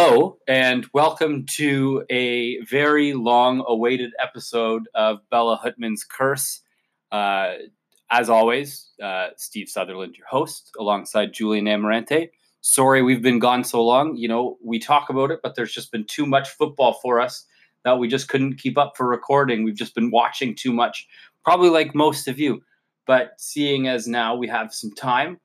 Hello, 0.00 0.38
and 0.46 0.86
welcome 0.94 1.44
to 1.56 2.04
a 2.08 2.60
very 2.60 3.14
long 3.14 3.64
awaited 3.66 4.12
episode 4.20 4.84
of 4.94 5.18
Béla 5.32 5.60
Guttmann's 5.60 6.04
Curse. 6.04 6.60
Uh, 7.10 7.54
as 8.08 8.30
always, 8.30 8.90
uh, 9.02 9.30
Steve 9.36 9.68
Sutherland, 9.68 10.14
your 10.16 10.28
host, 10.28 10.70
alongside 10.78 11.34
Julian 11.34 11.64
Amarante. 11.64 12.30
Sorry 12.60 13.02
we've 13.02 13.22
been 13.22 13.40
gone 13.40 13.64
so 13.64 13.84
long. 13.84 14.14
You 14.14 14.28
know, 14.28 14.56
we 14.64 14.78
talk 14.78 15.10
about 15.10 15.32
it, 15.32 15.40
but 15.42 15.56
there's 15.56 15.72
just 15.72 15.90
been 15.90 16.04
too 16.04 16.26
much 16.26 16.50
football 16.50 17.00
for 17.02 17.18
us 17.18 17.44
that 17.84 17.98
we 17.98 18.06
just 18.06 18.28
couldn't 18.28 18.54
keep 18.54 18.78
up 18.78 18.96
for 18.96 19.08
recording. 19.08 19.64
We've 19.64 19.74
just 19.74 19.96
been 19.96 20.12
watching 20.12 20.54
too 20.54 20.72
much, 20.72 21.08
probably 21.44 21.70
like 21.70 21.92
most 21.96 22.28
of 22.28 22.38
you. 22.38 22.62
But 23.04 23.32
seeing 23.38 23.88
as 23.88 24.06
now 24.06 24.36
we 24.36 24.46
have 24.46 24.72
some 24.72 24.92
time 24.92 25.40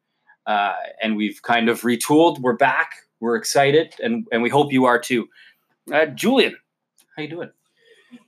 uh, 0.46 0.76
and 1.02 1.18
we've 1.18 1.42
kind 1.42 1.70
of 1.70 1.82
retooled, 1.82 2.38
we're 2.40 2.56
back 2.56 2.92
we're 3.24 3.38
excited, 3.38 3.96
and 4.04 4.28
and 4.34 4.44
we 4.44 4.50
hope 4.50 4.74
you 4.74 4.84
are 4.84 5.00
too. 5.00 5.30
Uh, 5.92 6.08
Julian, 6.08 6.58
how 7.16 7.24
you 7.24 7.30
doing? 7.30 7.52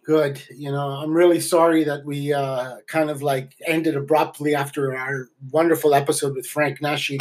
Good. 0.05 0.41
You 0.55 0.71
know, 0.71 0.87
I'm 0.87 1.13
really 1.13 1.41
sorry 1.41 1.83
that 1.83 2.05
we 2.05 2.31
uh, 2.31 2.77
kind 2.87 3.09
of 3.09 3.21
like 3.21 3.55
ended 3.67 3.97
abruptly 3.97 4.55
after 4.55 4.95
our 4.95 5.27
wonderful 5.51 5.93
episode 5.93 6.33
with 6.33 6.47
Frank 6.47 6.81
Nashi. 6.81 7.19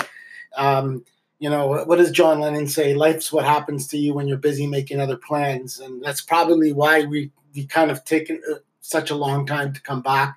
Um, 0.57 1.05
you 1.41 1.51
know, 1.51 1.67
what 1.85 1.97
does 1.97 2.13
John 2.13 2.39
Lennon 2.39 2.69
say? 2.69 2.95
Life's 2.95 3.33
what 3.33 3.45
happens 3.45 3.89
to 3.89 3.99
you 3.99 4.15
when 4.15 4.29
you're 4.29 4.39
busy 4.39 4.69
making 4.69 5.01
other 5.01 5.17
plans, 5.17 5.81
and 5.81 6.01
that's 6.01 6.21
probably 6.21 6.73
why 6.73 7.05
we 7.05 7.33
we 7.57 7.67
kind 7.67 7.91
of 7.91 8.05
taken 8.05 8.41
uh, 8.51 8.59
such 8.83 9.11
a 9.11 9.17
long 9.17 9.47
time 9.47 9.73
to 9.73 9.83
come 9.83 10.01
back. 10.01 10.37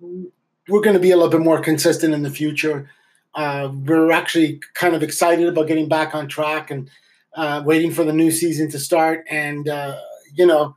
We're 0.00 0.80
going 0.80 0.94
to 0.94 1.00
be 1.00 1.10
a 1.10 1.16
little 1.16 1.30
bit 1.30 1.40
more 1.40 1.60
consistent 1.60 2.14
in 2.14 2.22
the 2.22 2.30
future. 2.30 2.88
Uh, 3.36 3.70
we're 3.84 4.10
actually 4.10 4.60
kind 4.74 4.94
of 4.94 5.02
excited 5.02 5.46
about 5.46 5.68
getting 5.68 5.88
back 5.88 6.14
on 6.14 6.26
track 6.26 6.70
and 6.70 6.90
uh, 7.36 7.62
waiting 7.64 7.92
for 7.92 8.02
the 8.02 8.12
new 8.12 8.30
season 8.30 8.70
to 8.70 8.78
start. 8.78 9.24
And, 9.30 9.68
uh, 9.68 10.00
you 10.34 10.46
know, 10.46 10.74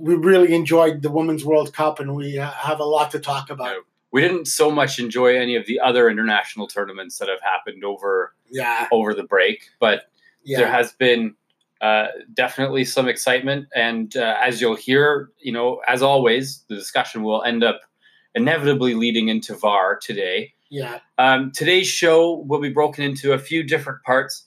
we 0.00 0.14
really 0.14 0.52
enjoyed 0.52 1.02
the 1.02 1.10
Women's 1.10 1.44
World 1.44 1.72
Cup 1.72 2.00
and 2.00 2.16
we 2.16 2.38
uh, 2.38 2.50
have 2.50 2.80
a 2.80 2.84
lot 2.84 3.12
to 3.12 3.20
talk 3.20 3.48
about. 3.48 3.76
We 4.12 4.22
didn't 4.22 4.46
so 4.46 4.72
much 4.72 4.98
enjoy 4.98 5.36
any 5.36 5.54
of 5.54 5.66
the 5.66 5.78
other 5.78 6.10
international 6.10 6.66
tournaments 6.66 7.18
that 7.18 7.28
have 7.28 7.40
happened 7.40 7.84
over 7.84 8.34
yeah. 8.50 8.88
over 8.90 9.14
the 9.14 9.22
break, 9.22 9.70
but 9.78 10.10
yeah. 10.42 10.58
there 10.58 10.72
has 10.72 10.92
been 10.92 11.36
uh, 11.80 12.08
definitely 12.34 12.84
some 12.84 13.08
excitement. 13.08 13.68
And 13.74 14.16
uh, 14.16 14.36
as 14.42 14.60
you'll 14.60 14.74
hear, 14.74 15.30
you 15.38 15.52
know, 15.52 15.80
as 15.86 16.02
always, 16.02 16.64
the 16.68 16.74
discussion 16.74 17.22
will 17.22 17.42
end 17.44 17.62
up 17.62 17.82
inevitably 18.34 18.94
leading 18.94 19.28
into 19.28 19.54
VAR 19.54 19.96
today. 19.96 20.54
Yeah. 20.70 21.00
Um, 21.18 21.50
today's 21.50 21.88
show 21.88 22.44
will 22.46 22.60
be 22.60 22.70
broken 22.70 23.02
into 23.02 23.32
a 23.32 23.38
few 23.38 23.64
different 23.64 24.02
parts. 24.04 24.46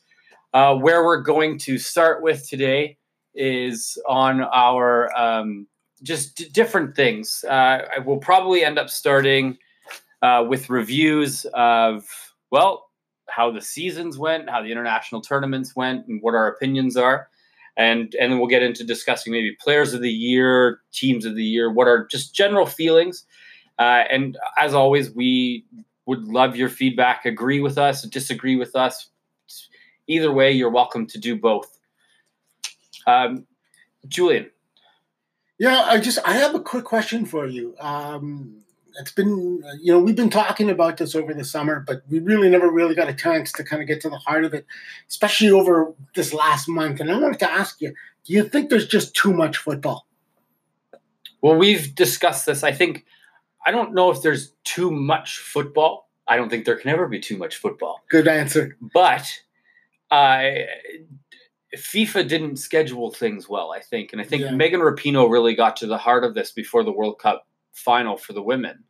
Uh, 0.53 0.73
where 0.75 1.03
we're 1.03 1.21
going 1.21 1.57
to 1.57 1.77
start 1.77 2.23
with 2.23 2.47
today 2.47 2.97
is 3.35 3.97
on 4.07 4.41
our 4.41 5.13
um, 5.19 5.67
just 6.01 6.37
d- 6.37 6.49
different 6.49 6.95
things. 6.95 7.43
Uh, 7.47 7.87
I 7.95 7.99
will 7.99 8.19
probably 8.19 8.63
end 8.63 8.79
up 8.79 8.89
starting 8.89 9.57
uh, 10.21 10.45
with 10.47 10.69
reviews 10.69 11.45
of, 11.53 12.05
well, 12.51 12.85
how 13.27 13.51
the 13.51 13.61
seasons 13.61 14.17
went, 14.17 14.49
how 14.49 14.61
the 14.61 14.71
international 14.71 15.21
tournaments 15.21 15.75
went, 15.75 16.07
and 16.07 16.21
what 16.21 16.35
our 16.35 16.47
opinions 16.47 16.95
are. 16.95 17.27
And, 17.75 18.15
and 18.21 18.31
then 18.31 18.39
we'll 18.39 18.47
get 18.47 18.63
into 18.63 18.85
discussing 18.85 19.33
maybe 19.33 19.57
players 19.59 19.93
of 19.93 20.01
the 20.01 20.11
year, 20.11 20.79
teams 20.93 21.25
of 21.25 21.35
the 21.35 21.43
year, 21.43 21.69
what 21.71 21.87
are 21.87 22.05
just 22.05 22.33
general 22.33 22.67
feelings. 22.67 23.25
Uh, 23.79 24.03
and 24.09 24.37
as 24.57 24.73
always, 24.73 25.11
we 25.11 25.65
would 26.05 26.25
love 26.27 26.55
your 26.55 26.69
feedback. 26.69 27.25
Agree 27.25 27.61
with 27.61 27.77
us, 27.77 28.03
disagree 28.03 28.55
with 28.55 28.75
us. 28.75 29.09
Either 30.07 30.31
way, 30.31 30.51
you're 30.51 30.69
welcome 30.69 31.07
to 31.07 31.17
do 31.17 31.35
both. 31.35 31.79
Um, 33.07 33.45
Julian. 34.07 34.49
Yeah, 35.59 35.81
I 35.81 35.99
just 35.99 36.19
I 36.25 36.33
have 36.33 36.55
a 36.55 36.59
quick 36.59 36.83
question 36.83 37.25
for 37.25 37.47
you. 37.47 37.75
Um, 37.79 38.63
it's 38.99 39.11
been 39.11 39.63
you 39.81 39.93
know 39.93 39.99
we've 39.99 40.15
been 40.15 40.29
talking 40.29 40.69
about 40.69 40.97
this 40.97 41.15
over 41.15 41.33
the 41.33 41.45
summer, 41.45 41.83
but 41.85 42.01
we 42.09 42.19
really 42.19 42.49
never 42.49 42.69
really 42.69 42.95
got 42.95 43.07
a 43.07 43.13
chance 43.13 43.51
to 43.53 43.63
kind 43.63 43.81
of 43.81 43.87
get 43.87 44.01
to 44.01 44.09
the 44.09 44.17
heart 44.17 44.43
of 44.43 44.53
it, 44.53 44.65
especially 45.07 45.51
over 45.51 45.93
this 46.15 46.33
last 46.33 46.67
month. 46.67 46.99
And 46.99 47.11
I 47.11 47.17
wanted 47.17 47.39
to 47.39 47.51
ask 47.51 47.81
you: 47.81 47.93
Do 48.25 48.33
you 48.33 48.43
think 48.43 48.69
there's 48.69 48.87
just 48.87 49.15
too 49.15 49.33
much 49.33 49.57
football? 49.57 50.05
Well, 51.41 51.55
we've 51.55 51.93
discussed 51.95 52.45
this. 52.45 52.63
I 52.63 52.71
think 52.71 53.05
I 53.65 53.71
don't 53.71 53.93
know 53.93 54.11
if 54.11 54.21
there's 54.21 54.53
too 54.63 54.91
much 54.91 55.37
football. 55.37 56.02
I 56.27 56.37
don't 56.37 56.49
think 56.49 56.65
there 56.65 56.77
can 56.77 56.89
ever 56.89 57.07
be 57.07 57.19
too 57.19 57.37
much 57.37 57.57
football. 57.57 58.01
Good 58.09 58.27
answer. 58.27 58.77
But 58.93 59.27
I 60.11 60.67
FIFA 61.75 62.27
didn't 62.27 62.57
schedule 62.57 63.11
things 63.11 63.49
well, 63.49 63.71
I 63.71 63.79
think. 63.79 64.13
And 64.13 64.21
I 64.21 64.23
think 64.23 64.43
yeah. 64.43 64.51
Megan 64.51 64.79
Rapinoe 64.79 65.29
really 65.29 65.55
got 65.55 65.75
to 65.77 65.87
the 65.87 65.97
heart 65.97 66.23
of 66.23 66.33
this 66.33 66.51
before 66.51 66.83
the 66.83 66.91
World 66.91 67.19
Cup 67.19 67.47
final 67.73 68.15
for 68.15 68.33
the 68.33 68.41
women. 68.41 68.83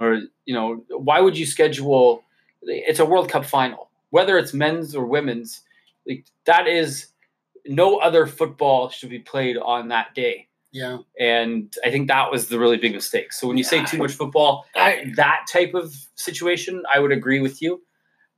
Or, 0.00 0.22
you 0.44 0.54
know, 0.54 0.84
why 0.90 1.20
would 1.20 1.36
you 1.36 1.46
schedule 1.46 2.22
it's 2.62 3.00
a 3.00 3.04
World 3.04 3.28
Cup 3.28 3.44
final, 3.44 3.90
whether 4.10 4.38
it's 4.38 4.54
men's 4.54 4.94
or 4.94 5.04
women's, 5.04 5.62
like 6.06 6.26
that 6.44 6.66
is 6.66 7.08
no 7.66 7.98
other 7.98 8.26
football 8.26 8.88
should 8.88 9.10
be 9.10 9.18
played 9.18 9.56
on 9.56 9.88
that 9.88 10.14
day. 10.14 10.48
Yeah. 10.70 10.98
And 11.18 11.74
I 11.84 11.90
think 11.90 12.08
that 12.08 12.30
was 12.30 12.48
the 12.48 12.58
really 12.58 12.76
big 12.76 12.94
mistake. 12.94 13.32
So 13.32 13.48
when 13.48 13.56
you 13.56 13.64
say 13.64 13.84
too 13.84 13.98
much 13.98 14.12
football, 14.12 14.66
I, 14.74 15.12
that 15.16 15.46
type 15.50 15.74
of 15.74 15.94
situation, 16.14 16.82
I 16.92 16.98
would 16.98 17.12
agree 17.12 17.40
with 17.40 17.62
you. 17.62 17.82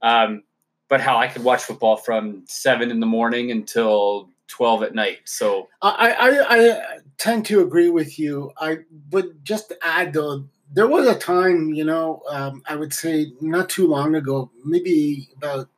Um, 0.02 0.44
but 0.88 1.00
how 1.00 1.16
I 1.18 1.28
could 1.28 1.44
watch 1.44 1.62
football 1.62 1.96
from 1.96 2.44
seven 2.46 2.90
in 2.90 3.00
the 3.00 3.06
morning 3.06 3.50
until 3.50 4.28
12 4.48 4.82
at 4.82 4.94
night. 4.94 5.18
So 5.24 5.68
I, 5.82 6.12
I, 6.12 6.56
I 6.56 6.80
tend 7.16 7.46
to 7.46 7.60
agree 7.60 7.90
with 7.90 8.18
you. 8.18 8.52
I 8.58 8.78
would 9.10 9.44
just 9.44 9.72
add 9.82 10.12
though, 10.12 10.44
there 10.72 10.88
was 10.88 11.06
a 11.06 11.18
time, 11.18 11.72
you 11.72 11.84
know, 11.84 12.22
um, 12.30 12.62
I 12.68 12.76
would 12.76 12.92
say 12.92 13.32
not 13.40 13.68
too 13.68 13.86
long 13.86 14.14
ago, 14.14 14.50
maybe 14.64 15.28
about 15.36 15.68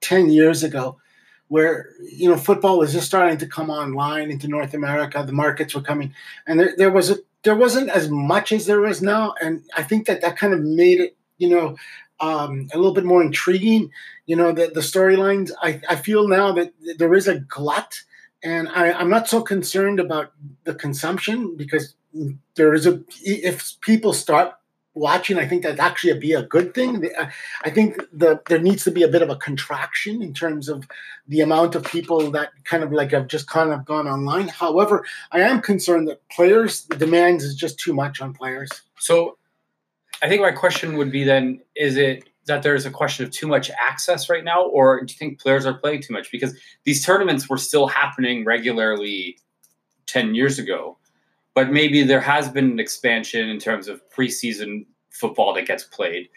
10 0.00 0.30
years 0.30 0.62
ago, 0.62 0.98
where 1.48 1.90
you 2.00 2.28
know 2.28 2.36
football 2.36 2.78
was 2.78 2.92
just 2.92 3.06
starting 3.06 3.38
to 3.38 3.46
come 3.46 3.70
online 3.70 4.30
into 4.30 4.48
North 4.48 4.74
America. 4.74 5.22
The 5.24 5.32
markets 5.32 5.74
were 5.74 5.82
coming, 5.82 6.14
and 6.46 6.58
there, 6.58 6.74
there 6.76 6.90
was 6.90 7.10
a 7.10 7.18
there 7.42 7.56
wasn't 7.56 7.90
as 7.90 8.08
much 8.08 8.52
as 8.52 8.66
there 8.66 8.84
is 8.86 9.02
now, 9.02 9.34
and 9.40 9.62
I 9.76 9.82
think 9.82 10.06
that 10.06 10.20
that 10.22 10.36
kind 10.36 10.52
of 10.52 10.60
made 10.60 11.00
it 11.00 11.16
you 11.38 11.48
know 11.48 11.76
um, 12.20 12.68
a 12.72 12.76
little 12.76 12.94
bit 12.94 13.04
more 13.04 13.22
intriguing. 13.22 13.90
You 14.26 14.36
know 14.36 14.52
the 14.52 14.70
the 14.74 14.80
storylines. 14.80 15.50
I 15.62 15.80
I 15.88 15.96
feel 15.96 16.28
now 16.28 16.52
that 16.52 16.72
there 16.98 17.14
is 17.14 17.28
a 17.28 17.40
glut, 17.40 18.02
and 18.42 18.68
I, 18.68 18.92
I'm 18.92 19.10
not 19.10 19.28
so 19.28 19.40
concerned 19.42 20.00
about 20.00 20.32
the 20.64 20.74
consumption 20.74 21.56
because 21.56 21.94
there 22.54 22.74
is 22.74 22.86
a 22.86 23.02
if 23.22 23.80
people 23.80 24.12
start 24.12 24.54
watching, 24.96 25.38
I 25.38 25.46
think 25.46 25.62
that 25.62 25.78
actually 25.78 26.18
be 26.18 26.32
a 26.32 26.42
good 26.42 26.74
thing. 26.74 27.08
Uh, 27.16 27.30
I 27.62 27.70
think 27.70 28.00
the, 28.12 28.40
there 28.48 28.58
needs 28.58 28.82
to 28.84 28.90
be 28.90 29.02
a 29.02 29.08
bit 29.08 29.22
of 29.22 29.30
a 29.30 29.36
contraction 29.36 30.22
in 30.22 30.32
terms 30.32 30.68
of 30.68 30.88
the 31.28 31.42
amount 31.42 31.74
of 31.74 31.84
people 31.84 32.30
that 32.32 32.50
kind 32.64 32.82
of 32.82 32.92
like 32.92 33.12
have 33.12 33.28
just 33.28 33.48
kind 33.48 33.72
of 33.72 33.84
gone 33.84 34.08
online. 34.08 34.48
However, 34.48 35.04
I 35.30 35.40
am 35.40 35.60
concerned 35.60 36.08
that 36.08 36.26
players, 36.30 36.86
the 36.86 36.96
demands 36.96 37.44
is 37.44 37.54
just 37.54 37.78
too 37.78 37.92
much 37.92 38.20
on 38.20 38.32
players. 38.32 38.70
So 38.98 39.36
I 40.22 40.28
think 40.28 40.40
my 40.40 40.52
question 40.52 40.96
would 40.96 41.12
be 41.12 41.24
then 41.24 41.60
is 41.76 41.96
it 41.96 42.28
that 42.46 42.62
there's 42.62 42.86
a 42.86 42.90
question 42.90 43.26
of 43.26 43.32
too 43.32 43.46
much 43.46 43.70
access 43.70 44.30
right 44.30 44.44
now, 44.44 44.62
or 44.62 45.00
do 45.00 45.12
you 45.12 45.18
think 45.18 45.40
players 45.40 45.66
are 45.66 45.74
playing 45.74 46.00
too 46.00 46.14
much? 46.14 46.30
Because 46.30 46.56
these 46.84 47.04
tournaments 47.04 47.48
were 47.48 47.58
still 47.58 47.88
happening 47.88 48.44
regularly 48.44 49.36
10 50.06 50.34
years 50.34 50.58
ago 50.58 50.96
but 51.56 51.72
maybe 51.72 52.02
there 52.02 52.20
has 52.20 52.50
been 52.50 52.70
an 52.70 52.78
expansion 52.78 53.48
in 53.48 53.58
terms 53.58 53.88
of 53.88 54.02
preseason 54.10 54.84
football 55.10 55.54
that 55.54 55.66
gets 55.66 55.84
played. 55.84 56.28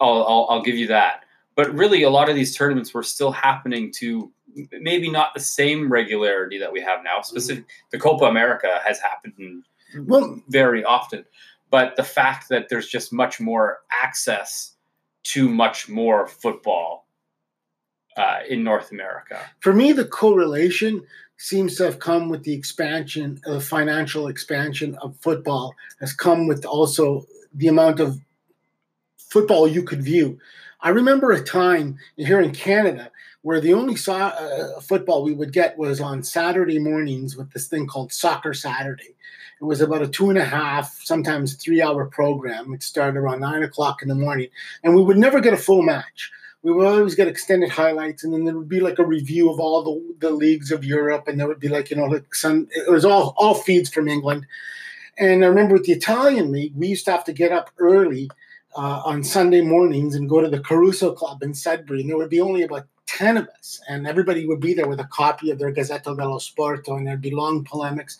I'll, 0.00 0.24
I'll, 0.24 0.46
I'll 0.50 0.62
give 0.62 0.74
you 0.74 0.88
that. 0.88 1.22
But 1.54 1.72
really, 1.72 2.02
a 2.02 2.10
lot 2.10 2.28
of 2.28 2.34
these 2.34 2.56
tournaments 2.56 2.92
were 2.92 3.04
still 3.04 3.30
happening 3.30 3.92
to 3.98 4.32
maybe 4.72 5.08
not 5.08 5.34
the 5.34 5.40
same 5.40 5.90
regularity 5.90 6.58
that 6.58 6.72
we 6.72 6.80
have 6.80 7.04
now. 7.04 7.20
Specific, 7.22 7.64
the 7.92 7.98
Copa 7.98 8.24
America 8.24 8.80
has 8.84 8.98
happened 8.98 9.62
well, 10.08 10.42
very 10.48 10.82
often, 10.84 11.24
but 11.70 11.94
the 11.94 12.02
fact 12.02 12.48
that 12.48 12.68
there's 12.68 12.88
just 12.88 13.12
much 13.12 13.38
more 13.38 13.78
access 13.92 14.74
to 15.22 15.48
much 15.48 15.88
more 15.88 16.26
football 16.26 17.06
uh, 18.16 18.40
in 18.48 18.64
North 18.64 18.90
America. 18.90 19.38
For 19.60 19.72
me, 19.72 19.92
the 19.92 20.06
correlation 20.06 21.04
seems 21.40 21.74
to 21.76 21.84
have 21.84 21.98
come 21.98 22.28
with 22.28 22.44
the 22.44 22.52
expansion, 22.52 23.40
the 23.44 23.56
uh, 23.56 23.60
financial 23.60 24.28
expansion 24.28 24.94
of 24.96 25.16
football 25.20 25.74
has 25.98 26.12
come 26.12 26.46
with 26.46 26.66
also 26.66 27.26
the 27.54 27.66
amount 27.66 27.98
of 27.98 28.20
football 29.16 29.66
you 29.66 29.82
could 29.82 30.02
view. 30.02 30.38
I 30.82 30.90
remember 30.90 31.32
a 31.32 31.42
time 31.42 31.96
here 32.18 32.42
in 32.42 32.52
Canada 32.52 33.10
where 33.40 33.58
the 33.58 33.72
only 33.72 33.96
so- 33.96 34.12
uh, 34.12 34.80
football 34.80 35.24
we 35.24 35.32
would 35.32 35.50
get 35.50 35.78
was 35.78 35.98
on 35.98 36.22
Saturday 36.22 36.78
mornings 36.78 37.38
with 37.38 37.50
this 37.52 37.68
thing 37.68 37.86
called 37.86 38.12
Soccer 38.12 38.52
Saturday. 38.52 39.14
It 39.62 39.64
was 39.64 39.80
about 39.80 40.02
a 40.02 40.08
two 40.08 40.28
and 40.28 40.38
a 40.38 40.44
half, 40.44 41.00
sometimes 41.02 41.54
three 41.54 41.80
hour 41.80 42.04
program. 42.04 42.74
It 42.74 42.82
started 42.82 43.18
around 43.18 43.40
nine 43.40 43.62
o'clock 43.62 44.02
in 44.02 44.08
the 44.08 44.14
morning, 44.14 44.48
and 44.84 44.94
we 44.94 45.02
would 45.02 45.16
never 45.16 45.40
get 45.40 45.54
a 45.54 45.58
full 45.58 45.82
match. 45.82 46.30
We 46.62 46.72
would 46.72 46.86
always 46.86 47.14
get 47.14 47.28
extended 47.28 47.70
highlights, 47.70 48.22
and 48.22 48.32
then 48.32 48.44
there 48.44 48.56
would 48.56 48.68
be 48.68 48.80
like 48.80 48.98
a 48.98 49.06
review 49.06 49.50
of 49.50 49.58
all 49.58 49.82
the, 49.82 50.28
the 50.28 50.34
leagues 50.34 50.70
of 50.70 50.84
Europe, 50.84 51.26
and 51.26 51.38
there 51.38 51.48
would 51.48 51.60
be 51.60 51.68
like 51.68 51.90
you 51.90 51.96
know 51.96 52.04
like 52.04 52.34
some 52.34 52.68
it 52.70 52.90
was 52.90 53.04
all 53.04 53.34
all 53.36 53.54
feeds 53.54 53.90
from 53.90 54.08
England. 54.08 54.46
And 55.18 55.44
I 55.44 55.48
remember 55.48 55.74
with 55.74 55.84
the 55.84 55.92
Italian 55.92 56.52
league, 56.52 56.72
we 56.74 56.88
used 56.88 57.04
to 57.04 57.10
have 57.10 57.24
to 57.24 57.32
get 57.32 57.52
up 57.52 57.70
early 57.78 58.30
uh, 58.76 59.02
on 59.04 59.22
Sunday 59.24 59.60
mornings 59.60 60.14
and 60.14 60.28
go 60.28 60.40
to 60.40 60.48
the 60.48 60.60
Caruso 60.60 61.12
Club 61.12 61.42
in 61.42 61.54
Sudbury, 61.54 62.00
and 62.00 62.10
there 62.10 62.16
would 62.16 62.30
be 62.30 62.40
only 62.40 62.62
about 62.62 62.86
10 63.06 63.36
of 63.36 63.48
us, 63.58 63.80
and 63.88 64.06
everybody 64.06 64.46
would 64.46 64.60
be 64.60 64.72
there 64.72 64.88
with 64.88 65.00
a 65.00 65.08
copy 65.10 65.50
of 65.50 65.58
their 65.58 65.72
Gazzetta 65.72 66.16
dello 66.16 66.38
Sport, 66.38 66.86
and 66.88 67.06
there'd 67.06 67.20
be 67.20 67.32
long 67.32 67.64
polemics. 67.64 68.18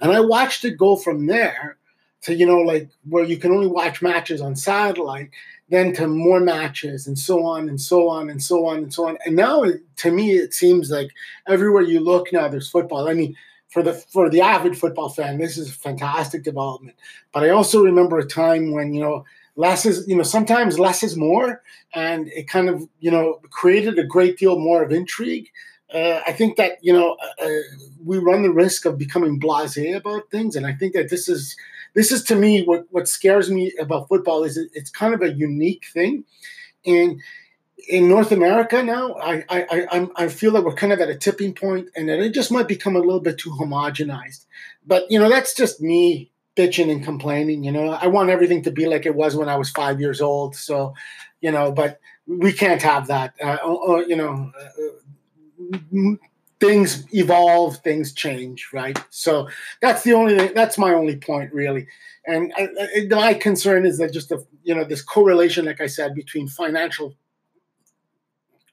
And 0.00 0.10
I 0.10 0.20
watched 0.20 0.64
it 0.64 0.76
go 0.76 0.96
from 0.96 1.26
there 1.26 1.76
to, 2.22 2.34
you 2.34 2.46
know, 2.46 2.58
like 2.58 2.90
where 3.08 3.24
you 3.24 3.36
can 3.36 3.52
only 3.52 3.68
watch 3.68 4.02
matches 4.02 4.40
on 4.40 4.56
satellite, 4.56 5.30
then 5.72 5.92
to 5.94 6.06
more 6.06 6.40
matches, 6.40 7.06
and 7.06 7.18
so 7.18 7.44
on, 7.44 7.68
and 7.68 7.80
so 7.80 8.08
on, 8.08 8.30
and 8.30 8.42
so 8.42 8.66
on, 8.66 8.78
and 8.78 8.92
so 8.92 9.08
on. 9.08 9.16
And 9.24 9.36
now, 9.36 9.64
to 9.96 10.10
me, 10.10 10.32
it 10.32 10.54
seems 10.54 10.90
like 10.90 11.10
everywhere 11.48 11.82
you 11.82 12.00
look 12.00 12.32
now, 12.32 12.48
there's 12.48 12.70
football. 12.70 13.08
I 13.08 13.14
mean, 13.14 13.36
for 13.68 13.82
the 13.82 13.94
for 13.94 14.28
the 14.28 14.42
avid 14.42 14.76
football 14.76 15.08
fan, 15.08 15.38
this 15.38 15.56
is 15.56 15.70
a 15.70 15.72
fantastic 15.72 16.42
development. 16.42 16.96
But 17.32 17.44
I 17.44 17.50
also 17.50 17.82
remember 17.82 18.18
a 18.18 18.26
time 18.26 18.72
when, 18.72 18.92
you 18.92 19.02
know, 19.02 19.24
less 19.56 19.84
is 19.84 20.06
you 20.08 20.16
know 20.16 20.22
sometimes 20.22 20.78
less 20.78 21.02
is 21.02 21.16
more 21.16 21.62
and 21.94 22.28
it 22.28 22.48
kind 22.48 22.68
of 22.68 22.88
you 23.00 23.10
know 23.10 23.40
created 23.50 23.98
a 23.98 24.04
great 24.04 24.38
deal 24.38 24.58
more 24.58 24.82
of 24.82 24.90
intrigue 24.90 25.50
uh, 25.94 26.20
i 26.26 26.32
think 26.32 26.56
that 26.56 26.78
you 26.80 26.92
know 26.92 27.16
uh, 27.22 27.44
uh, 27.44 27.58
we 28.04 28.18
run 28.18 28.42
the 28.42 28.50
risk 28.50 28.86
of 28.86 28.96
becoming 28.96 29.38
blasé 29.38 29.94
about 29.94 30.30
things 30.30 30.56
and 30.56 30.66
i 30.66 30.72
think 30.72 30.94
that 30.94 31.10
this 31.10 31.28
is 31.28 31.56
this 31.94 32.12
is 32.12 32.22
to 32.24 32.36
me 32.36 32.62
what 32.62 32.84
what 32.90 33.08
scares 33.08 33.50
me 33.50 33.72
about 33.80 34.08
football 34.08 34.44
is 34.44 34.56
it, 34.56 34.70
it's 34.74 34.90
kind 34.90 35.14
of 35.14 35.22
a 35.22 35.32
unique 35.32 35.86
thing 35.92 36.24
and 36.86 37.20
in 37.88 38.08
North 38.08 38.32
America 38.32 38.82
now, 38.82 39.14
I, 39.14 39.44
I 39.48 39.66
I 39.70 40.08
I 40.16 40.28
feel 40.28 40.52
that 40.52 40.64
we're 40.64 40.74
kind 40.74 40.92
of 40.92 41.00
at 41.00 41.08
a 41.08 41.16
tipping 41.16 41.54
point, 41.54 41.88
and 41.96 42.08
that 42.08 42.20
it 42.20 42.34
just 42.34 42.52
might 42.52 42.68
become 42.68 42.96
a 42.96 43.00
little 43.00 43.20
bit 43.20 43.38
too 43.38 43.50
homogenized. 43.50 44.46
But 44.86 45.10
you 45.10 45.18
know, 45.18 45.28
that's 45.28 45.54
just 45.54 45.80
me 45.80 46.30
bitching 46.56 46.90
and 46.90 47.04
complaining. 47.04 47.64
You 47.64 47.72
know, 47.72 47.90
I 47.90 48.06
want 48.06 48.30
everything 48.30 48.62
to 48.64 48.70
be 48.70 48.86
like 48.86 49.06
it 49.06 49.14
was 49.14 49.36
when 49.36 49.48
I 49.48 49.56
was 49.56 49.70
five 49.70 50.00
years 50.00 50.20
old. 50.20 50.54
So, 50.54 50.94
you 51.40 51.50
know, 51.50 51.72
but 51.72 52.00
we 52.26 52.52
can't 52.52 52.82
have 52.82 53.08
that. 53.08 53.34
Uh, 53.42 53.58
uh, 53.64 53.74
uh 53.74 53.98
you 54.06 54.16
know, 54.16 54.52
uh, 54.58 56.16
things 56.62 57.04
evolve, 57.12 57.78
things 57.78 58.12
change, 58.12 58.68
right? 58.72 58.96
So 59.10 59.48
that's 59.80 60.04
the 60.04 60.12
only 60.12 60.48
that's 60.48 60.78
my 60.78 60.94
only 60.94 61.16
point 61.16 61.52
really. 61.52 61.88
And 62.24 62.52
I, 62.56 62.68
I, 62.80 63.06
my 63.10 63.34
concern 63.34 63.84
is 63.84 63.98
that 63.98 64.12
just 64.12 64.28
the 64.28 64.46
you 64.62 64.74
know 64.74 64.84
this 64.84 65.02
correlation, 65.02 65.64
like 65.64 65.80
I 65.80 65.88
said, 65.88 66.14
between 66.14 66.46
financial 66.46 67.16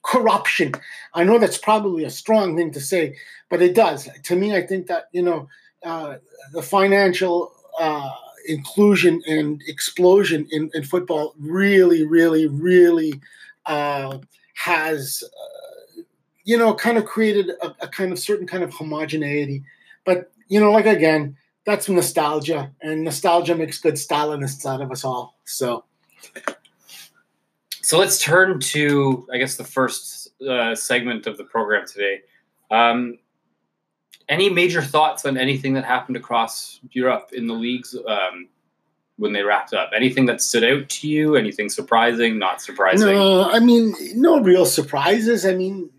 corruption. 0.02 0.72
I 1.14 1.24
know 1.24 1.38
that's 1.38 1.58
probably 1.58 2.04
a 2.04 2.10
strong 2.10 2.56
thing 2.56 2.70
to 2.72 2.80
say, 2.80 3.16
but 3.48 3.60
it 3.60 3.74
does. 3.74 4.08
To 4.24 4.36
me, 4.36 4.54
I 4.54 4.62
think 4.64 4.86
that 4.86 5.08
you 5.10 5.22
know 5.22 5.48
uh, 5.84 6.18
the 6.52 6.62
financial 6.62 7.52
uh, 7.80 8.10
inclusion 8.46 9.20
and 9.26 9.60
explosion 9.66 10.46
in, 10.52 10.70
in, 10.74 10.84
football 10.84 11.34
really, 11.38 12.06
really, 12.06 12.46
really 12.46 13.20
uh, 13.66 14.18
has, 14.54 15.24
uh, 15.24 15.59
you 16.50 16.58
know, 16.58 16.74
kind 16.74 16.98
of 16.98 17.04
created 17.04 17.50
a, 17.62 17.76
a, 17.82 17.86
kind 17.86 18.10
of 18.10 18.18
certain 18.18 18.44
kind 18.44 18.64
of 18.64 18.72
homogeneity. 18.72 19.62
But, 20.04 20.32
you 20.48 20.58
know, 20.58 20.72
like 20.72 20.84
again, 20.84 21.36
that's 21.64 21.88
nostalgia, 21.88 22.72
and 22.82 23.04
nostalgia 23.04 23.54
makes 23.54 23.78
good 23.78 23.94
Stalinists 23.94 24.66
out 24.66 24.80
of 24.80 24.90
us 24.90 25.04
all. 25.04 25.38
So. 25.44 25.84
So 27.82 27.98
let's 27.98 28.20
turn 28.20 28.58
to, 28.58 29.28
I 29.32 29.38
guess, 29.38 29.56
the 29.56 29.64
first 29.64 30.30
uh, 30.42 30.74
segment 30.74 31.28
of 31.28 31.38
the 31.38 31.44
program 31.44 31.86
today. 31.86 32.22
Um, 32.68 33.18
any 34.28 34.50
major 34.50 34.82
thoughts 34.82 35.24
on 35.24 35.36
anything 35.36 35.74
that 35.74 35.84
happened 35.84 36.16
across 36.16 36.80
Europe 36.90 37.30
in 37.32 37.46
the 37.46 37.54
leagues 37.54 37.96
um, 38.08 38.48
when 39.18 39.32
they 39.32 39.42
wrapped 39.42 39.72
up? 39.72 39.90
Anything 39.94 40.26
that 40.26 40.42
stood 40.42 40.64
out 40.64 40.88
to 40.88 41.08
you? 41.08 41.36
Anything 41.36 41.68
surprising? 41.68 42.40
Not 42.40 42.60
surprising? 42.60 43.06
No, 43.06 43.48
I 43.48 43.60
mean, 43.60 43.94
no 44.14 44.40
real 44.40 44.66
surprises. 44.66 45.46
I 45.46 45.54
mean, 45.54 45.90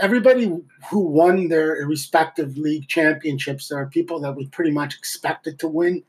everybody 0.00 0.56
who 0.90 0.98
won 1.00 1.48
their 1.48 1.72
respective 1.86 2.56
league 2.56 2.88
championships 2.88 3.70
are 3.70 3.86
people 3.86 4.20
that 4.20 4.36
we 4.36 4.46
pretty 4.46 4.70
much 4.70 4.96
expected 4.96 5.58
to 5.60 5.68
win. 5.68 6.02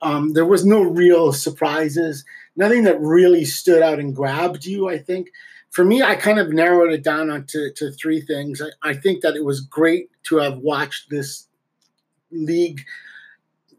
Um, 0.00 0.32
there 0.32 0.46
was 0.46 0.64
no 0.64 0.82
real 0.82 1.32
surprises, 1.32 2.24
nothing 2.56 2.84
that 2.84 3.00
really 3.00 3.44
stood 3.44 3.82
out 3.82 3.98
and 3.98 4.14
grabbed 4.14 4.64
you. 4.64 4.88
I 4.88 4.98
think 4.98 5.30
for 5.70 5.84
me, 5.84 6.02
I 6.02 6.14
kind 6.14 6.38
of 6.38 6.52
narrowed 6.52 6.92
it 6.92 7.02
down 7.02 7.30
onto 7.30 7.72
to 7.74 7.90
three 7.92 8.20
things. 8.20 8.62
I, 8.62 8.90
I 8.90 8.94
think 8.94 9.22
that 9.22 9.36
it 9.36 9.44
was 9.44 9.60
great 9.60 10.10
to 10.24 10.36
have 10.36 10.58
watched 10.58 11.10
this 11.10 11.46
league 12.30 12.84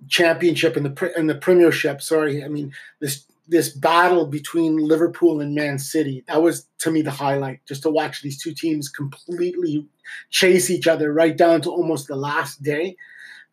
championship 0.07 0.75
and 0.75 0.85
the 0.85 1.13
and 1.17 1.29
the 1.29 1.35
premiership. 1.35 2.01
Sorry, 2.01 2.43
I 2.43 2.47
mean 2.47 2.73
this 2.99 3.25
this 3.49 3.69
battle 3.69 4.25
between 4.27 4.77
Liverpool 4.77 5.41
and 5.41 5.55
Man 5.55 5.79
City. 5.79 6.23
That 6.27 6.41
was 6.41 6.67
to 6.79 6.91
me 6.91 7.01
the 7.01 7.11
highlight. 7.11 7.65
Just 7.67 7.83
to 7.83 7.89
watch 7.89 8.21
these 8.21 8.41
two 8.41 8.53
teams 8.53 8.89
completely 8.89 9.85
chase 10.29 10.69
each 10.69 10.87
other 10.87 11.11
right 11.11 11.35
down 11.35 11.61
to 11.61 11.69
almost 11.69 12.07
the 12.07 12.15
last 12.15 12.61
day. 12.63 12.95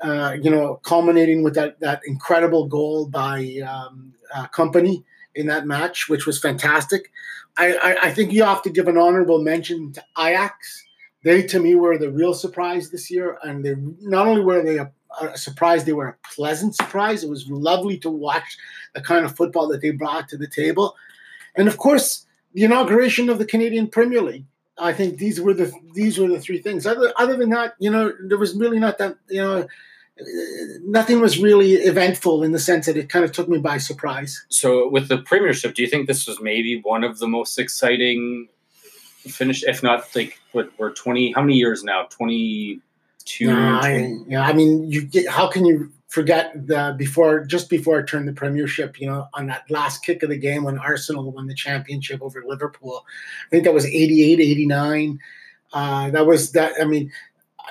Uh, 0.01 0.37
you 0.43 0.51
know, 0.51 0.79
culminating 0.85 1.43
with 1.43 1.55
that 1.55 1.81
that 1.81 2.03
incredible 2.07 2.67
goal 2.67 3.09
by 3.09 3.59
um, 3.67 4.13
uh, 4.35 4.47
Kompany 4.49 5.03
in 5.35 5.47
that 5.47 5.67
match, 5.67 6.09
which 6.09 6.27
was 6.27 6.39
fantastic. 6.39 7.11
I, 7.57 7.75
I, 7.75 7.97
I 8.09 8.11
think 8.11 8.33
you 8.33 8.45
have 8.45 8.63
to 8.63 8.71
give 8.71 8.89
an 8.89 8.99
honorable 8.99 9.43
mention 9.43 9.93
to 9.93 10.05
Ajax. 10.19 10.85
They, 11.25 11.43
to 11.45 11.59
me, 11.59 11.75
were 11.75 11.99
the 11.99 12.13
real 12.13 12.35
surprise 12.35 12.91
this 12.91 13.11
year, 13.11 13.39
and 13.43 13.65
they 13.65 13.75
not 14.01 14.27
only 14.29 14.43
were 14.43 14.63
they 14.63 14.77
a, 14.77 14.93
a 15.21 15.37
surprise, 15.39 15.85
they 15.85 15.93
were 15.93 16.09
a 16.09 16.17
pleasant 16.35 16.75
surprise. 16.75 17.25
It 17.25 17.31
was 17.31 17.49
lovely 17.49 17.99
to 17.99 18.11
watch 18.11 18.57
the 18.95 19.01
kind 19.01 19.25
of 19.25 19.37
football 19.37 19.69
that 19.69 19.83
they 19.83 19.91
brought 19.91 20.29
to 20.31 20.37
the 20.37 20.49
table, 20.49 20.97
and 21.57 21.69
of 21.69 21.77
course, 21.77 22.27
the 22.55 22.65
inauguration 22.65 23.29
of 23.29 23.39
the 23.39 23.45
Canadian 23.45 23.89
Premier 23.89 24.23
League. 24.23 24.45
I 24.79 24.93
think 24.93 25.19
these 25.19 25.41
were 25.41 25.55
the 25.55 25.73
these 25.95 26.19
were 26.19 26.29
the 26.29 26.41
three 26.41 26.61
things. 26.61 26.87
Other 26.87 27.13
other 27.17 27.37
than 27.37 27.51
that, 27.51 27.75
you 27.79 27.91
know, 27.91 28.13
there 28.21 28.39
was 28.39 28.55
really 28.55 28.79
not 28.79 28.99
that 28.99 29.17
you 29.29 29.41
know 29.41 29.67
nothing 30.85 31.21
was 31.21 31.39
really 31.39 31.73
eventful 31.73 32.43
in 32.43 32.53
the 32.53 32.59
sense 32.59 32.87
that 32.87 32.97
it 32.97 33.09
kind 33.09 33.25
of 33.25 33.33
took 33.33 33.49
me 33.49 33.59
by 33.59 33.79
surprise. 33.79 34.45
So, 34.49 34.89
with 34.89 35.09
the 35.09 35.19
Premiership, 35.19 35.75
do 35.75 35.83
you 35.83 35.89
think 35.89 36.07
this 36.07 36.27
was 36.27 36.41
maybe 36.41 36.81
one 36.83 37.05
of 37.05 37.19
the 37.19 37.29
most 37.29 37.59
exciting 37.59 38.49
finish, 39.29 39.63
if 39.65 39.83
not 39.83 40.15
like 40.15 40.39
what 40.53 40.71
we're 40.79 40.93
twenty? 40.93 41.33
How 41.33 41.43
many 41.43 41.55
years 41.55 41.85
now? 41.85 42.05
Twenty 42.05 42.81
two. 43.27 43.49
No, 43.49 43.79
I, 43.83 44.17
yeah, 44.27 44.43
I 44.43 44.53
mean, 44.55 44.91
you 44.91 45.03
get. 45.03 45.29
How 45.29 45.49
can 45.49 45.67
you 45.67 45.93
forget 46.09 46.67
the 46.67 46.95
before 46.97 47.45
just 47.45 47.69
before 47.69 48.01
I 48.01 48.03
turned 48.03 48.27
the 48.27 48.33
Premiership? 48.33 48.99
You 48.99 49.09
know, 49.09 49.29
on 49.35 49.47
that 49.49 49.71
last 49.71 50.05
kick 50.05 50.23
of 50.23 50.31
the 50.31 50.39
game 50.39 50.65
when 50.65 50.79
Arsenal 50.79 51.31
won 51.31 51.47
the 51.47 51.55
championship 51.55 52.23
over 52.23 52.43
Liverpool. 52.47 53.05
I 53.47 53.51
think 53.51 53.65
that 53.65 53.75
was 53.75 53.85
88, 53.85 54.41
89. 54.41 55.19
Uh, 55.73 56.11
that 56.11 56.27
was 56.27 56.53
that. 56.53 56.73
I 56.81 56.85
mean, 56.85 57.13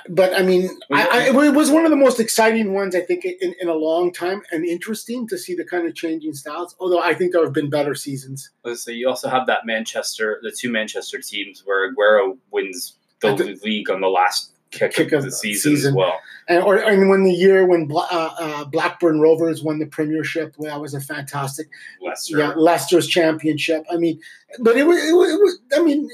but 0.08 0.34
I 0.34 0.42
mean, 0.42 0.68
I, 0.92 1.30
I, 1.34 1.46
it 1.46 1.54
was 1.54 1.70
one 1.70 1.84
of 1.84 1.90
the 1.90 1.96
most 1.96 2.20
exciting 2.20 2.72
ones 2.72 2.94
I 2.94 3.00
think 3.00 3.24
in, 3.24 3.54
in, 3.60 3.68
a 3.68 3.74
long 3.74 4.12
time, 4.12 4.42
and 4.52 4.64
interesting 4.64 5.26
to 5.28 5.38
see 5.38 5.54
the 5.54 5.64
kind 5.64 5.86
of 5.86 5.94
changing 5.94 6.34
styles. 6.34 6.76
Although 6.78 7.00
I 7.00 7.14
think 7.14 7.32
there 7.32 7.42
have 7.42 7.54
been 7.54 7.70
better 7.70 7.94
seasons. 7.94 8.50
So 8.74 8.90
you 8.90 9.08
also 9.08 9.28
have 9.28 9.46
that 9.46 9.64
Manchester, 9.64 10.38
the 10.42 10.52
two 10.52 10.70
Manchester 10.70 11.20
teams 11.20 11.62
where 11.64 11.92
Aguero 11.92 12.36
wins 12.50 12.96
the, 13.20 13.34
the 13.34 13.58
league 13.64 13.90
on 13.90 14.00
the 14.00 14.08
last 14.08 14.52
kick, 14.70 14.92
kick 14.92 15.12
of, 15.12 15.24
the 15.24 15.32
season, 15.32 15.72
season, 15.72 15.90
as 15.90 15.94
well. 15.94 16.18
And 16.48 16.62
or 16.62 16.76
and 16.76 17.08
when 17.08 17.24
the 17.24 17.32
year 17.32 17.66
when 17.66 17.90
uh, 17.92 18.34
uh, 18.38 18.64
Blackburn 18.66 19.20
Rovers 19.20 19.62
won 19.62 19.78
the 19.78 19.86
Premiership, 19.86 20.54
well, 20.58 20.72
that 20.72 20.80
was 20.80 20.94
a 20.94 21.00
fantastic. 21.00 21.68
Leicester. 22.00 22.38
Yeah, 22.38 22.52
Leicester's 22.56 23.06
championship. 23.06 23.84
I 23.90 23.96
mean, 23.96 24.20
but 24.60 24.76
it 24.76 24.86
was, 24.86 24.98
it 24.98 25.12
was, 25.12 25.30
it 25.30 25.40
was 25.40 25.58
I 25.76 25.82
mean, 25.82 26.08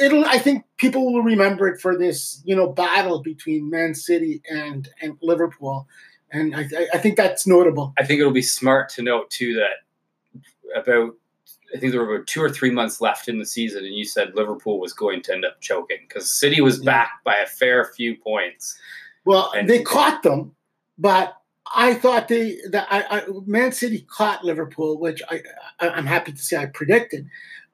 it'll. 0.00 0.24
I 0.24 0.38
think 0.38 0.64
people 0.76 1.12
will 1.12 1.22
remember 1.22 1.68
it 1.68 1.80
for 1.80 1.96
this, 1.96 2.42
you 2.44 2.54
know, 2.54 2.68
battle 2.68 3.22
between 3.22 3.70
Man 3.70 3.94
City 3.94 4.42
and 4.50 4.88
and 5.00 5.16
Liverpool, 5.22 5.86
and 6.30 6.54
I, 6.54 6.68
I 6.92 6.98
think 6.98 7.16
that's 7.16 7.46
notable. 7.46 7.94
I 7.98 8.04
think 8.04 8.20
it'll 8.20 8.32
be 8.32 8.42
smart 8.42 8.90
to 8.90 9.02
note 9.02 9.30
too 9.30 9.54
that 9.54 10.80
about 10.80 11.14
I 11.74 11.78
think 11.78 11.92
there 11.92 12.02
were 12.02 12.16
about 12.16 12.26
two 12.26 12.42
or 12.42 12.50
three 12.50 12.70
months 12.70 13.00
left 13.00 13.28
in 13.28 13.38
the 13.38 13.46
season, 13.46 13.84
and 13.84 13.94
you 13.94 14.04
said 14.04 14.34
Liverpool 14.34 14.80
was 14.80 14.92
going 14.92 15.22
to 15.22 15.32
end 15.32 15.44
up 15.44 15.60
choking 15.60 15.98
because 16.08 16.30
City 16.30 16.60
was 16.60 16.78
back 16.78 17.10
by 17.24 17.36
a 17.36 17.46
fair 17.46 17.84
few 17.84 18.16
points. 18.16 18.78
Well, 19.24 19.52
and 19.52 19.68
they 19.68 19.82
caught 19.82 20.22
them, 20.22 20.54
but 20.96 21.36
I 21.74 21.94
thought 21.94 22.28
they 22.28 22.58
that 22.70 22.86
I, 22.90 23.18
I, 23.18 23.24
Man 23.46 23.72
City 23.72 24.06
caught 24.08 24.44
Liverpool, 24.44 24.98
which 24.98 25.22
I, 25.28 25.42
I 25.80 25.90
I'm 25.90 26.06
happy 26.06 26.32
to 26.32 26.38
say 26.38 26.56
I 26.56 26.66
predicted, 26.66 27.28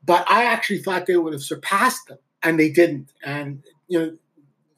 but 0.04 0.28
I 0.28 0.44
actually 0.44 0.80
thought 0.80 1.06
they 1.06 1.16
would 1.16 1.32
have 1.32 1.42
surpassed 1.42 2.08
them, 2.08 2.18
and 2.42 2.58
they 2.58 2.70
didn't. 2.70 3.12
And 3.24 3.62
you 3.86 3.98
know, 3.98 4.16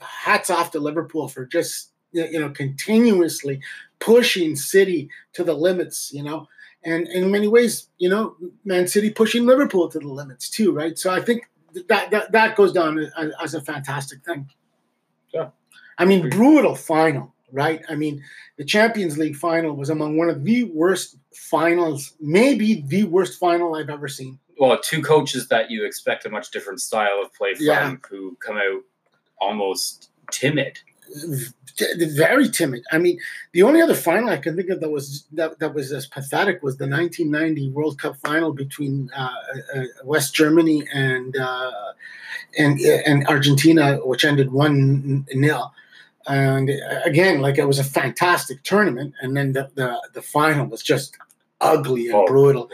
hats 0.01 0.51
off 0.51 0.73
to 0.73 0.81
Liverpool 0.81 1.29
for 1.29 1.47
just 1.47 1.91
you 2.13 2.39
know 2.39 2.51
continuously 2.51 3.61
pushing 3.99 4.57
City 4.57 5.09
to 5.33 5.45
the 5.45 5.55
limits. 5.55 6.13
You 6.13 6.23
know, 6.23 6.49
and 6.87 7.09
in 7.09 7.31
many 7.31 7.49
ways, 7.49 7.89
you 7.99 8.09
know, 8.09 8.37
Man 8.65 8.87
City 8.87 9.11
pushing 9.11 9.45
Liverpool 9.45 9.89
to 9.91 9.99
the 9.99 10.09
limits 10.09 10.49
too, 10.49 10.73
right? 10.73 10.97
So 10.99 11.11
I 11.13 11.21
think 11.21 11.49
that 11.89 12.11
that, 12.11 12.33
that 12.33 12.57
goes 12.57 12.73
down 12.73 12.99
as, 12.99 13.33
as 13.43 13.55
a 13.55 13.61
fantastic 13.61 14.25
thing. 14.25 14.49
Yeah. 15.35 15.49
I 15.99 16.05
mean, 16.05 16.31
brutal 16.31 16.75
final, 16.75 17.35
right? 17.53 17.83
I 17.89 17.95
mean, 17.97 18.23
the 18.57 18.65
Champions 18.65 19.19
League 19.19 19.37
final 19.37 19.75
was 19.75 19.91
among 19.91 20.17
one 20.17 20.29
of 20.31 20.45
the 20.45 20.65
worst 20.65 21.17
finals, 21.35 22.15
maybe 22.21 22.83
the 22.87 23.05
worst 23.05 23.39
final 23.39 23.75
I've 23.75 23.91
ever 23.91 24.09
seen. 24.09 24.39
Well, 24.59 24.79
two 24.81 25.03
coaches 25.03 25.49
that 25.49 25.71
you 25.71 25.85
expect 25.85 26.25
a 26.25 26.31
much 26.31 26.51
different 26.51 26.81
style 26.81 27.21
of 27.23 27.33
play 27.35 27.55
from, 27.55 27.67
Yeah. 27.67 27.97
who 28.09 28.37
come 28.41 28.57
out 28.57 28.83
almost 29.41 30.11
timid. 30.31 30.79
Very 32.19 32.49
timid. 32.49 32.85
I 32.91 32.99
mean, 32.99 33.19
the 33.53 33.63
only 33.63 33.81
other 33.83 33.95
final 33.95 34.31
I 34.31 34.39
can 34.39 34.57
think 34.57 34.71
of 34.71 34.81
that 34.81 34.91
was 34.91 35.25
that, 35.33 35.59
that 35.59 35.75
was 35.75 35.93
as 35.93 36.07
pathetic 36.07 36.63
was 36.63 36.77
the 36.79 36.89
1990 36.89 37.71
World 37.71 37.99
Cup 37.99 38.17
final 38.17 38.53
between 38.53 39.11
uh, 39.17 39.31
uh, 39.75 39.83
West 40.05 40.35
Germany 40.35 40.87
and 40.93 41.37
uh, 41.37 41.73
and 42.59 42.79
and 42.81 43.27
Argentina, 43.29 43.97
which 44.05 44.25
ended 44.25 44.53
one 44.53 45.27
nil. 45.35 45.73
And 46.29 46.71
uh, 46.71 47.01
again, 47.05 47.41
like 47.41 47.59
it 47.59 47.67
was 47.67 47.79
a 47.79 47.85
fantastic 47.85 48.63
tournament, 48.63 49.15
and 49.21 49.37
then 49.37 49.53
the 49.53 49.71
the, 49.75 50.01
the 50.15 50.23
final 50.23 50.67
was 50.67 50.83
just 50.83 51.17
ugly 51.61 52.07
and 52.09 52.17
Oh. 52.17 52.27
brutal. 52.27 52.71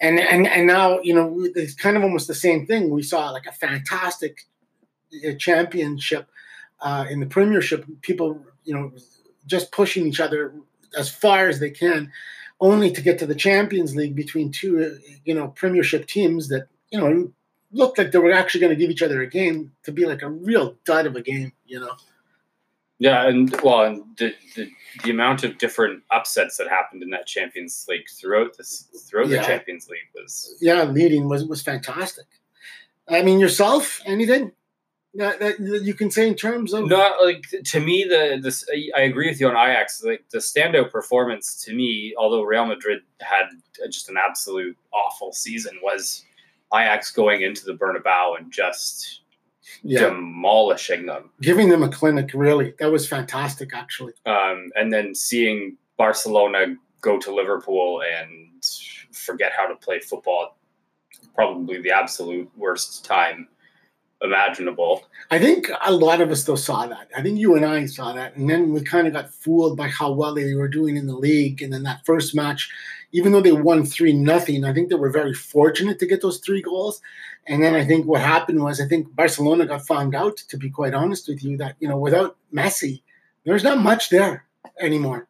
And 0.00 0.18
and 0.18 0.46
and 0.46 0.66
now 0.66 1.00
you 1.00 1.14
know 1.14 1.48
it's 1.54 1.74
kind 1.74 1.96
of 1.96 2.02
almost 2.02 2.28
the 2.28 2.34
same 2.34 2.66
thing. 2.66 2.90
We 2.90 3.02
saw 3.02 3.30
like 3.30 3.46
a 3.46 3.52
fantastic 3.52 4.46
uh, 5.26 5.34
championship 5.38 6.28
uh, 6.84 7.06
in 7.10 7.18
the 7.18 7.26
Premiership. 7.26 7.84
People, 8.02 8.40
you 8.62 8.74
know, 8.74 8.92
just 9.46 9.72
pushing 9.72 10.06
each 10.06 10.20
other 10.20 10.54
as 10.96 11.10
far 11.10 11.48
as 11.48 11.58
they 11.58 11.70
can, 11.70 12.12
only 12.60 12.92
to 12.92 13.00
get 13.00 13.18
to 13.18 13.26
the 13.26 13.34
Champions 13.34 13.96
League 13.96 14.14
between 14.14 14.52
two, 14.52 14.84
uh, 14.84 15.12
you 15.24 15.34
know, 15.34 15.48
Premiership 15.48 16.06
teams 16.06 16.48
that 16.48 16.68
you 16.90 17.00
know 17.00 17.32
looked 17.72 17.98
like 17.98 18.12
they 18.12 18.18
were 18.18 18.30
actually 18.30 18.60
going 18.60 18.70
to 18.72 18.78
give 18.78 18.90
each 18.90 19.02
other 19.02 19.20
a 19.20 19.26
game 19.26 19.72
to 19.82 19.90
be 19.90 20.06
like 20.06 20.22
a 20.22 20.28
real 20.28 20.76
dud 20.84 21.06
of 21.06 21.16
a 21.16 21.22
game. 21.22 21.52
You 21.66 21.80
know, 21.80 21.92
Yeah, 22.98 23.26
and 23.26 23.50
well, 23.62 23.82
and 23.82 24.04
the, 24.18 24.34
the 24.54 24.70
the 25.02 25.10
amount 25.10 25.42
of 25.42 25.58
different 25.58 26.02
upsets 26.12 26.58
that 26.58 26.68
happened 26.68 27.02
in 27.02 27.10
that 27.10 27.26
Champions 27.26 27.86
League 27.88 28.08
throughout 28.08 28.56
this 28.56 28.88
throughout 29.08 29.28
Yeah. 29.28 29.40
the 29.40 29.46
Champions 29.46 29.88
League 29.88 30.10
was 30.14 30.56
yeah, 30.60 30.84
leading 30.84 31.28
was 31.28 31.46
was 31.46 31.62
fantastic. 31.62 32.26
I 33.08 33.22
mean, 33.22 33.40
yourself, 33.40 34.00
anything 34.06 34.52
that, 35.16 35.38
that 35.38 35.82
you 35.82 35.94
can 35.94 36.10
say 36.10 36.26
in 36.26 36.34
terms 36.34 36.72
of 36.72 36.88
not 36.88 37.24
like 37.24 37.44
to 37.64 37.80
me 37.80 38.04
the 38.04 38.38
this 38.42 38.64
I 38.96 39.02
agree 39.02 39.28
with 39.28 39.40
you 39.40 39.48
on 39.48 39.56
Ajax 39.56 40.02
like 40.02 40.24
the 40.30 40.38
standout 40.38 40.90
performance 40.90 41.62
to 41.64 41.74
me 41.74 42.14
although 42.18 42.42
Real 42.42 42.66
Madrid 42.66 43.02
had 43.20 43.46
just 43.90 44.08
an 44.08 44.16
absolute 44.16 44.76
awful 44.92 45.32
season 45.32 45.78
was 45.82 46.24
Ajax 46.74 47.12
going 47.12 47.42
into 47.42 47.64
the 47.64 47.74
Bernabeu 47.74 48.38
and 48.38 48.52
just 48.52 49.20
yeah, 49.82 50.00
demolishing 50.00 51.06
them 51.06 51.30
giving 51.40 51.68
them 51.68 51.82
a 51.82 51.88
clinic. 51.88 52.30
Really, 52.34 52.74
that 52.78 52.90
was 52.90 53.08
fantastic. 53.08 53.74
Actually, 53.74 54.12
um, 54.26 54.70
and 54.76 54.92
then 54.92 55.14
seeing 55.14 55.76
Barcelona 55.96 56.76
go 57.00 57.18
to 57.18 57.34
Liverpool 57.34 58.02
and 58.02 58.64
forget 59.12 59.52
how 59.56 59.66
to 59.66 59.74
play 59.76 60.00
football 60.00 60.56
probably 61.34 61.80
the 61.80 61.90
absolute 61.90 62.50
worst 62.56 63.04
time 63.04 63.48
imaginable 64.24 65.04
I 65.30 65.38
think 65.38 65.70
a 65.84 65.92
lot 65.92 66.20
of 66.20 66.30
us 66.30 66.44
though 66.44 66.54
saw 66.56 66.86
that. 66.86 67.10
I 67.16 67.22
think 67.22 67.38
you 67.38 67.54
and 67.56 67.64
I 67.64 67.86
saw 67.86 68.12
that, 68.12 68.36
and 68.36 68.48
then 68.48 68.72
we 68.72 68.80
kind 68.82 69.06
of 69.06 69.12
got 69.12 69.32
fooled 69.32 69.76
by 69.76 69.88
how 69.88 70.12
well 70.12 70.34
they 70.34 70.54
were 70.54 70.68
doing 70.68 70.96
in 70.96 71.06
the 71.06 71.16
league. 71.16 71.62
And 71.62 71.72
then 71.72 71.82
that 71.84 72.04
first 72.04 72.34
match, 72.34 72.70
even 73.12 73.32
though 73.32 73.40
they 73.40 73.52
won 73.52 73.84
three 73.86 74.12
nothing, 74.12 74.64
I 74.64 74.72
think 74.72 74.88
they 74.88 74.94
were 74.96 75.10
very 75.10 75.32
fortunate 75.34 75.98
to 76.00 76.06
get 76.06 76.20
those 76.20 76.38
three 76.38 76.60
goals. 76.62 77.00
And 77.46 77.62
then 77.62 77.74
I 77.74 77.84
think 77.84 78.06
what 78.06 78.20
happened 78.20 78.62
was 78.62 78.80
I 78.80 78.86
think 78.86 79.14
Barcelona 79.14 79.66
got 79.66 79.86
found 79.86 80.14
out. 80.14 80.36
To 80.36 80.56
be 80.56 80.70
quite 80.70 80.94
honest 80.94 81.26
with 81.28 81.42
you, 81.42 81.56
that 81.56 81.76
you 81.80 81.88
know 81.88 81.98
without 81.98 82.36
Messi, 82.52 83.02
there's 83.44 83.64
not 83.64 83.78
much 83.78 84.10
there 84.10 84.44
anymore. 84.80 85.26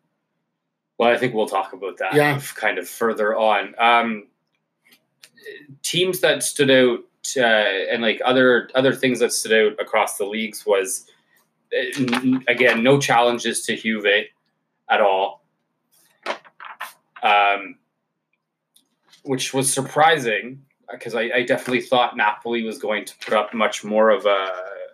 Well, 0.98 1.10
I 1.10 1.18
think 1.18 1.34
we'll 1.34 1.46
talk 1.48 1.72
about 1.72 1.98
that 1.98 2.14
Yeah. 2.14 2.40
kind 2.54 2.78
of 2.78 2.88
further 2.88 3.36
on. 3.36 3.74
Um, 3.78 4.28
teams 5.82 6.20
that 6.20 6.42
stood 6.42 6.70
out 6.70 7.00
uh, 7.36 7.40
and 7.40 8.02
like 8.02 8.20
other 8.24 8.68
other 8.74 8.94
things 8.94 9.18
that 9.20 9.32
stood 9.32 9.52
out 9.52 9.80
across 9.80 10.18
the 10.18 10.24
leagues 10.24 10.64
was 10.66 11.06
uh, 11.76 12.38
again 12.48 12.82
no 12.82 13.00
challenges 13.00 13.62
to 13.62 13.76
Juve 13.76 14.26
at 14.90 15.00
all, 15.00 15.44
um, 17.22 17.76
which 19.24 19.54
was 19.54 19.72
surprising 19.72 20.62
because 20.90 21.14
I, 21.14 21.30
I 21.34 21.42
definitely 21.42 21.80
thought 21.80 22.16
Napoli 22.16 22.62
was 22.62 22.78
going 22.78 23.04
to 23.06 23.14
put 23.18 23.34
up 23.34 23.54
much 23.54 23.84
more 23.84 24.10
of 24.10 24.26
a 24.26 24.52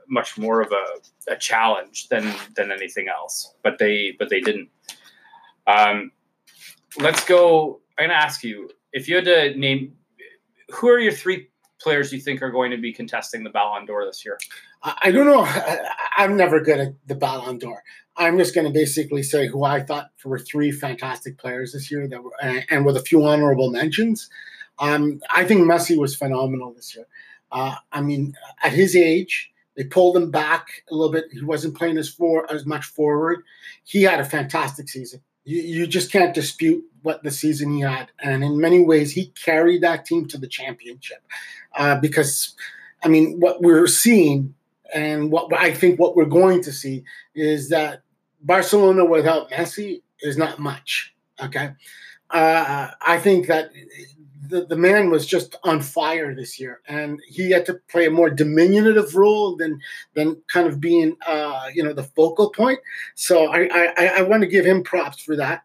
much 0.08 0.36
more 0.36 0.60
of 0.60 0.72
a, 0.72 1.32
a 1.32 1.36
challenge 1.36 2.08
than 2.08 2.32
than 2.56 2.72
anything 2.72 3.08
else, 3.08 3.54
but 3.62 3.78
they 3.78 4.16
but 4.18 4.28
they 4.28 4.40
didn't. 4.40 4.68
Um, 5.66 6.12
let's 6.98 7.24
go. 7.24 7.80
I'm 7.98 8.08
gonna 8.08 8.14
ask 8.18 8.42
you 8.42 8.70
if 8.92 9.08
you 9.08 9.16
had 9.16 9.24
to 9.26 9.56
name 9.56 9.92
who 10.70 10.88
are 10.88 10.98
your 10.98 11.12
three 11.12 11.48
players 11.80 12.12
you 12.12 12.20
think 12.20 12.42
are 12.42 12.50
going 12.50 12.70
to 12.70 12.76
be 12.76 12.92
contesting 12.92 13.42
the 13.42 13.50
Ballon 13.50 13.86
d'Or 13.86 14.04
this 14.04 14.24
year. 14.24 14.38
I, 14.82 15.10
don't 15.10 15.26
know. 15.26 15.42
I, 15.44 15.78
I'm 16.16 16.36
never 16.36 16.60
good 16.60 16.78
at 16.78 16.94
the 17.06 17.14
Ballon 17.14 17.58
d'Or. 17.58 17.82
I'm 18.16 18.38
just 18.38 18.54
going 18.54 18.66
to 18.66 18.72
basically 18.72 19.22
say 19.22 19.46
who 19.46 19.64
I 19.64 19.80
thought 19.80 20.10
were 20.24 20.38
three 20.38 20.72
fantastic 20.72 21.38
players 21.38 21.72
this 21.72 21.90
year 21.90 22.06
that 22.08 22.22
were, 22.22 22.32
and, 22.42 22.64
and 22.70 22.86
with 22.86 22.96
a 22.96 23.02
few 23.02 23.24
honorable 23.24 23.70
mentions. 23.70 24.28
Um, 24.78 25.20
I 25.30 25.44
think 25.44 25.62
Messi 25.62 25.96
was 25.96 26.14
phenomenal 26.14 26.72
this 26.72 26.94
year. 26.94 27.06
Uh, 27.52 27.76
I 27.92 28.00
mean, 28.00 28.34
at 28.62 28.72
his 28.72 28.94
age, 28.94 29.50
they 29.76 29.84
pulled 29.84 30.16
him 30.16 30.30
back 30.30 30.82
a 30.90 30.94
little 30.94 31.12
bit. 31.12 31.26
He 31.32 31.42
wasn't 31.42 31.76
playing 31.76 31.98
as 31.98 32.08
for 32.08 32.50
as 32.52 32.66
much 32.66 32.84
forward. 32.84 33.42
He 33.84 34.02
had 34.02 34.20
a 34.20 34.24
fantastic 34.24 34.88
season. 34.88 35.22
You, 35.44 35.62
you 35.62 35.86
just 35.86 36.12
can't 36.12 36.34
dispute 36.34 36.84
what 37.02 37.22
the 37.22 37.30
season 37.30 37.72
he 37.72 37.80
had, 37.80 38.10
and 38.22 38.44
in 38.44 38.60
many 38.60 38.84
ways, 38.84 39.12
he 39.12 39.32
carried 39.42 39.82
that 39.82 40.04
team 40.04 40.26
to 40.28 40.38
the 40.38 40.46
championship. 40.46 41.22
Uh, 41.74 41.98
because, 41.98 42.54
I 43.02 43.08
mean, 43.08 43.40
what 43.40 43.62
we're 43.62 43.86
seeing 43.86 44.54
and 44.92 45.30
what 45.30 45.52
I 45.52 45.72
think 45.72 45.98
what 45.98 46.16
we're 46.16 46.24
going 46.24 46.62
to 46.64 46.72
see 46.72 47.04
is 47.34 47.68
that 47.70 48.02
Barcelona 48.42 49.04
without 49.04 49.50
Messi 49.50 50.02
is 50.20 50.36
not 50.36 50.58
much. 50.58 51.14
Okay, 51.42 51.70
uh, 52.30 52.88
I 53.00 53.18
think 53.18 53.46
that 53.46 53.70
the, 54.50 54.66
the 54.66 54.76
man 54.76 55.10
was 55.10 55.26
just 55.26 55.56
on 55.64 55.80
fire 55.80 56.34
this 56.34 56.60
year, 56.60 56.80
and 56.86 57.20
he 57.26 57.50
had 57.50 57.64
to 57.66 57.74
play 57.88 58.06
a 58.06 58.10
more 58.10 58.30
diminutive 58.30 59.14
role 59.14 59.56
than 59.56 59.80
than 60.14 60.42
kind 60.48 60.66
of 60.66 60.80
being 60.80 61.16
uh, 61.26 61.68
you 61.72 61.82
know 61.82 61.92
the 61.92 62.04
focal 62.04 62.50
point. 62.50 62.80
So 63.14 63.46
I 63.46 63.68
I, 63.96 64.06
I 64.18 64.22
want 64.22 64.42
to 64.42 64.48
give 64.48 64.64
him 64.64 64.82
props 64.82 65.22
for 65.22 65.36
that. 65.36 65.62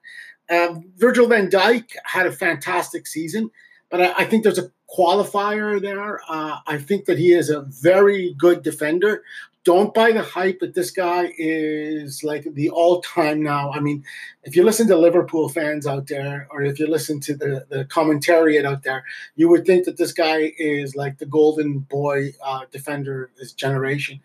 Uh, 0.49 0.75
Virgil 0.97 1.27
van 1.27 1.49
Dijk 1.49 1.95
had 2.03 2.27
a 2.27 2.31
fantastic 2.31 3.07
season, 3.07 3.49
but 3.89 4.01
I, 4.01 4.13
I 4.19 4.25
think 4.25 4.43
there's 4.43 4.59
a 4.59 4.71
qualifier 4.95 5.81
there. 5.81 6.21
Uh, 6.29 6.59
I 6.67 6.77
think 6.77 7.05
that 7.05 7.17
he 7.17 7.33
is 7.33 7.49
a 7.49 7.61
very 7.61 8.35
good 8.37 8.63
defender. 8.63 9.23
Don't 9.65 9.93
buy 9.93 10.11
the 10.11 10.21
hype 10.21 10.59
that 10.59 10.75
this 10.75 10.91
guy 10.91 11.33
is 11.37 12.23
like 12.23 12.45
the 12.53 12.69
all-time 12.69 13.41
now. 13.41 13.71
I 13.71 13.79
mean, 13.79 14.03
if 14.43 14.55
you 14.55 14.63
listen 14.63 14.87
to 14.87 14.95
Liverpool 14.95 15.49
fans 15.49 15.87
out 15.87 16.05
there, 16.05 16.47
or 16.51 16.61
if 16.61 16.79
you 16.79 16.87
listen 16.87 17.19
to 17.21 17.35
the 17.35 17.65
the 17.67 17.83
commentariat 17.85 18.63
out 18.63 18.83
there, 18.83 19.03
you 19.35 19.49
would 19.49 19.65
think 19.65 19.85
that 19.85 19.97
this 19.97 20.13
guy 20.13 20.53
is 20.59 20.95
like 20.95 21.17
the 21.17 21.25
golden 21.25 21.79
boy 21.79 22.31
uh, 22.43 22.61
defender 22.71 23.25
of 23.25 23.35
this 23.37 23.53
generation. 23.53 24.21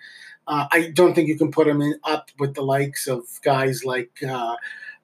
Uh, 0.47 0.67
I 0.71 0.91
don't 0.93 1.15
think 1.15 1.29
you 1.29 1.39
can 1.39 1.51
put 1.51 1.67
him 1.67 1.81
in, 1.81 1.95
up 2.05 2.31
with 2.39 2.55
the 2.55 2.63
likes 2.63 3.07
of 3.07 3.25
guys 3.43 3.85
like 3.85 4.11
uh, 4.23 4.57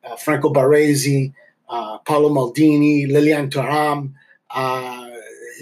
uh, 0.04 0.16
Franco 0.16 0.52
Baresi, 0.52 1.32
uh, 1.68 1.98
Paolo 1.98 2.28
Maldini, 2.28 3.08
Lilian 3.10 3.48
Thuram. 3.48 4.12
Uh, 4.50 5.10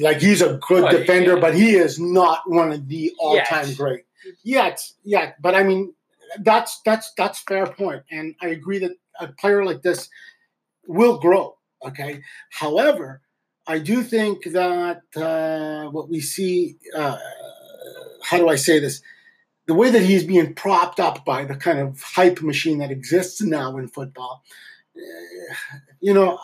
like 0.01 0.19
he's 0.21 0.43
a 0.43 0.59
good 0.67 0.85
Oh, 0.85 0.91
defender, 0.91 1.35
yeah. 1.35 1.41
but 1.41 1.55
he 1.55 1.77
is 1.77 2.01
not 2.01 2.49
one 2.51 2.73
of 2.73 2.89
the 2.89 3.13
all-time 3.19 3.69
Yet. 3.69 3.77
Great 4.25 4.37
yet. 4.43 4.81
Yet, 5.05 5.37
but 5.41 5.55
I 5.55 5.63
mean, 5.63 5.95
that's 6.41 6.81
that's 6.85 7.13
that's 7.17 7.41
fair 7.41 7.67
point, 7.67 8.03
and 8.11 8.35
I 8.43 8.49
agree 8.49 8.79
that 8.81 8.93
a 9.21 9.29
player 9.29 9.65
like 9.65 9.83
this 9.83 10.09
will 10.87 11.19
grow. 11.19 11.57
Okay, 11.87 12.23
however, 12.51 13.21
I 13.67 13.79
do 13.79 14.03
think 14.03 14.45
that 14.45 15.03
uh, 15.17 15.91
what 15.91 16.09
we 16.09 16.21
see, 16.21 16.77
uh, 16.97 17.19
how 18.23 18.39
do 18.39 18.49
I 18.49 18.57
say 18.57 18.79
this? 18.79 19.03
The 19.67 19.75
way 19.75 19.91
that 19.91 20.03
he's 20.03 20.25
being 20.25 20.55
propped 20.55 21.01
up 21.01 21.25
by 21.25 21.45
the 21.45 21.57
kind 21.57 21.79
of 21.79 22.03
hype 22.03 22.43
machine 22.43 22.79
that 22.79 22.91
exists 22.91 23.41
now 23.41 23.77
in 23.79 23.89
football, 23.89 24.43
uh, 24.97 25.55
you 26.01 26.13
know, 26.13 26.39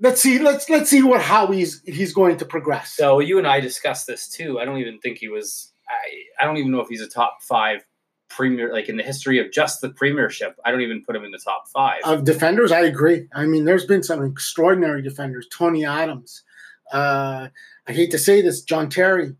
let's 0.00 0.20
see, 0.20 0.38
let's 0.38 0.68
let's 0.68 0.90
see 0.90 1.02
what 1.02 1.20
how 1.20 1.48
he's 1.48 1.82
he's 1.84 2.12
going 2.12 2.36
to 2.38 2.44
progress. 2.44 2.92
So 2.92 3.20
you 3.20 3.38
and 3.38 3.46
I 3.46 3.60
discussed 3.60 4.06
this 4.06 4.28
too. 4.28 4.58
I 4.58 4.64
don't 4.64 4.78
even 4.78 4.98
think 4.98 5.18
he 5.18 5.28
was. 5.28 5.72
I, 5.88 6.42
I 6.42 6.46
don't 6.46 6.56
even 6.56 6.70
know 6.72 6.80
if 6.80 6.88
he's 6.88 7.02
a 7.02 7.08
top 7.08 7.42
five 7.42 7.84
premier, 8.28 8.72
like 8.72 8.88
in 8.88 8.96
the 8.96 9.02
history 9.02 9.38
of 9.38 9.52
just 9.52 9.80
the 9.80 9.90
Premiership. 9.90 10.58
I 10.64 10.70
don't 10.70 10.80
even 10.80 11.04
put 11.04 11.14
him 11.14 11.24
in 11.24 11.30
the 11.30 11.38
top 11.38 11.68
five. 11.68 12.00
of 12.04 12.24
defenders, 12.24 12.72
I 12.72 12.80
agree. 12.80 13.28
I 13.32 13.46
mean, 13.46 13.64
there's 13.64 13.86
been 13.86 14.02
some 14.02 14.24
extraordinary 14.24 15.02
defenders. 15.02 15.46
Tony 15.52 15.84
Adams. 15.84 16.42
Uh, 16.92 17.48
I 17.86 17.92
hate 17.92 18.10
to 18.10 18.18
say 18.18 18.40
this, 18.42 18.62
John 18.62 18.88
Terry. 18.88 19.36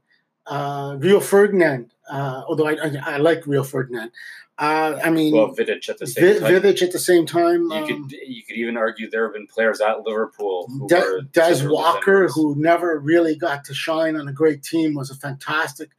uh, 0.46 0.96
Rio 0.98 1.20
Ferdinand. 1.20 1.90
Uh, 2.10 2.42
although 2.46 2.66
I, 2.66 2.74
I, 2.74 3.14
I 3.14 3.16
like 3.16 3.46
Rio 3.46 3.62
Ferdinand. 3.64 4.10
Uh, 4.56 5.00
I 5.02 5.10
mean, 5.10 5.34
well, 5.34 5.48
Vidic 5.48 5.88
at 5.88 5.98
the 5.98 6.06
same 6.06 6.40
time. 6.40 6.52
Vidic 6.52 6.80
at 6.82 6.92
the 6.92 6.98
same 6.98 7.26
time. 7.26 7.62
You 7.62 7.72
um, 7.72 7.86
could 7.88 8.12
you 8.12 8.42
could 8.44 8.56
even 8.56 8.76
argue 8.76 9.10
there 9.10 9.24
have 9.24 9.32
been 9.32 9.48
players 9.48 9.80
at 9.80 10.02
Liverpool 10.02 10.68
who 10.68 10.86
De- 10.86 11.22
Des 11.32 11.66
Walker, 11.66 11.98
defenders. 12.26 12.34
who 12.34 12.54
never 12.56 12.98
really 13.00 13.34
got 13.34 13.64
to 13.64 13.74
shine 13.74 14.14
on 14.14 14.28
a 14.28 14.32
great 14.32 14.62
team, 14.62 14.94
was 14.94 15.10
a 15.10 15.16
fantastic 15.16 15.90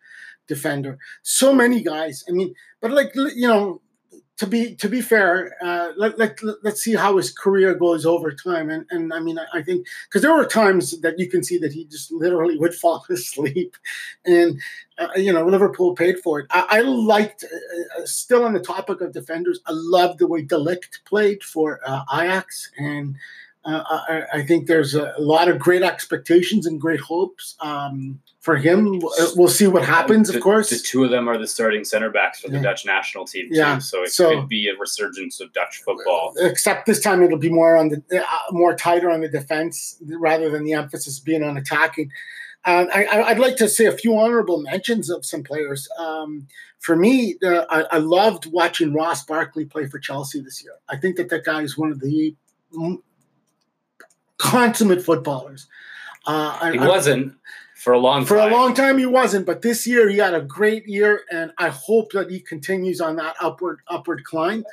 defender. 0.47 0.97
So 1.23 1.53
many 1.53 1.81
guys. 1.81 2.23
I 2.27 2.31
mean, 2.31 2.53
but 2.81 2.91
like 2.91 3.13
you 3.15 3.47
know, 3.47 3.81
to 4.37 4.47
be 4.47 4.75
to 4.75 4.89
be 4.89 5.01
fair, 5.01 5.55
uh, 5.61 5.91
let, 5.95 6.19
let 6.19 6.37
let's 6.61 6.81
see 6.81 6.93
how 6.93 7.15
his 7.15 7.31
career 7.31 7.73
goes 7.73 8.05
over 8.05 8.31
time. 8.31 8.69
And 8.69 8.85
and 8.89 9.13
I 9.13 9.19
mean, 9.19 9.39
I, 9.39 9.45
I 9.53 9.61
think 9.61 9.87
because 10.07 10.21
there 10.21 10.33
were 10.33 10.45
times 10.45 10.99
that 11.01 11.17
you 11.17 11.29
can 11.29 11.43
see 11.43 11.57
that 11.59 11.71
he 11.71 11.85
just 11.85 12.11
literally 12.11 12.57
would 12.59 12.73
fall 12.73 13.05
asleep, 13.09 13.77
and 14.25 14.59
uh, 14.97 15.07
you 15.15 15.31
know, 15.31 15.45
Liverpool 15.45 15.95
paid 15.95 16.19
for 16.19 16.39
it. 16.41 16.47
I, 16.49 16.65
I 16.69 16.81
liked. 16.81 17.43
Uh, 17.43 18.01
uh, 18.01 18.05
still 18.05 18.43
on 18.43 18.53
the 18.53 18.59
topic 18.59 19.01
of 19.01 19.13
defenders, 19.13 19.59
I 19.65 19.71
loved 19.73 20.19
the 20.19 20.27
way 20.27 20.41
De 20.41 20.55
Ligt 20.55 21.03
played 21.05 21.43
for 21.43 21.79
uh, 21.85 22.03
Ajax 22.13 22.71
and. 22.77 23.17
Uh, 23.65 23.83
I, 23.89 24.23
I 24.33 24.45
think 24.45 24.67
there's 24.67 24.93
a 24.93 25.13
lot 25.17 25.47
of 25.47 25.57
great 25.57 25.81
expectations 25.81 26.67
and 26.67 26.79
great 26.79 26.99
hopes 26.99 27.55
um, 27.61 28.19
for 28.39 28.57
him. 28.57 28.99
We'll 28.99 29.31
we'll 29.35 29.47
see 29.47 29.65
what 29.65 29.83
happens, 29.83 30.27
the, 30.29 30.37
of 30.37 30.43
course. 30.43 30.69
The 30.69 30.77
two 30.77 31.03
of 31.03 31.09
them 31.09 31.27
are 31.27 31.37
the 31.37 31.47
starting 31.47 31.83
center 31.83 32.11
backs 32.11 32.41
for 32.41 32.49
the 32.49 32.57
Yeah. 32.57 32.61
Dutch 32.63 32.85
national 32.85 33.25
team, 33.25 33.49
too. 33.49 33.55
Yeah. 33.57 33.79
So 33.79 34.03
it 34.03 34.11
So- 34.11 34.29
could 34.41 34.49
be 34.49 34.67
a 34.69 34.75
resurgence 34.77 35.41
of 35.41 35.51
Dutch 35.53 35.81
football. 35.83 36.33
Except 36.39 36.85
this 36.85 36.99
time 36.99 37.23
it'll 37.23 37.39
be 37.39 37.49
more 37.49 37.75
on 37.75 37.89
the 37.89 38.03
uh, 38.21 38.25
more 38.51 38.75
tighter 38.75 39.09
on 39.09 39.21
the 39.21 39.29
defense 39.29 39.97
rather 40.05 40.49
than 40.51 40.63
the 40.63 40.73
emphasis 40.73 41.19
being 41.19 41.41
on 41.43 41.57
attacking. 41.57 42.11
Uh, 42.65 42.85
I, 42.93 43.05
I- 43.05 43.27
I'd 43.29 43.39
like 43.39 43.55
to 43.57 43.67
say 43.67 43.85
a 43.85 43.91
few 43.91 44.15
honorable 44.15 44.61
mentions 44.61 45.09
of 45.09 45.25
some 45.25 45.41
players. 45.43 45.87
Um, 45.97 46.47
for 46.79 46.95
me, 46.95 47.35
uh, 47.43 47.65
I, 47.69 47.81
I 47.93 47.97
loved 47.97 48.45
watching 48.51 48.93
Ross 48.93 49.25
Barkley 49.25 49.65
play 49.65 49.87
for 49.87 49.97
Chelsea 49.97 50.39
this 50.39 50.63
year. 50.63 50.73
I 50.87 50.97
think 50.97 51.15
that 51.17 51.29
that 51.29 51.43
guy 51.45 51.61
is 51.63 51.75
one 51.75 51.91
of 51.91 51.99
the 51.99 52.35
consummate 54.37 55.01
footballers. 55.03 55.67
Uh, 56.25 56.71
He 56.71 56.79
I- 56.79 56.87
wasn't 56.87 57.35
for 57.75 57.93
a 57.93 57.99
long 57.99 58.25
for 58.25 58.37
time. 58.37 58.51
a 58.51 58.55
long 58.55 58.73
time 58.73 58.97
he 58.97 59.05
wasn't, 59.05 59.45
but 59.45 59.61
this 59.61 59.85
year 59.85 60.09
he 60.09 60.17
had 60.17 60.33
a 60.33 60.41
great 60.41 60.87
year, 60.87 61.23
and 61.31 61.51
I 61.57 61.69
hope 61.69 62.11
that 62.13 62.29
he 62.31 62.39
continues 62.39 62.99
on 63.01 63.15
that 63.17 63.35
upward 63.39 63.79
upward 63.87 64.23
climb. 64.23 64.65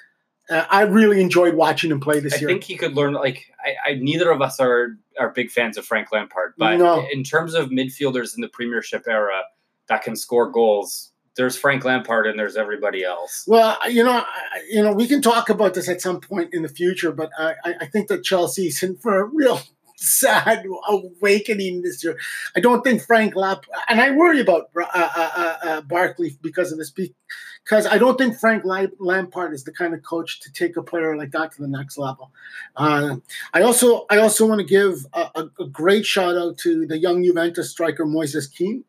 Uh, 0.50 0.64
I 0.68 0.82
really 0.82 1.20
enjoyed 1.20 1.54
watching 1.54 1.90
him 1.90 2.00
play 2.00 2.18
this 2.20 2.34
I 2.34 2.38
year. 2.38 2.48
I 2.48 2.52
think 2.52 2.64
he 2.64 2.76
could 2.76 2.94
learn. 2.94 3.12
Like, 3.12 3.46
I, 3.64 3.90
I 3.90 3.94
neither 3.94 4.30
of 4.30 4.42
us 4.42 4.58
are 4.60 4.96
are 5.20 5.28
big 5.30 5.50
fans 5.50 5.76
of 5.76 5.84
Frank 5.84 6.10
Lampard, 6.10 6.54
but 6.56 6.78
No. 6.78 7.06
in 7.12 7.22
terms 7.22 7.54
of 7.54 7.68
midfielders 7.68 8.34
in 8.34 8.40
the 8.40 8.48
Premiership 8.48 9.06
era 9.06 9.42
that 9.88 10.02
can 10.02 10.16
score 10.16 10.50
goals, 10.50 11.11
there's 11.36 11.56
Frank 11.56 11.84
Lampard 11.84 12.26
and 12.26 12.38
there's 12.38 12.56
everybody 12.56 13.04
else. 13.04 13.44
well, 13.46 13.78
you 13.88 14.04
know, 14.04 14.18
I, 14.18 14.62
you 14.70 14.82
know, 14.82 14.92
we 14.92 15.06
can 15.06 15.22
talk 15.22 15.48
about 15.48 15.74
this 15.74 15.88
at 15.88 16.00
some 16.00 16.20
point 16.20 16.52
in 16.52 16.62
the 16.62 16.68
future, 16.68 17.12
but 17.12 17.30
I, 17.38 17.54
I 17.80 17.86
think 17.86 18.08
that 18.08 18.24
Chelsea's 18.24 18.82
in 18.82 18.96
for 18.96 19.20
a 19.20 19.24
real 19.24 19.60
sad 19.96 20.66
awakening 20.88 21.82
this 21.82 22.02
year. 22.02 22.18
I 22.56 22.60
don't 22.60 22.82
think 22.82 23.02
Frank 23.02 23.34
Lamp, 23.36 23.64
and 23.88 24.00
I 24.00 24.10
worry 24.10 24.40
about 24.40 24.70
uh, 24.76 24.84
uh, 24.94 25.30
uh, 25.36 25.56
uh, 25.62 25.80
Barkley 25.82 26.36
because 26.42 26.72
of 26.72 26.78
this, 26.78 26.90
because 26.90 27.86
I 27.86 27.98
don't 27.98 28.18
think 28.18 28.36
Frank 28.36 28.64
Lampard 28.64 29.54
is 29.54 29.64
the 29.64 29.72
kind 29.72 29.94
of 29.94 30.02
coach 30.02 30.40
to 30.40 30.52
take 30.52 30.76
a 30.76 30.82
player 30.82 31.16
like 31.16 31.30
that 31.30 31.52
to 31.52 31.62
the 31.62 31.68
next 31.68 31.96
level. 31.96 32.32
Uh, 32.76 33.16
I 33.54 33.62
also 33.62 34.06
I 34.10 34.18
also 34.18 34.46
want 34.46 34.60
to 34.60 34.66
give 34.66 35.06
a, 35.12 35.30
a, 35.36 35.50
a 35.60 35.66
great 35.66 36.04
shout 36.04 36.36
out 36.36 36.58
to 36.58 36.86
the 36.86 36.98
young 36.98 37.22
Juventus 37.22 37.70
striker 37.70 38.04
Moise 38.04 38.46
Kean. 38.48 38.84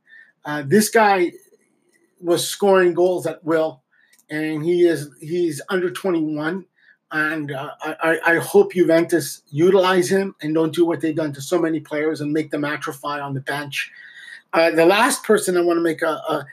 Uh, 0.45 0.63
this 0.65 0.89
guy 0.89 1.31
was 2.23 2.47
scoring 2.47 2.93
goals 2.93 3.27
at 3.27 3.43
will, 3.43 3.83
and 4.29 4.63
he 4.63 4.87
is 4.87 5.09
he's 5.19 5.61
under 5.69 5.91
twenty 5.91 6.21
one. 6.21 6.65
And 7.11 7.51
uh, 7.51 7.71
I, 7.81 7.95
I 8.01 8.33
I 8.33 8.39
hope 8.39 8.73
Juventus 8.73 9.43
utilize 9.49 10.09
him 10.09 10.35
and 10.41 10.53
don't 10.53 10.73
do 10.73 10.85
what 10.85 11.01
they've 11.01 11.15
done 11.15 11.33
to 11.33 11.41
so 11.41 11.59
many 11.59 11.79
players 11.79 12.21
and 12.21 12.33
make 12.33 12.49
them 12.49 12.65
atrophy 12.65 13.19
on 13.19 13.33
the 13.33 13.41
bench. 13.41 13.91
Uh, 14.53 14.71
the 14.71 14.85
last 14.85 15.23
person 15.23 15.57
I 15.57 15.61
want 15.61 15.77
to 15.77 15.81
make 15.81 16.01
a, 16.01 16.07
a 16.07 16.45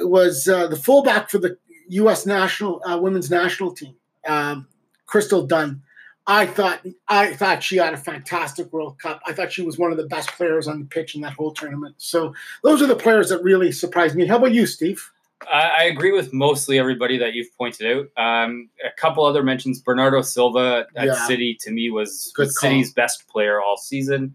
was 0.00 0.48
uh, 0.48 0.66
the 0.66 0.76
fullback 0.76 1.30
for 1.30 1.38
the 1.38 1.56
U.S. 1.88 2.26
national 2.26 2.82
uh, 2.84 2.98
women's 2.98 3.30
national 3.30 3.72
team, 3.72 3.94
um, 4.26 4.66
Crystal 5.06 5.46
Dunn. 5.46 5.82
I 6.26 6.46
thought 6.46 6.80
I 7.06 7.34
thought 7.34 7.62
she 7.62 7.76
had 7.76 7.92
a 7.92 7.98
fantastic 7.98 8.72
World 8.72 8.98
Cup. 8.98 9.20
I 9.26 9.32
thought 9.32 9.52
she 9.52 9.62
was 9.62 9.78
one 9.78 9.90
of 9.90 9.98
the 9.98 10.06
best 10.06 10.30
players 10.30 10.66
on 10.66 10.80
the 10.80 10.86
pitch 10.86 11.14
in 11.14 11.20
that 11.20 11.34
whole 11.34 11.52
tournament. 11.52 11.96
So 11.98 12.34
those 12.62 12.80
are 12.80 12.86
the 12.86 12.96
players 12.96 13.28
that 13.28 13.42
really 13.42 13.72
surprised 13.72 14.16
me. 14.16 14.26
How 14.26 14.36
about 14.36 14.54
you, 14.54 14.66
Steve? 14.66 15.10
I, 15.50 15.70
I 15.78 15.82
agree 15.84 16.12
with 16.12 16.32
mostly 16.32 16.78
everybody 16.78 17.18
that 17.18 17.34
you've 17.34 17.56
pointed 17.56 18.08
out. 18.16 18.22
Um, 18.22 18.70
a 18.84 18.90
couple 18.98 19.24
other 19.24 19.42
mentions: 19.42 19.80
Bernardo 19.80 20.22
Silva 20.22 20.86
at 20.96 21.06
Yeah. 21.06 21.26
City 21.26 21.56
to 21.60 21.70
me 21.70 21.90
was, 21.90 22.32
was. 22.38 22.58
City's 22.60 22.92
best 22.92 23.26
player 23.28 23.60
all 23.60 23.76
season. 23.76 24.34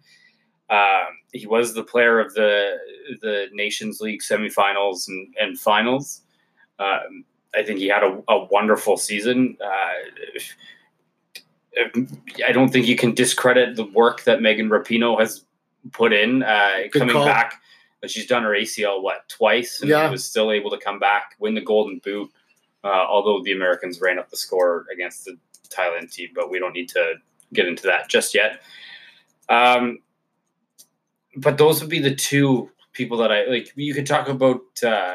Um, 0.70 1.08
he 1.34 1.48
was 1.48 1.74
the 1.74 1.84
player 1.84 2.20
of 2.20 2.34
the 2.34 2.78
the 3.22 3.48
Nations 3.54 4.02
League 4.02 4.22
semifinals 4.22 5.08
and, 5.08 5.34
and 5.40 5.60
finals. 5.60 6.22
Um, 6.78 7.26
I 7.56 7.64
think 7.64 7.80
he 7.80 7.88
had 7.88 8.04
a, 8.04 8.22
a 8.28 8.46
wonderful 8.46 8.98
season. 8.98 9.58
Uh, 9.64 10.40
I 12.48 12.52
don't 12.52 12.70
think 12.70 12.88
you 12.88 12.96
can 12.96 13.14
discredit 13.14 13.76
the 13.76 13.86
work 13.86 14.24
that 14.26 14.42
Megan 14.42 14.70
Rapinoe 14.70 15.20
has 15.20 15.46
put 15.92 16.14
in 16.14 16.44
uh, 16.44 16.72
coming 16.94 17.16
call. 17.16 17.26
back. 17.26 17.62
She's 18.08 18.28
done 18.28 18.44
her 18.44 18.56
ACL 18.56 19.02
what 19.02 19.28
twice, 19.28 19.82
and 19.82 19.90
Yeah. 19.90 20.10
was 20.10 20.24
still 20.24 20.52
able 20.52 20.72
to 20.72 20.78
come 20.78 21.00
back, 21.00 21.36
win 21.40 21.54
the 21.54 21.62
Golden 21.62 22.00
Boot. 22.00 22.32
Uh, 22.84 22.88
although 22.88 23.44
the 23.44 23.52
Americans 23.52 24.00
ran 24.00 24.18
up 24.18 24.30
the 24.30 24.38
score 24.38 24.86
against 24.94 25.26
the 25.26 25.38
Thailand 25.70 26.12
team, 26.14 26.30
but 26.34 26.50
we 26.50 26.60
don't 26.60 26.74
need 26.74 26.88
to 26.90 27.16
get 27.54 27.68
into 27.68 27.84
that 27.88 28.08
just 28.10 28.34
yet. 28.34 28.62
Um, 29.50 30.00
but 31.36 31.58
those 31.58 31.82
would 31.82 31.90
be 31.90 32.00
the 32.00 32.16
two 32.16 32.72
people 32.94 33.18
that 33.18 33.32
I 33.32 33.46
like. 33.46 33.72
You 33.76 33.94
could 33.94 34.06
talk 34.08 34.30
about. 34.30 34.62
Uh, 34.82 35.14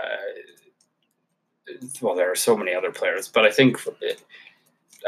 well, 2.02 2.14
there 2.14 2.30
are 2.30 2.36
so 2.36 2.56
many 2.56 2.74
other 2.74 2.92
players, 2.92 3.28
but 3.28 3.44
I 3.44 3.50
think 3.50 3.78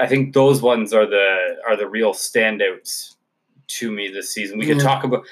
I 0.01 0.07
think 0.07 0.33
those 0.33 0.63
ones 0.63 0.93
are 0.93 1.07
the 1.07 1.57
are 1.67 1.77
the 1.77 1.87
real 1.87 2.13
standouts 2.13 3.17
to 3.69 3.91
me 3.91 4.09
this 4.09 4.33
season. 4.33 4.59
We 4.59 4.67
could 4.67 4.81
talk 4.81 5.05
about 5.05 5.27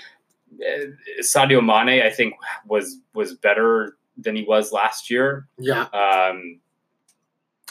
Sadio 1.21 1.65
Mane. 1.65 2.03
I 2.03 2.11
think 2.11 2.35
was 2.67 2.99
was 3.15 3.35
better 3.35 3.97
than 4.17 4.37
he 4.37 4.45
was 4.45 4.73
last 4.73 5.11
year. 5.11 5.47
Yeah. 5.59 5.83
Um, 5.93 6.61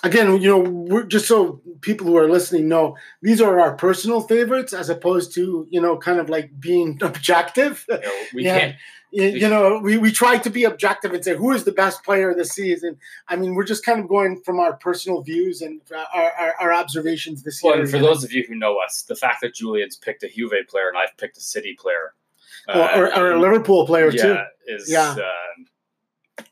Again, 0.05 0.41
you 0.41 0.49
know, 0.49 0.59
we're 0.59 1.03
just 1.05 1.27
so 1.29 1.61
people 1.79 2.07
who 2.07 2.17
are 2.17 2.29
listening 2.29 2.67
know 2.67 2.97
these 3.21 3.39
are 3.39 3.57
our 3.61 3.73
personal 3.77 4.19
favorites 4.19 4.73
as 4.73 4.89
opposed 4.89 5.33
to 5.35 5.65
you 5.69 5.79
know 5.79 5.97
kind 5.97 6.19
of 6.19 6.29
like 6.29 6.59
being 6.59 6.97
objective. 7.01 7.85
you 7.87 7.95
know, 7.99 8.11
we 8.33 8.43
Yeah. 8.43 8.59
can't. 8.59 8.75
you 9.11 9.23
you 9.29 9.47
know, 9.47 9.79
we, 9.81 9.97
we 9.97 10.11
try 10.11 10.39
to 10.39 10.49
be 10.49 10.65
objective 10.65 11.13
and 11.13 11.23
say 11.23 11.37
who 11.37 11.51
is 11.53 11.63
the 11.63 11.71
best 11.71 12.03
player 12.03 12.33
this 12.35 12.49
season. 12.49 12.97
I 13.29 13.37
mean, 13.37 13.53
we're 13.55 13.63
just 13.63 13.85
kind 13.85 14.01
of 14.01 14.09
going 14.09 14.41
from 14.41 14.59
our 14.59 14.73
personal 14.73 15.21
views 15.21 15.61
and 15.61 15.79
our, 16.13 16.31
our, 16.37 16.53
our 16.59 16.73
observations 16.73 17.43
this 17.43 17.61
Well, 17.63 17.75
year. 17.75 17.83
and 17.83 17.91
for 17.91 17.99
those 17.99 18.25
of 18.25 18.33
you 18.33 18.43
who 18.45 18.55
know 18.55 18.79
us, 18.85 19.03
the 19.03 19.15
fact 19.15 19.39
that 19.41 19.53
Julian's 19.53 19.95
picked 19.95 20.23
a 20.23 20.27
Juve 20.29 20.51
player 20.67 20.89
and 20.89 20.97
I've 20.97 21.15
picked 21.15 21.37
a 21.37 21.41
City 21.41 21.77
player, 21.79 22.13
or, 22.67 22.75
or, 23.05 23.15
or 23.17 23.31
a 23.33 23.39
Liverpool 23.39 23.85
player 23.85 24.11
yeah, 24.11 24.21
too. 24.21 24.37
is 24.67 24.89
Yeah. 24.89 25.11
um, 25.11 26.45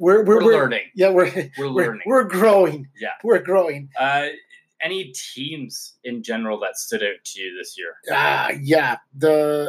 We're, 0.00 0.22
we're, 0.22 0.24
we're, 0.24 0.44
we're, 0.44 0.52
learning. 0.52 0.82
Yeah, 0.94 1.10
we're 1.10 1.24
We're 1.26 1.50
we're, 1.58 1.68
learning. 1.86 2.02
we're 2.06 2.24
growing. 2.24 2.86
Yeah. 3.00 3.08
we're 3.24 3.40
growing. 3.40 3.88
Uh, 3.98 4.26
any 4.80 5.12
teams 5.34 5.94
in 6.04 6.22
general 6.22 6.60
that 6.60 6.76
stood 6.78 7.02
out 7.02 7.16
to 7.24 7.40
you 7.40 7.56
this 7.58 7.76
year? 7.76 7.94
Uh, 8.16 8.52
yeah, 8.62 8.98
the 9.16 9.68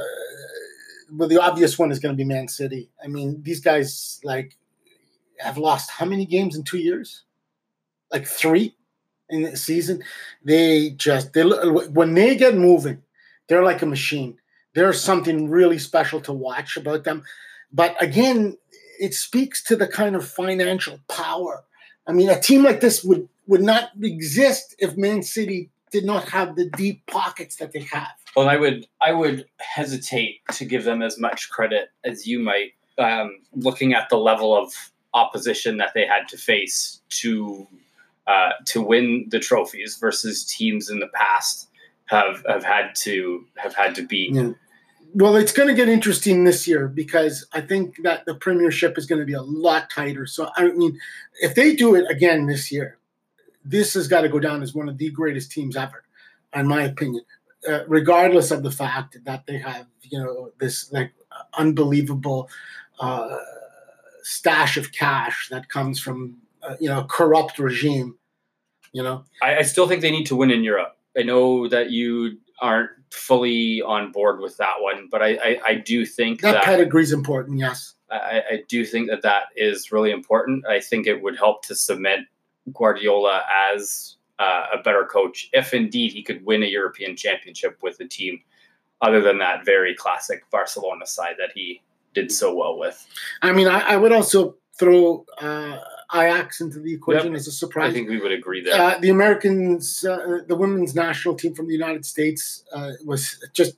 well, 1.11 1.27
the 1.27 1.41
obvious 1.41 1.79
one 1.79 1.91
is 1.91 1.97
going 1.97 2.13
to 2.13 2.17
be 2.17 2.23
Man 2.23 2.47
City. 2.47 2.91
I 3.03 3.07
mean, 3.07 3.41
these 3.41 3.59
guys 3.59 4.19
like 4.23 4.55
have 5.39 5.57
lost 5.57 5.89
how 5.89 6.05
many 6.05 6.25
games 6.27 6.55
in 6.55 6.63
two 6.63 6.77
years? 6.77 7.23
Like 8.11 8.27
three 8.27 8.75
in 9.31 9.41
the 9.41 9.57
season. 9.57 10.03
They 10.43 10.91
just 10.91 11.33
they 11.33 11.43
look- 11.43 11.89
when 11.91 12.13
they 12.13 12.35
get 12.35 12.55
moving, 12.55 13.01
they're 13.47 13.63
like 13.63 13.81
a 13.81 13.87
machine. 13.87 14.37
There's 14.73 15.01
something 15.01 15.49
really 15.49 15.79
special 15.79 16.21
to 16.21 16.33
watch 16.33 16.77
about 16.77 17.03
them. 17.03 17.23
But 17.71 18.01
again, 18.01 18.57
it 18.99 19.13
speaks 19.13 19.63
to 19.65 19.75
the 19.75 19.87
kind 19.87 20.15
of 20.15 20.27
financial 20.27 20.99
power. 21.07 21.63
I 22.07 22.13
mean, 22.13 22.29
a 22.29 22.39
team 22.39 22.63
like 22.63 22.81
this 22.81 23.03
would 23.03 23.27
would 23.47 23.61
not 23.61 23.89
exist 24.01 24.75
if 24.77 24.95
Man 24.95 25.23
City 25.23 25.71
did 25.91 26.05
not 26.05 26.29
have 26.29 26.55
the 26.55 26.69
deep 26.69 27.03
pockets 27.07 27.55
that 27.55 27.71
they 27.71 27.81
have. 27.91 28.09
Well, 28.35 28.47
I 28.47 28.57
would 28.57 28.87
I 29.01 29.11
would 29.11 29.45
hesitate 29.59 30.41
to 30.53 30.65
give 30.65 30.83
them 30.83 31.01
as 31.01 31.17
much 31.17 31.49
credit 31.49 31.89
as 32.03 32.27
you 32.27 32.39
might, 32.39 32.73
um, 32.97 33.39
looking 33.53 33.93
at 33.93 34.09
the 34.09 34.17
level 34.17 34.55
of 34.55 34.73
opposition 35.13 35.77
that 35.77 35.91
they 35.95 36.05
had 36.05 36.27
to 36.29 36.37
face 36.37 37.01
to 37.09 37.67
uh, 38.27 38.51
to 38.65 38.81
win 38.81 39.27
the 39.29 39.39
trophies 39.39 39.97
versus 39.97 40.45
teams 40.45 40.89
in 40.89 40.99
the 40.99 41.09
past 41.15 41.68
have 42.09 42.43
have 42.47 42.63
had 42.63 42.95
to 42.95 43.45
have 43.55 43.75
had 43.75 43.95
to 43.95 44.05
beat. 44.05 44.33
Yeah. 44.33 44.51
Well, 45.13 45.35
it's 45.35 45.51
going 45.51 45.67
to 45.67 45.73
get 45.73 45.89
interesting 45.89 46.43
this 46.43 46.67
year 46.67 46.87
because 46.87 47.47
I 47.51 47.61
think 47.61 48.03
that 48.03 48.25
the 48.25 48.35
Premiership 48.35 48.95
is 48.97 49.07
going 49.07 49.19
to 49.19 49.25
be 49.25 49.33
a 49.33 49.41
lot 49.41 49.89
tighter. 49.89 50.27
So, 50.27 50.49
I 50.55 50.69
mean, 50.71 50.99
if 51.41 51.55
they 51.55 51.75
do 51.75 51.95
it 51.95 52.05
again 52.11 52.45
this 52.45 52.71
year, 52.71 52.99
this 53.65 53.95
has 53.95 54.07
got 54.07 54.21
to 54.21 54.29
go 54.29 54.39
down 54.39 54.61
as 54.61 54.75
one 54.75 54.87
of 54.87 54.99
the 54.99 55.09
greatest 55.09 55.51
teams 55.51 55.75
ever, 55.75 56.03
in 56.53 56.67
my 56.67 56.83
opinion. 56.83 57.23
Uh, 57.67 57.83
regardless 57.87 58.51
of 58.51 58.63
the 58.63 58.71
fact 58.71 59.17
that 59.25 59.45
they 59.45 59.57
have, 59.57 59.85
you 60.03 60.17
know, 60.17 60.51
this 60.59 60.91
like 60.93 61.11
unbelievable 61.57 62.49
uh, 62.99 63.37
stash 64.21 64.77
of 64.77 64.91
cash 64.91 65.49
that 65.49 65.69
comes 65.69 65.99
from, 65.99 66.37
uh, 66.63 66.75
you 66.79 66.87
know, 66.87 66.99
a 66.99 67.03
corrupt 67.03 67.59
regime. 67.59 68.15
You 68.93 69.03
know, 69.03 69.25
I, 69.41 69.57
I 69.57 69.61
still 69.63 69.87
think 69.87 70.01
they 70.01 70.11
need 70.11 70.27
to 70.27 70.35
win 70.35 70.51
in 70.51 70.63
Europe. 70.63 70.95
I 71.17 71.23
know 71.23 71.67
that 71.67 71.91
you 71.91 72.37
aren't 72.61 72.91
fully 73.11 73.81
on 73.81 74.11
board 74.11 74.39
with 74.39 74.57
that 74.57 74.75
one, 74.79 75.07
but 75.09 75.21
I, 75.21 75.29
I, 75.35 75.59
I 75.67 75.75
do 75.75 76.05
think 76.05 76.41
that, 76.41 76.53
that 76.53 76.63
pedigree 76.63 77.03
is 77.03 77.11
important. 77.11 77.59
Yes, 77.59 77.95
I, 78.11 78.43
I 78.51 78.63
do 78.67 78.85
think 78.85 79.09
that 79.09 79.21
that 79.23 79.45
is 79.55 79.91
really 79.91 80.11
important. 80.11 80.65
I 80.67 80.79
think 80.79 81.07
it 81.07 81.21
would 81.21 81.37
help 81.37 81.65
to 81.65 81.75
cement 81.75 82.27
Guardiola 82.73 83.43
as 83.73 84.17
uh, 84.39 84.67
a 84.73 84.81
better 84.81 85.05
coach 85.05 85.49
if 85.53 85.73
indeed 85.73 86.11
he 86.11 86.23
could 86.23 86.45
win 86.45 86.63
a 86.63 86.67
European 86.67 87.15
championship 87.15 87.77
with 87.81 87.99
a 87.99 88.07
team 88.07 88.39
other 89.01 89.21
than 89.21 89.37
that 89.39 89.65
very 89.65 89.95
classic 89.95 90.43
Barcelona 90.51 91.05
side 91.05 91.35
that 91.39 91.51
he 91.55 91.81
did 92.13 92.31
so 92.31 92.53
well 92.53 92.77
with. 92.77 93.05
I 93.41 93.51
mean, 93.51 93.67
I, 93.67 93.79
I 93.79 93.97
would 93.97 94.11
also 94.11 94.55
throw 94.77 95.25
uh, 95.39 95.79
Ajax 96.13 96.61
into 96.61 96.79
the 96.79 96.93
equation 96.93 97.27
yep. 97.27 97.35
as 97.35 97.47
a 97.47 97.51
surprise. 97.51 97.91
I 97.91 97.93
think 97.93 98.09
we 98.09 98.19
would 98.19 98.31
agree 98.31 98.63
there. 98.63 98.79
Uh, 98.79 98.97
the 98.99 99.09
Americans, 99.09 100.03
uh, 100.03 100.39
the 100.47 100.55
women's 100.55 100.95
national 100.95 101.35
team 101.35 101.53
from 101.53 101.67
the 101.67 101.73
United 101.73 102.05
States, 102.05 102.63
uh, 102.73 102.93
was 103.05 103.43
just 103.53 103.75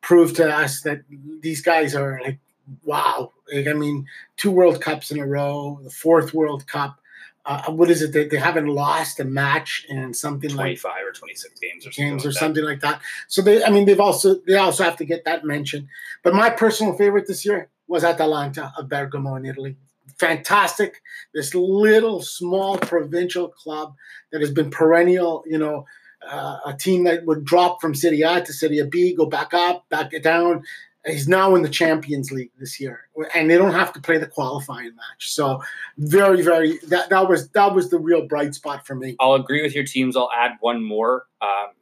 proved 0.00 0.36
to 0.36 0.48
us 0.48 0.82
that 0.82 1.02
these 1.40 1.62
guys 1.62 1.94
are 1.94 2.20
like 2.22 2.38
wow. 2.84 3.32
Like, 3.52 3.66
I 3.66 3.72
mean, 3.72 4.06
two 4.36 4.50
World 4.50 4.80
Cups 4.80 5.10
in 5.10 5.18
a 5.18 5.26
row, 5.26 5.78
the 5.82 5.90
fourth 5.90 6.32
World 6.32 6.66
Cup. 6.66 6.98
Uh, 7.46 7.70
what 7.70 7.90
is 7.90 8.00
it? 8.00 8.12
They, 8.12 8.26
they 8.26 8.38
haven't 8.38 8.68
lost 8.68 9.20
a 9.20 9.24
match 9.24 9.84
in 9.90 10.14
something 10.14 10.48
25 10.48 10.84
like 10.84 11.04
or 11.04 11.12
26 11.12 11.60
games 11.60 11.86
or 11.86 11.90
games 11.90 12.22
something 12.22 12.26
or 12.26 12.30
like 12.30 12.38
something 12.38 12.64
like 12.64 12.80
that. 12.80 13.02
So 13.28 13.42
they, 13.42 13.62
I 13.62 13.68
mean, 13.68 13.84
they've 13.84 14.00
also 14.00 14.36
they 14.46 14.56
also 14.56 14.82
have 14.82 14.96
to 14.96 15.04
get 15.04 15.26
that 15.26 15.44
mention. 15.44 15.88
But 16.22 16.34
my 16.34 16.48
personal 16.48 16.94
favorite 16.94 17.26
this 17.26 17.44
year 17.44 17.68
was 17.86 18.02
Atalanta 18.02 18.72
of 18.78 18.88
Bergamo 18.88 19.34
in 19.34 19.44
Italy. 19.44 19.76
Fantastic, 20.18 21.02
this 21.34 21.54
little 21.54 22.22
small 22.22 22.78
provincial 22.78 23.48
club 23.48 23.94
that 24.32 24.40
has 24.40 24.50
been 24.50 24.70
perennial. 24.70 25.44
You 25.46 25.58
know, 25.58 25.86
uh, 26.26 26.58
a 26.66 26.74
team 26.74 27.04
that 27.04 27.26
would 27.26 27.44
drop 27.44 27.80
from 27.80 27.94
Serie 27.94 28.22
A 28.22 28.40
to 28.40 28.52
Serie 28.52 28.86
B, 28.90 29.14
go 29.14 29.26
back 29.26 29.52
up, 29.54 29.88
back 29.88 30.12
down, 30.22 30.64
He's 31.06 31.28
now 31.28 31.54
in 31.54 31.62
the 31.62 31.68
Champions 31.68 32.32
League 32.32 32.50
this 32.58 32.80
year, 32.80 33.08
and 33.34 33.50
they 33.50 33.58
don't 33.58 33.74
have 33.74 33.92
to 33.92 34.00
play 34.00 34.16
the 34.16 34.26
qualifying 34.26 34.96
match. 34.96 35.32
So, 35.32 35.62
very, 35.98 36.40
very 36.40 36.78
that 36.88 37.10
that 37.10 37.28
was 37.28 37.50
that 37.50 37.74
was 37.74 37.90
the 37.90 37.98
real 37.98 38.26
bright 38.26 38.54
spot 38.54 38.86
for 38.86 38.94
me. 38.94 39.14
I'll 39.20 39.34
agree 39.34 39.62
with 39.62 39.74
your 39.74 39.84
teams. 39.84 40.16
I'll 40.16 40.30
add 40.34 40.52
one 40.60 40.82
more. 40.82 41.26
Um, 41.42 41.72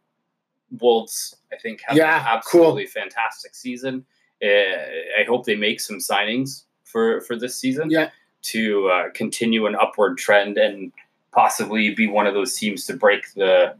Wolves, 0.80 1.36
I 1.52 1.56
think, 1.56 1.82
have 1.86 1.96
yeah, 1.96 2.20
an 2.20 2.36
absolutely 2.36 2.86
cool. 2.86 3.02
fantastic 3.02 3.54
season. 3.54 4.04
Uh, 4.42 4.48
I 4.48 5.24
hope 5.28 5.44
they 5.44 5.54
make 5.54 5.80
some 5.80 5.98
signings 5.98 6.64
for 6.82 7.20
for 7.20 7.36
this 7.36 7.54
season. 7.54 7.90
Yeah. 7.90 8.10
To 8.42 8.88
uh, 8.88 9.10
continue 9.14 9.66
an 9.66 9.76
upward 9.76 10.18
trend 10.18 10.58
and 10.58 10.92
possibly 11.32 11.94
be 11.94 12.08
one 12.08 12.26
of 12.26 12.34
those 12.34 12.54
teams 12.54 12.86
to 12.86 12.96
break 12.96 13.32
the 13.34 13.76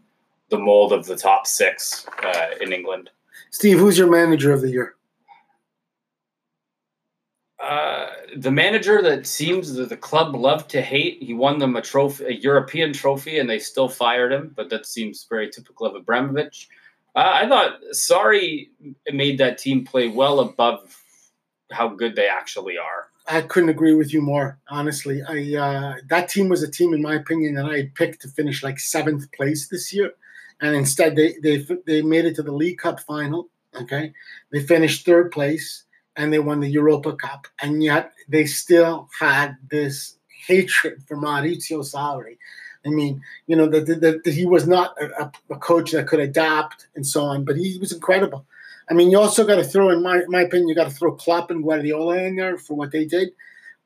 the 0.51 0.59
mold 0.59 0.93
of 0.93 1.07
the 1.07 1.17
top 1.17 1.47
six 1.47 2.07
uh, 2.23 2.51
in 2.61 2.73
England. 2.73 3.11
Steve, 3.51 3.79
who's 3.79 3.99
your 3.99 4.11
manager 4.11 4.53
of 4.53 4.61
the 4.61 4.71
year? 4.71 4.95
Uh, 7.63 8.07
the 8.37 8.51
manager 8.51 9.01
that 9.01 9.27
seems 9.27 9.75
that 9.75 9.89
the 9.89 9.97
club 9.97 10.35
loved 10.35 10.69
to 10.71 10.83
hate. 10.83 11.23
He 11.23 11.33
won 11.33 11.59
them 11.59 11.77
a 11.77 11.83
trophy, 11.83 12.25
a 12.25 12.33
European 12.33 12.93
trophy, 12.93 13.39
and 13.39 13.49
they 13.49 13.59
still 13.61 13.89
fired 13.89 14.33
him. 14.33 14.53
But 14.57 14.69
that 14.71 14.85
seems 14.85 15.27
very 15.29 15.49
typical 15.49 15.87
of 15.87 15.95
Abramovich. 15.95 16.69
Uh, 17.15 17.31
I 17.35 17.49
thought 17.49 17.81
Sarri 17.93 18.71
made 19.13 19.39
that 19.39 19.59
team 19.59 19.85
play 19.85 20.09
well 20.09 20.41
above 20.41 20.99
how 21.71 21.89
good 21.89 22.17
they 22.17 22.27
actually 22.27 22.79
are. 22.79 23.12
I 23.29 23.43
couldn't 23.43 23.69
agree 23.69 23.95
with 23.95 24.13
you 24.13 24.21
more. 24.21 24.59
Honestly, 24.69 25.23
I 25.23 25.57
uh, 25.57 25.95
that 26.09 26.29
team 26.29 26.49
was 26.49 26.63
a 26.63 26.71
team, 26.71 26.93
in 26.93 27.03
my 27.03 27.15
opinion, 27.15 27.55
that 27.55 27.67
I 27.67 27.91
picked 27.95 28.23
to 28.23 28.29
finish 28.29 28.63
like 28.63 28.79
seventh 28.79 29.31
place 29.33 29.69
this 29.69 29.93
year, 29.93 30.13
and 30.61 30.75
instead 30.75 31.17
they 31.17 31.35
they 31.43 31.67
they 31.87 32.03
made 32.03 32.25
it 32.25 32.37
to 32.37 32.43
the 32.43 32.53
League 32.53 32.79
Cup 32.79 33.01
final. 33.01 33.49
Okay, 33.81 34.13
they 34.51 34.61
finished 34.61 35.07
third 35.07 35.31
place 35.31 35.85
and 36.17 36.33
they 36.33 36.39
won 36.39 36.61
the 36.61 36.69
Europa 36.69 37.15
Cup, 37.15 37.47
and 37.61 37.83
yet 37.83 38.13
they 38.29 38.45
still 38.45 39.09
had 39.19 39.57
this 39.71 40.17
hatred 40.47 41.03
for 41.07 41.17
Maurizio 41.17 41.81
Sarri. 41.81 42.39
I 42.85 42.89
mean, 42.89 43.23
you 43.47 43.57
know, 43.57 43.69
that, 43.69 44.23
he 44.25 44.45
was 44.45 44.67
not 44.67 44.95
a, 45.01 45.31
a, 45.51 45.57
coach 45.57 45.93
that 45.93 46.09
could 46.09 46.19
adapt 46.19 46.89
and 46.97 47.07
so 47.07 47.23
on, 47.23 47.45
but 47.45 47.57
he 47.57 47.79
was 47.79 47.93
incredible. 47.93 48.45
I 48.91 48.95
mean, 48.95 49.11
you 49.11 49.19
also 49.19 49.47
got 49.47 49.57
to 49.57 49.65
throw, 49.65 49.91
in 49.91 50.03
my, 50.03 50.23
my 50.29 50.43
opinion, 50.43 50.69
you 50.69 50.75
got 50.75 50.89
to 50.89 50.95
throw 50.95 51.13
Klopp 51.13 51.51
and 51.51 51.63
Guardiola 51.63 52.19
in 52.19 52.37
there 52.37 52.59
for 52.59 52.75
what 52.75 52.91
they 52.91 53.05
did. 53.05 53.31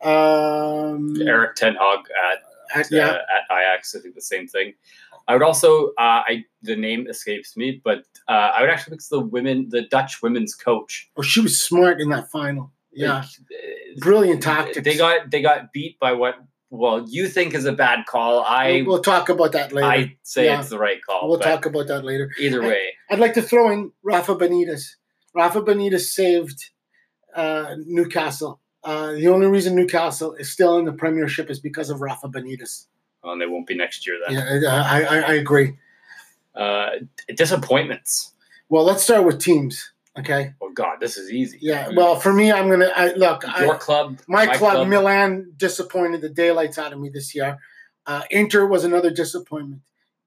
Um, 0.02 1.14
Erik 1.20 1.54
Ten 1.54 1.74
Hag 1.74 2.00
at, 2.30 2.78
at, 2.78 2.90
yeah. 2.90 3.08
uh, 3.08 3.14
at 3.14 3.56
Ajax, 3.56 3.94
I 3.94 4.00
think 4.00 4.14
the 4.14 4.20
same 4.20 4.46
thing. 4.46 4.74
I 5.28 5.32
would 5.32 5.42
also, 5.42 5.88
uh, 5.98 6.22
I 6.26 6.44
the 6.62 6.76
name 6.76 7.08
escapes 7.08 7.56
me, 7.56 7.80
but 7.82 8.04
uh, 8.28 8.52
I 8.54 8.60
would 8.60 8.70
actually 8.70 8.96
pick 8.96 9.06
the 9.10 9.20
women, 9.20 9.68
the 9.70 9.82
Dutch 9.82 10.22
women's 10.22 10.54
coach. 10.54 11.10
Oh, 11.16 11.22
she 11.22 11.40
was 11.40 11.60
smart 11.60 12.00
in 12.00 12.10
that 12.10 12.30
final. 12.30 12.70
Yeah, 12.92 13.16
like, 13.16 13.98
brilliant 13.98 14.42
tactics. 14.42 14.84
They 14.84 14.96
got 14.96 15.30
they 15.30 15.42
got 15.42 15.72
beat 15.72 15.98
by 15.98 16.12
what 16.12 16.36
well 16.70 17.04
you 17.08 17.28
think 17.28 17.54
is 17.54 17.64
a 17.64 17.72
bad 17.72 18.06
call. 18.06 18.42
I 18.42 18.82
we'll, 18.82 18.86
we'll 18.86 19.02
talk 19.02 19.28
about 19.28 19.52
that 19.52 19.72
later. 19.72 19.86
I 19.86 20.16
say 20.22 20.46
yeah. 20.46 20.60
it's 20.60 20.70
the 20.70 20.78
right 20.78 21.02
call. 21.04 21.28
We'll 21.28 21.38
talk 21.38 21.66
about 21.66 21.88
that 21.88 22.04
later. 22.04 22.30
Either 22.38 22.62
way, 22.62 22.94
I, 23.10 23.14
would 23.14 23.20
like 23.20 23.34
to 23.34 23.42
throw 23.42 23.70
in 23.70 23.92
Rafa 24.02 24.36
Benitez. 24.36 24.96
Rafa 25.34 25.62
Benitez 25.62 26.00
saved 26.00 26.70
uh, 27.34 27.76
Newcastle. 27.84 28.60
Uh, 28.82 29.12
the 29.12 29.28
only 29.28 29.46
reason 29.48 29.74
Newcastle 29.74 30.34
is 30.34 30.50
still 30.50 30.78
in 30.78 30.84
the 30.84 30.92
Premiership 30.92 31.50
is 31.50 31.58
because 31.58 31.90
of 31.90 32.00
Rafa 32.00 32.28
Benitez 32.28 32.86
and 33.32 33.40
they 33.40 33.46
won't 33.46 33.66
be 33.66 33.76
next 33.76 34.06
year 34.06 34.18
then. 34.26 34.62
Yeah, 34.62 34.72
I, 34.72 35.02
I, 35.02 35.18
I 35.18 35.32
agree. 35.34 35.76
Uh, 36.54 36.90
disappointments. 37.34 38.32
Well, 38.68 38.84
let's 38.84 39.02
start 39.02 39.24
with 39.24 39.40
teams. 39.40 39.92
Okay. 40.18 40.54
Oh 40.60 40.70
God, 40.70 40.98
this 41.00 41.16
is 41.16 41.30
easy. 41.30 41.58
Yeah. 41.60 41.90
Well, 41.94 42.16
for 42.16 42.32
me, 42.32 42.50
I'm 42.50 42.68
gonna 42.68 42.90
I, 42.94 43.12
look. 43.14 43.42
Your 43.60 43.74
I, 43.74 43.78
club, 43.78 44.18
my, 44.26 44.46
my 44.46 44.56
club, 44.56 44.72
club, 44.72 44.88
Milan, 44.88 45.52
disappointed 45.56 46.20
the 46.20 46.28
daylights 46.28 46.78
out 46.78 46.92
of 46.92 47.00
me 47.00 47.10
this 47.10 47.34
year. 47.34 47.58
Uh, 48.06 48.22
Inter 48.30 48.66
was 48.66 48.84
another 48.84 49.10
disappointment. 49.10 49.82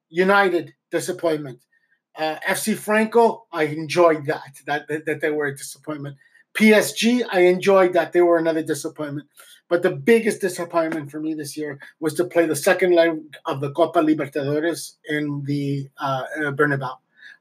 United, 0.09 0.73
disappointment. 0.91 1.59
Uh, 2.15 2.37
FC 2.47 2.75
Franco, 2.75 3.45
I 3.51 3.63
enjoyed 3.63 4.25
that, 4.25 4.59
that 4.65 4.87
that 4.87 5.05
that 5.05 5.21
they 5.21 5.31
were 5.31 5.47
a 5.47 5.55
disappointment. 5.55 6.17
PSG, 6.53 7.23
I 7.31 7.41
enjoyed 7.41 7.93
that 7.93 8.11
they 8.11 8.21
were 8.21 8.37
another 8.37 8.63
disappointment. 8.63 9.27
But 9.69 9.83
the 9.83 9.91
biggest 9.91 10.41
disappointment 10.41 11.11
for 11.11 11.19
me 11.19 11.35
this 11.35 11.55
year 11.55 11.79
was 11.99 12.15
to 12.15 12.25
play 12.25 12.47
the 12.47 12.55
second 12.55 12.93
leg 12.93 13.19
of 13.45 13.61
the 13.61 13.71
Copa 13.71 13.99
Libertadores 13.99 14.95
in 15.07 15.43
the 15.45 15.89
uh, 15.99 16.23
uh, 16.37 16.51
Bernabeu. 16.51 16.97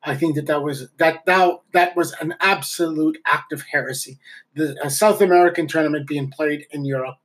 I 0.09 0.17
think 0.17 0.37
that 0.37 0.47
that 0.47 0.63
was 0.63 0.89
that 0.99 1.25
that 1.27 1.61
that 1.73 1.97
was 1.97 2.13
an 2.21 2.35
absolute 2.41 3.19
act 3.27 3.53
of 3.53 3.63
heresy. 3.63 4.19
The 4.55 4.77
South 4.89 5.21
American 5.21 5.67
tournament 5.67 6.07
being 6.07 6.31
played 6.31 6.67
in 6.71 6.85
Europe, 6.85 7.17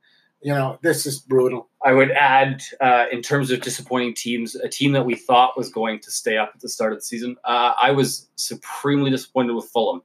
you 0.44 0.52
know, 0.52 0.78
this 0.82 1.06
is 1.06 1.18
brutal. 1.18 1.70
I 1.82 1.92
would 1.92 2.10
add, 2.10 2.62
uh, 2.80 3.06
in 3.10 3.22
terms 3.22 3.50
of 3.50 3.62
disappointing 3.62 4.14
teams, 4.14 4.54
a 4.54 4.68
team 4.68 4.92
that 4.92 5.06
we 5.06 5.14
thought 5.14 5.56
was 5.56 5.70
going 5.70 6.00
to 6.00 6.10
stay 6.10 6.36
up 6.36 6.52
at 6.54 6.60
the 6.60 6.68
start 6.68 6.92
of 6.92 6.98
the 6.98 7.04
season. 7.04 7.36
Uh, 7.44 7.72
I 7.80 7.92
was 7.92 8.28
supremely 8.36 9.10
disappointed 9.10 9.54
with 9.54 9.64
Fulham. 9.64 10.02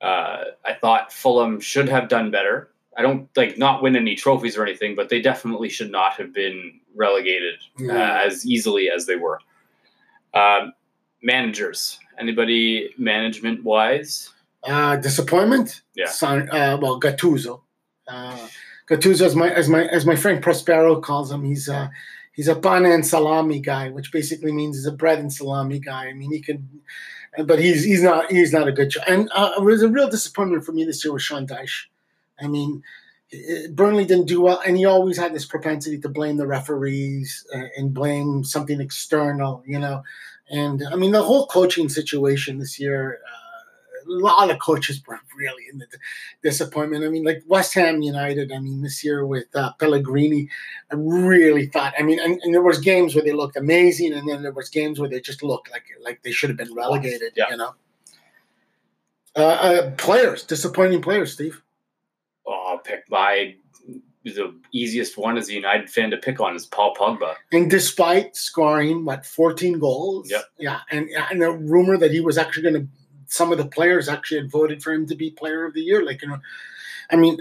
Uh, 0.00 0.44
I 0.64 0.72
thought 0.80 1.12
Fulham 1.12 1.60
should 1.60 1.90
have 1.90 2.08
done 2.08 2.30
better. 2.30 2.70
I 2.96 3.02
don't 3.02 3.28
like 3.36 3.58
not 3.58 3.82
win 3.82 3.96
any 3.96 4.14
trophies 4.14 4.56
or 4.56 4.62
anything, 4.62 4.94
but 4.94 5.10
they 5.10 5.20
definitely 5.20 5.68
should 5.68 5.90
not 5.90 6.14
have 6.14 6.32
been 6.32 6.80
relegated 6.94 7.56
uh, 7.80 7.92
as 7.92 8.46
easily 8.46 8.88
as 8.88 9.04
they 9.06 9.16
were. 9.16 9.40
Um, 10.32 10.72
managers, 11.24 11.98
anybody 12.18 12.90
management 12.98 13.64
wise? 13.64 14.30
Uh, 14.62 14.96
disappointment. 14.96 15.82
Yeah. 15.94 16.06
Son, 16.06 16.48
uh, 16.50 16.78
well, 16.80 17.00
Gattuso. 17.00 17.62
Uh, 18.06 18.48
Gattuso, 18.88 19.22
as 19.22 19.34
my 19.34 19.50
as 19.50 19.68
my 19.68 19.84
as 19.86 20.06
my 20.06 20.14
friend 20.14 20.42
Prospero 20.42 21.00
calls 21.00 21.32
him, 21.32 21.42
he's 21.42 21.68
uh, 21.68 21.88
he's 22.32 22.48
a 22.48 22.54
pan 22.54 22.84
and 22.84 23.06
salami 23.06 23.60
guy, 23.60 23.90
which 23.90 24.12
basically 24.12 24.52
means 24.52 24.76
he's 24.76 24.86
a 24.86 24.92
bread 24.92 25.18
and 25.18 25.32
salami 25.32 25.80
guy. 25.80 26.06
I 26.06 26.12
mean, 26.12 26.30
he 26.30 26.40
can, 26.40 26.68
but 27.44 27.58
he's 27.58 27.84
he's 27.84 28.02
not 28.02 28.30
he's 28.30 28.52
not 28.52 28.68
a 28.68 28.72
good. 28.72 28.92
And 29.08 29.30
uh, 29.34 29.52
it 29.56 29.62
was 29.62 29.82
a 29.82 29.88
real 29.88 30.08
disappointment 30.08 30.64
for 30.64 30.72
me 30.72 30.84
this 30.84 31.04
year 31.04 31.12
with 31.12 31.22
Sean 31.22 31.46
Dyche. 31.46 31.86
I 32.40 32.46
mean, 32.46 32.82
Burnley 33.72 34.04
didn't 34.04 34.26
do 34.26 34.40
well, 34.42 34.62
and 34.64 34.76
he 34.76 34.84
always 34.84 35.18
had 35.18 35.34
this 35.34 35.46
propensity 35.46 35.98
to 36.00 36.08
blame 36.08 36.36
the 36.36 36.46
referees 36.46 37.46
uh, 37.54 37.68
and 37.76 37.94
blame 37.94 38.44
something 38.44 38.80
external, 38.80 39.62
you 39.66 39.78
know. 39.78 40.02
And 40.50 40.82
I 40.90 40.96
mean, 40.96 41.12
the 41.12 41.22
whole 41.22 41.46
coaching 41.46 41.88
situation 41.88 42.58
this 42.58 42.78
year, 42.78 43.20
uh, 43.26 43.44
lot 44.06 44.50
of 44.50 44.58
coaches 44.58 45.00
were 45.06 45.18
really 45.36 45.64
in 45.72 45.78
the 45.78 45.86
disappointment. 46.42 47.04
I 47.04 47.08
mean, 47.08 47.24
like 47.24 47.42
West 47.46 47.74
Ham 47.74 48.02
United. 48.02 48.52
I 48.52 48.58
mean, 48.58 48.82
this 48.82 49.04
year 49.04 49.26
with 49.26 49.46
uh, 49.54 49.72
Pellegrini, 49.78 50.48
I 50.90 50.96
really 50.96 51.66
thought. 51.66 51.94
I 51.98 52.02
mean, 52.02 52.20
and, 52.20 52.40
and, 52.42 52.54
there 52.54 52.62
was 52.62 52.78
games 52.78 53.14
where 53.14 53.24
they 53.24 53.32
looked 53.32 53.56
amazing, 53.56 54.12
and 54.12 54.28
then 54.28 54.42
there 54.42 54.52
was 54.52 54.68
games 54.68 55.00
where 55.00 55.08
they 55.08 55.20
just 55.20 55.42
looked 55.42 55.70
like 55.70 55.84
like 56.02 56.22
they 56.22 56.32
should 56.32 56.50
have 56.50 56.56
been 56.56 56.74
relegated. 56.74 57.32
Yeah. 57.36 57.50
You 57.50 57.56
know, 57.56 57.74
uh, 59.36 59.40
uh, 59.40 59.90
players, 59.92 60.44
disappointing 60.44 61.02
players, 61.02 61.32
Steve. 61.32 61.62
Oh, 62.46 62.80
pick 62.84 63.04
my 63.08 63.56
the 64.32 64.54
easiest 64.72 65.18
one 65.18 65.36
as 65.36 65.48
a 65.48 65.52
United 65.52 65.90
fan 65.90 66.10
to 66.10 66.16
pick 66.16 66.40
on 66.40 66.56
is 66.56 66.64
Paul 66.64 66.94
Pogba. 66.94 67.34
And 67.52 67.70
despite 67.70 68.36
scoring 68.36 69.04
what 69.04 69.26
14 69.26 69.78
goals, 69.78 70.30
yep. 70.30 70.44
yeah, 70.58 70.80
and 70.90 71.08
and 71.30 71.42
a 71.42 71.52
rumor 71.52 71.98
that 71.98 72.10
he 72.10 72.20
was 72.20 72.38
actually 72.38 72.62
going 72.62 72.86
to, 72.86 72.88
some 73.26 73.52
of 73.52 73.58
the 73.58 73.66
players 73.66 74.08
actually 74.08 74.40
had 74.40 74.50
voted 74.50 74.82
for 74.82 74.92
him 74.92 75.06
to 75.06 75.14
be 75.14 75.30
Player 75.30 75.66
of 75.66 75.74
the 75.74 75.82
Year. 75.82 76.04
Like 76.04 76.22
you 76.22 76.28
know, 76.28 76.38
I 77.10 77.16
mean, 77.16 77.38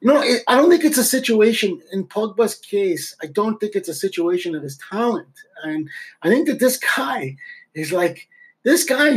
you 0.00 0.08
know, 0.08 0.22
I 0.48 0.56
don't 0.56 0.70
think 0.70 0.84
it's 0.84 0.98
a 0.98 1.04
situation 1.04 1.82
in 1.92 2.06
Pogba's 2.06 2.54
case. 2.54 3.14
I 3.22 3.26
don't 3.26 3.60
think 3.60 3.74
it's 3.74 3.88
a 3.88 3.94
situation 3.94 4.54
of 4.54 4.62
his 4.62 4.78
talent, 4.78 5.28
and 5.64 5.90
I 6.22 6.28
think 6.28 6.46
that 6.46 6.60
this 6.60 6.78
guy 6.78 7.36
is 7.74 7.92
like 7.92 8.28
this 8.62 8.84
guy 8.84 9.10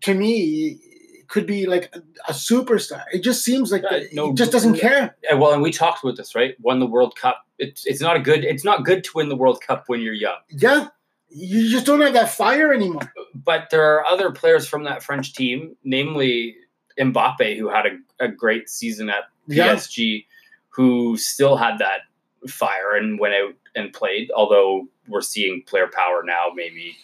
to 0.00 0.14
me 0.14 0.80
could 1.28 1.46
be 1.46 1.66
like 1.66 1.94
a, 1.94 1.98
a 2.28 2.32
superstar. 2.32 3.04
It 3.12 3.22
just 3.22 3.44
seems 3.44 3.70
like 3.70 3.84
uh, 3.84 4.00
no, 4.12 4.28
he 4.28 4.34
just 4.34 4.50
doesn't 4.50 4.78
care. 4.78 5.16
Yeah, 5.22 5.34
well, 5.34 5.52
and 5.52 5.62
we 5.62 5.70
talked 5.70 6.02
about 6.02 6.16
this, 6.16 6.34
right? 6.34 6.56
Won 6.60 6.80
the 6.80 6.86
World 6.86 7.16
Cup. 7.16 7.46
It's 7.58 7.86
it's 7.86 8.00
not 8.00 8.16
a 8.16 8.20
good. 8.20 8.44
It's 8.44 8.64
not 8.64 8.84
good 8.84 9.04
to 9.04 9.10
win 9.14 9.28
the 9.28 9.36
World 9.36 9.60
Cup 9.60 9.84
when 9.86 10.00
you're 10.00 10.14
young. 10.14 10.38
Yeah, 10.50 10.88
you 11.28 11.70
just 11.70 11.86
don't 11.86 12.00
have 12.00 12.14
that 12.14 12.30
fire 12.30 12.72
anymore. 12.72 13.12
But 13.34 13.68
there 13.70 13.94
are 13.94 14.06
other 14.06 14.32
players 14.32 14.66
from 14.66 14.84
that 14.84 15.02
French 15.02 15.34
team, 15.34 15.76
namely 15.84 16.56
Mbappe, 16.98 17.56
who 17.58 17.68
had 17.68 17.86
a, 17.86 18.24
a 18.24 18.28
great 18.28 18.68
season 18.68 19.10
at 19.10 19.24
PSG, 19.48 20.18
yeah. 20.18 20.24
who 20.70 21.16
still 21.16 21.56
had 21.56 21.78
that 21.78 22.02
fire 22.48 22.96
and 22.96 23.18
went 23.18 23.34
out 23.34 23.54
and 23.74 23.92
played. 23.92 24.30
Although 24.34 24.88
we're 25.08 25.20
seeing 25.20 25.62
player 25.66 25.88
power 25.92 26.22
now 26.24 26.46
maybe 26.54 26.96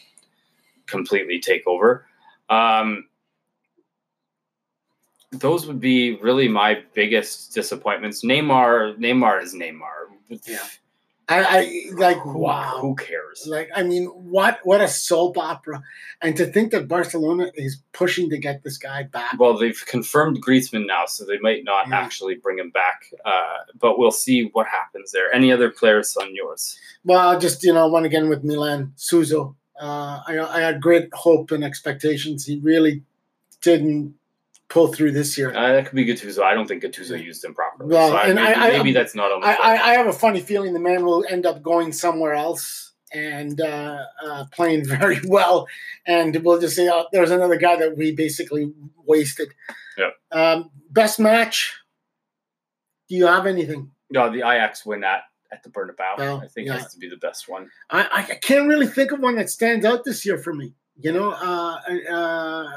completely 0.86 1.40
take 1.40 1.66
over. 1.66 2.06
Um, 2.50 3.06
those 5.40 5.66
would 5.66 5.80
be 5.80 6.16
really 6.16 6.48
my 6.48 6.82
biggest 6.94 7.54
disappointments. 7.54 8.24
Neymar, 8.24 8.98
Neymar 8.98 9.42
is 9.42 9.54
Neymar. 9.54 10.08
Yeah. 10.46 10.58
I, 11.28 11.44
I 11.44 11.94
like 11.94 12.18
who, 12.18 12.38
wow. 12.38 12.78
Who 12.80 12.96
cares? 12.96 13.46
Like 13.46 13.70
I 13.74 13.82
mean, 13.82 14.06
what 14.06 14.58
what 14.62 14.82
a 14.82 14.88
soap 14.88 15.38
opera, 15.38 15.82
and 16.20 16.36
to 16.36 16.44
think 16.46 16.72
that 16.72 16.86
Barcelona 16.86 17.50
is 17.54 17.80
pushing 17.92 18.28
to 18.30 18.36
get 18.36 18.62
this 18.62 18.76
guy 18.76 19.04
back. 19.04 19.38
Well, 19.38 19.56
they've 19.56 19.82
confirmed 19.86 20.44
Griezmann 20.44 20.86
now, 20.86 21.06
so 21.06 21.24
they 21.24 21.38
might 21.38 21.64
not 21.64 21.88
yeah. 21.88 21.98
actually 21.98 22.34
bring 22.34 22.58
him 22.58 22.70
back. 22.70 23.06
Uh, 23.24 23.64
but 23.78 23.98
we'll 23.98 24.10
see 24.10 24.50
what 24.52 24.66
happens 24.66 25.12
there. 25.12 25.32
Any 25.32 25.50
other 25.50 25.70
players 25.70 26.14
on 26.16 26.34
yours? 26.34 26.78
Well, 27.04 27.38
just 27.40 27.64
you 27.64 27.72
know, 27.72 27.88
one 27.88 28.04
again 28.04 28.28
with 28.28 28.44
Milan 28.44 28.92
Suso. 28.96 29.56
Uh, 29.80 30.20
I 30.26 30.38
I 30.38 30.60
had 30.60 30.82
great 30.82 31.08
hope 31.14 31.50
and 31.52 31.64
expectations. 31.64 32.44
He 32.44 32.58
really 32.58 33.02
didn't 33.62 34.14
pull 34.68 34.92
through 34.92 35.12
this 35.12 35.36
year. 35.36 35.54
Uh, 35.54 35.72
that 35.72 35.86
could 35.86 35.94
be 35.94 36.04
Gattuso. 36.04 36.42
I 36.42 36.54
don't 36.54 36.66
think 36.66 36.82
Gattuso 36.82 37.22
used 37.22 37.44
him 37.44 37.54
properly. 37.54 37.94
Well, 37.94 38.10
so 38.10 38.16
and 38.16 38.34
maybe, 38.36 38.54
I, 38.54 38.70
maybe 38.70 38.92
that's 38.92 39.14
not 39.14 39.32
on. 39.32 39.44
I, 39.44 39.54
I, 39.54 39.90
I, 39.90 39.94
have 39.94 40.06
a 40.06 40.12
funny 40.12 40.40
feeling 40.40 40.72
the 40.72 40.80
man 40.80 41.04
will 41.04 41.24
end 41.28 41.46
up 41.46 41.62
going 41.62 41.92
somewhere 41.92 42.34
else 42.34 42.92
and 43.12 43.60
uh, 43.60 43.98
uh, 44.24 44.44
playing 44.52 44.84
very 44.88 45.20
well, 45.26 45.66
and 46.06 46.36
we'll 46.44 46.60
just 46.60 46.76
say, 46.76 46.88
oh, 46.88 47.06
there's 47.12 47.30
another 47.30 47.56
guy 47.56 47.76
that 47.76 47.96
we 47.96 48.12
basically 48.12 48.72
wasted. 49.04 49.48
Yeah. 49.96 50.10
Um, 50.32 50.70
best 50.90 51.20
match. 51.20 51.74
Do 53.08 53.16
you 53.16 53.26
have 53.26 53.46
anything? 53.46 53.90
No, 54.10 54.30
the 54.30 54.38
Ajax 54.38 54.84
win 54.86 55.04
at 55.04 55.22
at 55.52 55.62
the 55.62 55.70
Bernabeu. 55.70 56.18
Well, 56.18 56.40
I 56.40 56.48
think 56.48 56.66
yeah. 56.66 56.78
has 56.78 56.92
to 56.92 56.98
be 56.98 57.08
the 57.08 57.16
best 57.16 57.48
one. 57.48 57.70
I, 57.90 58.08
I 58.12 58.34
can't 58.36 58.66
really 58.66 58.86
think 58.86 59.12
of 59.12 59.20
one 59.20 59.36
that 59.36 59.50
stands 59.50 59.84
out 59.86 60.04
this 60.04 60.26
year 60.26 60.38
for 60.38 60.52
me. 60.52 60.74
You 60.96 61.12
know, 61.12 61.30
uh, 61.32 61.78
uh, 62.10 62.70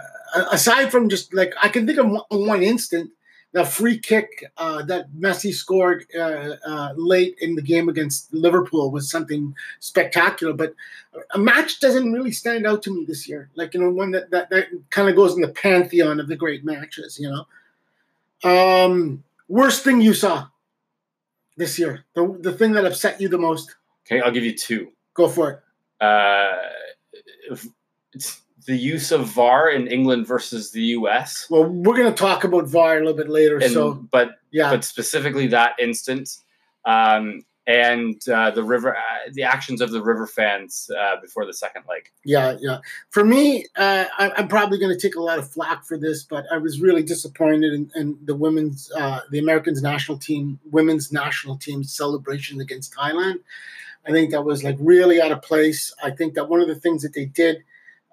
aside 0.52 0.92
from 0.92 1.10
just 1.10 1.34
like 1.34 1.54
I 1.62 1.70
can 1.70 1.86
think 1.86 2.00
of 2.00 2.10
one, 2.10 2.24
one 2.30 2.63
instant, 2.63 3.12
the 3.54 3.66
free 3.66 3.98
kick 3.98 4.46
uh, 4.58 4.84
that 4.84 5.12
Messi 5.13 5.54
scored 5.54 6.06
uh, 6.16 6.56
uh, 6.66 6.94
late 6.96 7.38
in 7.40 7.56
the 7.56 7.62
game 7.62 7.90
against 7.90 8.34
Liverpool 8.34 8.92
was 8.92 9.10
something 9.10 9.56
spectacular. 9.80 10.54
But 10.54 10.76
a 11.32 11.40
match 11.40 11.80
doesn't 11.80 12.12
really 12.12 12.32
stand 12.32 12.68
out 12.68 12.84
to 12.84 12.94
me 12.94 13.06
this 13.06 13.28
year. 13.28 13.50
Like 13.56 13.74
you 13.74 13.80
know, 13.80 13.90
one 13.90 14.12
that 14.12 14.32
that, 14.32 14.50
that 14.50 14.68
kind 14.90 15.10
of 15.10 15.16
goes 15.16 15.34
in 15.34 15.42
the 15.42 15.48
pantheon 15.48 16.20
of 16.20 16.28
the 16.28 16.36
great 16.36 16.66
matches. 16.66 17.20
You 17.20 17.46
know, 18.44 18.84
um, 18.84 19.24
worst 19.48 19.84
thing 19.84 20.02
you 20.02 20.13
saw 20.13 20.48
this 21.56 21.80
year, 21.80 22.06
the 22.13 22.38
the 22.42 22.52
thing 22.52 22.74
that 22.74 22.86
upset 22.86 23.20
you 23.22 23.30
the 23.30 23.38
most. 23.38 23.76
Okay, 24.06 24.22
I'll 24.22 24.32
give 24.32 24.44
you 24.46 24.56
two. 24.56 24.92
Go 25.13 25.28
for 25.28 25.50
it. 25.52 25.60
Uh, 26.00 26.58
the 28.68 28.76
use 28.76 29.12
of 29.12 29.26
VAR 29.28 29.70
in 29.70 29.88
England 29.88 30.28
versus 30.28 30.72
the 30.72 30.82
US. 30.98 31.48
Well, 31.50 31.64
we're 31.64 31.96
going 31.96 32.14
to 32.14 32.18
talk 32.18 32.44
about 32.44 32.68
VAR 32.68 32.98
a 32.98 33.00
little 33.00 33.14
bit 33.14 33.30
later. 33.30 33.58
And, 33.58 33.72
so, 33.72 33.94
but 34.12 34.36
yeah, 34.52 34.70
but 34.70 34.84
specifically 34.84 35.48
that 35.48 35.76
instance, 35.80 36.44
um, 36.86 37.46
and 37.66 38.22
uh, 38.30 38.52
the 38.52 38.64
river, 38.64 38.96
uh, 38.96 39.30
the 39.34 39.44
actions 39.44 39.82
of 39.82 39.92
the 39.92 40.02
River 40.02 40.26
fans 40.26 40.90
uh, 40.98 41.20
before 41.22 41.46
the 41.46 41.54
second 41.54 41.84
leg. 41.90 42.10
Yeah, 42.24 42.58
yeah. 42.62 42.80
For 43.10 43.26
me, 43.26 43.66
uh, 43.76 44.06
I, 44.18 44.32
am 44.38 44.48
probably 44.48 44.80
going 44.80 44.94
to 44.94 45.00
take 45.00 45.16
a 45.16 45.22
lot 45.22 45.38
of 45.38 45.50
flack 45.50 45.84
for 45.84 45.98
this, 45.98 46.24
but 46.24 46.46
I 46.50 46.58
was 46.58 46.80
really 46.80 47.04
disappointed 47.04 47.74
in, 47.74 47.92
in 47.96 48.18
the 48.24 48.36
women's, 48.36 48.90
uh, 48.98 49.20
the 49.32 49.40
Americans 49.40 49.82
national 49.82 50.18
team, 50.18 50.60
women's 50.72 51.12
national 51.12 51.58
team 51.58 51.84
celebration 51.84 52.62
against 52.62 52.94
Thailand. 52.94 53.40
I 54.06 54.12
think 54.12 54.32
that 54.32 54.44
was 54.44 54.64
like 54.64 54.78
really 54.80 55.22
out 55.22 55.34
of 55.34 55.42
place. 55.42 55.94
I 56.02 56.12
think 56.12 56.36
that 56.36 56.48
one 56.48 56.62
of 56.62 56.70
the 56.70 56.76
things 56.76 57.04
that 57.04 57.14
they 57.14 57.26
did 57.26 57.66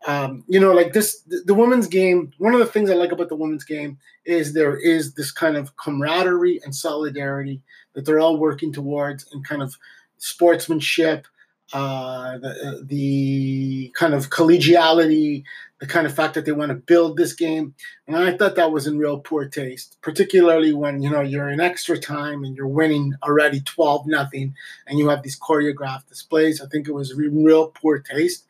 um, 0.06 0.44
you 0.48 0.60
know, 0.60 0.72
like 0.72 0.92
this, 0.92 1.22
the, 1.46 1.54
women's 1.54 1.86
game. 1.86 2.32
One 2.38 2.52
of 2.52 2.60
the 2.60 2.66
things 2.66 2.90
I 2.90 2.94
like 2.94 3.12
about 3.12 3.30
the 3.30 3.36
women's 3.36 3.64
game 3.64 3.98
is 4.24 4.52
there 4.52 4.76
is 4.76 5.14
this 5.14 5.30
kind 5.30 5.56
of 5.56 5.76
camaraderie 5.76 6.60
and 6.62 6.74
solidarity 6.74 7.62
that 7.94 8.04
they're 8.04 8.20
all 8.20 8.38
working 8.38 8.72
towards, 8.72 9.26
and 9.32 9.46
kind 9.46 9.62
of 9.62 9.76
sportsmanship, 10.18 11.26
uh, 11.72 12.36
the, 12.38 12.84
the 12.86 13.92
kind 13.96 14.12
of 14.12 14.28
collegiality, 14.28 15.42
the 15.80 15.86
kind 15.86 16.06
of 16.06 16.14
fact 16.14 16.34
that 16.34 16.44
they 16.44 16.52
want 16.52 16.68
to 16.68 16.74
build 16.74 17.16
this 17.16 17.32
game. 17.32 17.74
And 18.06 18.16
I 18.16 18.36
thought 18.36 18.56
that 18.56 18.72
was 18.72 18.86
in 18.86 18.98
real 18.98 19.20
poor 19.20 19.48
taste, 19.48 19.96
particularly 20.02 20.74
when 20.74 21.00
you 21.00 21.08
know 21.08 21.22
you're 21.22 21.48
in 21.48 21.60
extra 21.60 21.98
time 21.98 22.44
and 22.44 22.54
you're 22.54 22.68
winning 22.68 23.14
already 23.22 23.62
twelve 23.62 24.06
nothing, 24.06 24.54
and 24.86 24.98
you 24.98 25.08
have 25.08 25.22
these 25.22 25.38
choreographed 25.40 26.08
displays. 26.08 26.60
I 26.60 26.66
think 26.66 26.88
it 26.88 26.92
was 26.92 27.14
real 27.14 27.68
poor 27.68 28.00
taste. 28.00 28.44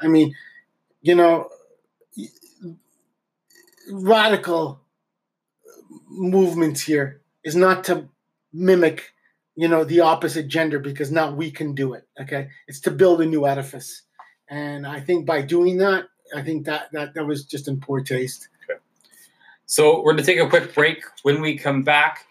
I 0.00 0.08
mean 0.08 0.34
you 1.06 1.14
know, 1.14 1.48
radical 3.92 4.80
movements 6.08 6.82
here 6.82 7.20
is 7.44 7.54
not 7.54 7.84
to 7.84 8.08
mimic, 8.52 9.12
you 9.54 9.68
know, 9.68 9.84
the 9.84 10.00
opposite 10.00 10.48
gender 10.48 10.80
because 10.80 11.12
now 11.12 11.30
we 11.30 11.52
can 11.52 11.76
do 11.76 11.94
it. 11.94 12.08
Okay, 12.20 12.48
it's 12.66 12.80
to 12.80 12.90
build 12.90 13.20
a 13.20 13.26
new 13.26 13.46
edifice, 13.46 14.02
and 14.50 14.84
I 14.84 14.98
think 14.98 15.26
by 15.26 15.42
doing 15.42 15.76
that, 15.78 16.06
I 16.34 16.42
think 16.42 16.66
that 16.66 16.90
that 16.92 17.14
that 17.14 17.24
was 17.24 17.44
just 17.44 17.68
in 17.68 17.78
poor 17.78 18.00
taste. 18.00 18.48
Okay. 18.68 18.80
So 19.66 19.98
we're 19.98 20.14
going 20.14 20.24
to 20.24 20.32
take 20.32 20.40
a 20.40 20.48
quick 20.48 20.74
break. 20.74 21.04
When 21.22 21.40
we 21.40 21.56
come 21.56 21.84
back, 21.84 22.26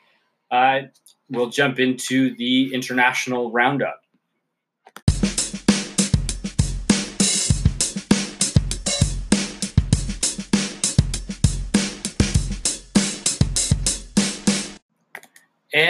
uh, 0.52 0.82
we'll 1.30 1.50
jump 1.50 1.80
into 1.80 2.36
the 2.36 2.74
international 2.74 3.54
roundup. 3.54 4.02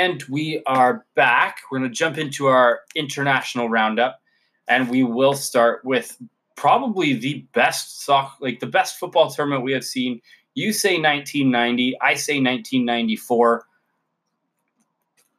And 0.05 0.21
we 0.29 0.61
are 0.67 1.03
back. 1.15 1.61
We're 1.71 1.79
going 1.79 1.89
to 1.89 1.95
jump 1.95 2.19
into 2.19 2.45
our 2.45 2.81
international 2.93 3.69
roundup, 3.69 4.21
and 4.67 4.87
we 4.87 5.01
will 5.01 5.33
start 5.33 5.83
with 5.83 6.15
probably 6.55 7.13
the 7.13 7.47
best 7.53 8.03
soccer, 8.05 8.35
like 8.39 8.59
the 8.59 8.67
best 8.67 8.99
football 8.99 9.31
tournament 9.31 9.63
we 9.63 9.71
have 9.71 9.83
seen. 9.83 10.21
You 10.53 10.73
say 10.73 10.99
1990, 11.01 11.99
I 12.01 12.13
say 12.13 12.33
1994. 12.33 13.65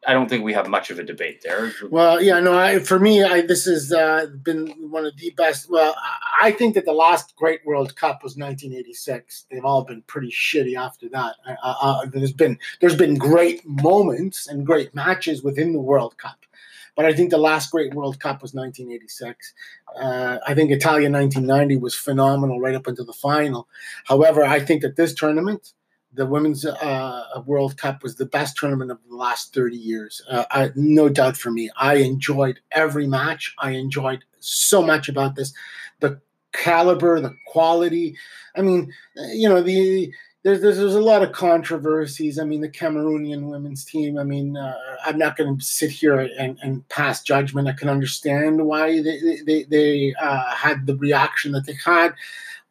I 0.06 0.12
don't 0.12 0.28
think 0.28 0.44
we 0.44 0.52
have 0.52 0.68
much 0.68 0.90
of 0.90 1.00
a 1.00 1.02
debate 1.02 1.42
there. 1.42 1.72
Well, 1.90 2.22
yeah, 2.22 2.38
no. 2.38 2.56
I, 2.56 2.78
for 2.78 3.00
me, 3.00 3.24
I, 3.24 3.40
this 3.40 3.64
has 3.64 3.92
uh, 3.92 4.26
been 4.40 4.68
one 4.90 5.04
of 5.04 5.16
the 5.16 5.30
best. 5.36 5.68
Well, 5.68 5.96
I 6.40 6.52
think 6.52 6.76
that 6.76 6.84
the 6.84 6.92
last 6.92 7.34
great 7.34 7.66
World 7.66 7.96
Cup 7.96 8.22
was 8.22 8.36
1986. 8.36 9.46
They've 9.50 9.64
all 9.64 9.82
been 9.82 10.02
pretty 10.02 10.30
shitty 10.30 10.76
after 10.76 11.08
that. 11.08 11.34
Uh, 11.60 12.06
there's 12.06 12.32
been 12.32 12.56
there's 12.80 12.94
been 12.94 13.16
great 13.16 13.66
moments 13.66 14.46
and 14.46 14.64
great 14.64 14.94
matches 14.94 15.42
within 15.42 15.72
the 15.72 15.80
World 15.80 16.16
Cup, 16.18 16.46
but 16.94 17.04
I 17.04 17.12
think 17.12 17.30
the 17.30 17.38
last 17.38 17.72
great 17.72 17.92
World 17.92 18.20
Cup 18.20 18.42
was 18.42 18.54
1986. 18.54 19.54
Uh, 20.00 20.38
I 20.46 20.54
think 20.54 20.70
Italia 20.70 21.10
1990 21.10 21.78
was 21.78 21.96
phenomenal 21.96 22.60
right 22.60 22.76
up 22.76 22.86
until 22.86 23.06
the 23.06 23.12
final. 23.12 23.66
However, 24.04 24.44
I 24.44 24.60
think 24.60 24.82
that 24.82 24.94
this 24.94 25.14
tournament, 25.14 25.72
the 26.16 26.26
Women's 26.26 26.64
uh, 26.64 27.42
World 27.46 27.76
Cup, 27.76 28.02
was 28.02 28.16
the 28.16 28.26
best 28.26 28.56
tournament 28.56 28.90
of 28.90 28.98
the 29.08 29.14
last 29.14 29.54
30 29.54 29.76
years. 29.76 30.22
Uh, 30.28 30.44
I, 30.50 30.70
no 30.74 31.08
doubt 31.08 31.36
for 31.36 31.50
me. 31.50 31.70
I 31.76 31.96
enjoyed 31.96 32.60
every 32.72 33.06
match. 33.06 33.54
I 33.58 33.72
enjoyed 33.72 34.24
so 34.40 34.82
much 34.82 35.08
about 35.08 35.36
this. 35.36 35.52
The 36.00 36.20
caliber, 36.52 37.20
the 37.20 37.36
quality. 37.46 38.16
I 38.56 38.62
mean, 38.62 38.92
you 39.32 39.48
know, 39.48 39.62
the 39.62 40.12
there's, 40.46 40.60
there's, 40.60 40.76
there's 40.76 40.94
a 40.94 41.00
lot 41.00 41.24
of 41.24 41.32
controversies. 41.32 42.38
I 42.38 42.44
mean, 42.44 42.60
the 42.60 42.68
Cameroonian 42.68 43.50
women's 43.50 43.84
team. 43.84 44.16
I 44.16 44.22
mean, 44.22 44.56
uh, 44.56 44.76
I'm 45.04 45.18
not 45.18 45.36
going 45.36 45.58
to 45.58 45.64
sit 45.64 45.90
here 45.90 46.20
and, 46.20 46.56
and 46.62 46.88
pass 46.88 47.20
judgment. 47.20 47.66
I 47.66 47.72
can 47.72 47.88
understand 47.88 48.64
why 48.64 49.02
they 49.02 49.40
they, 49.44 49.64
they 49.64 50.14
uh, 50.20 50.54
had 50.54 50.86
the 50.86 50.96
reaction 50.96 51.50
that 51.52 51.66
they 51.66 51.76
had. 51.84 52.14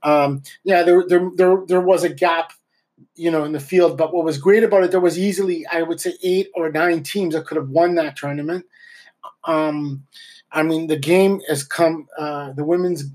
Um, 0.03 0.43
yeah, 0.63 0.83
there, 0.83 1.03
there 1.05 1.29
there 1.35 1.63
there 1.67 1.81
was 1.81 2.05
a 2.05 2.09
gap, 2.09 2.53
you 3.15 3.31
know, 3.31 3.43
in 3.43 3.51
the 3.51 3.59
field. 3.59 3.97
But 3.97 4.13
what 4.13 4.25
was 4.25 4.37
great 4.37 4.63
about 4.63 4.83
it, 4.83 4.91
there 4.91 4.99
was 4.99 5.19
easily, 5.19 5.65
I 5.71 5.81
would 5.81 5.99
say, 5.99 6.13
eight 6.23 6.49
or 6.53 6.71
nine 6.71 7.03
teams 7.03 7.33
that 7.33 7.45
could 7.45 7.57
have 7.57 7.69
won 7.69 7.95
that 7.95 8.15
tournament. 8.15 8.65
Um, 9.45 10.05
I 10.51 10.63
mean, 10.63 10.87
the 10.87 10.97
game 10.97 11.41
has 11.49 11.63
come. 11.63 12.07
Uh, 12.17 12.53
the 12.53 12.63
women's 12.63 13.05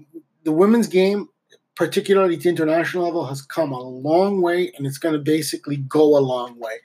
the 0.44 0.52
women's 0.52 0.86
game, 0.86 1.28
particularly 1.74 2.36
at 2.36 2.42
the 2.42 2.48
international 2.48 3.04
level, 3.04 3.26
has 3.26 3.42
come 3.42 3.72
a 3.72 3.80
long 3.80 4.42
way, 4.42 4.72
and 4.76 4.86
it's 4.86 4.98
going 4.98 5.14
to 5.14 5.20
basically 5.20 5.76
go 5.76 6.16
a 6.16 6.20
long 6.20 6.58
way. 6.58 6.76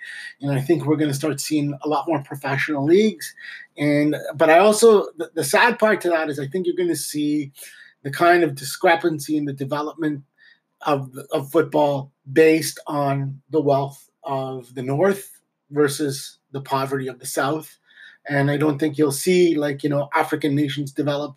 And 0.41 0.51
I 0.51 0.61
think 0.61 0.85
we're 0.85 0.97
going 0.97 1.11
to 1.11 1.17
start 1.17 1.39
seeing 1.39 1.77
a 1.83 1.87
lot 1.87 2.07
more 2.07 2.23
professional 2.23 2.85
leagues. 2.85 3.33
And 3.77 4.15
but 4.35 4.49
I 4.49 4.59
also 4.59 5.07
the, 5.17 5.31
the 5.33 5.43
sad 5.43 5.79
part 5.79 6.01
to 6.01 6.09
that 6.09 6.29
is 6.29 6.39
I 6.39 6.47
think 6.47 6.65
you're 6.65 6.75
going 6.75 6.89
to 6.89 6.95
see 6.95 7.51
the 8.03 8.11
kind 8.11 8.43
of 8.43 8.55
discrepancy 8.55 9.35
in 9.35 9.45
the 9.45 9.53
development 9.53 10.23
of 10.85 11.11
of 11.31 11.51
football 11.51 12.11
based 12.31 12.79
on 12.87 13.41
the 13.49 13.61
wealth 13.61 14.09
of 14.23 14.73
the 14.75 14.81
North 14.81 15.39
versus 15.71 16.39
the 16.51 16.61
poverty 16.61 17.07
of 17.07 17.19
the 17.19 17.25
South. 17.25 17.77
And 18.27 18.49
I 18.49 18.57
don't 18.57 18.79
think 18.79 18.97
you'll 18.97 19.11
see 19.11 19.55
like 19.55 19.83
you 19.83 19.89
know 19.89 20.09
African 20.13 20.55
nations 20.55 20.91
develop 20.91 21.35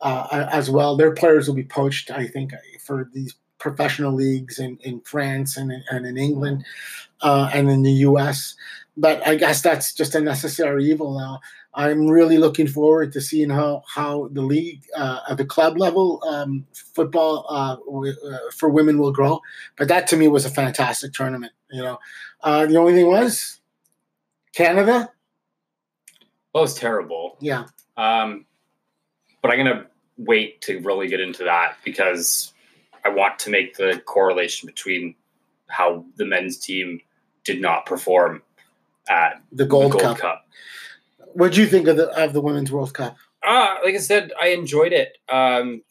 uh, 0.00 0.48
as 0.50 0.70
well. 0.70 0.96
Their 0.96 1.12
players 1.12 1.48
will 1.48 1.54
be 1.54 1.64
poached, 1.64 2.10
I 2.10 2.26
think, 2.26 2.52
for 2.84 3.08
these 3.12 3.34
professional 3.58 4.12
leagues 4.12 4.58
in, 4.58 4.78
in 4.82 5.00
France 5.00 5.56
and, 5.56 5.72
and 5.90 6.06
in 6.06 6.16
England 6.18 6.64
uh, 7.22 7.50
and 7.52 7.70
in 7.70 7.82
the 7.82 7.92
US. 7.92 8.54
But 8.96 9.26
I 9.26 9.34
guess 9.34 9.62
that's 9.62 9.92
just 9.92 10.14
a 10.14 10.20
necessary 10.20 10.84
evil 10.86 11.18
now. 11.18 11.40
I'm 11.76 12.08
really 12.08 12.38
looking 12.38 12.66
forward 12.66 13.12
to 13.12 13.20
seeing 13.20 13.50
how 13.50 13.82
how 13.86 14.28
the 14.32 14.40
league 14.40 14.82
uh, 14.96 15.20
at 15.28 15.36
the 15.36 15.44
club 15.44 15.78
level 15.78 16.22
um, 16.26 16.66
football 16.72 17.44
uh, 17.50 17.76
w- 17.84 18.14
uh, 18.26 18.50
for 18.56 18.70
women 18.70 18.98
will 18.98 19.12
grow. 19.12 19.40
But 19.76 19.88
that 19.88 20.06
to 20.08 20.16
me 20.16 20.26
was 20.26 20.46
a 20.46 20.50
fantastic 20.50 21.12
tournament. 21.12 21.52
You 21.70 21.82
know, 21.82 21.98
uh, 22.42 22.64
the 22.64 22.76
only 22.76 22.94
thing 22.94 23.06
was 23.06 23.60
Canada. 24.54 25.10
Well, 26.54 26.62
it 26.62 26.64
was 26.64 26.74
terrible. 26.74 27.36
Yeah. 27.40 27.66
Um, 27.98 28.46
but 29.42 29.50
I'm 29.50 29.58
gonna 29.58 29.86
wait 30.16 30.62
to 30.62 30.80
really 30.80 31.08
get 31.08 31.20
into 31.20 31.44
that 31.44 31.76
because 31.84 32.54
I 33.04 33.10
want 33.10 33.38
to 33.40 33.50
make 33.50 33.76
the 33.76 34.02
correlation 34.06 34.66
between 34.66 35.14
how 35.68 36.06
the 36.16 36.24
men's 36.24 36.56
team 36.58 37.00
did 37.44 37.60
not 37.60 37.84
perform 37.84 38.42
at 39.08 39.42
The 39.52 39.66
Gold, 39.66 39.92
the 39.92 39.98
Gold 39.98 40.02
Cup. 40.02 40.18
Cup. 40.18 40.48
What 41.36 41.52
do 41.52 41.60
you 41.60 41.66
think 41.66 41.86
of 41.86 41.98
the 41.98 42.08
of 42.18 42.32
the 42.32 42.40
Women's 42.40 42.72
World 42.72 42.94
Cup? 42.94 43.16
Uh, 43.46 43.76
like 43.84 43.94
I 43.94 43.98
said, 43.98 44.32
I 44.40 44.48
enjoyed 44.48 44.94
it. 44.94 45.18
Um, 45.28 45.82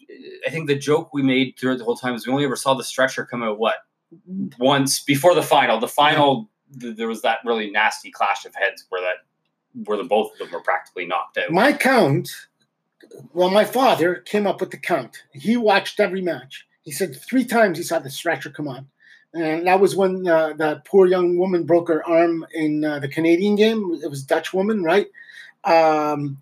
I 0.46 0.50
think 0.50 0.68
the 0.68 0.76
joke 0.76 1.14
we 1.14 1.22
made 1.22 1.54
throughout 1.60 1.78
the 1.78 1.84
whole 1.84 1.96
time 1.96 2.16
is 2.16 2.26
we 2.26 2.34
only 2.34 2.46
ever 2.46 2.56
saw 2.56 2.74
the 2.74 2.84
stretcher 2.84 3.26
come 3.26 3.44
out 3.44 3.60
what 3.60 3.76
once 4.58 5.04
before 5.04 5.36
the 5.36 5.44
final. 5.44 5.80
The 5.80 5.88
final, 5.88 6.50
th- 6.80 6.98
there 6.98 7.08
was 7.08 7.22
that 7.22 7.40
really 7.46 7.70
nasty 7.70 8.10
clash 8.10 8.46
of 8.46 8.56
heads 8.56 8.86
where 8.90 9.02
that 9.02 9.86
where 9.88 9.98
the 9.98 10.04
both 10.04 10.32
of 10.34 10.40
them 10.40 10.52
were 10.52 10.62
practically 10.62 11.06
knocked 11.06 11.38
out. 11.38 11.52
My 11.52 11.74
count. 11.74 12.30
Well, 13.34 13.52
my 13.52 13.66
father 13.66 14.16
came 14.16 14.48
up 14.48 14.60
with 14.60 14.72
the 14.72 14.78
count. 14.78 15.24
He 15.32 15.58
watched 15.58 16.00
every 16.00 16.24
match. 16.24 16.66
He 16.82 16.92
said 16.92 17.16
three 17.16 17.46
times 17.46 17.78
he 17.78 17.84
saw 17.84 18.00
the 18.00 18.10
stretcher 18.10 18.50
come 18.50 18.68
on. 18.68 18.88
And 19.36 19.68
that 19.68 19.80
was 19.80 19.96
when 19.96 20.28
uh, 20.28 20.54
that 20.54 20.86
poor 20.86 21.06
young 21.06 21.38
woman 21.38 21.66
broke 21.66 21.90
her 21.90 22.08
arm 22.08 22.48
in 22.54 22.84
uh, 22.84 23.00
the 23.00 23.10
Canadian 23.10 23.56
game. 23.56 24.00
It 24.02 24.10
was 24.10 24.24
a 24.24 24.28
Dutch 24.28 24.54
woman, 24.54 24.82
right? 24.82 25.08
Um, 25.66 26.40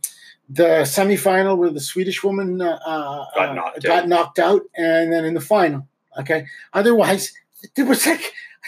the 0.50 0.82
semifinal 0.84 1.58
where 1.58 1.70
the 1.70 1.80
Swedish 1.80 2.24
woman 2.24 2.62
uh, 2.62 2.78
uh, 2.86 3.26
Got 3.36 3.56
knocked 3.56 3.84
got 3.84 4.04
out. 4.04 4.08
knocked 4.10 4.40
out, 4.40 4.62
and 4.76 5.12
then 5.12 5.26
in 5.26 5.34
the 5.34 5.42
final. 5.42 5.88
Okay. 6.20 6.46
Otherwise, 6.74 7.34
it 7.76 7.84
was 7.84 8.06
like 8.06 8.22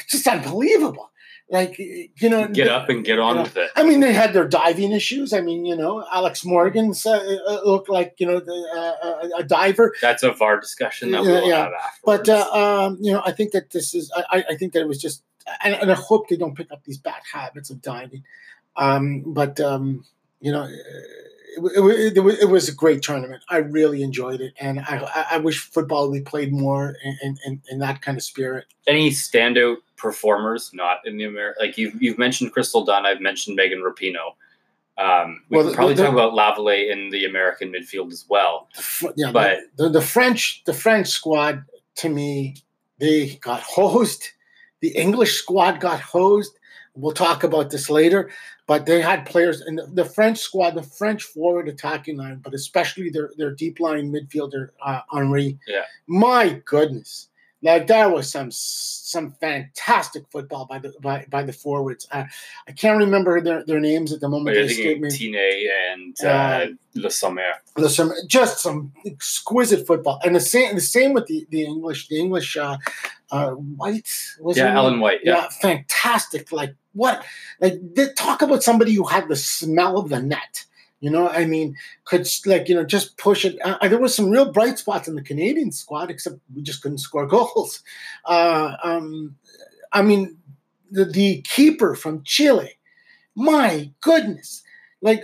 just 0.07 0.25
unbelievable. 0.27 1.11
Like 1.47 1.77
you 1.77 2.29
know, 2.29 2.47
Get 2.47 2.69
up 2.69 2.89
and 2.89 3.05
get 3.05 3.19
on 3.19 3.35
Yeah. 3.35 3.43
with 3.43 3.57
it. 3.57 3.69
I 3.75 3.83
mean, 3.83 3.99
they 3.99 4.13
had 4.13 4.33
their 4.33 4.47
diving 4.47 4.91
issues. 4.93 5.31
I 5.31 5.41
mean, 5.41 5.63
you 5.63 5.75
know, 5.75 6.03
Alex 6.11 6.43
Morgan 6.43 6.91
uh, 7.05 7.09
uh, 7.11 7.59
looked 7.65 7.87
like 7.87 8.15
you 8.17 8.25
know 8.25 8.39
the, 8.39 8.97
uh, 9.03 9.37
a, 9.37 9.41
a 9.41 9.43
diver. 9.43 9.93
That's 10.01 10.23
a 10.23 10.31
VAR 10.31 10.59
discussion 10.59 11.11
that 11.11 11.21
we'll 11.21 11.47
yeah. 11.47 11.65
have 11.65 11.73
afterwards. 11.73 11.99
But 12.03 12.29
uh, 12.29 12.85
um, 12.85 12.97
you 12.99 13.11
know, 13.11 13.21
I 13.23 13.31
think 13.31 13.51
that 13.51 13.69
this 13.69 13.93
is. 13.93 14.11
I, 14.15 14.37
I- 14.39 14.45
I 14.51 14.55
think 14.55 14.73
that 14.73 14.79
it 14.81 14.87
was 14.87 14.99
just, 14.99 15.21
and, 15.63 15.75
and 15.75 15.91
I 15.91 15.95
hope 15.95 16.29
they 16.29 16.35
don't 16.37 16.55
pick 16.55 16.71
up 16.71 16.83
these 16.83 16.97
bad 16.97 17.21
habits 17.31 17.69
of 17.69 17.79
diving. 17.79 18.23
Um, 18.75 19.21
but 19.27 19.59
um, 19.59 20.03
you 20.45 20.51
know, 20.51 20.63
it, 20.65 20.77
it, 21.57 22.17
it, 22.17 22.19
was- 22.19 22.39
it 22.39 22.49
was 22.49 22.69
a 22.69 22.73
great 22.73 23.01
tournament. 23.01 23.41
I 23.49 23.57
really 23.57 24.03
enjoyed 24.03 24.41
it, 24.41 24.53
and 24.59 24.79
I, 24.81 25.25
I- 25.31 25.37
wish 25.39 25.59
football 25.59 26.09
we 26.11 26.21
played 26.21 26.51
more 26.53 26.95
in, 27.03 27.37
in- 27.45 27.61
in, 27.71 27.79
that 27.79 28.01
kind 28.01 28.17
of 28.17 28.23
spirit. 28.23 28.65
Any 28.87 29.09
standout 29.09 29.77
performers 29.97 30.71
not 30.73 30.97
in 31.05 31.17
the 31.17 31.23
American? 31.25 31.65
Like 31.65 31.77
you've 31.77 32.01
you've 32.01 32.17
mentioned 32.19 32.51
Crystal 32.53 32.85
Dunn. 32.85 33.05
I've 33.05 33.21
mentioned 33.21 33.55
Megan 33.55 33.81
Rapinoe. 33.81 34.33
Um, 34.97 35.41
we 35.49 35.57
Well, 35.57 35.65
can 35.67 35.75
probably 35.75 35.93
the- 35.95 36.03
talk 36.03 36.13
about 36.13 36.33
Lavelle 36.33 36.67
in 36.69 37.09
the 37.09 37.25
American 37.25 37.71
midfield 37.71 38.11
as 38.11 38.25
well. 38.29 38.67
The 39.01 39.13
yeah, 39.17 39.31
But- 39.31 39.59
the, 39.77 39.83
the, 39.85 39.89
the 39.99 40.01
French, 40.01 40.61
the 40.65 40.73
French 40.73 41.07
squad, 41.07 41.63
to 42.01 42.09
me, 42.09 42.55
they 42.99 43.35
got 43.41 43.61
hosed. 43.77 44.29
The 44.81 44.89
English 44.89 45.33
squad 45.37 45.79
got 45.79 45.99
hosed. 46.01 46.53
We'll 46.97 47.13
talk 47.13 47.43
about 47.43 47.71
this 47.71 47.89
later, 47.89 48.29
but 48.67 48.85
they 48.85 49.01
had 49.01 49.25
players 49.25 49.61
in 49.67 49.75
the, 49.75 49.85
the 49.87 50.05
French 50.05 50.39
squad, 50.39 50.71
the 50.71 50.83
French 50.83 51.23
forward 51.23 51.67
attacking 51.67 52.17
line, 52.17 52.39
but 52.43 52.53
especially 52.53 53.09
their 53.09 53.31
their 53.37 53.51
deep 53.51 53.79
line 53.79 54.11
midfielder 54.11 54.69
uh, 54.83 55.01
Henry. 55.11 55.57
Yeah. 55.67 55.83
my 56.07 56.61
goodness, 56.65 57.29
like 57.61 57.87
that 57.87 58.11
was 58.11 58.29
some 58.31 58.49
some 58.51 59.31
fantastic 59.39 60.23
football 60.29 60.65
by 60.65 60.79
the 60.79 60.93
by, 61.01 61.25
by 61.29 61.43
the 61.43 61.53
forwards. 61.53 62.07
Uh, 62.11 62.25
I 62.67 62.71
can't 62.71 62.97
remember 62.99 63.39
their, 63.41 63.63
their 63.65 63.79
names 63.79 64.11
at 64.11 64.19
the 64.19 64.29
moment. 64.29 64.55
But 64.55 64.61
They 64.61 64.61
I 64.61 64.65
escape 64.65 64.99
me. 65.01 65.09
think 65.09 65.35
Tine 65.35 65.69
and 65.91 66.25
uh, 66.25 66.65
Le 66.95 67.09
Sommer. 67.09 67.53
There's 67.75 67.95
some 67.95 68.11
just 68.27 68.59
some 68.61 68.91
exquisite 69.05 69.87
football, 69.87 70.19
and 70.23 70.35
the 70.35 70.39
same 70.39 70.75
the 70.75 70.81
same 70.81 71.13
with 71.13 71.27
the 71.27 71.47
the 71.49 71.63
English 71.63 72.07
the 72.09 72.19
English 72.19 72.57
uh, 72.57 72.77
uh, 73.31 73.51
White 73.51 74.09
was 74.39 74.57
Yeah? 74.57 74.75
Ellen 74.75 74.99
White. 74.99 75.21
Yeah. 75.23 75.35
yeah, 75.43 75.49
fantastic. 75.61 76.51
Like 76.51 76.75
what? 76.93 77.23
Like 77.61 77.79
they 77.95 78.09
talk 78.13 78.41
about 78.41 78.63
somebody 78.63 78.93
who 78.93 79.05
had 79.05 79.27
the 79.27 79.35
smell 79.35 79.97
of 79.97 80.09
the 80.09 80.21
net. 80.21 80.65
You 81.01 81.11
know, 81.11 81.27
I 81.27 81.45
mean, 81.45 81.75
could 82.05 82.27
like 82.45 82.67
you 82.69 82.75
know 82.75 82.85
just 82.85 83.17
push 83.17 83.45
it. 83.45 83.57
Uh, 83.63 83.87
there 83.87 83.99
was 83.99 84.15
some 84.15 84.29
real 84.29 84.51
bright 84.51 84.79
spots 84.79 85.07
in 85.07 85.15
the 85.15 85.21
Canadian 85.21 85.71
squad, 85.71 86.09
except 86.09 86.37
we 86.55 86.61
just 86.63 86.81
couldn't 86.81 86.99
score 86.99 87.27
goals. 87.35 87.83
Uh, 88.25 88.75
um, 88.83 89.35
I 89.91 90.01
mean, 90.01 90.37
the 90.89 91.05
the 91.05 91.41
keeper 91.41 91.95
from 91.95 92.23
Chile, 92.23 92.71
my 93.35 93.91
goodness 94.01 94.63
like 95.01 95.23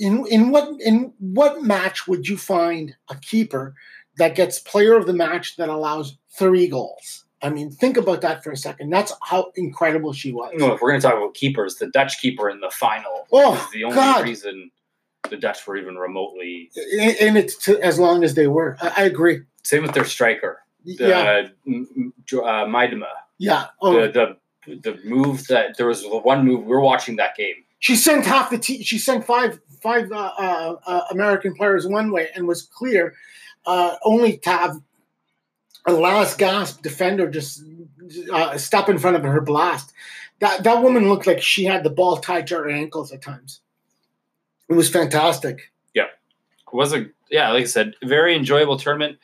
in 0.00 0.26
in 0.26 0.50
what 0.50 0.68
in 0.80 1.12
what 1.18 1.62
match 1.62 2.06
would 2.06 2.28
you 2.28 2.36
find 2.36 2.94
a 3.08 3.14
keeper 3.16 3.74
that 4.18 4.34
gets 4.36 4.58
player 4.58 4.94
of 4.96 5.06
the 5.06 5.12
match 5.14 5.56
that 5.56 5.68
allows 5.70 6.18
three 6.38 6.68
goals? 6.68 7.24
I 7.42 7.48
mean, 7.50 7.70
think 7.70 7.96
about 7.96 8.20
that 8.20 8.44
for 8.44 8.50
a 8.52 8.56
second. 8.56 8.90
That's 8.90 9.12
how 9.22 9.50
incredible 9.56 10.12
she 10.12 10.30
was. 10.32 10.52
No, 10.56 10.74
if 10.74 10.80
we're 10.80 10.90
going 10.90 11.00
to 11.00 11.06
talk 11.06 11.16
about 11.16 11.34
keepers, 11.34 11.76
the 11.76 11.88
Dutch 11.88 12.18
keeper 12.20 12.48
in 12.50 12.60
the 12.60 12.70
final 12.70 13.26
Oh, 13.32 13.54
is 13.54 13.70
the 13.72 13.84
only 13.84 13.96
God. 13.96 14.24
reason 14.24 14.70
the 15.30 15.36
Dutch 15.36 15.66
were 15.66 15.76
even 15.76 15.96
remotely. 15.96 16.70
And 17.00 17.16
and 17.20 17.38
it's 17.38 17.56
to, 17.64 17.80
as 17.82 17.98
long 17.98 18.24
as 18.24 18.34
they 18.34 18.46
were. 18.46 18.76
I, 18.80 18.92
I 18.98 19.02
agree. 19.04 19.42
Same 19.62 19.82
with 19.82 19.92
their 19.94 20.04
striker, 20.04 20.60
the, 20.84 20.94
yeah, 21.08 21.46
uh, 21.66 22.64
Miedema. 22.66 23.06
yeah. 23.38 23.66
Oh, 23.80 23.92
The, 24.06 24.36
the 24.66 24.76
the 24.76 25.00
move 25.04 25.46
that 25.48 25.76
there 25.76 25.86
was 25.86 26.02
the 26.02 26.08
one 26.08 26.44
move 26.44 26.60
we 26.64 26.68
were 26.68 26.80
watching 26.80 27.16
that 27.16 27.36
game. 27.36 27.56
she 27.80 27.96
sent 27.96 28.24
half 28.26 28.50
the 28.50 28.58
team. 28.58 28.82
She 28.82 28.98
sent 28.98 29.24
five 29.24 29.60
five 29.80 30.10
uh, 30.12 30.32
uh, 30.38 30.76
uh, 30.86 31.00
American 31.10 31.54
players 31.54 31.86
one 31.86 32.10
way, 32.12 32.28
and 32.34 32.46
was 32.46 32.62
clear 32.62 33.14
uh, 33.66 33.96
only 34.04 34.38
to 34.38 34.50
have 34.50 34.76
a 35.86 35.92
last 35.92 36.38
gasp 36.38 36.82
defender 36.82 37.30
just 37.30 37.62
uh, 38.32 38.56
stop 38.56 38.88
in 38.88 38.98
front 38.98 39.16
of 39.16 39.22
her 39.22 39.40
blast. 39.40 39.92
That 40.40 40.64
that 40.64 40.82
woman 40.82 41.08
looked 41.08 41.26
like 41.26 41.42
she 41.42 41.64
had 41.64 41.84
the 41.84 41.90
ball 41.90 42.16
tied 42.18 42.46
to 42.48 42.56
her 42.56 42.68
ankles 42.68 43.12
at 43.12 43.22
times. 43.22 43.60
It 44.68 44.74
was 44.74 44.88
fantastic. 44.90 45.72
Yeah, 45.94 46.04
it 46.04 46.74
was 46.74 46.92
a 46.92 47.06
yeah, 47.30 47.50
like 47.52 47.62
I 47.62 47.66
said, 47.66 47.94
very 48.04 48.34
enjoyable 48.36 48.78
tournament. 48.78 49.18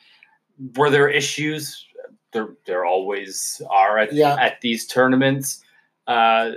Were 0.75 0.89
there 0.89 1.09
issues? 1.09 1.85
There, 2.33 2.49
there 2.65 2.85
always 2.85 3.61
are 3.69 3.97
at, 3.97 4.13
Yeah. 4.13 4.35
at 4.39 4.61
these 4.61 4.87
tournaments. 4.87 5.63
Uh, 6.07 6.51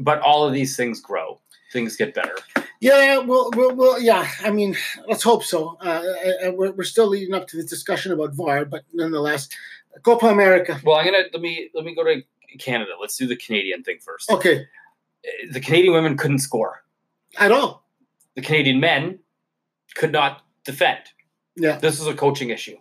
but 0.00 0.20
all 0.20 0.46
of 0.46 0.52
these 0.52 0.76
things 0.76 1.00
grow. 1.00 1.40
Things 1.72 1.96
get 1.96 2.14
better. 2.14 2.36
Yeah, 2.80 3.18
well, 3.18 3.50
well, 3.56 3.74
well 3.74 4.00
yeah. 4.00 4.28
I 4.44 4.50
mean, 4.50 4.76
let's 5.08 5.22
hope 5.22 5.44
so. 5.44 5.76
Uh, 5.84 6.02
uh, 6.46 6.52
we're, 6.52 6.70
we're 6.72 6.84
still 6.84 7.08
leading 7.08 7.34
up 7.34 7.46
to 7.48 7.56
the 7.56 7.64
discussion 7.64 8.12
about 8.12 8.32
VAR, 8.34 8.64
but 8.64 8.84
nonetheless, 8.92 9.48
Copa 10.02 10.26
America. 10.26 10.80
Well, 10.84 10.96
I'm 10.96 11.04
gonna 11.06 11.24
let 11.32 11.42
me 11.42 11.70
let 11.74 11.84
me 11.84 11.94
go 11.94 12.04
to 12.04 12.22
Canada. 12.58 12.92
Let's 13.00 13.16
do 13.16 13.26
the 13.26 13.36
Canadian 13.36 13.82
thing 13.82 13.98
first. 14.00 14.30
Okay, 14.30 14.66
The 15.50 15.60
Canadian 15.60 15.92
women 15.94 16.16
couldn't 16.16 16.38
score. 16.38 16.82
At 17.36 17.52
all. 17.52 17.84
The 18.34 18.42
Canadian 18.42 18.80
men 18.80 19.18
could 19.94 20.12
not 20.12 20.42
defend. 20.64 21.00
Yeah, 21.56 21.78
This 21.78 22.00
is 22.00 22.06
a 22.06 22.14
coaching 22.14 22.50
issue. 22.50 22.76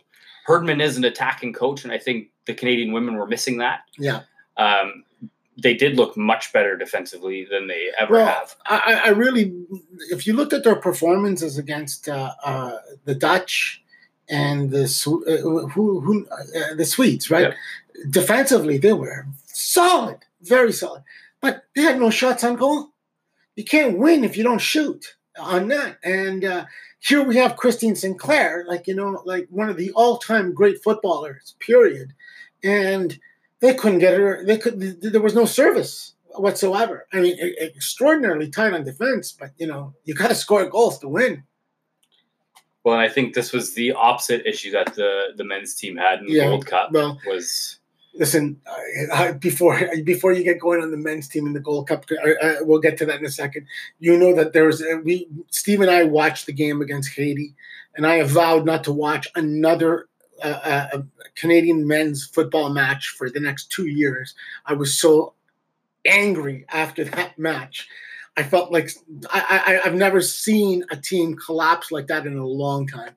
Herdman 0.45 0.79
is 0.81 0.97
an 0.97 1.03
attacking 1.03 1.53
coach, 1.53 1.83
and 1.83 1.91
I 1.91 1.97
think 1.97 2.29
the 2.45 2.53
Canadian 2.53 2.91
women 2.93 3.15
were 3.15 3.27
missing 3.27 3.57
that. 3.57 3.81
yeah. 3.97 4.21
Um, 4.57 5.03
they 5.59 5.73
did 5.73 5.95
look 5.97 6.15
much 6.15 6.53
better 6.53 6.77
defensively 6.77 7.47
than 7.49 7.67
they 7.67 7.89
ever 7.99 8.13
Well, 8.13 8.25
have. 8.27 8.55
I, 8.67 9.01
I 9.05 9.09
really, 9.09 9.51
if 10.11 10.27
you 10.27 10.33
looked 10.33 10.53
at 10.53 10.63
their 10.63 10.75
performances 10.75 11.57
against 11.57 12.07
uh, 12.07 12.33
uh, 12.43 12.77
the 13.05 13.15
Dutch 13.15 13.81
and 14.29 14.69
the 14.69 14.83
uh, 14.83 15.41
who, 15.69 15.99
who 15.99 16.27
uh, 16.29 16.75
the 16.75 16.85
Swedes, 16.85 17.31
right? 17.31 17.55
Defensively, 18.07 18.77
they 18.77 18.93
were 18.93 19.25
solid, 19.47 20.19
very 20.41 20.71
solid, 20.71 21.01
but 21.41 21.63
they 21.75 21.81
had 21.81 21.99
no 21.99 22.11
shots 22.11 22.43
on 22.43 22.55
goal. 22.55 22.89
You 23.57 23.65
can't 23.65 23.97
win 23.97 24.23
if 24.23 24.37
you 24.37 24.43
don't 24.43 24.61
shoot 24.61 25.03
on 25.37 25.67
net. 25.67 25.97
And 26.03 26.45
uh, 26.45 26.65
here 26.99 27.23
we 27.23 27.35
have 27.37 27.57
Christine 27.57 27.95
Sinclair, 27.95 28.63
like 28.67 28.87
you 28.87 28.95
know, 28.95 29.21
like 29.25 29.47
one 29.49 29.67
of 29.67 29.75
the 29.77 29.91
all-time 29.91 30.53
great 30.53 30.81
footballers, 30.83 31.55
period. 31.59 32.13
And 32.63 33.19
they 33.59 33.73
couldn't 33.73 33.99
get 33.99 34.17
her. 34.17 34.45
They 34.45 34.57
could. 34.57 35.01
There 35.01 35.21
was 35.21 35.35
no 35.35 35.45
service 35.45 36.13
whatsoever. 36.35 37.07
I 37.11 37.19
mean, 37.21 37.37
extraordinarily 37.59 38.49
tight 38.49 38.73
on 38.73 38.83
defense, 38.83 39.31
but 39.31 39.51
you 39.57 39.65
know, 39.67 39.93
you 40.05 40.13
got 40.13 40.27
to 40.29 40.35
score 40.35 40.69
goals 40.69 40.99
to 40.99 41.07
win. 41.07 41.43
Well, 42.83 42.93
and 42.95 43.03
I 43.03 43.09
think 43.09 43.33
this 43.33 43.51
was 43.51 43.73
the 43.73 43.91
opposite 43.93 44.45
issue 44.45 44.71
that 44.71 44.93
the 44.93 45.29
the 45.35 45.43
men's 45.43 45.73
team 45.75 45.97
had 45.97 46.19
in 46.19 46.27
the 46.27 46.33
Yeah, 46.33 46.45
World 46.49 46.67
Cup. 46.67 46.91
well- 46.91 47.19
was 47.25 47.79
Listen, 48.17 48.59
I, 49.13 49.27
I, 49.27 49.31
before 49.33 49.79
before 50.03 50.33
you 50.33 50.43
get 50.43 50.59
going 50.59 50.81
on 50.81 50.91
the 50.91 50.97
men's 50.97 51.27
team 51.27 51.45
in 51.45 51.53
the 51.53 51.59
Gold 51.59 51.87
Cup, 51.87 52.05
I, 52.23 52.57
we'll 52.61 52.79
get 52.79 52.97
to 52.97 53.05
that 53.05 53.19
in 53.19 53.25
a 53.25 53.31
second. 53.31 53.67
You 53.99 54.17
know 54.17 54.35
that 54.35 54.53
there's 54.53 54.81
we 55.03 55.27
Steve 55.51 55.81
and 55.81 55.91
I 55.91 56.03
watched 56.03 56.45
the 56.45 56.53
game 56.53 56.81
against 56.81 57.13
Haiti, 57.13 57.53
and 57.95 58.05
I 58.05 58.15
have 58.15 58.29
vowed 58.29 58.65
not 58.65 58.83
to 58.85 58.93
watch 58.93 59.27
another 59.35 60.07
uh, 60.43 60.87
uh, 60.93 61.01
Canadian 61.35 61.87
men's 61.87 62.25
football 62.25 62.69
match 62.69 63.15
for 63.17 63.29
the 63.29 63.39
next 63.39 63.71
two 63.71 63.87
years. 63.87 64.33
I 64.65 64.73
was 64.73 64.97
so 64.97 65.33
angry 66.05 66.65
after 66.69 67.03
that 67.03 67.37
match. 67.37 67.87
I 68.35 68.43
felt 68.43 68.71
like 68.71 68.91
I 69.29 69.79
I've 69.83 69.95
never 69.95 70.21
seen 70.21 70.83
a 70.91 70.95
team 70.95 71.35
collapse 71.35 71.91
like 71.91 72.07
that 72.07 72.25
in 72.25 72.37
a 72.37 72.45
long 72.45 72.87
time. 72.87 73.15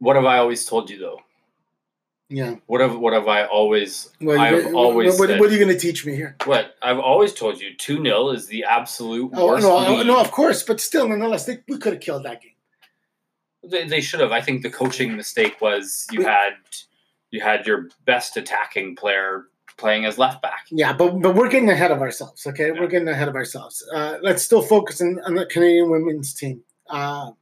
what 0.00 0.16
have 0.16 0.24
I 0.24 0.38
always 0.38 0.64
told 0.64 0.90
you 0.90 0.98
though? 0.98 1.20
Yeah. 2.32 2.54
What 2.66 2.80
have 2.80 2.96
what 2.96 3.12
have 3.12 3.26
I 3.26 3.44
always 3.44 4.08
Well, 4.20 4.40
I've 4.40 4.66
what, 4.66 4.74
always 4.74 5.18
what, 5.18 5.28
said- 5.30 5.40
what 5.40 5.50
are 5.50 5.52
you 5.52 5.58
going 5.58 5.74
to 5.76 5.78
teach 5.78 6.06
me 6.06 6.14
here? 6.14 6.36
what 6.44 6.76
I've 6.80 7.00
always 7.00 7.34
told 7.34 7.60
you 7.60 7.74
two 7.76 7.96
0 8.02 8.30
is 8.30 8.46
the 8.46 8.62
absolute 8.64 9.32
Oh 9.34 9.46
worst. 9.48 9.64
no, 9.66 10.02
no, 10.04 10.20
of 10.20 10.30
course, 10.30 10.62
but 10.62 10.80
still, 10.80 11.08
nonetheless, 11.08 11.44
they, 11.46 11.58
we 11.68 11.76
could 11.78 11.92
have 11.94 12.00
killed 12.02 12.22
that 12.22 12.40
game. 12.40 12.52
They, 13.68 13.84
they 13.86 14.00
should 14.00 14.20
have. 14.20 14.30
I 14.32 14.40
think 14.40 14.62
the 14.62 14.70
coaching 14.70 15.16
mistake 15.16 15.60
was 15.60 16.06
you 16.12 16.20
We- 16.20 16.24
had 16.24 16.52
you 17.32 17.40
had 17.40 17.66
your 17.66 17.88
best 18.06 18.36
attacking 18.36 18.94
player 18.96 19.46
playing 19.76 20.04
as 20.04 20.16
left 20.18 20.40
back. 20.40 20.66
Yeah, 20.70 20.92
but 20.92 21.20
but 21.20 21.34
we're 21.34 21.48
getting 21.48 21.68
ahead 21.70 21.90
of 21.90 22.00
ourselves. 22.00 22.46
Okay, 22.46 22.68
Yeah. 22.68 22.80
we're 22.80 22.86
getting 22.86 23.08
ahead 23.08 23.28
of 23.28 23.34
ourselves. 23.34 23.82
Uh, 23.92 24.18
let's 24.22 24.42
still 24.44 24.62
focus 24.62 25.00
on, 25.00 25.18
on 25.26 25.34
the 25.34 25.46
Canadian 25.46 25.90
women's 25.90 26.32
team. 26.32 26.62
Uh, 26.88 27.32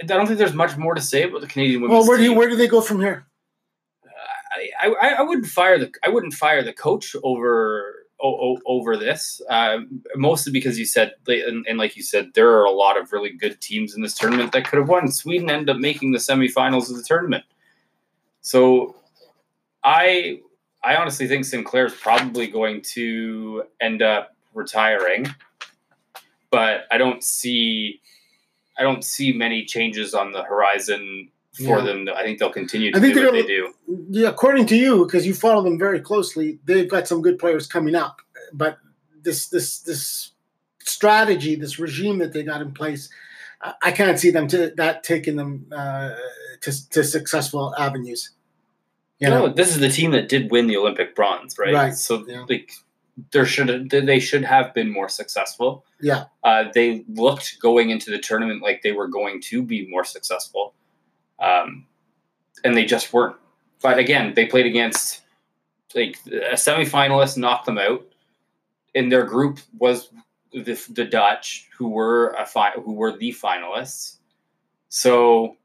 I 0.00 0.06
don't 0.06 0.26
think 0.26 0.38
there's 0.38 0.54
much 0.54 0.76
more 0.76 0.94
to 0.94 1.00
say 1.00 1.22
about 1.24 1.40
the 1.40 1.46
Canadian 1.48 1.82
women's 1.82 1.98
well, 2.00 2.08
where 2.08 2.18
do 2.18 2.24
you, 2.24 2.34
where 2.34 2.48
do 2.48 2.56
they 2.56 2.66
go 2.68 2.80
from 2.80 3.00
here? 3.00 3.26
I, 4.54 4.88
I, 5.00 5.08
I 5.18 5.22
wouldn't 5.22 5.46
fire 5.46 5.78
the 5.78 5.92
I 6.04 6.08
wouldn't 6.08 6.34
fire 6.34 6.62
the 6.62 6.72
coach 6.72 7.14
over 7.22 8.04
over 8.20 8.96
this. 8.96 9.42
Um, 9.50 10.02
mostly 10.16 10.52
because 10.52 10.78
you 10.78 10.86
said 10.86 11.12
and, 11.26 11.66
and 11.68 11.78
like 11.78 11.96
you 11.96 12.02
said, 12.02 12.30
there 12.34 12.50
are 12.50 12.64
a 12.64 12.70
lot 12.70 12.98
of 12.98 13.12
really 13.12 13.30
good 13.30 13.60
teams 13.60 13.94
in 13.94 14.02
this 14.02 14.14
tournament 14.14 14.52
that 14.52 14.66
could 14.66 14.78
have 14.78 14.88
won. 14.88 15.10
Sweden 15.10 15.50
ended 15.50 15.70
up 15.70 15.78
making 15.78 16.12
the 16.12 16.18
semifinals 16.18 16.90
of 16.90 16.96
the 16.96 17.02
tournament. 17.02 17.44
So 18.40 18.96
I 19.82 20.40
I 20.82 20.96
honestly 20.96 21.26
think 21.26 21.44
Sinclair 21.44 21.86
is 21.86 21.94
probably 21.94 22.46
going 22.46 22.82
to 22.92 23.64
end 23.80 24.02
up 24.02 24.36
retiring, 24.54 25.26
but 26.50 26.84
I 26.90 26.98
don't 26.98 27.22
see 27.22 28.00
I 28.78 28.82
don't 28.82 29.04
see 29.04 29.32
many 29.32 29.64
changes 29.64 30.14
on 30.14 30.32
the 30.32 30.42
horizon 30.42 31.30
for 31.56 31.78
Yeah. 31.78 31.84
them. 31.84 32.08
I 32.14 32.22
think 32.22 32.38
they'll 32.38 32.50
continue 32.50 32.90
to 32.92 32.98
I 32.98 33.00
think 33.00 33.14
do 33.14 33.24
what 33.24 33.32
they're 33.32 33.42
do. 33.42 33.74
Yeah, 34.10 34.28
according 34.28 34.66
to 34.66 34.76
you, 34.76 35.04
because 35.04 35.26
you 35.26 35.34
follow 35.34 35.62
them 35.62 35.78
very 35.78 36.00
closely, 36.00 36.58
they've 36.64 36.88
got 36.88 37.06
some 37.08 37.22
good 37.22 37.38
players 37.38 37.66
coming 37.66 37.94
up. 37.94 38.20
But 38.52 38.78
this 39.22 39.48
this 39.48 39.80
this 39.80 40.32
strategy, 40.80 41.56
this 41.56 41.78
regime 41.78 42.18
that 42.18 42.32
they 42.32 42.42
got 42.42 42.60
in 42.60 42.72
place, 42.72 43.08
I, 43.62 43.74
I 43.82 43.92
can't 43.92 44.18
see 44.18 44.30
them 44.30 44.48
to 44.48 44.72
that 44.76 45.04
taking 45.04 45.36
them 45.36 45.66
uh, 45.72 46.14
to 46.62 46.90
to 46.90 47.04
successful 47.04 47.74
avenues. 47.78 48.30
You 49.20 49.30
no, 49.30 49.46
know, 49.46 49.52
this 49.52 49.68
is 49.70 49.78
the 49.78 49.88
team 49.88 50.10
that 50.10 50.28
did 50.28 50.50
win 50.50 50.66
the 50.66 50.76
Olympic 50.76 51.14
bronze, 51.14 51.56
right? 51.58 51.72
Right, 51.72 51.94
So 51.94 52.24
yeah. 52.26 52.44
like 52.48 52.72
there 53.30 53.46
should 53.46 53.90
they 53.90 54.18
should 54.18 54.44
have 54.44 54.74
been 54.74 54.92
more 54.92 55.08
successful. 55.08 55.84
Yeah. 56.00 56.24
Uh, 56.42 56.64
they 56.74 57.04
looked 57.08 57.60
going 57.60 57.90
into 57.90 58.10
the 58.10 58.18
tournament 58.18 58.60
like 58.60 58.82
they 58.82 58.92
were 58.92 59.08
going 59.08 59.40
to 59.42 59.62
be 59.62 59.86
more 59.88 60.04
successful, 60.04 60.74
um, 61.44 61.86
and 62.64 62.76
they 62.76 62.84
just 62.84 63.12
weren't. 63.12 63.36
But 63.82 63.98
again, 63.98 64.32
they 64.34 64.46
played 64.46 64.66
against 64.66 65.22
like 65.94 66.16
a 66.26 66.54
semifinalist, 66.54 67.36
knocked 67.36 67.66
them 67.66 67.78
out. 67.78 68.04
In 68.94 69.08
their 69.08 69.24
group 69.24 69.58
was 69.78 70.10
the, 70.52 70.80
the 70.90 71.04
Dutch, 71.04 71.68
who 71.76 71.88
were 71.88 72.28
a 72.38 72.46
fi- 72.46 72.72
who 72.72 72.92
were 72.94 73.16
the 73.16 73.30
finalists. 73.32 74.18
So 74.88 75.56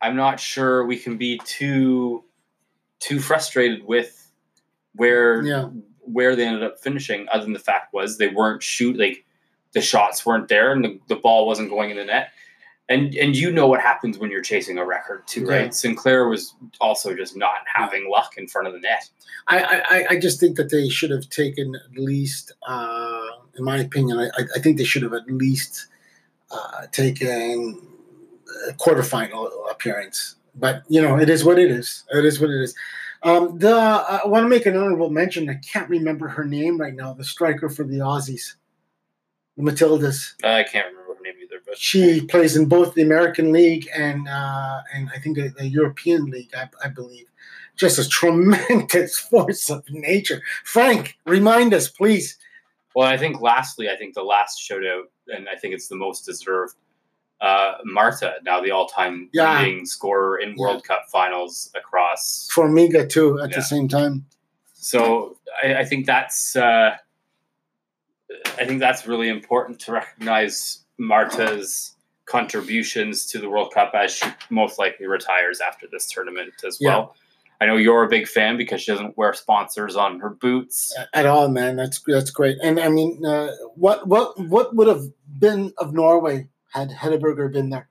I'm 0.00 0.16
not 0.16 0.40
sure 0.40 0.86
we 0.86 0.98
can 0.98 1.16
be 1.16 1.38
too 1.44 2.24
too 3.00 3.20
frustrated 3.20 3.84
with 3.86 4.30
where 4.94 5.42
Yeah. 5.42 5.68
where 6.00 6.34
they 6.34 6.46
ended 6.46 6.62
up 6.64 6.78
finishing. 6.80 7.26
Other 7.30 7.44
than 7.44 7.52
the 7.52 7.58
fact 7.58 7.92
was 7.92 8.16
they 8.18 8.28
weren't 8.28 8.62
shoot 8.62 8.98
like 8.98 9.24
the 9.72 9.80
shots 9.80 10.24
weren't 10.24 10.48
there 10.48 10.72
and 10.72 10.84
the, 10.84 11.00
the 11.08 11.16
ball 11.16 11.46
wasn't 11.46 11.68
going 11.70 11.90
in 11.90 11.96
the 11.96 12.04
net. 12.04 12.30
And 12.88 13.14
and 13.14 13.34
you 13.34 13.50
know 13.50 13.66
what 13.66 13.80
happens 13.80 14.18
when 14.18 14.30
you're 14.30 14.42
chasing 14.42 14.76
a 14.76 14.84
record 14.84 15.26
too, 15.26 15.46
right? 15.46 15.64
Yeah. 15.64 15.70
Sinclair 15.70 16.28
was 16.28 16.54
also 16.80 17.14
just 17.16 17.34
not 17.34 17.60
having 17.66 18.10
luck 18.10 18.34
in 18.36 18.46
front 18.46 18.66
of 18.66 18.74
the 18.74 18.80
net. 18.80 19.08
I, 19.46 19.82
I, 19.88 20.06
I 20.10 20.18
just 20.20 20.38
think 20.38 20.56
that 20.58 20.70
they 20.70 20.88
should 20.90 21.10
have 21.10 21.28
taken 21.30 21.74
at 21.76 21.98
least, 21.98 22.52
uh, 22.66 23.22
in 23.56 23.64
my 23.64 23.78
opinion, 23.78 24.18
I, 24.18 24.28
I- 24.54 24.58
think 24.60 24.76
they 24.76 24.84
should 24.84 25.02
have 25.02 25.14
at 25.14 25.26
least 25.28 25.86
uh, 26.50 26.86
taken 26.92 27.80
a 28.68 28.72
quarterfinal 28.74 29.70
appearance. 29.70 30.36
But 30.54 30.82
you 30.88 31.00
know, 31.00 31.18
it 31.18 31.30
is 31.30 31.42
what 31.42 31.58
it 31.58 31.70
is. 31.70 32.04
It 32.12 32.24
is 32.24 32.38
what 32.38 32.50
it 32.50 32.60
is. 32.62 32.74
Um, 33.22 33.58
the 33.58 33.72
I 33.74 34.20
want 34.26 34.44
to 34.44 34.48
make 34.48 34.66
an 34.66 34.76
honorable 34.76 35.08
mention. 35.08 35.48
I 35.48 35.54
can't 35.54 35.88
remember 35.88 36.28
her 36.28 36.44
name 36.44 36.78
right 36.78 36.94
now. 36.94 37.14
The 37.14 37.24
striker 37.24 37.70
for 37.70 37.82
the 37.84 37.96
Aussies, 38.00 38.56
the 39.56 39.62
Matildas. 39.62 40.34
I 40.44 40.62
can't 40.64 40.86
remember 40.88 41.14
her 41.14 41.22
name 41.22 41.34
either, 41.42 41.53
but 41.53 41.53
She 41.76 42.20
plays 42.26 42.56
in 42.56 42.66
both 42.66 42.94
the 42.94 43.02
American 43.02 43.52
League 43.52 43.88
and 43.96 44.28
uh, 44.28 44.80
and 44.94 45.08
I 45.14 45.18
think 45.18 45.36
the, 45.36 45.48
the 45.56 45.66
European 45.66 46.26
League, 46.26 46.50
I, 46.56 46.68
I 46.84 46.88
believe. 46.88 47.26
Just 47.76 47.98
a 47.98 48.08
tremendous 48.08 49.18
force 49.30 49.68
of 49.70 49.82
nature. 49.90 50.40
Frank, 50.64 51.18
remind 51.26 51.74
us, 51.74 51.88
please. 51.88 52.38
Well, 52.94 53.08
I 53.08 53.16
think 53.16 53.40
lastly, 53.40 53.90
I 53.90 53.96
think 53.96 54.14
the 54.14 54.22
last 54.22 54.60
shoutout, 54.60 55.04
and 55.28 55.48
I 55.48 55.56
think 55.56 55.74
it's 55.74 55.88
the 55.88 55.96
most 55.96 56.24
deserved. 56.24 56.76
Uh, 57.40 57.74
Marta, 57.84 58.34
now 58.44 58.60
the 58.60 58.70
all-time 58.70 59.28
Yeah. 59.32 59.58
leading 59.60 59.84
scorer 59.86 60.38
in 60.38 60.54
World 60.56 60.84
Cup 60.84 61.06
finals 61.10 61.70
across. 61.74 62.48
for 62.52 62.68
Formiga 62.68 63.08
too 63.08 63.40
at 63.40 63.50
Yeah. 63.50 63.56
the 63.56 63.62
same 63.62 63.88
time. 63.88 64.24
So 64.74 65.36
I, 65.62 65.76
I 65.78 65.84
think 65.84 66.06
that's 66.06 66.54
uh, 66.54 66.96
I 68.58 68.64
think 68.64 68.78
that's 68.80 69.06
really 69.06 69.28
important 69.28 69.80
to 69.80 69.92
recognize 69.92 70.83
Marta's 70.98 71.94
contributions 72.26 73.26
to 73.26 73.38
the 73.38 73.48
World 73.50 73.72
Cup 73.74 73.92
as 73.94 74.12
she 74.12 74.26
most 74.50 74.78
likely 74.78 75.06
retires 75.06 75.60
after 75.60 75.86
this 75.90 76.08
tournament 76.10 76.52
as 76.66 76.78
Yeah. 76.80 76.88
well. 76.96 77.16
I 77.60 77.66
know 77.66 77.76
you're 77.76 78.02
a 78.02 78.08
big 78.08 78.26
fan 78.26 78.56
because 78.56 78.82
she 78.82 78.90
doesn't 78.92 79.16
wear 79.16 79.32
sponsors 79.32 79.94
on 79.96 80.20
her 80.20 80.30
boots. 80.30 80.94
at 81.14 81.24
all, 81.26 81.48
man. 81.48 81.76
That's 81.76 82.00
that's 82.06 82.30
great. 82.30 82.58
And 82.62 82.80
I 82.80 82.88
mean, 82.88 83.24
uh, 83.24 83.50
what 83.76 84.06
what 84.08 84.38
what 84.40 84.74
would 84.74 84.88
have 84.88 85.04
been 85.38 85.72
of 85.78 85.92
Norway 85.94 86.48
had 86.72 86.90
Hegerberg 86.90 87.52
been 87.52 87.70
there? 87.70 87.88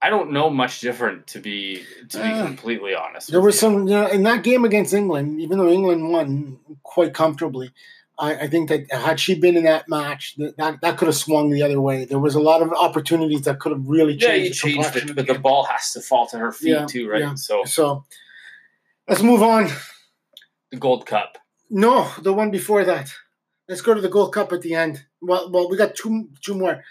I 0.00 0.10
don't 0.10 0.30
know 0.30 0.48
much 0.48 0.80
different 0.80 1.26
to 1.28 1.40
be 1.40 1.82
to 2.10 2.18
be 2.18 2.22
Uh, 2.24 2.46
completely 2.46 2.94
honest. 2.94 3.30
There 3.32 3.40
was 3.40 3.56
you. 3.56 3.60
some, 3.60 3.88
you 3.88 3.94
know, 3.94 4.06
in 4.06 4.22
that 4.24 4.44
game 4.44 4.64
against 4.64 4.94
England, 4.94 5.40
even 5.40 5.58
though 5.58 5.68
England 5.68 6.10
won 6.12 6.60
quite 6.84 7.14
comfortably, 7.14 7.72
I, 8.20 8.34
I 8.34 8.46
think 8.48 8.68
that 8.68 8.90
had 8.92 9.20
she 9.20 9.34
been 9.38 9.56
in 9.56 9.64
that 9.64 9.88
match, 9.88 10.34
that, 10.38 10.56
that 10.56 10.80
that 10.80 10.98
could 10.98 11.06
have 11.06 11.14
swung 11.16 11.50
the 11.50 11.62
other 11.62 11.80
way. 11.80 12.04
There 12.04 12.18
was 12.18 12.34
a 12.34 12.40
lot 12.40 12.62
of 12.62 12.72
opportunities 12.72 13.42
that 13.42 13.60
could 13.60 13.72
have 13.72 13.86
really 13.86 14.14
Yeah, 14.14 14.28
changed 14.28 14.64
you 14.64 14.76
the 14.76 14.82
changed 14.82 14.96
it, 14.96 15.14
but 15.16 15.26
the 15.26 15.34
the 15.34 15.38
ball 15.38 15.64
has 15.64 15.92
to 15.92 16.00
fall 16.00 16.26
to 16.28 16.38
her 16.38 16.50
feet 16.52 16.70
Yeah, 16.70 16.86
too, 16.86 17.08
right? 17.08 17.20
yeah. 17.20 17.34
So 17.34 17.64
So 17.64 18.04
let's 19.08 19.22
move 19.22 19.42
on. 19.42 19.68
the 20.70 20.76
Gold 20.78 21.06
Cup. 21.06 21.38
No, 21.70 22.10
the 22.22 22.32
one 22.32 22.50
before 22.50 22.84
that. 22.84 23.10
Let's 23.68 23.82
go 23.82 23.94
to 23.94 24.00
the 24.00 24.08
Gold 24.08 24.32
Cup 24.34 24.52
at 24.52 24.62
the 24.62 24.74
end. 24.74 25.04
Well, 25.20 25.50
well, 25.52 25.68
we 25.68 25.76
got 25.76 25.94
two 25.94 26.28
two 26.42 26.54
more. 26.54 26.82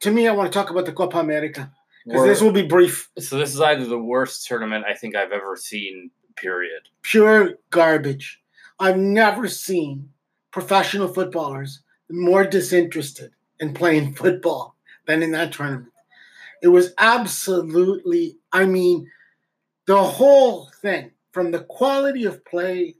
To 0.00 0.10
me, 0.10 0.26
I 0.26 0.32
want 0.32 0.50
to 0.50 0.58
talk 0.58 0.70
about 0.70 0.86
the 0.86 0.92
Copa 0.92 1.18
America 1.18 1.70
because 2.04 2.24
this 2.26 2.40
will 2.40 2.50
be 2.52 2.66
brief. 2.66 3.08
so 3.18 3.38
this 3.38 3.54
is 3.54 3.60
either 3.60 3.84
the 3.84 3.98
worst 3.98 4.46
tournament 4.46 4.84
I 4.88 4.94
think 4.94 5.14
I've 5.14 5.32
ever 5.32 5.56
seen. 5.56 6.10
Period. 6.34 6.88
pure 7.02 7.54
garbage. 7.70 8.40
I've 8.80 8.96
never 8.96 9.46
seen 9.48 10.08
professional 10.52 11.08
footballers 11.08 11.80
more 12.10 12.44
disinterested 12.44 13.32
in 13.58 13.74
playing 13.74 14.14
football 14.22 14.76
than 15.06 15.22
in 15.22 15.32
that 15.32 15.52
tournament. 15.52 15.92
It 16.62 16.68
was 16.68 16.94
absolutely, 16.98 18.38
I 18.52 18.66
mean, 18.66 19.10
the 19.86 20.02
whole 20.02 20.70
thing 20.80 21.10
from 21.32 21.50
the 21.50 21.64
quality 21.64 22.24
of 22.24 22.44
play 22.44 22.94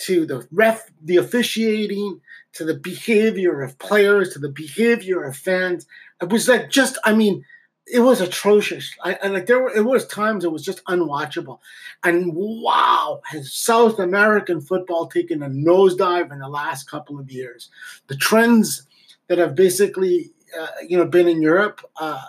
to 0.00 0.26
the 0.26 0.46
ref, 0.52 0.90
the 1.02 1.16
officiating, 1.16 2.20
to 2.52 2.64
the 2.64 2.74
behavior 2.74 3.62
of 3.62 3.78
players, 3.78 4.32
to 4.32 4.38
the 4.38 4.50
behavior 4.50 5.22
of 5.22 5.36
fans. 5.36 5.86
It 6.20 6.28
was 6.28 6.48
like 6.48 6.70
just, 6.70 6.98
I 7.04 7.14
mean, 7.14 7.44
it 7.92 8.00
was 8.00 8.20
atrocious. 8.20 8.94
I, 9.02 9.28
like 9.28 9.46
there 9.46 9.60
were 9.60 9.74
it 9.74 9.84
was 9.84 10.06
times 10.06 10.44
it 10.44 10.52
was 10.52 10.64
just 10.64 10.84
unwatchable. 10.84 11.58
And 12.04 12.34
wow, 12.34 13.20
has 13.24 13.52
South 13.52 13.98
American 13.98 14.60
football 14.60 15.06
taken 15.06 15.42
a 15.42 15.48
nosedive 15.48 16.32
in 16.32 16.38
the 16.38 16.48
last 16.48 16.90
couple 16.90 17.18
of 17.18 17.30
years? 17.30 17.70
The 18.08 18.16
trends 18.16 18.86
that 19.28 19.38
have 19.38 19.54
basically, 19.54 20.32
uh, 20.58 20.68
you 20.86 20.96
know, 20.96 21.06
been 21.06 21.28
in 21.28 21.42
Europe 21.42 21.80
uh, 22.00 22.22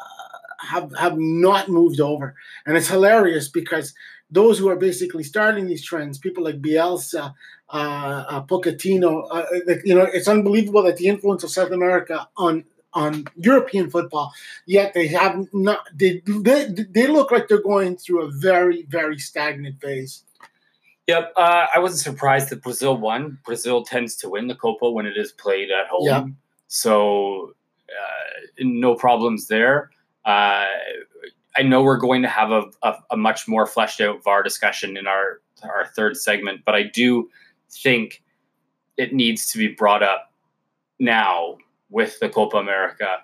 have 0.60 0.94
have 0.98 1.18
not 1.18 1.70
moved 1.70 2.00
over, 2.00 2.36
and 2.66 2.78
it's 2.78 2.90
hilarious 2.90 3.48
because 3.48 3.94
those 4.32 4.60
who 4.60 4.70
are 4.70 4.76
basically 4.76 5.24
starting 5.24 5.68
these 5.68 5.84
trends, 5.84 6.20
people 6.20 6.44
like 6.44 6.62
Bielsa, 6.62 7.34
uh, 7.70 8.26
uh, 8.30 8.44
Pochettino, 8.44 9.28
uh, 9.32 9.44
you 9.84 9.96
know, 9.96 10.04
it's 10.04 10.28
unbelievable 10.28 10.84
that 10.84 10.98
the 10.98 11.08
influence 11.08 11.44
of 11.44 11.50
South 11.50 11.72
America 11.72 12.28
on 12.38 12.66
on 12.94 13.26
European 13.36 13.90
football, 13.90 14.34
yet 14.66 14.94
they 14.94 15.08
have 15.08 15.48
not. 15.54 15.88
They 15.94 16.22
they, 16.26 16.66
they 16.90 17.08
look 17.08 17.32
like 17.32 17.48
they're 17.48 17.62
going 17.62 17.98
through 17.98 18.24
a 18.24 18.32
very 18.32 18.84
very 18.84 19.20
stagnant 19.20 19.82
phase. 19.82 20.24
Yep. 21.08 21.34
Uh, 21.36 21.66
I 21.74 21.80
wasn't 21.80 22.02
surprised 22.02 22.50
that 22.50 22.62
Brazil 22.62 22.96
won. 22.96 23.40
Brazil 23.44 23.84
tends 23.84 24.16
to 24.18 24.30
win 24.30 24.48
the 24.48 24.54
Copa 24.54 24.92
when 24.92 25.08
it 25.08 25.18
is 25.18 25.32
played 25.32 25.72
at 25.72 25.88
home. 25.88 26.06
Yeah. 26.06 26.26
So 26.68 27.56
uh, 27.90 28.46
no 28.60 28.94
problems 28.94 29.48
there. 29.48 29.90
Uh, 30.24 30.66
I 31.56 31.64
know 31.64 31.82
we're 31.82 31.98
going 31.98 32.22
to 32.22 32.28
have 32.28 32.52
a, 32.52 32.66
a, 32.84 32.94
a 33.12 33.18
much 33.18 33.48
more 33.48 33.66
fleshed 33.66 34.02
out 34.02 34.24
VAR 34.24 34.44
discussion 34.44 34.98
in 34.98 35.08
our 35.08 35.42
our 35.64 35.88
third 35.96 36.16
segment, 36.16 36.62
but 36.64 36.76
I 36.76 36.84
do 36.84 37.30
think 37.72 38.22
it 38.98 39.14
needs 39.14 39.52
to 39.52 39.58
be 39.58 39.68
brought 39.68 40.04
up 40.04 40.32
now 41.00 41.58
with 41.90 42.20
the 42.20 42.30
Copa 42.30 42.58
America 42.58 43.18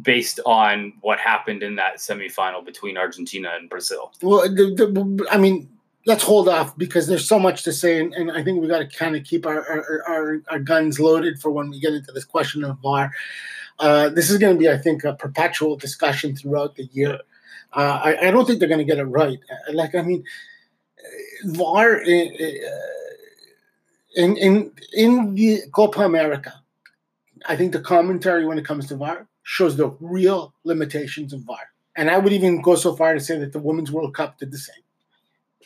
based 0.00 0.40
on 0.46 0.92
what 1.00 1.18
happened 1.18 1.62
in 1.62 1.76
that 1.76 1.96
semifinal 1.96 2.64
between 2.64 2.96
Argentina 2.96 3.50
and 3.58 3.68
Brazil. 3.68 4.12
Well, 4.22 4.42
the, 4.42 4.74
the, 4.76 5.26
I 5.30 5.38
mean, 5.38 5.68
let's 6.06 6.22
hold 6.22 6.48
off 6.48 6.76
because 6.78 7.08
there's 7.08 7.28
so 7.28 7.38
much 7.38 7.64
to 7.64 7.72
say, 7.72 8.00
and, 8.00 8.14
and 8.14 8.30
I 8.30 8.42
think 8.42 8.60
we 8.60 8.68
got 8.68 8.78
to 8.78 8.86
kind 8.86 9.16
of 9.16 9.24
keep 9.24 9.44
our, 9.44 9.66
our, 9.68 10.02
our, 10.08 10.42
our 10.48 10.58
guns 10.60 11.00
loaded 11.00 11.40
for 11.40 11.50
when 11.50 11.68
we 11.68 11.80
get 11.80 11.92
into 11.92 12.12
this 12.12 12.24
question 12.24 12.64
of 12.64 12.78
VAR. 12.78 13.12
Uh, 13.78 14.08
this 14.08 14.30
is 14.30 14.38
going 14.38 14.54
to 14.54 14.58
be, 14.58 14.70
I 14.70 14.78
think, 14.78 15.04
a 15.04 15.14
perpetual 15.14 15.76
discussion 15.76 16.34
throughout 16.34 16.76
the 16.76 16.84
year. 16.92 17.18
Uh, 17.72 18.00
I, 18.02 18.28
I 18.28 18.30
don't 18.30 18.46
think 18.46 18.60
they're 18.60 18.68
going 18.68 18.78
to 18.78 18.84
get 18.84 18.98
it 18.98 19.04
right. 19.04 19.38
Uh, 19.50 19.72
Like, 19.72 19.94
I 19.94 20.02
mean, 20.02 20.24
VAR 21.44 21.96
in 21.96 22.60
in 24.16 24.36
in, 24.38 24.72
in 24.94 25.34
the 25.34 25.60
Copa 25.72 26.00
America, 26.02 26.54
I 27.48 27.56
think 27.56 27.72
the 27.72 27.80
commentary 27.80 28.46
when 28.46 28.58
it 28.58 28.64
comes 28.64 28.86
to 28.88 28.96
VAR 28.96 29.28
shows 29.42 29.76
the 29.76 29.96
real 30.00 30.54
limitations 30.64 31.32
of 31.32 31.40
VAR. 31.40 31.70
And 31.96 32.10
I 32.10 32.18
would 32.18 32.32
even 32.32 32.60
go 32.60 32.74
so 32.74 32.94
far 32.94 33.14
to 33.14 33.20
say 33.20 33.38
that 33.38 33.52
the 33.52 33.58
Women's 33.58 33.90
World 33.90 34.14
Cup 34.14 34.38
did 34.38 34.52
the 34.52 34.58
same. 34.58 34.82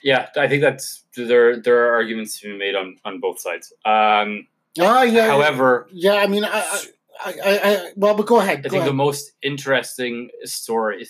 Yeah, 0.02 0.28
I 0.36 0.48
think 0.48 0.62
that's 0.62 1.04
there. 1.16 1.60
There 1.60 1.86
are 1.86 1.94
arguments 1.94 2.40
to 2.40 2.52
be 2.52 2.58
made 2.58 2.74
on 2.74 2.96
on 3.04 3.20
both 3.20 3.40
sides. 3.40 3.72
Um, 3.84 4.46
Oh 4.78 5.02
yeah. 5.02 5.26
however, 5.26 5.88
yeah. 5.90 6.14
I 6.14 6.26
mean, 6.26 6.44
I, 6.44 6.82
I, 7.24 7.34
I, 7.44 7.60
I 7.62 7.92
well, 7.96 8.14
but 8.14 8.26
go 8.26 8.38
ahead. 8.40 8.60
I 8.60 8.62
go 8.62 8.68
think 8.70 8.84
the 8.84 8.92
most 8.92 9.32
interesting 9.42 10.30
story, 10.44 11.06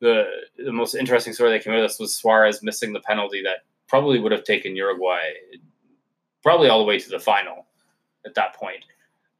the 0.00 0.26
the 0.58 0.72
most 0.72 0.94
interesting 0.94 1.32
story 1.32 1.52
that 1.52 1.64
came 1.64 1.72
out 1.72 1.78
of 1.78 1.88
this 1.88 1.98
was 1.98 2.14
Suarez 2.14 2.62
missing 2.62 2.92
the 2.92 3.00
penalty 3.00 3.42
that 3.44 3.58
probably 3.86 4.18
would 4.18 4.32
have 4.32 4.44
taken 4.44 4.76
Uruguay 4.76 5.20
probably 6.42 6.68
all 6.68 6.78
the 6.78 6.84
way 6.84 6.98
to 6.98 7.08
the 7.08 7.18
final 7.18 7.66
at 8.26 8.34
that 8.34 8.54
point. 8.54 8.84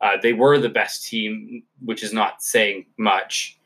Uh, 0.00 0.16
they 0.22 0.32
were 0.32 0.58
the 0.58 0.68
best 0.68 1.06
team, 1.08 1.62
which 1.84 2.02
is 2.02 2.12
not 2.12 2.42
saying 2.42 2.86
much 2.98 3.58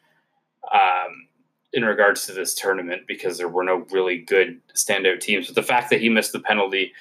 um, 0.73 1.29
in 1.73 1.85
regards 1.85 2.27
to 2.27 2.33
this 2.33 2.55
tournament 2.55 3.03
because 3.07 3.37
there 3.39 3.49
were 3.49 3.65
no 3.65 3.85
really 3.91 4.19
good 4.19 4.61
standout 4.75 5.21
teams. 5.21 5.47
But 5.47 5.57
the 5.57 5.63
fact 5.63 5.91
that 5.91 6.01
he 6.01 6.09
missed 6.09 6.33
the 6.33 6.41
penalty 6.41 6.93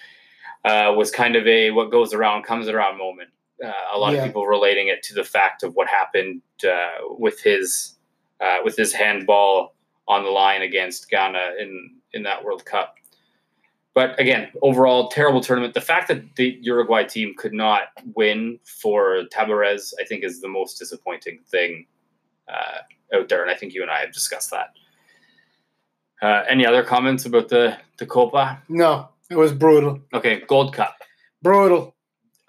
uh, 0.66 0.94
was 0.96 1.12
kind 1.12 1.36
of 1.36 1.48
a 1.48 1.72
what 1.72 1.92
goes 1.92 2.14
around 2.14 2.44
comes 2.44 2.68
around 2.68 2.98
moment. 2.98 3.30
Uh, 3.64 3.72
a 3.94 3.98
lot 3.98 4.14
Yeah. 4.14 4.20
of 4.20 4.26
people 4.26 4.48
relating 4.48 4.88
it 4.88 5.04
to 5.04 5.14
the 5.14 5.24
fact 5.24 5.64
of 5.64 5.76
what 5.76 5.88
happened 5.88 6.42
uh, 6.68 6.90
with 7.18 7.42
his 7.42 7.96
uh, 8.40 8.58
with 8.64 8.76
his 8.76 8.92
handball 8.92 9.76
on 10.08 10.24
the 10.24 10.30
line 10.32 10.62
against 10.62 11.10
Ghana 11.10 11.54
in 11.60 11.96
in 12.14 12.24
that 12.24 12.44
World 12.44 12.66
Cup. 12.66 12.96
But 13.94 14.18
again, 14.20 14.50
overall, 14.62 15.10
terrible 15.10 15.42
tournament. 15.42 15.74
The 15.74 15.82
fact 15.82 16.08
that 16.08 16.36
the 16.38 16.58
Uruguay 16.62 17.04
team 17.04 17.34
could 17.38 17.52
not 17.54 17.82
win 18.16 18.58
for 18.64 19.24
Tabarez, 19.34 19.94
I 20.00 20.06
think, 20.06 20.24
is 20.24 20.40
the 20.40 20.48
most 20.48 20.80
disappointing 20.80 21.40
thing 21.50 21.86
uh, 22.48 22.80
out 23.18 23.28
there. 23.28 23.42
And 23.42 23.52
I 23.52 23.56
think 23.56 23.74
you 23.74 23.82
and 23.82 23.92
I 23.92 24.00
have 24.00 24.14
discussed 24.14 24.52
that. 24.52 24.74
Uh, 26.22 26.46
any 26.48 26.66
other 26.66 26.84
comments 26.84 27.26
about 27.26 27.50
the, 27.50 27.78
the 27.98 28.06
Copa? 28.06 28.62
no, 28.70 29.10
it 29.30 29.36
was 29.36 29.52
brutal, 29.54 30.00
Okay, 30.14 30.42
Gold 30.48 30.74
Cup. 30.74 30.96
brutal. 31.42 31.96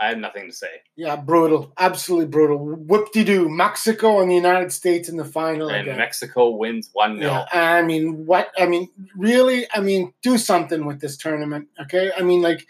I 0.02 0.08
have 0.08 0.18
nothing 0.18 0.48
to 0.48 0.52
say. 0.52 0.82
Yeah, 0.96 1.14
brutal, 1.14 1.72
absolutely 1.78 2.26
brutal. 2.26 2.58
Whoop 2.58 3.12
de 3.12 3.22
doo. 3.22 3.48
Mexico 3.48 4.20
and 4.20 4.28
the 4.28 4.34
United 4.34 4.72
States 4.72 5.08
in 5.08 5.16
the 5.16 5.24
final 5.24 5.68
And 5.68 5.82
again. 5.82 5.96
Mexico 5.96 6.50
wins 6.50 6.90
1 6.92 7.18
0. 7.18 7.30
Yeah, 7.30 7.44
I 7.52 7.82
mean, 7.82 8.26
what? 8.26 8.50
I 8.58 8.66
mean, 8.66 8.88
really? 9.16 9.66
I 9.72 9.78
mean, 9.80 10.12
do 10.20 10.38
something 10.38 10.86
with 10.86 11.00
this 11.00 11.16
tournament, 11.16 11.68
okay? 11.82 12.10
I 12.18 12.22
mean, 12.22 12.42
like, 12.42 12.66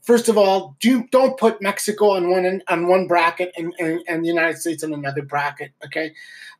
first 0.00 0.30
of 0.30 0.38
all, 0.38 0.76
do 0.80 1.06
don't 1.12 1.38
put 1.38 1.60
Mexico 1.60 2.12
on 2.12 2.30
one 2.30 2.62
on 2.66 2.88
one 2.88 3.06
bracket 3.06 3.52
and, 3.58 3.74
and 3.78 4.00
and 4.08 4.24
the 4.24 4.28
United 4.28 4.56
States 4.56 4.82
on 4.82 4.94
another 4.94 5.20
bracket, 5.22 5.72
okay? 5.84 6.14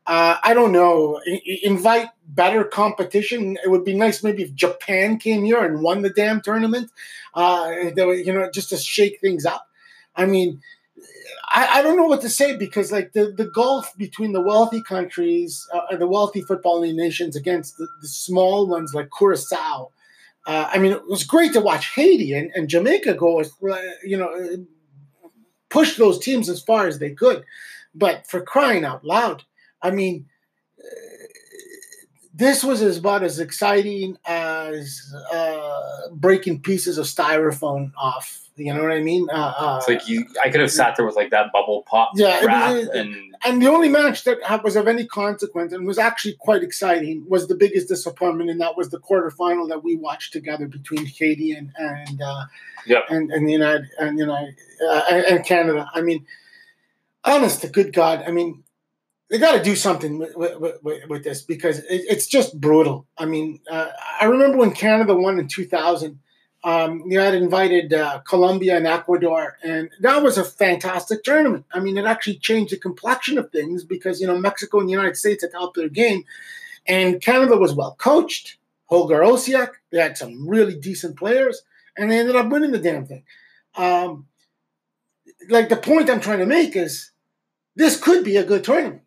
Uh, 0.05 0.37
I 0.43 0.53
don't 0.53 0.71
know. 0.71 1.19
I- 1.27 1.59
invite 1.63 2.09
better 2.27 2.63
competition. 2.63 3.57
It 3.63 3.71
would 3.71 3.85
be 3.85 3.95
nice 3.95 4.23
maybe 4.23 4.43
if 4.43 4.53
Japan 4.53 5.17
came 5.17 5.43
here 5.43 5.63
and 5.63 5.81
won 5.81 6.03
the 6.03 6.11
damn 6.11 6.41
tournament. 6.41 6.91
Uh, 7.33 7.71
you 7.97 8.33
know, 8.33 8.49
just 8.53 8.69
to 8.69 8.77
shake 8.77 9.19
things 9.19 9.45
up. 9.47 9.65
I 10.21 10.25
mean, 10.25 10.61
I, 11.49 11.79
I 11.79 11.81
don't 11.81 11.97
know 11.97 12.05
what 12.05 12.21
to 12.21 12.29
say 12.29 12.55
because 12.55 12.91
like 12.91 13.13
the, 13.13 13.33
the 13.35 13.45
gulf 13.45 13.91
between 13.97 14.33
the 14.33 14.41
wealthy 14.41 14.81
countries, 14.83 15.67
uh, 15.73 15.95
the 15.97 16.07
wealthy 16.07 16.43
footballing 16.43 16.95
nations 16.95 17.35
against 17.35 17.77
the, 17.77 17.87
the 18.01 18.07
small 18.07 18.67
ones 18.67 18.93
like 18.93 19.09
Curacao. 19.17 19.91
Uh, 20.45 20.69
I 20.71 20.77
mean, 20.77 20.91
it 20.91 21.07
was 21.07 21.23
great 21.23 21.53
to 21.53 21.61
watch 21.61 21.93
Haiti 21.95 22.33
and, 22.33 22.51
and 22.55 22.69
Jamaica 22.69 23.15
go, 23.15 23.41
uh, 23.41 23.45
you 24.03 24.17
know, 24.17 24.29
uh, 24.33 25.27
push 25.69 25.97
those 25.97 26.19
teams 26.19 26.49
as 26.49 26.61
far 26.61 26.87
as 26.87 26.99
they 26.99 27.11
could. 27.11 27.43
But 27.93 28.27
for 28.27 28.41
crying 28.41 28.85
out 28.85 29.03
loud, 29.03 29.43
I 29.81 29.91
mean, 29.91 30.27
this 32.41 32.63
was 32.63 32.81
about 32.97 33.23
as 33.23 33.39
exciting 33.39 34.17
as 34.25 35.13
uh, 35.31 36.09
breaking 36.13 36.59
pieces 36.61 36.97
of 36.97 37.05
styrofoam 37.05 37.91
off. 37.95 38.39
You 38.57 38.73
know 38.73 38.81
what 38.83 38.91
I 38.91 38.99
mean? 39.01 39.27
Uh, 39.31 39.53
uh, 39.57 39.77
It's 39.79 39.87
like 39.87 40.07
you, 40.09 40.25
I 40.43 40.49
could 40.49 40.59
have 40.59 40.71
sat 40.71 40.95
there 40.95 41.05
with 41.05 41.15
like 41.15 41.29
that 41.31 41.51
bubble 41.53 41.83
pop 41.87 42.11
Yeah, 42.15 42.43
wrap 42.43 42.73
was- 42.73 42.87
and 42.89 43.15
and 43.43 43.61
the 43.61 43.67
only 43.67 43.89
match 43.89 44.23
that 44.25 44.37
was 44.63 44.75
of 44.75 44.87
any 44.87 45.05
consequence 45.05 45.73
and 45.73 45.87
was 45.87 45.97
actually 45.97 46.35
quite 46.39 46.61
exciting 46.61 47.23
was 47.27 47.47
the 47.47 47.55
biggest 47.55 47.87
disappointment, 47.87 48.49
and 48.51 48.59
that 48.61 48.75
was 48.77 48.89
the 48.89 48.99
quarterfinal 48.99 49.67
that 49.69 49.83
we 49.83 49.95
watched 49.95 50.31
together 50.33 50.67
between 50.67 51.05
Haiti 51.05 51.51
and 51.53 51.71
and 51.77 52.21
uh, 52.21 52.43
Yep. 52.87 53.03
and 53.09 53.31
and 53.31 53.47
the 53.47 53.51
United 53.53 53.87
and 53.99 54.19
United 54.19 54.55
uh, 54.89 55.01
and, 55.11 55.25
and 55.25 55.45
Canada. 55.45 55.89
I 55.93 56.01
mean, 56.01 56.25
honest 57.23 57.61
to 57.61 57.67
good 57.67 57.93
God, 57.93 58.23
I 58.27 58.31
mean, 58.31 58.63
they 59.31 59.37
got 59.37 59.53
to 59.53 59.63
do 59.63 59.77
something 59.77 60.19
with, 60.19 60.35
with, 60.35 60.83
with, 60.83 61.07
with 61.07 61.23
this 61.23 61.41
because 61.41 61.79
it, 61.79 61.85
it's 62.09 62.27
just 62.27 62.59
brutal. 62.59 63.07
I 63.17 63.25
mean, 63.25 63.61
uh, 63.69 63.87
I 64.19 64.25
remember 64.25 64.57
when 64.57 64.71
Canada 64.71 65.15
won 65.15 65.39
in 65.39 65.47
2000. 65.47 66.19
Um, 66.63 67.03
you 67.07 67.17
had 67.17 67.33
invited 67.33 67.91
uh, 67.91 68.19
Colombia 68.19 68.77
and 68.77 68.85
Ecuador, 68.85 69.57
and 69.63 69.89
that 70.01 70.21
was 70.21 70.37
a 70.37 70.43
fantastic 70.43 71.23
tournament. 71.23 71.65
I 71.73 71.79
mean, 71.79 71.97
it 71.97 72.05
actually 72.05 72.37
changed 72.37 72.71
the 72.71 72.77
complexion 72.77 73.39
of 73.39 73.51
things 73.51 73.83
because 73.83 74.21
you 74.21 74.27
know 74.27 74.37
Mexico 74.37 74.79
and 74.79 74.87
the 74.87 74.91
United 74.91 75.17
States 75.17 75.43
had 75.43 75.53
helped 75.53 75.77
their 75.77 75.89
game, 75.89 76.23
and 76.85 77.19
Canada 77.19 77.57
was 77.57 77.73
well 77.73 77.95
coached. 77.97 78.57
Holger 78.85 79.21
Osieck, 79.21 79.69
they 79.91 79.99
had 79.99 80.17
some 80.17 80.47
really 80.47 80.75
decent 80.75 81.17
players, 81.17 81.63
and 81.97 82.11
they 82.11 82.19
ended 82.19 82.35
up 82.35 82.49
winning 82.49 82.71
the 82.71 82.77
damn 82.77 83.07
thing. 83.07 83.23
Um, 83.75 84.27
like 85.49 85.69
the 85.69 85.77
point 85.77 86.11
I'm 86.11 86.21
trying 86.21 86.39
to 86.39 86.45
make 86.45 86.75
is, 86.75 87.11
this 87.75 87.99
could 87.99 88.23
be 88.23 88.37
a 88.37 88.43
good 88.43 88.63
tournament. 88.63 89.01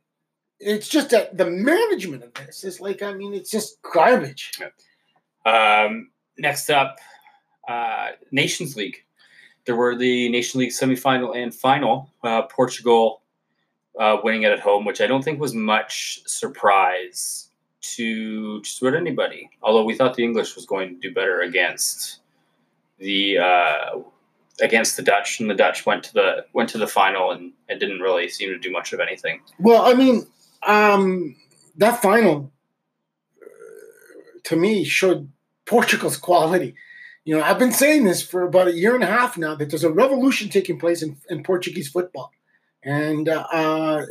It's 0.61 0.88
just 0.88 1.11
that 1.11 1.36
the 1.36 1.50
management 1.50 2.22
of 2.22 2.32
this 2.34 2.64
is 2.64 2.80
like, 2.80 3.02
I 3.02 3.12
mean, 3.12 3.34
it's 3.34 3.50
just 3.50 3.82
garbage. 3.82 4.52
Um, 5.44 6.11
next 6.38 6.70
up, 6.70 6.98
uh, 7.68 8.11
Nations 8.30 8.76
League. 8.76 9.05
There 9.66 9.76
were 9.76 9.96
the 9.96 10.28
Nation 10.28 10.61
League 10.61 10.70
semifinal 10.70 11.36
and 11.36 11.55
final. 11.55 12.11
Uh, 12.22 12.42
Portugal 12.42 13.22
uh, 13.98 14.18
winning 14.22 14.42
it 14.42 14.52
at 14.52 14.61
home, 14.61 14.84
which 14.84 15.00
I 15.00 15.07
don't 15.07 15.22
think 15.22 15.40
was 15.40 15.55
much 15.55 16.20
surprise 16.26 17.48
to 17.80 18.61
just 18.62 18.80
about 18.80 18.94
anybody. 18.94 19.50
Although 19.62 19.84
we 19.84 19.94
thought 19.94 20.14
the 20.14 20.24
English 20.24 20.55
was 20.55 20.66
going 20.66 20.88
to 20.88 21.09
do 21.09 21.14
better 21.14 21.40
against 21.40 22.20
the 22.98 23.38
uh, 23.38 23.98
against 24.61 24.96
the 24.96 25.02
Dutch, 25.02 25.40
and 25.40 25.50
the 25.50 25.55
Dutch 25.55 25.86
went 25.86 26.02
to 26.05 26.14
the 26.14 26.46
went 26.52 26.68
to 26.70 26.78
the 26.78 26.86
final 26.86 27.30
and 27.30 27.52
it 27.68 27.78
didn't 27.78 28.00
really 28.00 28.28
seem 28.28 28.50
to 28.50 28.59
do 28.59 28.70
much 28.70 28.92
of 28.92 29.00
anything. 29.00 29.40
Well, 29.59 29.84
I 29.84 29.94
mean, 29.94 30.26
um, 30.66 31.36
that 31.76 32.02
final 32.02 32.52
to 34.44 34.56
me 34.56 34.84
showed 34.84 35.30
Portugal's 35.66 36.16
quality. 36.16 36.74
You 37.24 37.36
know, 37.36 37.42
I've 37.42 37.58
been 37.58 37.72
saying 37.72 38.04
this 38.04 38.22
for 38.22 38.42
about 38.42 38.68
a 38.68 38.74
year 38.74 38.94
and 38.94 39.02
a 39.02 39.06
half 39.06 39.38
now 39.38 39.54
that 39.54 39.70
there's 39.70 39.84
a 39.84 39.90
revolution 39.90 40.50
taking 40.50 40.78
place 40.78 41.02
in, 41.02 41.16
in 41.30 41.42
Portuguese 41.42 41.88
football, 41.88 42.32
and 42.82 43.28
uh, 43.28 44.04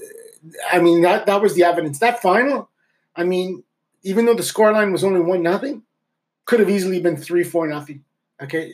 I 0.71 0.79
mean 0.79 1.01
that 1.01 1.27
that 1.27 1.41
was 1.41 1.53
the 1.53 1.63
evidence. 1.63 1.99
That 1.99 2.21
final, 2.21 2.69
I 3.15 3.23
mean, 3.23 3.63
even 4.01 4.25
though 4.25 4.33
the 4.33 4.41
scoreline 4.41 4.91
was 4.91 5.03
only 5.03 5.19
one 5.19 5.43
nothing, 5.43 5.83
could 6.45 6.59
have 6.59 6.71
easily 6.71 6.99
been 6.99 7.17
three 7.17 7.43
four 7.43 7.67
nothing. 7.67 8.03
Okay, 8.41 8.73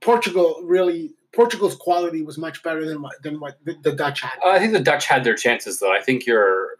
Portugal 0.00 0.60
really 0.64 1.14
Portugal's 1.32 1.74
quality 1.74 2.22
was 2.22 2.36
much 2.36 2.62
better 2.62 2.84
than 2.86 3.00
what 3.00 3.14
than 3.22 3.40
what 3.40 3.58
the, 3.64 3.76
the 3.82 3.92
Dutch 3.92 4.20
had. 4.20 4.38
Uh, 4.44 4.50
I 4.50 4.58
think 4.58 4.72
the 4.72 4.80
Dutch 4.80 5.06
had 5.06 5.24
their 5.24 5.34
chances, 5.34 5.80
though. 5.80 5.92
I 5.92 6.00
think 6.00 6.26
your, 6.26 6.76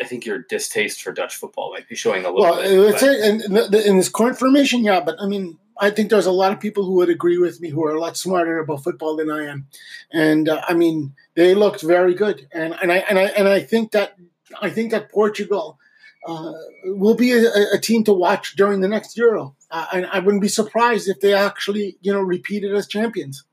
I 0.00 0.04
think 0.04 0.26
your 0.26 0.38
distaste 0.48 1.02
for 1.02 1.12
Dutch 1.12 1.36
football 1.36 1.72
might 1.72 1.88
be 1.88 1.94
showing 1.94 2.24
a 2.24 2.30
little 2.30 2.42
Well, 2.42 2.56
bit. 2.56 2.94
it's 2.94 3.00
but- 3.00 3.10
it, 3.10 3.74
in, 3.74 3.90
in 3.90 3.96
this 3.96 4.08
current 4.08 4.38
formation, 4.38 4.84
yeah, 4.84 5.00
but 5.00 5.16
I 5.20 5.26
mean, 5.26 5.58
I 5.78 5.90
think 5.90 6.10
there's 6.10 6.26
a 6.26 6.32
lot 6.32 6.52
of 6.52 6.60
people 6.60 6.84
who 6.84 6.94
would 6.94 7.10
agree 7.10 7.38
with 7.38 7.60
me 7.60 7.68
who 7.68 7.84
are 7.84 7.94
a 7.94 8.00
lot 8.00 8.16
smarter 8.16 8.58
about 8.58 8.82
football 8.82 9.16
than 9.16 9.30
I 9.30 9.46
am, 9.46 9.66
and 10.12 10.48
uh, 10.48 10.62
I 10.66 10.74
mean, 10.74 11.14
they 11.34 11.54
looked 11.54 11.82
very 11.82 12.14
good, 12.14 12.48
and 12.52 12.74
and 12.80 12.90
I 12.90 12.96
and 13.08 13.18
I 13.18 13.24
and 13.24 13.48
I 13.48 13.60
think 13.60 13.92
that 13.92 14.16
I 14.60 14.70
think 14.70 14.90
that 14.92 15.10
Portugal 15.10 15.78
uh, 16.26 16.52
will 16.84 17.14
be 17.14 17.32
a, 17.32 17.74
a 17.74 17.78
team 17.78 18.04
to 18.04 18.12
watch 18.12 18.56
during 18.56 18.80
the 18.80 18.88
next 18.88 19.16
Euro, 19.18 19.54
uh, 19.70 19.86
and 19.92 20.06
I 20.06 20.18
wouldn't 20.20 20.42
be 20.42 20.48
surprised 20.48 21.08
if 21.08 21.20
they 21.20 21.34
actually 21.34 21.98
you 22.00 22.12
know 22.12 22.20
repeated 22.20 22.74
as 22.74 22.86
champions. 22.86 23.44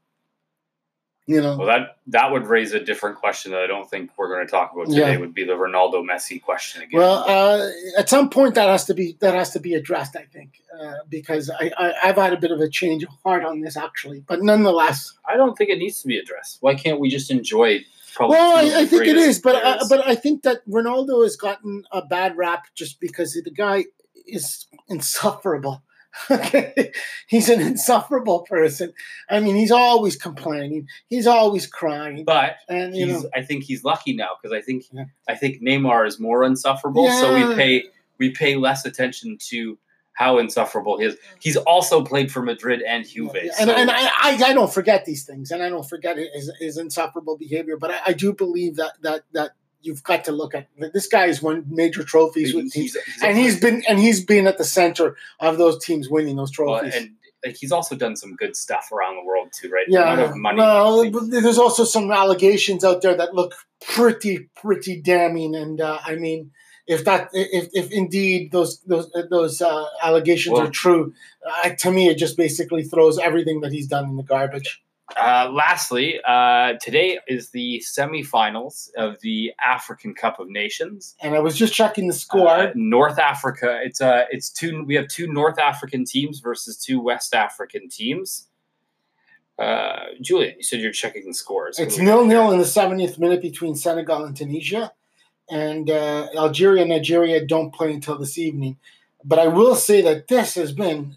You 1.26 1.41
know, 1.41 1.55
well, 1.55 1.67
that 1.67 1.97
that 2.07 2.32
would 2.34 2.47
raise 2.47 2.74
a 2.74 2.82
different 2.82 3.17
question 3.17 3.53
that 3.53 3.61
I 3.61 3.67
don't 3.67 3.89
think 3.89 4.11
we're 4.17 4.28
going 4.28 4.45
to 4.45 4.51
talk 4.51 4.74
about 4.74 4.88
today. 4.88 5.13
Yeah. 5.13 5.17
Would 5.17 5.34
be 5.34 5.45
the 5.45 5.53
Ronaldo 5.53 6.03
Messi 6.03 6.41
question 6.41 6.82
again. 6.82 6.99
Well, 6.99 7.24
uh, 7.26 7.69
at 7.97 8.09
some 8.09 8.30
point 8.30 8.55
that 8.55 8.67
has 8.67 8.84
to 8.86 8.93
be 8.93 9.15
that 9.21 9.34
has 9.34 9.51
to 9.51 9.61
be 9.61 9.74
addressed, 9.74 10.17
I 10.17 10.24
think, 10.24 10.61
uh, 10.78 10.95
because 11.07 11.49
I, 11.49 11.71
I 11.78 11.93
I've 12.03 12.17
had 12.17 12.34
a 12.34 12.38
bit 12.38 12.51
of 12.51 12.59
a 12.59 12.67
change 12.67 13.03
of 13.03 13.09
heart 13.24 13.45
on 13.45 13.61
this 13.61 13.78
actually, 13.78 14.19
but 14.28 14.43
nonetheless, 14.43 15.13
I 15.26 15.38
don't 15.38 15.57
think 15.57 15.69
it 15.69 15.78
needs 15.78 16.01
to 16.01 16.07
be 16.07 16.17
addressed. 16.17 16.57
Why 16.59 16.76
can't 16.76 16.99
we 16.99 17.09
just 17.09 17.32
enjoy? 17.32 17.86
Well, 18.19 18.57
I, 18.57 18.82
I 18.82 18.86
think 18.86 19.07
it 19.07 19.15
is, 19.15 19.39
but 19.39 19.55
I, 19.55 19.80
but 19.88 20.05
I 20.05 20.15
think 20.15 20.43
that 20.43 20.67
Ronaldo 20.67 21.24
has 21.24 21.38
gotten 21.38 21.84
a 21.91 22.05
bad 22.05 22.38
rap 22.38 22.67
just 22.76 22.99
because 22.99 23.34
the 23.34 23.49
guy 23.49 23.86
is 24.28 24.67
insufferable. 24.89 25.84
Okay, 26.32 26.91
he's 27.28 27.49
an 27.49 27.59
insufferable 27.59 28.41
person. 28.41 28.93
I 29.30 29.39
mean, 29.39 29.55
he's 29.55 29.72
always 29.72 30.16
complaining. 30.16 30.88
He's 31.09 31.28
always 31.28 31.66
crying, 31.68 32.24
but 32.24 32.57
and 32.70 32.95
you 32.95 33.07
he's, 33.07 33.24
know, 33.24 33.30
I 33.36 33.41
think 33.41 33.64
he's 33.64 33.84
lucky 33.84 34.16
now 34.16 34.30
because 34.41 34.55
I 34.55 34.61
think 34.61 34.86
Yeah. 34.91 35.05
I 35.28 35.36
think 35.36 35.61
Neymar 35.61 36.07
is 36.07 36.20
more 36.20 36.43
insufferable. 36.43 37.09
So 37.09 37.34
we 37.49 37.55
pay 37.55 37.84
we 38.20 38.30
pay 38.32 38.55
less 38.55 38.86
attention 38.86 39.38
to 39.49 39.78
how 40.14 40.38
insufferable 40.38 40.99
he 40.99 41.05
is. 41.05 41.18
He's 41.39 41.57
also 41.57 42.03
played 42.03 42.32
for 42.32 42.43
Madrid 42.43 42.84
and 42.84 43.07
Juve. 43.07 43.34
and, 43.36 43.51
so- 43.51 43.72
and 43.72 43.89
I, 43.89 44.05
I, 44.05 44.39
I 44.45 44.53
don't 44.53 44.72
forget 44.72 45.05
these 45.05 45.26
things, 45.26 45.49
and 45.49 45.64
I 45.64 45.70
don't 45.70 45.88
forget 45.89 46.18
his, 46.18 46.51
his 46.59 46.78
insufferable 46.78 47.38
behavior. 47.38 47.78
But 47.78 47.91
I, 47.91 47.99
I 48.07 48.14
do 48.14 48.34
believe 48.34 48.76
that 48.76 48.93
that 49.01 49.24
that 49.34 49.51
you've 49.84 50.03
got 50.03 50.23
to 50.25 50.31
look 50.31 50.55
at 50.55 50.67
this 50.93 51.07
guy 51.07 51.27
has 51.27 51.41
won 51.41 51.65
major 51.67 52.03
trophies 52.03 52.53
with 52.53 52.71
teams, 52.71 52.93
he's, 52.93 53.03
he's 53.03 53.23
and 53.23 53.38
he's 53.38 53.59
been 53.59 53.84
and 53.88 53.99
he's 53.99 54.23
been 54.25 54.47
at 54.47 54.57
the 54.57 54.63
center 54.63 55.15
of 55.39 55.57
those 55.57 55.84
teams 55.84 56.09
winning 56.09 56.36
those 56.36 56.57
well, 56.57 56.79
trophies. 56.79 56.95
and 56.95 57.11
like 57.45 57.57
he's 57.57 57.71
also 57.71 57.95
done 57.95 58.15
some 58.15 58.36
good 58.36 58.55
stuff 58.55 58.91
around 58.91 59.17
the 59.17 59.25
world 59.25 59.49
too, 59.53 59.69
right? 59.69 59.86
yeah, 59.88 60.15
the 60.15 60.36
money. 60.36 60.57
well, 60.57 61.09
but 61.11 61.29
there's 61.29 61.57
also 61.57 61.84
some 61.84 62.09
allegations 62.11 62.84
out 62.84 63.01
there 63.01 63.15
that 63.15 63.34
look 63.36 63.53
pretty 63.81 64.49
pretty 64.55 64.99
damning, 65.01 65.55
and 65.55 65.79
uh, 65.79 65.99
I 66.03 66.15
mean. 66.15 66.51
If 66.86 67.05
that, 67.05 67.29
if, 67.31 67.69
if 67.71 67.91
indeed 67.93 68.51
those 68.51 68.81
those 68.81 69.09
those 69.29 69.61
uh, 69.61 69.86
allegations 70.03 70.55
Well- 70.55 70.67
are 70.67 70.69
true, 70.69 71.13
uh, 71.63 71.69
to 71.69 71.91
me 71.91 72.09
it 72.09 72.17
just 72.17 72.36
basically 72.36 72.84
throws 72.84 73.17
everything 73.17 73.61
that 73.61 73.71
he's 73.71 73.88
done 73.88 74.03
in 74.09 74.17
the 74.17 74.23
garbage. 74.23 74.84
Uh, 75.18 75.49
lastly, 75.51 76.20
uh, 76.26 76.74
today 76.82 77.20
is 77.28 77.49
the 77.49 77.84
semifinals 77.86 78.89
of 78.97 79.20
the 79.22 79.51
African 79.64 80.14
Cup 80.14 80.39
of 80.39 80.49
Nations. 80.49 81.16
And 81.22 81.36
I 81.36 81.39
was 81.39 81.58
just 81.58 81.74
checking 81.74 82.08
the 82.08 82.14
score. 82.14 82.47
Uh, 82.47 82.72
North 82.74 83.20
Africa. 83.20 83.80
It's 83.84 84.01
uh, 84.01 84.26
it's 84.32 84.49
two. 84.49 84.84
We 84.86 84.95
have 84.95 85.08
two 85.08 85.32
North 85.32 85.60
African 85.60 86.06
teams 86.06 86.39
versus 86.39 86.78
two 86.78 86.99
West 87.01 87.36
African 87.36 87.89
teams. 87.89 88.47
Uh, 89.60 90.06
Julian, 90.22 90.56
you 90.58 90.64
said 90.64 90.80
you're 90.80 90.91
checking 90.91 91.28
the 91.28 91.34
scores. 91.34 91.78
It's 91.80 91.97
nil 91.97 92.26
nil 92.26 92.51
in 92.51 92.58
the 92.58 92.66
70th 92.66 93.20
minute 93.20 93.41
between 93.41 93.76
Senegal 93.76 94.24
and 94.26 94.36
Tunisia. 94.36 94.91
And 95.49 95.89
uh, 95.89 96.30
Algeria 96.36 96.82
and 96.82 96.89
Nigeria 96.89 97.45
don't 97.45 97.72
play 97.74 97.93
until 97.93 98.18
this 98.18 98.38
evening. 98.38 98.78
But 99.24 99.39
I 99.39 99.47
will 99.47 99.76
say 99.76 100.01
that 100.01 100.28
this 100.28 100.56
has 100.56 100.72
been 100.72 101.16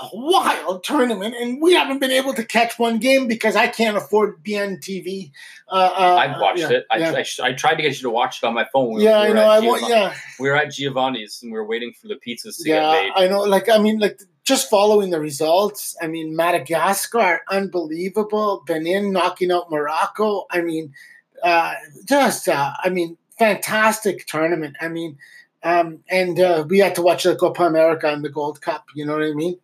a 0.00 0.08
wild 0.12 0.84
tournament, 0.84 1.34
and 1.38 1.60
we 1.60 1.74
haven't 1.74 1.98
been 1.98 2.10
able 2.10 2.34
to 2.34 2.44
catch 2.44 2.78
one 2.78 2.98
game 2.98 3.26
because 3.26 3.56
I 3.56 3.66
can't 3.66 3.96
afford 3.96 4.42
beIN 4.44 4.80
TV. 4.80 5.32
Uh, 5.68 5.74
uh, 5.74 6.16
I've 6.16 6.40
watched 6.40 6.60
yeah, 6.60 6.70
it. 6.70 6.86
I, 6.90 6.98
yeah. 6.98 7.12
I, 7.12 7.48
I 7.48 7.52
tried 7.52 7.74
to 7.74 7.82
get 7.82 7.96
you 7.96 8.02
to 8.02 8.10
watch 8.10 8.42
it 8.42 8.46
on 8.46 8.54
my 8.54 8.66
phone. 8.72 8.94
We- 8.94 9.04
yeah, 9.04 9.18
I 9.18 9.32
know. 9.32 9.48
I 9.48 9.60
want. 9.60 9.88
Yeah, 9.88 10.14
We 10.38 10.48
were 10.48 10.56
at 10.56 10.72
Giovanni's 10.72 11.40
and 11.42 11.52
we 11.52 11.58
were 11.58 11.66
waiting 11.66 11.92
for 11.92 12.08
the 12.08 12.14
pizzas 12.14 12.62
to 12.62 12.68
yeah. 12.68 12.92
get 12.92 13.02
made. 13.02 13.24
I 13.24 13.28
know. 13.28 13.40
Like, 13.40 13.68
I 13.68 13.78
mean, 13.78 13.98
like 13.98 14.20
just 14.44 14.70
following 14.70 15.10
the 15.10 15.20
results. 15.20 15.96
I 16.00 16.06
mean, 16.06 16.36
Madagascar, 16.36 17.18
are 17.18 17.42
unbelievable. 17.50 18.62
Benin 18.66 19.12
knocking 19.12 19.50
out 19.50 19.70
Morocco. 19.70 20.46
I 20.50 20.62
mean, 20.62 20.94
uh, 21.42 21.74
just. 22.04 22.48
Uh, 22.48 22.72
I 22.82 22.88
mean, 22.90 23.16
fantastic 23.38 24.26
tournament. 24.26 24.76
I 24.80 24.88
mean, 24.88 25.18
um, 25.62 26.00
and 26.08 26.38
uh, 26.38 26.64
we 26.68 26.78
had 26.78 26.94
to 26.96 27.02
watch 27.02 27.24
the 27.24 27.36
Copa 27.36 27.64
America 27.64 28.08
and 28.08 28.24
the 28.24 28.28
Gold 28.28 28.60
Cup. 28.60 28.86
You 28.94 29.06
know 29.06 29.14
what 29.14 29.24
I 29.24 29.32
mean? 29.32 29.58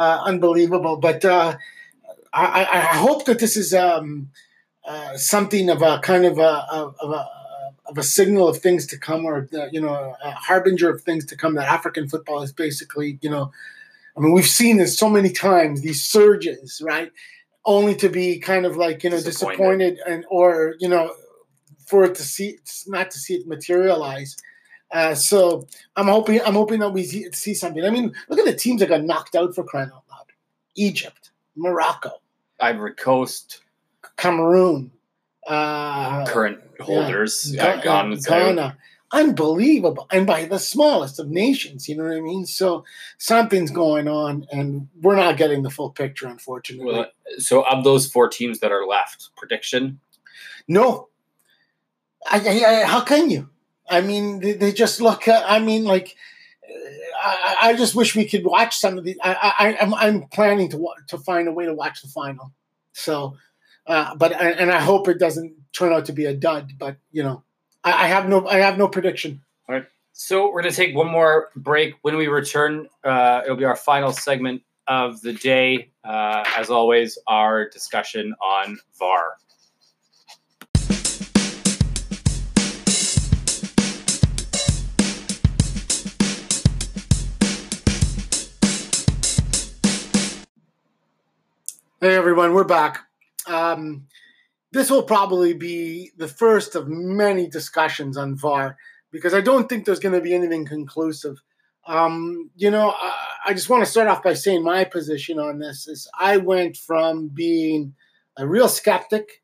Uh, 0.00 0.22
unbelievable. 0.24 0.96
But 0.96 1.22
uh, 1.26 1.58
I, 2.32 2.64
I 2.64 2.80
hope 2.96 3.26
that 3.26 3.38
this 3.38 3.54
is 3.54 3.74
um, 3.74 4.30
uh, 4.86 5.14
something 5.18 5.68
of 5.68 5.82
a 5.82 5.98
kind 5.98 6.24
of 6.24 6.38
a 6.38 6.66
of 6.72 6.94
a 7.02 7.28
of 7.84 7.98
a 7.98 8.02
signal 8.02 8.48
of 8.48 8.56
things 8.60 8.86
to 8.86 8.98
come, 8.98 9.26
or 9.26 9.46
you 9.70 9.78
know, 9.78 10.16
a 10.24 10.30
harbinger 10.30 10.88
of 10.88 11.02
things 11.02 11.26
to 11.26 11.36
come. 11.36 11.54
That 11.54 11.68
African 11.68 12.08
football 12.08 12.40
is 12.40 12.50
basically, 12.50 13.18
you 13.20 13.28
know, 13.28 13.52
I 14.16 14.20
mean, 14.20 14.32
we've 14.32 14.46
seen 14.46 14.78
this 14.78 14.96
so 14.98 15.10
many 15.10 15.28
times. 15.28 15.82
These 15.82 16.02
surges, 16.02 16.80
right? 16.82 17.12
Only 17.66 17.94
to 17.96 18.08
be 18.08 18.38
kind 18.38 18.64
of 18.64 18.78
like 18.78 19.04
you 19.04 19.10
know 19.10 19.20
Disappointed. 19.20 19.96
disappointed, 19.96 19.98
and 20.06 20.24
or 20.30 20.76
you 20.80 20.88
know, 20.88 21.14
for 21.84 22.04
it 22.04 22.14
to 22.14 22.22
see 22.22 22.58
not 22.86 23.10
to 23.10 23.18
see 23.18 23.34
it 23.34 23.46
materialize. 23.46 24.38
Uh, 24.92 25.14
so 25.14 25.66
I'm 25.96 26.06
hoping 26.06 26.40
I'm 26.42 26.54
hoping 26.54 26.80
that 26.80 26.90
we 26.90 27.04
see, 27.04 27.30
see 27.32 27.54
something. 27.54 27.84
I 27.84 27.90
mean, 27.90 28.12
look 28.28 28.38
at 28.38 28.44
the 28.44 28.54
teams 28.54 28.80
that 28.80 28.88
got 28.88 29.04
knocked 29.04 29.34
out 29.36 29.54
for 29.54 29.62
crying 29.62 29.90
out 29.94 30.02
loud: 30.10 30.26
Egypt, 30.74 31.30
Morocco, 31.56 32.10
Ivory 32.60 32.94
Coast. 32.94 33.62
Cameroon, 34.16 34.90
uh, 35.46 36.26
current 36.26 36.60
holders 36.78 37.52
yeah, 37.54 37.76
yeah, 37.76 37.82
gone. 37.82 38.16
Ghana. 38.16 38.76
Unbelievable. 39.12 40.06
And 40.12 40.24
by 40.24 40.44
the 40.44 40.58
smallest 40.60 41.18
of 41.18 41.28
nations, 41.28 41.88
you 41.88 41.96
know 41.96 42.04
what 42.04 42.16
I 42.16 42.20
mean? 42.20 42.46
So 42.46 42.84
something's 43.18 43.72
going 43.72 44.06
on, 44.06 44.46
and 44.52 44.88
we're 45.00 45.16
not 45.16 45.36
getting 45.36 45.62
the 45.62 45.70
full 45.70 45.90
picture, 45.90 46.28
unfortunately. 46.28 46.92
Well, 46.92 47.06
so, 47.38 47.62
of 47.62 47.82
those 47.82 48.06
four 48.06 48.28
teams 48.28 48.60
that 48.60 48.70
are 48.70 48.86
left, 48.86 49.30
prediction? 49.36 49.98
No. 50.68 51.08
I, 52.30 52.38
I, 52.38 52.84
how 52.84 53.00
can 53.00 53.30
you? 53.30 53.50
I 53.90 54.00
mean, 54.00 54.40
they, 54.40 54.52
they 54.52 54.72
just 54.72 55.00
look. 55.00 55.26
Uh, 55.26 55.42
I 55.44 55.58
mean, 55.58 55.84
like, 55.84 56.16
I, 57.22 57.56
I, 57.62 57.74
just 57.74 57.94
wish 57.94 58.14
we 58.14 58.26
could 58.26 58.44
watch 58.44 58.76
some 58.76 58.96
of 58.96 59.04
the. 59.04 59.18
I, 59.22 59.52
I, 59.58 59.76
I'm, 59.80 59.94
I'm 59.94 60.28
planning 60.28 60.70
to 60.70 60.88
to 61.08 61.18
find 61.18 61.48
a 61.48 61.52
way 61.52 61.66
to 61.66 61.74
watch 61.74 62.00
the 62.02 62.08
final. 62.08 62.52
So, 62.92 63.36
uh, 63.86 64.14
but 64.14 64.32
and 64.32 64.70
I 64.70 64.80
hope 64.80 65.08
it 65.08 65.18
doesn't 65.18 65.54
turn 65.72 65.92
out 65.92 66.06
to 66.06 66.12
be 66.12 66.26
a 66.26 66.34
dud. 66.34 66.74
But 66.78 66.96
you 67.10 67.22
know, 67.22 67.42
I, 67.82 68.04
I 68.04 68.06
have 68.06 68.28
no 68.28 68.46
I 68.46 68.58
have 68.58 68.78
no 68.78 68.88
prediction. 68.88 69.42
All 69.68 69.74
right. 69.74 69.86
So 70.12 70.52
we're 70.52 70.62
gonna 70.62 70.72
take 70.72 70.94
one 70.94 71.08
more 71.08 71.50
break. 71.56 71.94
When 72.02 72.16
we 72.16 72.28
return, 72.28 72.88
uh, 73.04 73.42
it'll 73.44 73.56
be 73.56 73.64
our 73.64 73.76
final 73.76 74.12
segment 74.12 74.62
of 74.86 75.20
the 75.20 75.32
day. 75.32 75.90
Uh, 76.04 76.44
as 76.56 76.70
always, 76.70 77.18
our 77.26 77.68
discussion 77.68 78.34
on 78.42 78.78
VAR. 78.98 79.36
Hey 92.02 92.14
everyone, 92.14 92.54
we're 92.54 92.64
back. 92.64 93.04
Um, 93.46 94.06
this 94.72 94.88
will 94.88 95.02
probably 95.02 95.52
be 95.52 96.12
the 96.16 96.28
first 96.28 96.74
of 96.74 96.88
many 96.88 97.46
discussions 97.46 98.16
on 98.16 98.38
VAR 98.38 98.78
because 99.12 99.34
I 99.34 99.42
don't 99.42 99.68
think 99.68 99.84
there's 99.84 100.00
going 100.00 100.14
to 100.14 100.22
be 100.22 100.32
anything 100.32 100.64
conclusive. 100.64 101.36
Um, 101.86 102.48
you 102.56 102.70
know, 102.70 102.94
I, 102.96 103.26
I 103.48 103.52
just 103.52 103.68
want 103.68 103.84
to 103.84 103.90
start 103.90 104.08
off 104.08 104.22
by 104.22 104.32
saying 104.32 104.64
my 104.64 104.84
position 104.84 105.38
on 105.38 105.58
this 105.58 105.86
is 105.86 106.08
I 106.18 106.38
went 106.38 106.78
from 106.78 107.28
being 107.28 107.92
a 108.38 108.46
real 108.46 108.68
skeptic, 108.68 109.42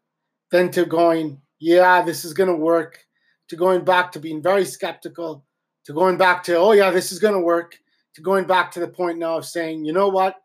then 0.50 0.70
to 0.70 0.86
going, 0.86 1.42
yeah, 1.58 2.00
this 2.00 2.24
is 2.24 2.32
going 2.32 2.48
to 2.48 2.56
work, 2.56 3.04
to 3.48 3.56
going 3.56 3.84
back 3.84 4.12
to 4.12 4.18
being 4.18 4.40
very 4.40 4.64
skeptical, 4.64 5.44
to 5.84 5.92
going 5.92 6.16
back 6.16 6.42
to, 6.44 6.56
oh 6.56 6.72
yeah, 6.72 6.90
this 6.90 7.12
is 7.12 7.18
going 7.18 7.34
to 7.34 7.38
work, 7.38 7.76
to 8.14 8.22
going 8.22 8.46
back 8.46 8.70
to 8.72 8.80
the 8.80 8.88
point 8.88 9.18
now 9.18 9.36
of 9.36 9.44
saying, 9.44 9.84
you 9.84 9.92
know 9.92 10.08
what, 10.08 10.36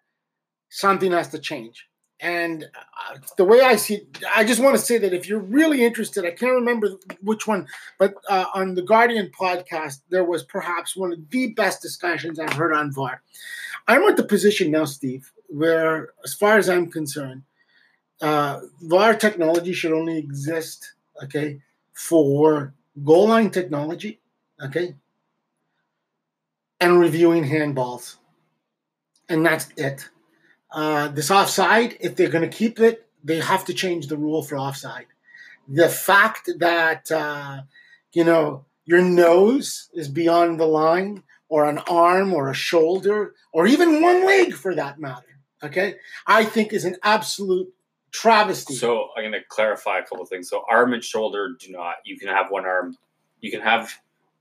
something 0.68 1.14
has 1.14 1.30
to 1.30 1.40
change. 1.40 1.88
And 2.22 2.66
uh, 2.66 3.18
the 3.36 3.44
way 3.44 3.62
I 3.62 3.76
see 3.78 3.96
it, 3.96 4.24
I 4.36 4.44
just 4.44 4.62
want 4.62 4.78
to 4.78 4.82
say 4.82 5.00
that 5.00 5.12
if 5.12 5.28
you're 5.28 5.40
really 5.40 5.84
interested, 5.84 6.24
I 6.24 6.30
can't 6.30 6.54
remember 6.54 6.92
which 7.20 7.48
one, 7.48 7.68
but 7.98 8.14
uh, 8.30 8.46
on 8.54 8.76
the 8.76 8.84
Guardian 8.84 9.32
podcast, 9.38 10.02
there 10.12 10.24
was 10.24 10.44
perhaps 10.44 10.96
one 10.96 11.12
of 11.12 11.30
the 11.32 11.48
best 11.54 11.82
discussions 11.82 12.40
I've 12.40 12.54
heard 12.54 12.74
on 12.74 12.92
VAR. 12.92 13.24
I'm 13.88 14.04
at 14.04 14.18
the 14.18 14.24
position 14.24 14.70
now, 14.70 14.86
Steve, 14.86 15.32
where, 15.48 16.14
as 16.24 16.36
far 16.36 16.60
as 16.60 16.70
I'm 16.70 16.92
concerned, 16.92 17.42
uh, 18.22 18.62
VAR 18.82 19.16
technology 19.16 19.74
should 19.74 19.92
only 19.92 20.20
exist, 20.20 20.94
okay, 21.24 21.60
for 21.94 22.76
goal 23.04 23.30
line 23.30 23.50
technology, 23.50 24.20
okay, 24.64 24.94
and 26.80 27.00
reviewing 27.00 27.46
handballs. 27.46 28.18
And 29.28 29.44
that's 29.44 29.70
it. 29.76 30.08
Uh, 30.72 31.10
this 31.10 31.30
offside, 31.30 31.98
if 32.00 32.16
they're 32.16 32.30
going 32.30 32.50
to 32.50 32.58
keep 32.58 32.80
it, 32.80 33.08
they 33.24 33.40
have 33.40 33.66
to 33.66 33.74
change 33.74 34.08
the 34.08 34.18
rule 34.18 34.42
for 34.42 34.58
offside. 34.58 35.08
The 35.68 35.90
fact 35.90 36.50
that, 36.60 37.12
uh, 37.12 37.62
you 38.14 38.24
know, 38.24 38.66
your 38.86 39.02
nose 39.02 39.90
is 39.94 40.08
beyond 40.08 40.60
the 40.60 40.66
line, 40.66 41.24
or 41.50 41.66
an 41.66 41.80
arm, 41.90 42.34
or 42.34 42.50
a 42.50 42.54
shoulder, 42.54 43.36
or 43.52 43.68
even 43.68 44.02
one 44.02 44.26
leg 44.26 44.54
for 44.54 44.74
that 44.74 45.00
matter, 45.00 45.40
okay, 45.62 45.96
I 46.26 46.46
think 46.46 46.74
is 46.74 46.86
an 46.86 46.96
absolute 47.04 47.74
travesty. 48.12 48.74
So 48.74 49.10
I'm 49.16 49.24
going 49.24 49.34
to 49.34 49.46
clarify 49.48 50.00
a 50.00 50.04
couple 50.04 50.26
things. 50.26 50.50
So 50.50 50.64
arm 50.70 50.94
and 50.94 51.04
shoulder 51.04 51.50
do 51.60 51.72
not. 51.72 51.96
You 52.06 52.18
can 52.18 52.30
have 52.30 52.50
one 52.50 52.66
arm. 52.66 52.98
You 53.42 53.52
can 53.52 53.62
have. 53.62 53.94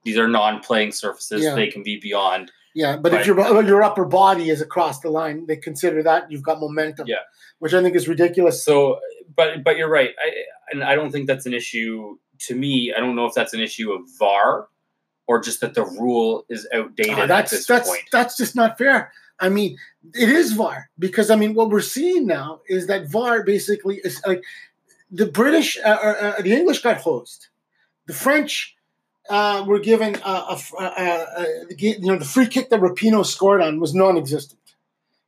These 0.04 0.18
are 0.18 0.28
non-playing 0.28 0.92
surfaces. 0.92 1.42
Yeah. 1.42 1.54
They 1.54 1.66
can 1.68 1.82
be 1.82 2.00
beyond 2.00 2.50
yeah, 2.74 2.96
but 2.96 3.12
right. 3.12 3.20
if 3.20 3.26
your 3.26 3.62
your 3.62 3.82
upper 3.82 4.04
body 4.04 4.50
is 4.50 4.60
across 4.60 5.00
the 5.00 5.10
line, 5.10 5.46
they 5.46 5.56
consider 5.56 6.02
that 6.02 6.30
you've 6.30 6.42
got 6.42 6.60
momentum. 6.60 7.06
Yeah, 7.06 7.16
which 7.58 7.74
I 7.74 7.82
think 7.82 7.96
is 7.96 8.08
ridiculous. 8.08 8.64
So, 8.64 9.00
but 9.34 9.64
but 9.64 9.76
you're 9.76 9.90
right, 9.90 10.10
I, 10.18 10.32
and 10.70 10.84
I 10.84 10.94
don't 10.94 11.10
think 11.10 11.26
that's 11.26 11.46
an 11.46 11.54
issue 11.54 12.16
to 12.40 12.54
me. 12.54 12.92
I 12.96 13.00
don't 13.00 13.16
know 13.16 13.26
if 13.26 13.34
that's 13.34 13.54
an 13.54 13.60
issue 13.60 13.92
of 13.92 14.02
VAR 14.18 14.68
or 15.26 15.40
just 15.40 15.60
that 15.60 15.74
the 15.74 15.84
rule 15.84 16.44
is 16.48 16.66
outdated 16.74 17.16
uh, 17.16 17.26
that's, 17.26 17.64
that's, 17.64 17.88
point. 17.88 18.02
That's 18.10 18.36
just 18.36 18.56
not 18.56 18.76
fair. 18.76 19.12
I 19.38 19.48
mean, 19.48 19.78
it 20.12 20.28
is 20.28 20.52
VAR 20.52 20.90
because 20.98 21.30
I 21.30 21.36
mean, 21.36 21.54
what 21.54 21.70
we're 21.70 21.80
seeing 21.80 22.26
now 22.26 22.60
is 22.68 22.88
that 22.88 23.08
VAR 23.08 23.44
basically 23.44 24.00
is 24.02 24.20
like 24.26 24.42
the 25.10 25.26
British, 25.26 25.78
uh, 25.78 25.88
uh, 25.88 26.42
the 26.42 26.52
English 26.52 26.82
got 26.82 26.98
hosed, 26.98 27.48
the 28.06 28.12
French 28.12 28.76
uh, 29.30 29.64
were 29.66 29.78
given 29.78 30.16
a, 30.16 30.28
a, 30.28 30.60
a, 30.78 31.46
you 31.78 32.00
know 32.00 32.18
the 32.18 32.24
free 32.24 32.48
kick 32.48 32.68
that 32.70 32.80
Rapinoe 32.80 33.24
scored 33.24 33.62
on 33.62 33.80
was 33.80 33.94
non-existent. 33.94 34.60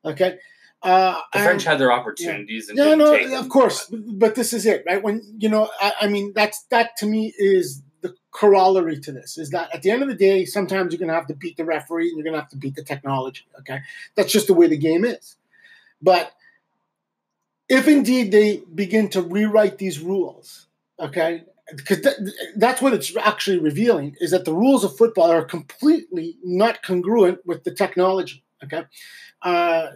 Okay. 0.04 0.38
Uh, 0.82 1.20
the 1.32 1.38
French 1.38 1.62
and, 1.62 1.62
had 1.62 1.78
their 1.78 1.92
opportunities 1.92 2.68
yeah. 2.74 2.88
and 2.90 2.98
no, 2.98 3.16
no, 3.16 3.38
of 3.38 3.48
course, 3.48 3.86
but 3.88 4.34
this 4.34 4.52
is 4.52 4.66
it, 4.66 4.82
right? 4.84 5.00
When 5.00 5.22
you 5.38 5.48
know, 5.48 5.70
I, 5.80 5.92
I, 6.02 6.06
mean, 6.08 6.32
that's 6.34 6.64
that 6.70 6.96
to 6.96 7.06
me 7.06 7.32
is 7.38 7.82
the 8.00 8.16
corollary 8.32 8.98
to 8.98 9.12
this. 9.12 9.38
Is 9.38 9.50
that 9.50 9.72
at 9.72 9.82
the 9.82 9.92
end 9.92 10.02
of 10.02 10.08
the 10.08 10.16
day, 10.16 10.44
sometimes 10.44 10.92
you're 10.92 10.98
going 10.98 11.08
to 11.08 11.14
have 11.14 11.28
to 11.28 11.36
beat 11.36 11.56
the 11.56 11.64
referee 11.64 12.08
and 12.08 12.16
you're 12.16 12.24
going 12.24 12.34
to 12.34 12.40
have 12.40 12.50
to 12.50 12.56
beat 12.56 12.74
the 12.74 12.82
technology. 12.82 13.44
Okay, 13.60 13.78
that's 14.16 14.32
just 14.32 14.48
the 14.48 14.54
way 14.54 14.66
the 14.66 14.76
game 14.76 15.04
is. 15.04 15.36
But 16.02 16.32
if 17.68 17.86
indeed 17.86 18.32
they 18.32 18.64
begin 18.74 19.08
to 19.10 19.22
rewrite 19.22 19.78
these 19.78 20.00
rules, 20.00 20.66
okay, 20.98 21.44
because 21.76 22.00
th- 22.00 22.16
that's 22.56 22.82
what 22.82 22.92
it's 22.92 23.14
actually 23.16 23.58
revealing 23.58 24.16
is 24.20 24.30
that 24.30 24.44
the 24.44 24.54
rules 24.54 24.84
of 24.84 24.96
football 24.96 25.30
are 25.30 25.44
completely 25.44 26.36
not 26.42 26.82
congruent 26.82 27.44
with 27.46 27.64
the 27.64 27.74
technology. 27.74 28.44
Okay, 28.64 28.84
uh, 29.42 29.88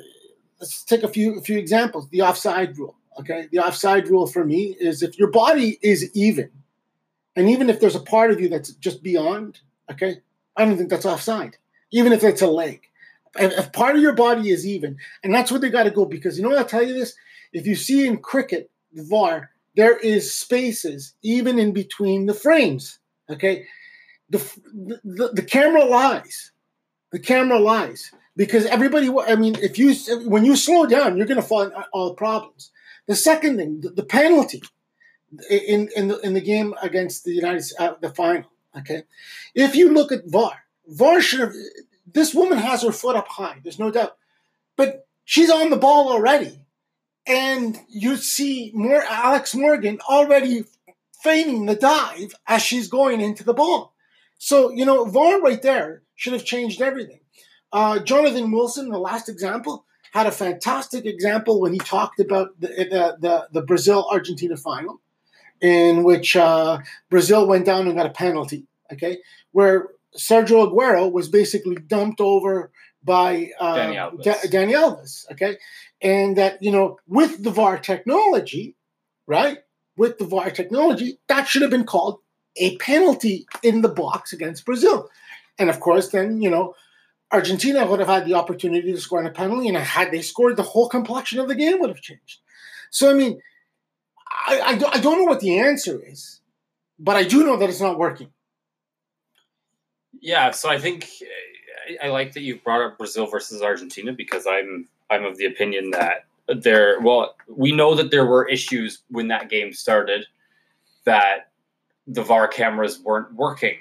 let's 0.61 0.85
take 0.85 1.03
a 1.03 1.09
few 1.09 1.39
a 1.39 1.41
few 1.43 1.59
examples. 1.59 2.09
The 2.11 2.23
offside 2.23 2.77
rule. 2.79 2.97
Okay, 3.19 3.49
the 3.51 3.59
offside 3.59 4.09
rule 4.09 4.27
for 4.27 4.45
me 4.45 4.77
is 4.79 5.03
if 5.03 5.19
your 5.19 5.31
body 5.31 5.79
is 5.83 6.11
even, 6.15 6.51
and 7.35 7.49
even 7.49 7.71
if 7.71 7.81
there's 7.81 7.97
a 7.97 8.01
part 8.01 8.31
of 8.31 8.41
you 8.41 8.49
that's 8.49 8.73
just 8.73 9.03
beyond. 9.03 9.61
Okay, 9.91 10.21
I 10.57 10.65
don't 10.65 10.77
think 10.77 10.91
that's 10.91 11.07
offside. 11.07 11.57
Even 11.93 12.13
if 12.13 12.25
it's 12.25 12.43
a 12.43 12.49
leg, 12.49 12.83
if, 13.39 13.53
if 13.53 13.73
part 13.73 13.97
of 13.97 14.03
your 14.03 14.15
body 14.15 14.51
is 14.51 14.67
even, 14.67 14.99
and 15.23 15.33
that's 15.33 15.51
where 15.51 15.61
they 15.61 15.71
got 15.71 15.85
to 15.85 15.91
go 15.91 16.05
because 16.05 16.37
you 16.37 16.43
know 16.43 16.51
what 16.51 16.59
I'll 16.59 16.65
tell 16.65 16.83
you 16.83 16.95
this: 16.95 17.15
if 17.53 17.67
you 17.67 17.75
see 17.75 18.07
in 18.07 18.19
cricket, 18.19 18.71
the 18.93 19.05
VAR 19.05 19.51
there 19.77 19.97
is 19.97 20.35
spaces 20.35 21.15
even 21.23 21.59
in 21.59 21.73
between 21.73 22.27
the 22.27 22.35
frames. 22.35 22.99
Okay, 23.31 23.67
the 24.31 24.39
the, 25.05 25.31
the 25.35 25.43
camera 25.43 25.85
lies. 25.85 26.53
The 27.13 27.19
camera 27.21 27.59
lies 27.59 28.11
because 28.37 28.67
everybody. 28.67 29.11
I 29.11 29.37
mean, 29.37 29.57
if 29.57 29.79
you 29.79 29.95
when 30.29 30.45
you 30.45 30.57
slow 30.57 30.87
down, 30.87 31.17
you're 31.17 31.27
going 31.27 31.41
to 31.41 31.47
find 31.47 31.73
all 31.93 32.15
problems. 32.15 32.73
The 33.07 33.15
second 33.15 33.59
thing, 33.59 33.83
the, 33.83 33.91
the 33.91 34.03
penalty 34.03 34.63
in 35.51 35.89
in 35.95 36.09
the 36.09 36.19
in 36.21 36.35
the 36.35 36.41
game 36.41 36.75
against 36.83 37.25
the 37.25 37.33
United 37.33 37.65
uh, 37.79 37.95
the 38.01 38.11
final. 38.11 38.51
Okay, 38.77 39.05
if 39.55 39.75
you 39.75 39.93
look 39.93 40.11
at 40.11 40.27
VAR, 40.27 40.65
VAR 40.87 41.21
should 41.21 41.41
have. 41.41 41.53
This 42.13 42.35
woman 42.35 42.59
has 42.59 42.83
her 42.83 42.93
foot 42.93 43.17
up 43.17 43.29
high. 43.29 43.59
There's 43.63 43.79
no 43.79 43.91
doubt, 43.91 44.17
but 44.77 45.07
she's 45.25 45.51
on 45.51 45.71
the 45.71 45.77
ball 45.77 46.11
already 46.11 46.66
and 47.27 47.79
you 47.89 48.17
see 48.17 48.71
more 48.75 49.03
Alex 49.03 49.55
Morgan 49.55 49.99
already 50.09 50.65
feigning 51.23 51.67
the 51.67 51.75
dive 51.75 52.35
as 52.47 52.63
she's 52.63 52.89
going 52.89 53.21
into 53.21 53.45
the 53.45 53.55
ball. 53.55 53.95
So, 54.39 54.71
you 54.71 54.85
know, 54.85 55.05
VAR 55.07 55.41
right 55.41 55.61
there 55.61 56.03
should 56.15 56.35
have 56.35 56.45
changed 56.45 56.81
everything. 56.81 57.21
Uh, 57.73 57.99
Jonathan 57.99 58.53
Wilson, 58.53 58.91
the 58.91 58.99
last 58.99 59.29
example, 59.29 59.85
had 60.13 60.27
a 60.27 60.33
fantastic 60.33 61.05
example 61.05 61.61
when 61.61 61.73
he 61.73 61.79
talked 61.79 62.21
about 62.21 62.59
the, 62.61 62.69
the, 62.69 63.17
the, 63.21 63.49
the 63.53 63.63
Brazil 63.63 64.07
Argentina 64.11 64.57
final, 64.57 65.01
in 65.61 66.05
which 66.05 66.37
uh, 66.37 66.79
Brazil 67.11 67.47
went 67.47 67.67
down 67.67 67.87
and 67.87 67.97
got 67.97 68.07
a 68.07 68.11
penalty, 68.11 68.67
okay, 68.93 69.19
where 69.53 69.89
Sergio 70.17 70.71
Aguero 70.71 71.11
was 71.11 71.29
basically 71.29 71.77
dumped 71.77 72.21
over 72.21 72.71
by 73.07 73.51
uh, 73.59 73.77
Dani 73.77 73.97
Alves. 73.97 74.23
Da- 74.25 74.49
Dani 74.51 74.75
Alves, 74.75 75.31
okay? 75.33 75.57
and 76.01 76.37
that 76.37 76.63
you 76.63 76.71
know 76.71 76.99
with 77.07 77.43
the 77.43 77.51
VAR 77.51 77.79
technology, 77.79 78.77
right? 79.27 79.59
With 79.97 80.19
the 80.19 80.25
VAR 80.25 80.51
technology, 80.51 81.19
that 81.29 81.49
should 81.49 81.63
have 81.63 81.71
been 81.71 81.87
called 81.87 82.19
a 82.57 82.77
penalty 82.77 83.47
in 83.63 83.83
the 83.83 83.89
box 83.89 84.33
against 84.33 84.65
Brazil, 84.65 85.09
and 85.59 85.71
of 85.71 85.81
course, 85.81 86.09
then 86.09 86.41
you 86.41 86.51
know 86.51 86.75
Argentina 87.33 87.87
would 87.87 88.01
have 88.01 88.09
had 88.09 88.27
the 88.27 88.35
opportunity 88.35 88.93
to 88.93 89.01
score 89.01 89.21
on 89.21 89.27
a 89.27 89.31
penalty, 89.31 89.69
and 89.69 89.77
had 89.77 90.11
they 90.11 90.23
scored, 90.23 90.57
the 90.57 90.63
whole 90.63 90.89
complexion 90.89 91.39
of 91.41 91.49
the 91.49 91.55
game 91.55 91.81
would 91.81 91.91
have 91.91 92.01
changed. 92.01 92.41
So 92.91 93.11
I 93.11 93.15
mean, 93.15 93.41
I, 94.47 94.61
I, 94.61 94.97
I 94.97 95.01
don't 95.01 95.19
know 95.19 95.25
what 95.25 95.41
the 95.41 95.59
answer 95.59 96.01
is, 96.05 96.41
but 96.99 97.17
I 97.17 97.25
do 97.25 97.45
know 97.45 97.57
that 97.57 97.69
it's 97.69 97.81
not 97.81 97.99
working. 97.99 98.31
Yeah, 100.19 100.51
so 100.53 100.71
I 100.71 100.79
think 100.79 101.09
I, 101.87 102.07
I 102.07 102.09
like 102.11 102.33
that 102.33 102.43
you 102.43 102.59
brought 102.61 102.83
up 102.83 102.99
Brazil 102.99 103.27
versus 103.27 103.63
Argentina 103.63 104.13
because 104.13 104.47
I'm 104.47 104.89
I'm 105.11 105.25
of 105.25 105.37
the 105.37 105.47
opinion 105.47 105.91
that 105.91 106.27
there 106.49 107.01
well 107.01 107.35
we 107.49 107.73
know 107.73 107.95
that 107.95 108.11
there 108.11 108.27
were 108.27 108.49
issues 108.49 109.03
when 109.11 109.29
that 109.29 109.51
game 109.51 109.73
started 109.73 110.27
that 111.05 111.51
the 112.07 112.23
VAR 112.23 112.49
cameras 112.49 113.01
weren't 113.01 113.33
working 113.35 113.77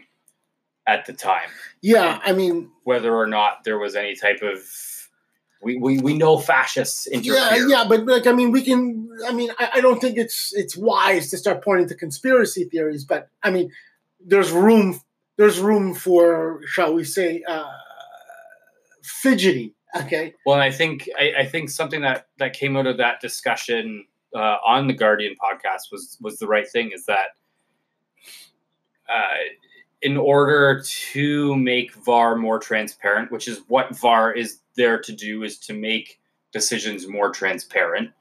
at 0.87 1.05
the 1.05 1.13
time. 1.13 1.49
Yeah, 1.81 2.19
I 2.23 2.33
mean 2.33 2.71
whether 2.83 3.15
or 3.15 3.27
not 3.27 3.63
there 3.63 3.77
was 3.77 3.95
any 3.95 4.15
type 4.15 4.41
of 4.41 4.61
we, 5.61 5.77
we, 5.77 5.97
we 5.97 6.15
know 6.15 6.37
fascists 6.37 7.07
interfere. 7.07 7.33
Yeah, 7.33 7.67
yeah, 7.67 7.85
but 7.89 8.05
like 8.05 8.27
I 8.27 8.33
mean, 8.33 8.51
we 8.51 8.61
can. 8.61 9.09
I 9.27 9.33
mean, 9.33 9.49
I, 9.57 9.69
I 9.75 9.81
don't 9.81 9.99
think 9.99 10.15
it's 10.15 10.53
it's 10.53 10.77
wise 10.77 11.31
to 11.31 11.37
start 11.37 11.63
pointing 11.63 11.87
to 11.87 11.95
conspiracy 11.95 12.65
theories, 12.65 13.03
but 13.03 13.29
I 13.41 13.49
mean, 13.49 13.71
there's 14.23 14.51
room 14.51 15.01
there's 15.37 15.59
room 15.59 15.93
for 15.93 16.61
shall 16.65 16.93
we 16.93 17.03
say 17.03 17.43
uh, 17.47 17.71
fidgety. 19.05 19.73
Okay. 19.95 20.33
Well, 20.45 20.59
I 20.59 20.71
think 20.71 21.09
I, 21.17 21.33
I, 21.39 21.45
think 21.45 21.69
something 21.69 22.01
that 22.01 22.27
that 22.37 22.53
came 22.53 22.75
out 22.75 22.85
of 22.85 22.97
that 22.97 23.21
discussion 23.21 24.05
uh, 24.35 24.57
on 24.65 24.87
the 24.87 24.93
Guardian 24.93 25.35
podcast 25.41 25.91
was 25.91 26.17
was 26.19 26.37
the 26.37 26.47
right 26.47 26.67
thing. 26.67 26.91
Is 26.93 27.05
that 27.05 27.29
uh, 29.07 29.37
in 30.01 30.17
order 30.17 30.81
to 31.11 31.55
make 31.55 31.93
VAR 31.93 32.35
more 32.35 32.59
transparent, 32.59 33.31
which 33.31 33.47
is 33.47 33.61
what 33.67 33.95
VAR 33.95 34.33
is 34.33 34.59
there 34.75 34.99
to 34.99 35.13
do, 35.13 35.43
is 35.43 35.57
to 35.59 35.73
make 35.73 36.19
decisions 36.51 37.07
more 37.07 37.31
transparent. 37.31 38.11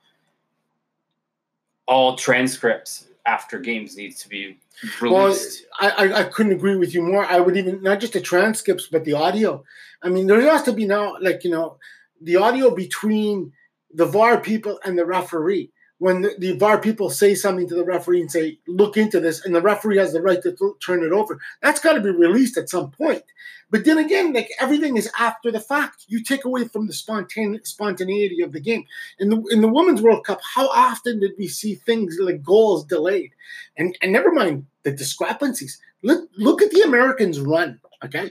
All 1.87 2.17
transcripts 2.17 3.09
after 3.27 3.59
games 3.59 3.97
needs 3.97 4.23
to 4.23 4.29
be 4.29 4.59
released. 5.01 5.67
Well, 5.81 5.93
I, 5.97 6.21
I 6.21 6.25
couldn't 6.25 6.53
agree 6.53 6.77
with 6.77 6.95
you 6.95 7.03
more. 7.03 7.25
I 7.25 7.41
would 7.41 7.57
even 7.57 7.83
not 7.83 8.01
just 8.01 8.13
the 8.13 8.21
transcripts, 8.21 8.87
but 8.87 9.05
the 9.05 9.15
audio. 9.15 9.65
I 10.03 10.09
mean, 10.09 10.27
there 10.27 10.41
has 10.43 10.63
to 10.65 10.73
be 10.73 10.87
now, 10.87 11.17
like 11.21 11.45
you 11.45 11.51
know, 11.51 11.79
the 12.21 12.37
audio 12.37 12.75
between 12.75 13.53
the 13.93 14.07
VAR 14.07 14.41
people 14.41 14.79
and 14.85 14.99
the 14.99 15.07
referee 15.07 15.71
when 16.05 16.21
the, 16.21 16.35
the 16.39 16.53
VAR 16.53 16.79
people 16.79 17.09
say 17.09 17.35
something 17.35 17.67
to 17.67 17.75
the 17.75 17.83
referee 17.83 18.21
and 18.21 18.31
say, 18.31 18.59
look 18.67 18.99
into 18.99 19.21
this, 19.21 19.43
and 19.43 19.55
the 19.55 19.63
referee 19.63 19.97
has 19.97 20.13
the 20.13 20.21
right 20.21 20.43
to 20.43 20.53
th- 20.53 20.73
turn 20.85 21.03
it 21.03 21.13
over, 21.13 21.41
that's 21.63 21.81
got 21.81 21.95
to 21.95 22.01
be 22.03 22.11
released 22.11 22.59
at 22.59 22.69
some 22.69 22.91
point. 22.91 23.23
But 23.71 23.87
then 23.87 23.97
again, 23.97 24.35
like 24.35 24.51
everything 24.61 24.99
is 24.99 25.11
after 25.19 25.51
the 25.51 25.61
fact. 25.61 26.05
You 26.09 26.23
take 26.23 26.45
away 26.45 26.69
from 26.69 26.89
the 26.89 26.93
spontane- 26.93 27.67
spontaneity 27.67 28.43
of 28.43 28.53
the 28.53 28.61
game. 28.61 28.85
In 29.19 29.31
the 29.31 29.43
in 29.51 29.63
the 29.63 29.73
Women's 29.73 30.03
World 30.03 30.27
Cup, 30.27 30.41
how 30.43 30.69
often 30.69 31.21
did 31.21 31.33
we 31.39 31.49
see 31.49 31.75
things 31.75 32.19
like 32.21 32.43
goals 32.43 32.85
delayed? 32.85 33.31
And 33.79 33.97
and 34.03 34.13
never 34.13 34.31
mind 34.31 34.67
the 34.83 34.93
discrepancies. 34.93 35.81
Look 36.03 36.29
look 36.37 36.61
at 36.61 36.71
the 36.71 36.83
Americans 36.83 37.41
run. 37.41 37.81
Okay, 38.05 38.31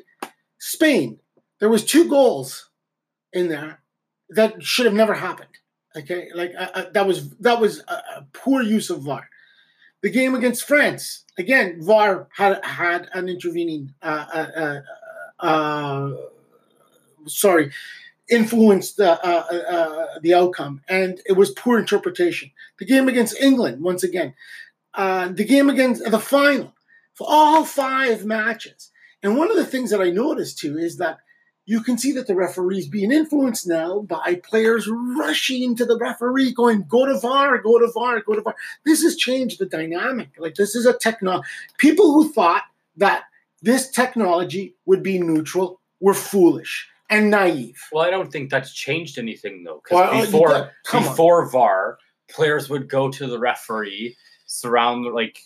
Spain. 0.60 1.18
There 1.58 1.70
was 1.70 1.84
two 1.84 2.08
goals 2.08 2.70
in 3.32 3.48
there 3.48 3.82
that 4.30 4.62
should 4.62 4.86
have 4.86 4.94
never 4.94 5.16
happened. 5.16 5.58
Okay, 5.96 6.30
like 6.34 6.54
uh, 6.58 6.70
uh, 6.74 6.86
that 6.94 7.06
was 7.06 7.30
that 7.38 7.60
was 7.60 7.80
a, 7.88 7.94
a, 7.94 8.28
poor 8.34 8.62
use 8.64 8.90
of 8.90 9.02
VAR. 9.04 9.30
The 10.02 10.10
game 10.10 10.34
against 10.34 10.68
France, 10.68 11.24
again, 11.38 11.82
VAR 11.82 12.28
had 12.36 12.64
had 12.66 13.10
an 13.14 13.30
intervening. 13.30 13.94
Uh, 14.02 14.26
uh, 14.34 14.82
uh, 15.40 15.46
uh 15.46 16.12
sorry, 17.28 17.72
influenced 18.28 18.98
the 18.98 19.20
the 20.24 20.34
outcome, 20.34 20.82
and 20.90 21.22
it 21.28 21.34
was 21.34 21.52
poor 21.52 21.78
interpretation. 21.78 22.50
The 22.80 22.86
game 22.86 23.08
against 23.08 23.40
England, 23.40 23.84
once 23.84 24.04
again, 24.04 24.34
the 24.96 25.46
game 25.48 25.70
against 25.70 26.10
the 26.10 26.20
final 26.20 26.74
for 27.14 27.28
all 27.30 27.66
five 27.66 28.26
matches. 28.26 28.90
And 29.22 29.38
one 29.38 29.52
of 29.52 29.58
the 29.58 29.66
things 29.66 29.92
that 29.92 30.02
I 30.02 30.10
noticed 30.10 30.58
too 30.58 30.78
is 30.78 30.98
that 30.98 31.20
you 31.66 31.82
can 31.82 31.98
see 31.98 32.12
that 32.14 32.28
the 32.28 32.36
referee 32.36 32.80
is 32.80 32.88
being 32.88 33.12
influenced 33.12 33.68
now 33.68 34.02
by 34.02 34.42
players 34.44 34.88
rushing 34.90 35.76
to 35.76 35.86
the 35.86 35.98
referee, 35.98 36.52
going, 36.52 36.84
go 36.84 37.06
to 37.06 37.18
VAR, 37.18 37.58
go 37.60 37.80
to 37.80 37.90
VAR, 37.92 38.22
go 38.22 38.34
to 38.34 38.42
VAR. 38.42 38.56
This 38.86 39.02
has 39.04 39.16
changed 39.16 39.60
the 39.60 39.66
dynamic. 39.66 40.30
Like, 40.38 40.56
this 40.56 40.76
is 40.76 40.86
a 40.86 40.94
techno. 40.94 41.42
People 41.78 42.14
who 42.14 42.32
thought 42.34 42.64
that 42.98 43.24
this 43.62 43.90
technology 43.90 44.76
would 44.86 45.04
be 45.04 45.20
neutral 45.20 45.80
were 46.02 46.14
foolish 46.14 46.88
and 47.10 47.30
naive. 47.30 47.82
Well, 47.94 48.04
I 48.04 48.10
don't 48.10 48.32
think 48.32 48.50
that's 48.50 48.74
changed 48.74 49.18
anything, 49.18 49.64
though. 49.64 49.82
Because 49.84 49.94
well, 49.94 50.14
uh, 50.14 50.26
before, 50.26 50.72
before 50.92 51.50
VAR, 51.50 51.98
players 52.30 52.70
would 52.70 52.90
go 52.90 53.10
to 53.10 53.28
the 53.28 53.40
referee 53.40 54.18
surround 54.54 55.06
like 55.14 55.40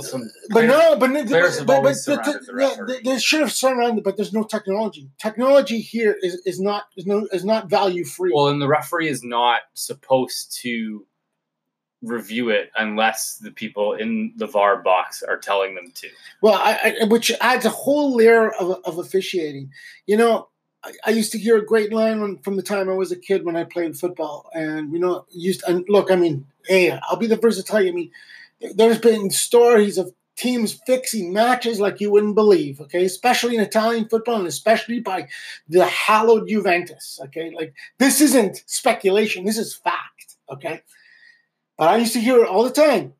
some. 0.00 0.30
But 0.48 0.64
no, 0.64 0.96
but 0.96 1.10
players 1.26 1.58
but, 1.58 1.82
but, 1.82 1.96
but, 2.06 2.24
but 2.24 2.24
the 2.24 2.96
yeah, 3.02 3.10
they, 3.12 3.18
should 3.18 3.40
have 3.40 3.52
surrounded, 3.52 4.02
but 4.02 4.16
there's 4.16 4.32
no 4.32 4.42
technology. 4.42 5.10
Technology 5.18 5.80
here 5.80 6.16
is, 6.22 6.40
is 6.46 6.58
not 6.58 6.84
is 6.96 7.06
no 7.06 7.28
is 7.32 7.44
not 7.44 7.68
value 7.68 8.04
free. 8.04 8.32
Well, 8.34 8.48
and 8.48 8.60
the 8.60 8.68
referee 8.68 9.08
is 9.08 9.22
not 9.22 9.60
supposed 9.74 10.56
to 10.62 11.06
review 12.02 12.48
it 12.48 12.70
unless 12.76 13.36
the 13.36 13.50
people 13.50 13.92
in 13.92 14.32
the 14.36 14.46
VAR 14.46 14.82
box 14.82 15.22
are 15.22 15.38
telling 15.38 15.74
them 15.74 15.92
to. 15.94 16.08
Well, 16.40 16.54
I, 16.54 16.96
I, 17.02 17.04
which 17.04 17.30
adds 17.40 17.66
a 17.66 17.70
whole 17.70 18.16
layer 18.16 18.50
of, 18.50 18.80
of 18.84 18.98
officiating. 18.98 19.70
You 20.06 20.16
know, 20.16 20.48
I, 21.04 21.10
used 21.10 21.32
to 21.32 21.38
hear 21.38 21.56
a 21.56 21.64
great 21.64 21.92
line 21.92 22.20
when, 22.20 22.38
from 22.38 22.56
the 22.56 22.62
time 22.62 22.88
I 22.88 22.94
was 22.94 23.12
a 23.12 23.16
kid 23.16 23.44
when 23.44 23.56
I 23.56 23.64
played 23.64 23.96
football, 23.96 24.50
and 24.54 24.92
you 24.92 24.98
know, 24.98 25.26
used 25.30 25.62
and 25.66 25.84
look, 25.88 26.10
I 26.10 26.16
mean, 26.16 26.46
hey, 26.66 26.98
I'll 27.02 27.16
be 27.16 27.26
the 27.26 27.36
first 27.36 27.58
to 27.58 27.64
tell 27.64 27.82
you. 27.82 27.90
I 27.90 27.94
mean, 27.94 28.10
there's 28.74 28.98
been 28.98 29.30
stories 29.30 29.98
of 29.98 30.12
teams 30.36 30.80
fixing 30.86 31.32
matches 31.32 31.78
like 31.78 32.00
you 32.00 32.10
wouldn't 32.10 32.34
believe. 32.34 32.80
Okay, 32.80 33.04
especially 33.04 33.54
in 33.54 33.60
Italian 33.60 34.08
football, 34.08 34.36
and 34.36 34.46
especially 34.46 35.00
by 35.00 35.28
the 35.68 35.86
hallowed 35.86 36.48
Juventus. 36.48 37.20
Okay, 37.24 37.52
like 37.54 37.74
this 37.98 38.20
isn't 38.20 38.62
speculation; 38.66 39.44
this 39.44 39.58
is 39.58 39.74
fact. 39.74 40.36
Okay, 40.50 40.82
but 41.78 41.88
I 41.88 41.96
used 41.98 42.14
to 42.14 42.20
hear 42.20 42.42
it 42.42 42.48
all 42.48 42.64
the 42.64 42.70
time. 42.70 43.14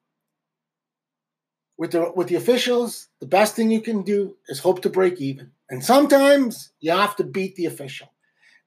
With 1.83 1.91
the 1.91 2.13
with 2.15 2.29
the 2.29 2.37
officials, 2.37 3.09
the 3.19 3.27
best 3.27 3.57
thing 3.57 3.73
you 3.73 3.81
can 3.81 4.03
do 4.03 4.37
is 4.47 4.61
hope 4.61 4.83
to 4.83 4.89
break 4.89 5.21
even. 5.21 5.51
And 5.69 5.85
sometimes 5.85 6.71
you 6.79 6.93
have 6.93 7.17
to 7.17 7.25
beat 7.25 7.57
the 7.57 7.67
official. 7.67 8.13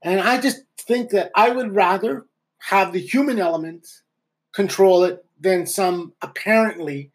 And 0.01 0.19
I 0.19 0.41
just 0.41 0.63
think 0.77 1.11
that 1.11 1.31
I 1.33 1.47
would 1.51 1.73
rather 1.73 2.25
have 2.57 2.91
the 2.91 2.99
human 2.99 3.39
element 3.39 3.87
control 4.53 5.05
it 5.05 5.23
than 5.39 5.65
some 5.65 6.11
apparently 6.21 7.11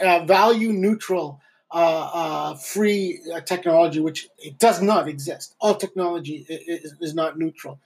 uh, 0.00 0.24
value 0.24 0.72
neutral 0.72 1.42
uh, 1.70 2.10
uh, 2.14 2.54
free 2.54 3.20
uh, 3.34 3.42
technology, 3.42 4.00
which 4.00 4.30
it 4.38 4.58
does 4.58 4.80
not 4.80 5.08
exist. 5.08 5.54
All 5.60 5.74
technology 5.74 6.46
is, 6.48 6.94
is, 7.02 7.14
not 7.14 7.38
neutral. 7.38 7.78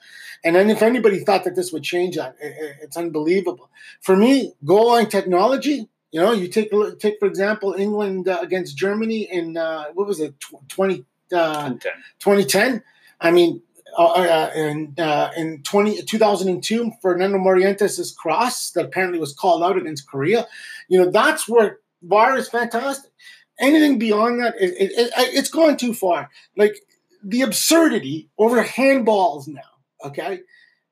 And 0.44 0.54
then 0.54 0.70
if 0.70 0.82
anybody 0.82 1.18
thought 1.18 1.42
that 1.42 1.56
this 1.56 1.72
would 1.72 1.82
change 1.82 2.14
that, 2.14 2.36
it, 2.40 2.76
it's 2.82 2.96
unbelievable. 2.96 3.68
For 4.00 4.16
me, 4.16 4.52
goal 4.64 4.90
line 4.90 5.08
technology, 5.08 5.88
you 6.12 6.20
know, 6.20 6.32
you 6.32 6.46
take 6.46 6.70
take 6.98 7.18
for 7.18 7.26
example 7.26 7.74
England 7.76 8.28
uh, 8.28 8.38
against 8.42 8.76
Germany 8.76 9.22
in 9.32 9.56
uh, 9.56 9.86
what 9.94 10.06
was 10.06 10.20
it, 10.20 10.34
20, 10.68 11.04
uh, 11.34 11.70
2010. 11.70 12.82
I 13.20 13.30
mean, 13.30 13.62
uh, 13.98 14.04
uh, 14.04 14.50
in 14.54 14.94
uh, 14.98 15.30
in 15.36 15.62
20, 15.62 16.02
2002, 16.02 16.92
Fernando 17.00 17.38
Morientes' 17.38 18.14
cross 18.14 18.70
that 18.72 18.84
apparently 18.84 19.18
was 19.18 19.32
called 19.32 19.62
out 19.62 19.78
against 19.78 20.08
Korea. 20.08 20.46
You 20.88 21.02
know, 21.02 21.10
that's 21.10 21.48
where 21.48 21.78
VAR 22.02 22.36
is 22.36 22.48
fantastic. 22.48 23.10
Anything 23.58 23.98
beyond 23.98 24.42
that, 24.42 24.54
it, 24.60 24.72
it, 24.72 24.92
it, 24.98 25.12
it's 25.16 25.50
gone 25.50 25.78
too 25.78 25.94
far. 25.94 26.28
Like 26.56 26.76
the 27.24 27.42
absurdity 27.42 28.28
over 28.36 28.62
handballs 28.62 29.48
now, 29.48 29.60
okay, 30.04 30.40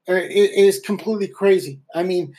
uh, 0.08 0.14
is 0.14 0.80
completely 0.80 1.28
crazy. 1.28 1.80
I 1.94 2.04
mean, 2.04 2.34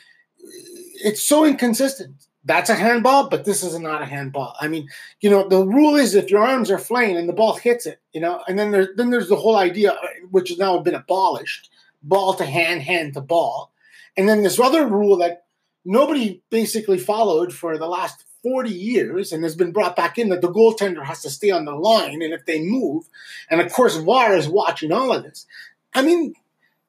it's 1.04 1.28
so 1.28 1.46
inconsistent 1.46 2.28
that's 2.44 2.70
a 2.70 2.76
handball, 2.76 3.30
but 3.30 3.46
this 3.46 3.64
is 3.64 3.78
not 3.78 4.02
a 4.02 4.06
handball. 4.06 4.56
I 4.60 4.68
mean, 4.68 4.90
you 5.20 5.30
know, 5.30 5.48
the 5.48 5.64
rule 5.64 5.96
is 5.96 6.16
if 6.16 6.32
your 6.32 6.44
arms 6.44 6.72
are 6.72 6.80
flaying 6.80 7.18
and 7.18 7.30
the 7.30 7.34
ball 7.34 7.56
hits 7.56 7.86
it, 7.86 8.00
you 8.14 8.22
know, 8.22 8.44
and 8.48 8.58
then 8.58 8.72
there's 8.72 8.88
then 8.96 9.12
there's 9.12 9.30
the 9.30 9.36
whole 9.36 9.56
idea, 9.56 9.92
uh, 9.92 10.08
which 10.32 10.50
has 10.50 10.58
now 10.58 10.80
been 10.80 10.96
abolished, 10.96 11.70
ball 12.02 12.34
to 12.34 12.46
hand, 12.46 12.82
hand 12.82 13.14
to 13.14 13.22
ball, 13.22 13.72
and 14.18 14.28
then 14.28 14.42
this 14.42 14.60
other 14.60 14.88
rule 14.88 15.18
that 15.18 15.46
nobody 15.86 16.42
basically 16.50 16.98
followed 16.98 17.54
for 17.54 17.78
the 17.78 17.88
last 17.88 18.24
40 18.44 18.72
years 18.72 19.32
and 19.32 19.44
has 19.44 19.56
been 19.56 19.72
brought 19.72 19.96
back 19.96 20.18
in 20.18 20.30
that 20.30 20.42
the 20.42 20.52
goaltender 20.52 21.06
has 21.06 21.22
to 21.22 21.30
stay 21.30 21.52
on 21.52 21.66
the 21.66 21.76
line 21.76 22.24
and 22.24 22.34
if 22.34 22.46
they 22.48 22.60
move, 22.60 23.08
and 23.52 23.62
of 23.62 23.72
course 23.72 23.98
VAR 23.98 24.36
is 24.36 24.50
watching 24.50 24.92
all 24.92 25.14
of 25.14 25.24
this. 25.24 25.46
I 25.94 26.02
mean, 26.02 26.34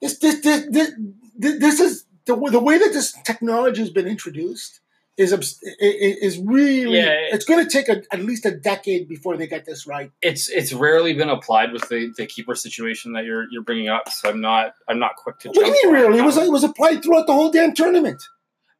this 0.01 0.19
this 0.19 0.41
this 0.41 0.67
this, 0.71 0.93
this 1.37 1.79
is 1.79 2.07
the, 2.25 2.37
the 2.51 2.61
way 2.61 2.79
that 2.79 2.93
this 2.95 3.13
technology 3.25 3.81
has 3.81 3.91
been 3.91 4.07
introduced 4.07 4.81
is 5.19 5.33
is 5.81 6.39
really 6.39 6.97
yeah, 6.97 7.13
it's 7.33 7.45
going 7.45 7.63
to 7.63 7.71
take 7.71 7.89
a, 7.89 8.03
at 8.13 8.21
least 8.25 8.47
a 8.47 8.51
decade 8.51 9.09
before 9.09 9.37
they 9.37 9.47
get 9.47 9.65
this 9.67 9.87
right. 9.87 10.11
It's 10.23 10.49
it's 10.49 10.73
rarely 10.73 11.13
been 11.13 11.29
applied 11.29 11.73
with 11.73 11.89
the, 11.89 12.13
the 12.17 12.27
keeper 12.27 12.55
situation 12.55 13.13
that 13.13 13.25
you're 13.25 13.47
you're 13.51 13.63
bringing 13.63 13.89
up, 13.89 14.09
so 14.09 14.31
I'm 14.31 14.41
not 14.41 14.75
I'm 14.89 14.99
not 14.99 15.17
quick 15.17 15.39
to. 15.41 15.49
What 15.49 15.65
do 15.65 15.67
you 15.67 15.73
mean 15.73 15.93
rarely? 15.93 16.19
It 16.19 16.25
was 16.25 16.37
it 16.39 16.51
was 16.51 16.65
applied 16.65 17.03
throughout 17.03 17.27
the 17.27 17.35
whole 17.35 17.51
damn 17.51 17.75
tournament. 17.75 18.23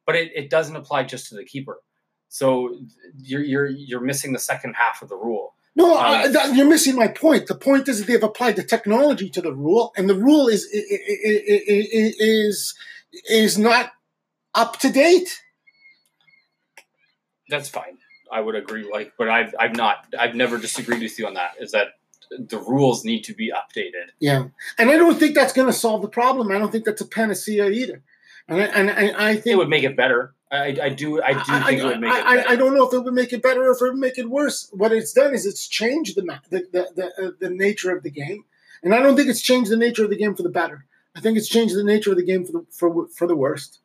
but 0.05 0.15
it, 0.15 0.31
it 0.35 0.49
doesn't 0.49 0.75
apply 0.75 1.03
just 1.03 1.29
to 1.29 1.35
the 1.35 1.45
keeper. 1.45 1.79
So 2.29 2.75
you're 3.21 3.43
you're 3.43 3.67
you're 3.67 4.01
missing 4.01 4.33
the 4.33 4.39
second 4.39 4.73
half 4.73 5.01
of 5.01 5.09
the 5.09 5.15
rule. 5.15 5.53
No, 5.75 5.97
um, 5.97 6.31
that, 6.33 6.55
you're 6.55 6.69
missing 6.69 6.95
my 6.95 7.07
point. 7.07 7.47
The 7.47 7.55
point 7.55 7.87
is 7.87 7.99
that 7.99 8.07
they've 8.07 8.21
applied 8.21 8.55
the 8.55 8.63
technology 8.63 9.29
to 9.31 9.41
the 9.41 9.53
rule, 9.53 9.91
and 9.97 10.09
the 10.09 10.15
rule 10.15 10.47
is 10.47 10.65
is 10.65 12.15
is, 12.19 12.75
is 13.29 13.57
not 13.57 13.91
up 14.53 14.79
to 14.79 14.91
date. 14.91 15.39
That's 17.49 17.69
fine. 17.69 17.97
I 18.31 18.41
would 18.41 18.55
agree. 18.55 18.89
Like, 18.91 19.13
but 19.17 19.29
I've 19.29 19.53
I've 19.59 19.75
not 19.75 20.07
I've 20.17 20.35
never 20.35 20.57
disagreed 20.57 21.01
with 21.01 21.17
you 21.19 21.27
on 21.27 21.35
that. 21.35 21.51
Is 21.59 21.71
that 21.71 21.89
the 22.37 22.57
rules 22.57 23.05
need 23.05 23.23
to 23.25 23.33
be 23.33 23.51
updated? 23.51 24.09
Yeah, 24.19 24.45
and 24.77 24.89
I 24.89 24.97
don't 24.97 25.19
think 25.19 25.35
that's 25.35 25.53
going 25.53 25.67
to 25.67 25.73
solve 25.73 26.01
the 26.01 26.07
problem. 26.07 26.51
I 26.51 26.57
don't 26.57 26.71
think 26.71 26.85
that's 26.85 27.01
a 27.01 27.07
panacea 27.07 27.69
either. 27.69 28.01
And 28.47 28.61
I, 28.61 28.65
and 28.65 28.89
I, 28.89 29.29
I 29.29 29.33
think 29.35 29.47
it 29.47 29.57
would 29.57 29.69
make 29.69 29.83
it 29.83 29.95
better. 29.95 30.33
I, 30.51 30.77
I 30.81 30.89
do 30.89 31.21
I 31.21 31.33
do 31.33 31.39
I, 31.47 31.63
think 31.63 31.81
it 31.81 31.85
would 31.85 31.99
make 31.99 32.11
I, 32.11 32.19
it 32.19 32.23
better. 32.23 32.49
I, 32.49 32.55
don't 32.55 32.75
know 32.75 32.87
if 32.87 32.93
it 32.93 32.99
would 32.99 33.13
make 33.13 33.33
it 33.33 33.41
better 33.41 33.63
or 33.63 33.71
if 33.71 33.81
it 33.81 33.85
would 33.85 33.97
make 33.97 34.17
it 34.17 34.29
worse. 34.29 34.69
What 34.71 34.91
it's 34.91 35.13
done 35.13 35.33
is 35.33 35.45
it's 35.45 35.67
changed 35.67 36.15
the 36.15 36.21
the 36.49 36.59
the, 36.71 36.87
the, 36.95 37.25
uh, 37.27 37.31
the 37.39 37.49
nature 37.49 37.95
of 37.95 38.03
the 38.03 38.11
game, 38.11 38.45
and 38.83 38.93
I 38.93 38.99
don't 38.99 39.15
think 39.15 39.29
it's 39.29 39.41
changed 39.41 39.71
the 39.71 39.77
nature 39.77 40.03
of 40.03 40.09
the 40.09 40.17
game 40.17 40.35
for 40.35 40.43
the 40.43 40.49
better. 40.49 40.85
I 41.15 41.21
think 41.21 41.37
it's 41.37 41.47
changed 41.47 41.75
the 41.75 41.83
nature 41.83 42.11
of 42.11 42.17
the 42.17 42.25
game 42.25 42.45
for 42.45 42.51
the 42.51 42.65
for 42.71 43.07
for 43.07 43.27
the 43.27 43.35
worst. 43.35 43.79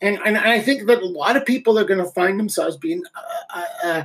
And 0.00 0.18
and 0.24 0.36
I 0.36 0.60
think 0.60 0.86
that 0.86 1.02
a 1.02 1.06
lot 1.06 1.36
of 1.36 1.46
people 1.46 1.78
are 1.78 1.84
going 1.84 2.04
to 2.04 2.10
find 2.10 2.38
themselves 2.38 2.76
being. 2.76 3.02
Uh, 3.14 3.60
uh, 3.60 3.88
uh, 3.88 4.04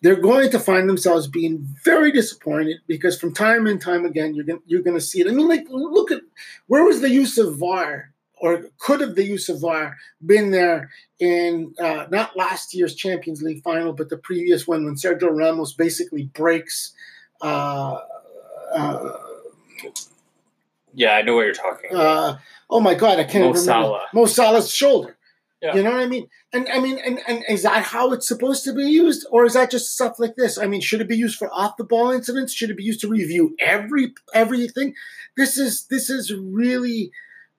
they're 0.00 0.20
going 0.20 0.50
to 0.50 0.60
find 0.60 0.88
themselves 0.88 1.26
being 1.26 1.58
very 1.84 2.12
disappointed 2.12 2.78
because 2.86 3.18
from 3.18 3.34
time 3.34 3.66
and 3.66 3.80
time 3.80 4.04
again 4.04 4.34
you're 4.34 4.44
going 4.44 4.62
you're 4.66 4.82
going 4.82 4.96
to 4.96 5.04
see 5.04 5.20
it. 5.20 5.26
I 5.26 5.32
mean, 5.32 5.48
like 5.48 5.66
look 5.68 6.10
at 6.10 6.22
where 6.66 6.84
was 6.84 7.00
the 7.00 7.10
use 7.10 7.36
of 7.36 7.58
VAR 7.58 8.12
or 8.40 8.64
could 8.78 9.00
have 9.00 9.16
the 9.16 9.24
use 9.24 9.48
of 9.48 9.60
VAR 9.60 9.96
been 10.24 10.50
there 10.50 10.90
in 11.18 11.74
uh, 11.80 12.06
not 12.10 12.36
last 12.36 12.74
year's 12.74 12.94
Champions 12.94 13.42
League 13.42 13.62
final, 13.62 13.92
but 13.92 14.08
the 14.08 14.16
previous 14.16 14.66
one 14.66 14.84
when 14.84 14.94
Sergio 14.94 15.36
Ramos 15.36 15.72
basically 15.72 16.24
breaks. 16.24 16.92
Uh, 17.40 17.98
uh, 18.74 19.12
yeah, 20.94 21.14
I 21.14 21.22
know 21.22 21.36
what 21.36 21.46
you're 21.46 21.54
talking 21.54 21.90
about. 21.90 22.06
Uh, 22.06 22.38
oh 22.70 22.80
my 22.80 22.94
God, 22.94 23.18
I 23.18 23.24
can't 23.24 23.44
Mo 23.44 23.52
remember. 23.52 23.58
Salah. 23.58 24.06
Mo 24.12 24.26
Salah's 24.26 24.70
shoulder. 24.70 25.17
Yeah. 25.60 25.74
You 25.74 25.82
know 25.82 25.90
what 25.90 26.00
I 26.00 26.06
mean? 26.06 26.28
And 26.52 26.68
I 26.68 26.78
mean, 26.78 26.98
and, 27.04 27.18
and 27.26 27.44
is 27.48 27.64
that 27.64 27.82
how 27.82 28.12
it's 28.12 28.28
supposed 28.28 28.62
to 28.64 28.72
be 28.72 28.84
used, 28.84 29.26
or 29.30 29.44
is 29.44 29.54
that 29.54 29.72
just 29.72 29.92
stuff 29.92 30.20
like 30.20 30.36
this? 30.36 30.56
I 30.56 30.66
mean, 30.66 30.80
should 30.80 31.00
it 31.00 31.08
be 31.08 31.16
used 31.16 31.36
for 31.36 31.52
off 31.52 31.76
the 31.76 31.84
ball 31.84 32.12
incidents? 32.12 32.52
Should 32.52 32.70
it 32.70 32.76
be 32.76 32.84
used 32.84 33.00
to 33.00 33.08
review 33.08 33.56
every 33.58 34.14
everything? 34.32 34.94
This 35.36 35.58
is 35.58 35.86
this 35.86 36.10
is 36.10 36.32
really 36.32 37.10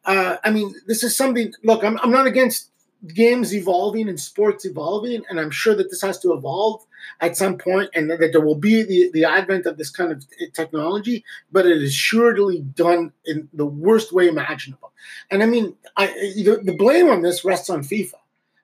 uh, 0.06 0.38
I 0.44 0.50
mean, 0.50 0.74
this 0.88 1.04
is 1.04 1.16
something. 1.16 1.54
Look, 1.64 1.84
I'm, 1.84 2.00
I'm 2.00 2.12
not 2.12 2.26
against 2.26 2.69
games 3.08 3.54
evolving 3.54 4.10
and 4.10 4.20
sports 4.20 4.66
evolving, 4.66 5.24
and 5.30 5.40
I'm 5.40 5.52
sure 5.52 5.76
that 5.76 5.90
this 5.90 6.02
has 6.02 6.20
to 6.20 6.34
evolve 6.34 6.86
at 7.22 7.38
some 7.38 7.58
point, 7.58 7.90
and 7.94 8.10
that 8.10 8.20
there 8.32 8.42
will 8.42 8.56
be 8.56 8.84
the, 8.84 9.10
the 9.14 9.26
advent 9.26 9.66
of 9.66 9.78
this 9.78 9.90
kind 9.90 10.12
of 10.12 10.26
technology. 10.54 11.24
But 11.52 11.66
it 11.66 11.82
is 11.82 11.94
surely 11.94 12.60
done 12.60 13.14
in 13.26 13.50
the 13.54 13.66
worst 13.66 14.12
way 14.12 14.28
imaginable. 14.28 14.92
And 15.32 15.42
I 15.42 15.46
mean, 15.46 15.76
I, 15.96 16.08
the, 16.08 16.60
the 16.64 16.76
blame 16.76 17.10
on 17.10 17.22
this 17.22 17.46
rests 17.46 17.70
on 17.70 17.82
FIFA 17.82 18.16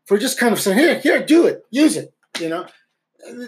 for 0.05 0.17
just 0.17 0.39
kind 0.39 0.53
of 0.53 0.59
saying, 0.59 0.77
"Here, 0.77 0.99
here, 0.99 1.25
do 1.25 1.47
it, 1.47 1.65
use 1.71 1.95
it." 1.97 2.13
You 2.39 2.49
know, 2.49 2.67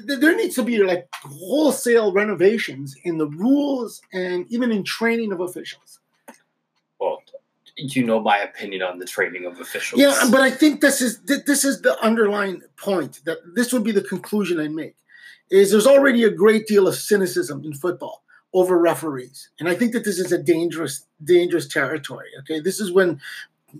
there 0.05 0.35
needs 0.35 0.55
to 0.55 0.63
be 0.63 0.77
like 0.79 1.07
wholesale 1.13 2.11
renovations 2.13 2.95
in 3.03 3.17
the 3.17 3.27
rules 3.27 4.01
and 4.13 4.45
even 4.49 4.71
in 4.71 4.83
training 4.83 5.31
of 5.31 5.39
officials. 5.39 5.99
Well, 6.99 7.21
you 7.78 8.03
know 8.03 8.19
my 8.19 8.38
opinion 8.38 8.82
on 8.82 8.99
the 8.99 9.05
training 9.05 9.45
of 9.45 9.59
officials. 9.59 10.01
Yeah, 10.01 10.30
but 10.32 10.41
I 10.41 10.49
think 10.49 10.82
this 10.82 11.01
is 11.01 11.19
this 11.21 11.63
is 11.63 11.82
the 11.82 11.99
underlying 12.03 12.61
point 12.75 13.21
that 13.25 13.38
this 13.55 13.71
would 13.71 13.84
be 13.84 13.91
the 13.91 14.01
conclusion 14.01 14.59
I 14.59 14.67
make. 14.67 14.95
Is 15.49 15.71
there's 15.71 15.88
already 15.88 16.23
a 16.23 16.30
great 16.30 16.67
deal 16.67 16.88
of 16.88 16.95
cynicism 16.95 17.63
in 17.63 17.73
football 17.73 18.23
over 18.53 18.78
referees, 18.78 19.49
and 19.59 19.69
I 19.69 19.75
think 19.75 19.93
that 19.93 20.03
this 20.03 20.19
is 20.19 20.32
a 20.32 20.41
dangerous 20.41 21.05
dangerous 21.23 21.67
territory. 21.67 22.28
Okay, 22.41 22.59
this 22.59 22.80
is 22.80 22.91
when 22.91 23.21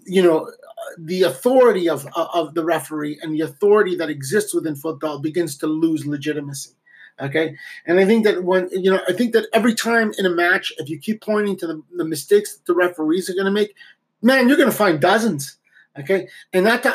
you 0.06 0.22
know 0.22 0.52
the 0.98 1.24
authority 1.24 1.90
of 1.90 2.08
of 2.16 2.54
the 2.54 2.64
referee 2.64 3.20
and 3.22 3.34
the 3.34 3.42
authority 3.42 3.96
that 3.96 4.10
exists 4.10 4.54
within 4.54 4.76
football 4.76 5.20
begins 5.20 5.58
to 5.58 5.68
lose 5.68 6.06
legitimacy. 6.06 6.72
Okay. 7.20 7.58
And 7.86 8.00
I 8.00 8.06
think 8.06 8.26
that 8.26 8.44
when, 8.44 8.70
you 8.72 8.92
know, 8.92 9.02
I 9.08 9.14
think 9.14 9.34
that 9.34 9.48
every 9.52 9.74
time 9.74 10.12
in 10.20 10.26
a 10.26 10.30
match, 10.30 10.72
if 10.78 10.88
you 10.88 11.00
keep 11.00 11.22
pointing 11.22 11.58
to 11.58 11.68
the, 11.68 11.84
the 11.96 12.06
mistakes 12.06 12.56
that 12.56 12.66
the 12.66 12.76
referees 12.76 13.30
are 13.30 13.34
going 13.34 13.46
to 13.46 13.52
make, 13.52 13.76
man, 14.22 14.48
you're 14.48 14.58
going 14.58 14.70
to 14.70 14.76
find 14.76 15.00
dozens. 15.00 15.58
Okay. 16.00 16.28
And 16.54 16.68
that, 16.68 16.86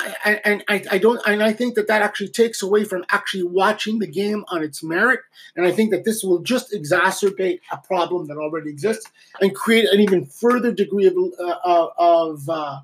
and 0.44 0.62
I, 0.68 0.84
I 0.88 0.98
don't, 0.98 1.20
and 1.26 1.42
I 1.42 1.52
think 1.52 1.74
that 1.74 1.88
that 1.88 2.02
actually 2.02 2.28
takes 2.28 2.62
away 2.62 2.84
from 2.84 3.04
actually 3.10 3.42
watching 3.42 3.98
the 3.98 4.06
game 4.06 4.44
on 4.46 4.62
its 4.62 4.80
merit. 4.80 5.18
And 5.56 5.66
I 5.66 5.72
think 5.72 5.90
that 5.90 6.04
this 6.04 6.22
will 6.22 6.38
just 6.38 6.72
exacerbate 6.72 7.58
a 7.72 7.78
problem 7.78 8.28
that 8.28 8.36
already 8.36 8.70
exists 8.70 9.10
and 9.40 9.52
create 9.52 9.88
an 9.92 9.98
even 9.98 10.26
further 10.26 10.72
degree 10.72 11.06
of, 11.06 11.16
uh, 11.40 11.88
of, 11.98 12.48
uh, 12.48 12.78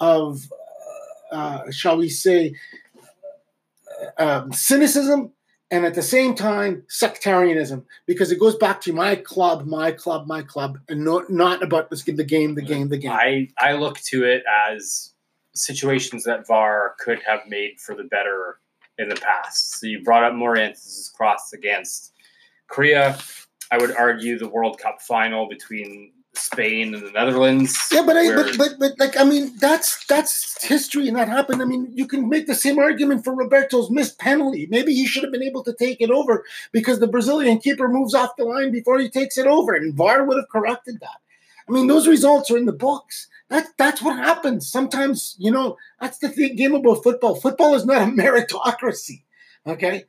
of, 0.00 0.52
uh, 1.30 1.70
shall 1.70 1.96
we 1.96 2.08
say, 2.08 2.54
uh, 4.18 4.42
um, 4.42 4.52
cynicism 4.52 5.30
and 5.72 5.86
at 5.86 5.94
the 5.94 6.02
same 6.02 6.34
time 6.34 6.84
sectarianism 6.88 7.84
because 8.06 8.30
it 8.30 8.38
goes 8.38 8.54
back 8.54 8.80
to 8.82 8.92
my 8.92 9.16
club 9.16 9.66
my 9.66 9.90
club 9.90 10.26
my 10.28 10.42
club 10.42 10.78
and 10.88 11.02
not 11.02 11.30
not 11.30 11.62
about 11.62 11.90
this 11.90 12.04
the 12.04 12.22
game 12.22 12.54
the 12.54 12.62
game 12.62 12.88
the 12.88 12.98
game. 12.98 13.10
I 13.10 13.48
i 13.58 13.72
look 13.72 13.98
to 14.10 14.22
it 14.24 14.44
as 14.70 15.14
situations 15.54 16.24
that 16.24 16.46
var 16.46 16.94
could 17.00 17.20
have 17.26 17.40
made 17.48 17.80
for 17.80 17.96
the 17.96 18.04
better 18.04 18.58
in 18.98 19.08
the 19.08 19.16
past. 19.16 19.80
So 19.80 19.86
you 19.86 20.02
brought 20.02 20.24
up 20.24 20.34
Morientes' 20.34 21.12
cross 21.14 21.52
against 21.52 22.12
korea. 22.68 23.18
I 23.70 23.78
would 23.78 23.96
argue 23.96 24.38
the 24.38 24.48
world 24.48 24.78
cup 24.78 25.00
final 25.00 25.48
between 25.48 26.12
Spain 26.34 26.94
and 26.94 27.06
the 27.06 27.10
Netherlands. 27.10 27.78
Yeah, 27.92 28.04
but 28.06 28.16
I, 28.16 28.34
but, 28.34 28.56
but 28.56 28.78
but 28.78 28.98
like 28.98 29.18
I 29.18 29.24
mean 29.24 29.52
that's 29.58 30.04
that's 30.06 30.62
history 30.64 31.06
and 31.08 31.16
that 31.16 31.28
happened. 31.28 31.60
I 31.60 31.66
mean 31.66 31.90
you 31.92 32.06
can 32.06 32.28
make 32.28 32.46
the 32.46 32.54
same 32.54 32.78
argument 32.78 33.24
for 33.24 33.34
Roberto's 33.34 33.90
missed 33.90 34.18
penalty. 34.18 34.66
Maybe 34.70 34.94
he 34.94 35.06
should 35.06 35.24
have 35.24 35.32
been 35.32 35.42
able 35.42 35.62
to 35.64 35.74
take 35.74 36.00
it 36.00 36.10
over 36.10 36.44
because 36.72 37.00
the 37.00 37.06
Brazilian 37.06 37.58
keeper 37.58 37.86
moves 37.88 38.14
off 38.14 38.36
the 38.36 38.44
line 38.44 38.72
before 38.72 38.98
he 38.98 39.10
takes 39.10 39.36
it 39.36 39.46
over, 39.46 39.74
and 39.74 39.94
VAR 39.94 40.24
would 40.24 40.38
have 40.38 40.48
corrected 40.48 41.00
that. 41.00 41.20
I 41.68 41.72
mean 41.72 41.86
those 41.86 42.08
results 42.08 42.50
are 42.50 42.56
in 42.56 42.66
the 42.66 42.72
books. 42.72 43.28
That 43.50 43.66
that's 43.76 44.00
what 44.00 44.16
happens. 44.16 44.70
Sometimes 44.70 45.36
you 45.38 45.50
know 45.50 45.76
that's 46.00 46.18
the 46.18 46.30
thing, 46.30 46.56
game 46.56 46.74
about 46.74 47.02
football. 47.02 47.34
Football 47.34 47.74
is 47.74 47.84
not 47.84 48.02
a 48.02 48.04
meritocracy. 48.10 49.22
Okay, 49.66 50.06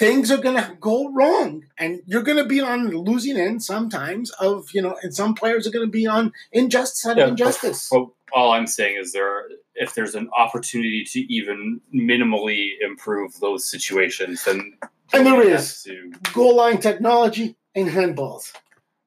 things 0.00 0.30
are 0.30 0.38
going 0.38 0.56
to 0.56 0.76
go 0.80 1.12
wrong 1.12 1.66
and 1.78 2.00
you're 2.06 2.22
going 2.22 2.38
to 2.38 2.46
be 2.46 2.58
on 2.58 2.88
the 2.88 2.96
losing 2.96 3.36
end 3.36 3.62
sometimes 3.62 4.30
of 4.40 4.70
you 4.72 4.80
know 4.80 4.96
and 5.02 5.14
some 5.14 5.34
players 5.34 5.66
are 5.66 5.70
going 5.70 5.86
to 5.86 5.92
be 5.92 6.06
on 6.06 6.32
injustice 6.52 7.06
out 7.06 7.18
yeah, 7.18 7.24
of 7.24 7.30
injustice. 7.30 7.90
well, 7.92 8.14
all 8.32 8.52
i'm 8.52 8.66
saying 8.66 8.96
is 8.96 9.12
there 9.12 9.44
if 9.74 9.94
there's 9.94 10.14
an 10.14 10.28
opportunity 10.36 11.04
to 11.04 11.20
even 11.32 11.80
minimally 11.94 12.70
improve 12.80 13.38
those 13.40 13.70
situations 13.70 14.42
then 14.44 14.74
and 15.12 15.26
there 15.26 15.42
is. 15.42 15.82
to, 15.82 16.12
goal 16.32 16.56
line 16.56 16.78
technology 16.78 17.56
and 17.74 17.88
handballs. 17.88 18.52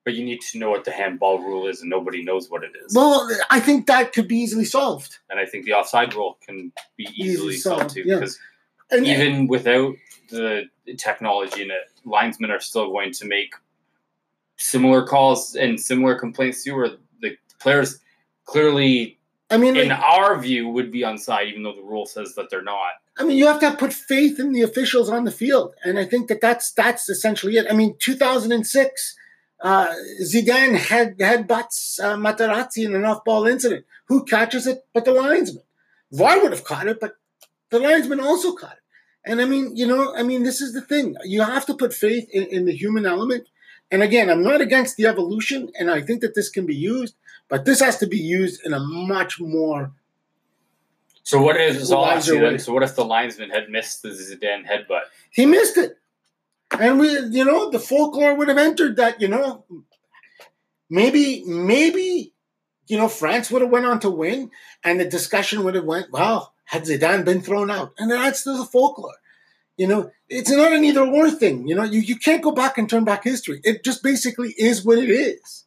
But 0.04 0.16
you 0.16 0.26
need 0.26 0.42
to 0.52 0.60
know 0.60 0.70
what 0.70 0.84
the 0.84 0.92
handball 0.92 1.40
rule 1.40 1.66
is 1.66 1.80
and 1.80 1.90
nobody 1.90 2.26
knows 2.26 2.50
what 2.50 2.62
it 2.64 2.72
is. 2.86 2.94
Well 2.94 3.28
i 3.50 3.60
think 3.60 3.88
that 3.88 4.14
could 4.14 4.28
be 4.28 4.38
easily 4.38 4.66
solved. 4.66 5.18
And 5.32 5.40
i 5.40 5.46
think 5.46 5.66
the 5.66 5.74
offside 5.74 6.14
rule 6.14 6.38
can 6.46 6.72
be 6.98 7.08
easily, 7.16 7.30
easily 7.30 7.58
solved, 7.58 7.80
solved 7.82 7.96
too 7.96 8.04
because 8.04 8.38
and, 8.94 9.08
even 9.08 9.48
without 9.48 9.96
the 10.30 10.70
technology 10.98 11.62
in 11.64 11.72
it, 11.72 11.92
linesmen 12.06 12.52
are 12.52 12.60
still 12.60 12.92
going 12.92 13.12
to 13.14 13.26
make 13.26 13.54
similar 14.58 15.06
calls 15.06 15.56
and 15.56 15.80
similar 15.80 16.16
complaints 16.16 16.64
too, 16.64 16.76
where 16.76 16.92
the 17.22 17.38
players 17.60 18.00
clearly, 18.46 19.20
I 19.50 19.58
mean, 19.58 19.76
in 19.76 19.90
like, 19.90 20.00
our 20.00 20.40
view, 20.40 20.70
would 20.70 20.92
be 20.92 21.04
on 21.04 21.18
side, 21.18 21.48
even 21.48 21.64
though 21.64 21.76
the 21.76 21.82
rule 21.82 22.06
says 22.06 22.36
that 22.36 22.50
they're 22.50 22.64
not. 22.64 22.94
I 23.18 23.24
mean, 23.24 23.38
you 23.38 23.46
have 23.46 23.60
to 23.60 23.74
put 23.74 23.94
faith 23.94 24.40
in 24.40 24.52
the 24.52 24.62
officials 24.62 25.10
on 25.10 25.24
the 25.26 25.32
field, 25.32 25.76
and 25.84 26.00
I 26.00 26.06
think 26.06 26.28
that 26.30 26.42
that's 26.42 26.72
that's 26.72 27.10
essentially 27.10 27.58
it. 27.58 27.68
I 27.70 27.74
mean, 27.74 27.96
2006, 28.00 29.16
uh, 29.62 29.94
Zidane 30.24 30.76
had 30.76 31.18
headbutts 31.18 32.00
uh, 32.00 32.16
Materazzi 32.16 32.86
in 32.86 32.96
an 32.96 33.06
off-ball 33.06 33.46
incident. 33.46 33.86
Who 34.06 34.26
catches 34.26 34.68
it? 34.68 34.86
But 34.94 35.06
the 35.06 35.14
linesman. 35.14 35.64
VAR 36.12 36.42
would 36.42 36.52
have 36.52 36.64
caught 36.64 36.88
it, 36.88 37.00
but 37.00 37.16
the 37.70 37.80
linesman 37.80 38.20
also 38.20 38.54
caught 38.54 38.74
it. 38.74 38.83
And 39.26 39.42
I 39.42 39.46
mean, 39.46 39.76
you 39.76 39.88
know, 39.88 40.14
I 40.16 40.24
mean, 40.24 40.44
this 40.44 40.60
is 40.60 40.74
the 40.74 40.82
thing. 40.82 41.16
You 41.24 41.44
have 41.44 41.66
to 41.68 41.74
put 41.74 41.94
faith 41.94 42.28
in, 42.32 42.44
in, 42.44 42.66
the 42.66 42.76
human 42.76 43.06
element. 43.06 43.48
And 43.90 44.04
again, 44.04 44.30
I'm 44.30 44.44
not 44.44 44.60
against 44.60 44.98
the 44.98 45.06
evolution, 45.06 45.72
and 45.80 45.90
I 45.90 46.02
think 46.02 46.22
that 46.22 46.36
this 46.36 46.50
can 46.50 46.66
be 46.66 46.76
used, 46.76 47.16
but 47.48 47.64
this 47.64 47.80
has 47.80 47.98
to 48.00 48.08
be 48.08 48.18
used 48.18 48.66
in 48.66 48.74
a 48.74 48.80
much 48.80 49.40
more. 49.40 49.92
So 51.24 51.42
what 51.42 51.56
if 51.56 51.86
so, 51.86 52.20
so 52.20 52.74
what 52.74 52.84
if 52.84 52.96
the 52.96 53.06
linesman 53.06 53.50
had 53.50 53.70
missed 53.70 54.02
the 54.02 54.10
Zidane 54.10 54.66
headbutt? 54.66 55.04
He 55.30 55.46
missed 55.46 55.78
it, 55.78 55.98
and 56.78 57.00
we, 57.00 57.18
you 57.28 57.46
know, 57.46 57.70
the 57.70 57.80
folklore 57.80 58.36
would 58.36 58.50
have 58.50 58.58
entered 58.58 58.98
that. 58.98 59.22
You 59.22 59.30
know, 59.30 59.64
maybe, 60.90 61.44
maybe, 61.46 62.34
you 62.88 62.98
know, 62.98 63.08
France 63.08 63.50
would 63.52 63.62
have 63.62 63.72
went 63.72 63.86
on 63.86 64.02
to 64.02 64.10
win, 64.10 64.52
and 64.84 65.00
the 65.00 65.06
discussion 65.06 65.64
would 65.64 65.76
have 65.76 65.86
went, 65.86 66.12
well, 66.12 66.53
had 66.66 66.84
Zidane 66.84 67.26
been 67.26 67.42
thrown 67.42 67.70
out? 67.70 67.94
And 67.98 68.12
that's 68.12 68.44
the 68.44 68.66
folklore. 68.66 69.16
You 69.78 69.88
know, 69.88 70.12
it's 70.30 70.52
not 70.52 70.72
an 70.72 70.84
either 70.84 71.02
or 71.02 71.32
thing. 71.32 71.68
You 71.68 71.76
know, 71.76 71.84
you, 71.84 72.02
you 72.02 72.18
can't 72.18 72.44
go 72.44 72.52
back 72.52 72.78
and 72.78 72.90
turn 72.90 73.04
back 73.04 73.24
history. 73.24 73.60
It 73.64 73.84
just 73.84 74.04
basically 74.04 74.54
is 74.58 74.86
what 74.86 75.00
it 75.00 75.10
is. 75.10 75.66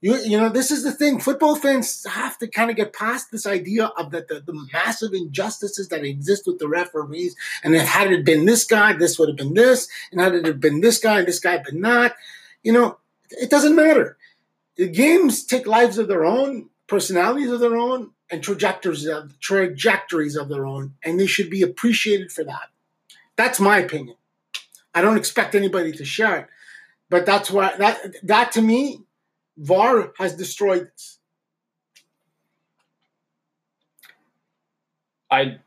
You, 0.00 0.16
you 0.16 0.38
know, 0.38 0.48
this 0.48 0.70
is 0.70 0.84
the 0.84 0.92
thing. 0.92 1.18
Football 1.18 1.56
fans 1.56 2.06
have 2.08 2.38
to 2.38 2.46
kind 2.46 2.70
of 2.70 2.76
get 2.76 2.92
past 2.92 3.32
this 3.32 3.46
idea 3.46 3.86
of 3.96 4.10
the, 4.12 4.24
the, 4.28 4.40
the 4.40 4.68
massive 4.72 5.12
injustices 5.12 5.88
that 5.88 6.04
exist 6.04 6.46
with 6.46 6.58
the 6.58 6.68
referees. 6.68 7.34
And 7.64 7.74
if 7.74 7.86
had 7.86 8.12
it 8.12 8.24
been 8.24 8.44
this 8.44 8.64
guy, 8.64 8.92
this 8.92 9.18
would 9.18 9.28
have 9.28 9.36
been 9.36 9.54
this. 9.54 9.88
And 10.12 10.20
had 10.20 10.34
it 10.34 10.46
have 10.46 10.60
been 10.60 10.80
this 10.80 10.98
guy, 10.98 11.22
this 11.22 11.40
guy 11.40 11.58
but 11.58 11.74
not. 11.74 12.14
You 12.62 12.72
know, 12.72 12.98
it 13.30 13.50
doesn't 13.50 13.74
matter. 13.74 14.16
The 14.76 14.88
games 14.88 15.44
take 15.44 15.66
lives 15.66 15.98
of 15.98 16.06
their 16.06 16.24
own, 16.24 16.70
personalities 16.86 17.50
of 17.50 17.58
their 17.58 17.76
own, 17.76 18.10
and 18.30 18.42
trajectories 18.42 19.06
of 19.06 19.38
trajectories 19.40 20.36
of 20.36 20.48
their 20.48 20.66
own, 20.66 20.94
and 21.02 21.18
they 21.18 21.26
should 21.26 21.50
be 21.50 21.62
appreciated 21.62 22.30
for 22.30 22.44
that. 22.44 22.68
That's 23.36 23.60
my 23.60 23.78
opinion. 23.78 24.16
I 24.94 25.00
don't 25.00 25.16
expect 25.16 25.54
anybody 25.54 25.92
to 25.92 26.04
share 26.04 26.36
it, 26.36 26.48
but 27.08 27.24
that's 27.24 27.50
why 27.50 27.76
that 27.76 28.16
that 28.22 28.52
to 28.52 28.62
me 28.62 29.02
VAR 29.56 30.12
has 30.18 30.34
destroyed 30.34 30.90
this. 30.92 31.18
I 35.30 35.58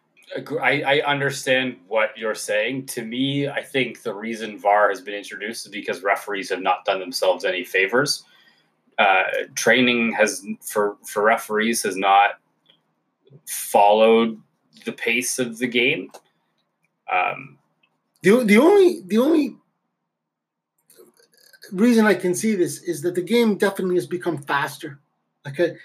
I, 0.62 0.82
I 0.82 1.02
understand 1.02 1.78
what 1.88 2.18
you're 2.18 2.36
saying. 2.36 2.86
To 2.88 3.04
me, 3.04 3.50
I 3.50 3.62
think 3.62 4.02
the 4.02 4.14
reason 4.14 4.58
VAR 4.58 4.90
has 4.90 5.02
been 5.02 5.14
introduced 5.14 5.66
is 5.66 5.72
because 5.72 6.04
referees 6.04 6.50
have 6.50 6.62
not 6.62 6.86
done 6.86 7.00
themselves 7.00 7.44
any 7.44 7.64
favors. 7.64 8.24
Uh, 8.98 9.24
training 9.56 10.14
has 10.14 10.46
for 10.62 10.98
for 11.06 11.24
referees 11.24 11.84
has 11.84 11.98
not 11.98 12.40
followed 13.48 14.40
the 14.86 14.92
pace 14.92 15.40
of 15.40 15.58
the 15.58 15.68
game. 15.68 16.12
Um, 17.12 17.58
the 18.24 18.44
the 18.44 18.58
only 18.58 19.02
the 19.08 19.18
only 19.18 19.56
reason 21.72 22.06
I 22.06 22.14
can 22.14 22.36
see 22.36 22.56
this 22.56 22.82
is 22.84 23.02
that 23.02 23.16
the 23.16 23.22
game 23.22 23.58
definitely 23.58 23.96
has 23.96 24.08
become 24.08 24.38
faster. 24.38 25.00
Okay, 25.48 25.76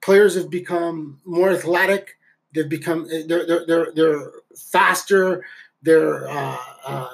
players 0.00 0.34
have 0.36 0.50
become 0.50 1.20
more 1.24 1.50
athletic. 1.50 2.16
They've 2.54 2.68
become 2.68 3.08
they're 3.08 3.46
they're 3.46 3.66
they're, 3.66 3.92
they're 3.94 4.30
faster. 4.56 5.44
They're 5.82 6.28
uh, 6.28 6.56
uh, 6.86 7.08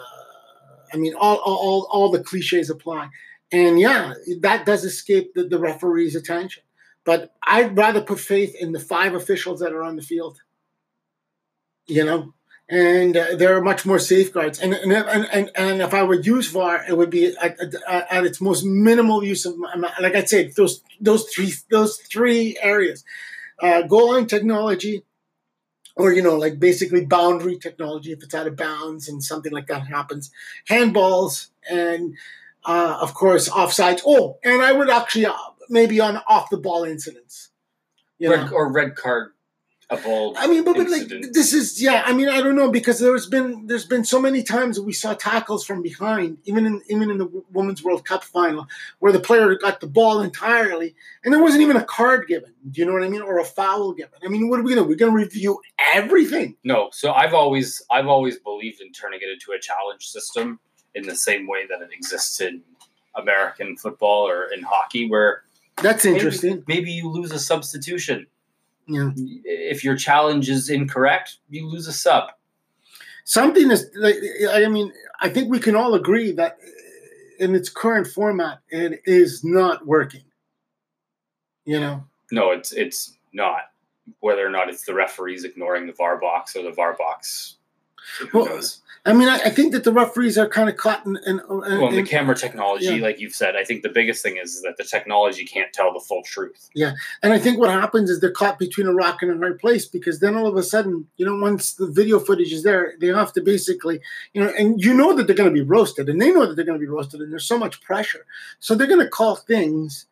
I 0.93 0.97
mean 0.97 1.15
all, 1.15 1.37
all 1.37 1.89
all 1.91 2.11
the 2.11 2.23
cliches 2.23 2.71
apply, 2.71 3.09
and 3.53 3.79
yeah, 3.79 4.15
that 4.41 4.67
does 4.67 4.85
escape 4.85 5.35
the, 5.35 5.45
the 5.45 5.59
referee's 5.59 6.17
attention. 6.17 6.63
But 7.07 7.33
I'd 7.43 7.77
rather 7.77 8.03
put 8.03 8.21
faith 8.21 8.55
in 8.61 8.73
the 8.73 8.81
five 8.81 9.15
officials 9.15 9.61
that 9.61 9.73
are 9.73 9.83
on 9.83 9.97
the 9.97 10.03
field. 10.03 10.43
You 11.87 12.05
know, 12.05 12.35
and 12.69 13.17
uh, 13.17 13.37
there 13.37 13.57
are 13.57 13.63
much 13.63 13.87
more 13.87 14.01
safeguards. 14.01 14.59
And 14.59 14.75
and, 14.75 14.93
and 14.93 15.51
and 15.55 15.81
if 15.81 15.95
I 15.95 16.03
would 16.03 16.27
use 16.27 16.51
VAR, 16.51 16.85
it 16.89 16.97
would 16.97 17.11
be 17.11 17.27
at, 17.41 17.61
at, 17.61 17.75
at 18.11 18.27
its 18.27 18.41
most 18.41 18.65
minimal 18.65 19.23
use 19.23 19.47
of, 19.47 19.55
like 20.01 20.17
I 20.17 20.25
said, 20.25 20.53
those 20.57 20.83
those 21.01 21.25
three 21.33 21.53
those 21.71 21.99
three 21.99 22.59
areas: 22.61 23.05
uh, 23.63 23.83
goal 23.83 24.13
line 24.13 24.27
technology, 24.27 25.05
or 25.95 26.13
you 26.13 26.23
know, 26.23 26.37
like 26.37 26.59
basically 26.59 27.05
boundary 27.05 27.57
technology 27.57 28.11
if 28.11 28.23
it's 28.23 28.35
out 28.35 28.49
of 28.49 28.57
bounds 28.57 29.09
and 29.09 29.23
something 29.23 29.53
like 29.53 29.69
that 29.69 29.87
happens, 29.87 30.33
handballs, 30.69 31.51
and 31.71 32.17
uh, 32.65 32.99
of 33.01 33.15
course 33.15 33.49
offsides. 33.49 34.03
Oh, 34.05 34.39
and 34.43 34.61
I 34.61 34.73
would 34.73 34.91
actually 34.91 35.27
uh, 35.27 35.35
maybe 35.69 36.01
on 36.01 36.21
off 36.27 36.51
the 36.51 36.57
ball 36.57 36.85
incidents, 36.85 37.51
you 38.19 38.31
red, 38.31 38.51
know? 38.51 38.53
or 38.53 38.73
red 38.73 38.97
card 38.97 39.33
a 39.89 39.97
bold. 39.97 40.37
I 40.39 40.47
mean, 40.47 40.65
but, 40.65 40.77
but 40.77 40.91
like 40.91 41.09
this 41.33 41.53
is 41.53 41.81
yeah. 41.81 42.03
I 42.05 42.13
mean, 42.13 42.29
I 42.29 42.41
don't 42.43 42.57
know 42.57 42.71
because 42.71 42.99
there's 42.99 43.27
been 43.27 43.67
there's 43.67 43.87
been 43.87 44.05
so 44.05 44.21
many 44.21 44.43
times 44.43 44.77
that 44.77 44.83
we 44.83 44.93
saw 44.93 45.15
tackles 45.15 45.65
from 45.65 45.83
behind, 45.83 46.39
even 46.45 46.67
in 46.67 46.83
even 46.89 47.11
in 47.11 47.19
the 47.19 47.45
Women's 47.53 47.85
World 47.85 48.05
Cup 48.05 48.25
final, 48.25 48.67
where 48.99 49.13
the 49.13 49.21
player 49.21 49.55
got 49.55 49.81
the 49.81 49.87
ball 49.87 50.21
entirely, 50.21 50.95
and 51.25 51.33
there 51.33 51.43
wasn't 51.43 51.63
even 51.63 51.77
a 51.77 51.85
card 51.85 52.27
given. 52.27 52.53
Do 52.69 52.81
you 52.81 52.87
know 52.87 52.95
what 52.95 53.05
I 53.05 53.09
mean, 53.09 53.23
or 53.23 53.39
a 53.39 53.45
foul 53.45 53.93
given? 53.93 54.19
I 54.25 54.29
mean, 54.29 54.49
what 54.49 54.59
are 54.59 54.63
we 54.63 54.75
gonna? 54.75 54.87
We're 54.87 54.97
gonna 54.97 55.13
review 55.13 55.61
everything. 55.79 56.57
No, 56.65 56.89
so 56.93 57.13
I've 57.13 57.35
always 57.35 57.81
I've 57.91 58.09
always 58.09 58.39
believed 58.39 58.81
in 58.81 58.93
turning 58.93 59.21
it 59.23 59.29
into 59.29 59.53
a 59.53 59.61
challenge 59.61 60.09
system 60.09 60.59
in 60.97 61.07
the 61.07 61.15
same 61.15 61.47
way 61.47 61.67
that 61.69 61.81
it 61.81 61.91
exists 61.93 62.41
in 62.41 62.63
American 63.15 63.77
football 63.77 64.29
or 64.29 64.49
in 64.53 64.63
hockey, 64.63 65.09
where 65.09 65.43
that's 65.83 66.05
interesting. 66.05 66.65
Maybe, 66.67 66.81
maybe 66.81 66.93
you 66.93 67.09
lose 67.09 67.33
a 67.33 67.39
substitution 67.39 68.27
yeah. 68.89 69.11
If 69.17 69.83
your 69.85 69.97
challenge 69.97 70.49
is 70.49 70.71
incorrect, 70.71 71.39
you 71.49 71.67
lose 71.67 71.87
a 71.89 71.93
sub. 71.93 72.31
Something 73.25 73.71
is, 73.73 73.91
I 74.53 74.69
mean, 74.69 74.93
I 75.21 75.29
think 75.29 75.51
we 75.51 75.59
can 75.59 75.75
all 75.75 75.95
agree 75.95 76.31
that 76.33 76.59
in 77.41 77.55
its 77.55 77.69
current 77.69 78.07
format, 78.07 78.61
it 78.69 79.01
is 79.05 79.43
not 79.43 79.87
working. 79.87 80.23
You 81.65 81.81
know? 81.81 82.05
No, 82.31 82.53
it's 82.53 82.73
it's 82.73 83.17
not. 83.33 83.63
Whether 84.21 84.47
or 84.47 84.51
not 84.51 84.69
it's 84.69 84.85
the 84.85 84.95
referees 84.95 85.43
ignoring 85.43 85.89
the 85.89 85.93
VAR 85.93 86.17
box 86.17 86.55
or 86.55 86.63
the 86.63 86.71
VAR 86.71 86.95
box. 86.95 87.57
Who 88.31 88.39
well, 88.39 88.47
knows? 88.47 88.81
I 89.07 89.13
mean, 89.13 89.29
I, 89.29 89.37
I, 89.37 89.51
think 89.51 89.73
that 89.73 89.85
the 89.85 89.93
referees 89.93 90.37
are 90.37 90.49
kind 90.49 90.69
of 90.69 90.77
caught 90.77 91.07
in. 91.07 91.17
in, 91.25 91.39
in 91.39 91.81
well, 91.81 91.93
the 91.93 92.03
camera 92.03 92.35
technology, 92.35 92.87
yeah. 92.87 93.03
like 93.03 93.21
you've 93.21 93.35
said, 93.35 93.55
I 93.55 93.63
think 93.63 93.85
the 93.85 93.89
biggest 93.89 94.21
thing 94.21 94.37
is 94.37 94.63
that 94.63 94.77
the 94.79 94.85
technology 94.85 95.45
can't 95.45 95.73
tell 95.73 95.93
the 95.93 96.01
full 96.01 96.23
truth. 96.25 96.69
Yeah, 96.75 96.95
and 97.23 97.33
I 97.33 97.39
think 97.39 97.59
what 97.59 97.71
happens 97.71 98.11
is 98.11 98.21
they're 98.21 98.33
caught 98.33 98.59
between 98.59 98.89
a 98.89 98.93
rock 98.93 99.23
and 99.23 99.31
a 99.31 99.37
hard 99.37 99.61
place 99.61 99.87
because 99.87 100.19
then 100.19 100.35
all 100.35 100.49
of 100.49 100.57
a 100.57 100.63
sudden, 100.63 101.07
you 101.19 101.25
know, 101.25 101.37
once 101.37 101.75
the 101.75 101.87
video 101.87 102.19
footage 102.19 102.53
is 102.53 102.65
there, 102.65 102.95
they 103.01 103.07
have 103.07 103.33
to 103.35 103.41
basically, 103.41 104.01
you 104.35 104.43
know, 104.43 104.53
and 104.59 104.83
you 104.83 104.93
know 104.93 105.15
that 105.15 105.29
they're 105.29 105.37
going 105.37 105.55
to 105.55 105.55
be 105.55 105.63
roasted, 105.63 106.09
and 106.09 106.21
they 106.21 106.33
know 106.33 106.45
that 106.45 106.57
they're 106.57 106.65
going 106.65 106.79
to 106.79 106.85
be 106.85 106.91
roasted, 106.91 107.21
and 107.21 107.31
there's 107.31 107.47
so 107.47 107.59
much 107.59 107.81
pressure, 107.83 108.27
so 108.59 108.75
they're 108.75 108.89
going 108.89 108.99
to 108.99 109.09
call 109.09 109.37
things, 109.37 110.07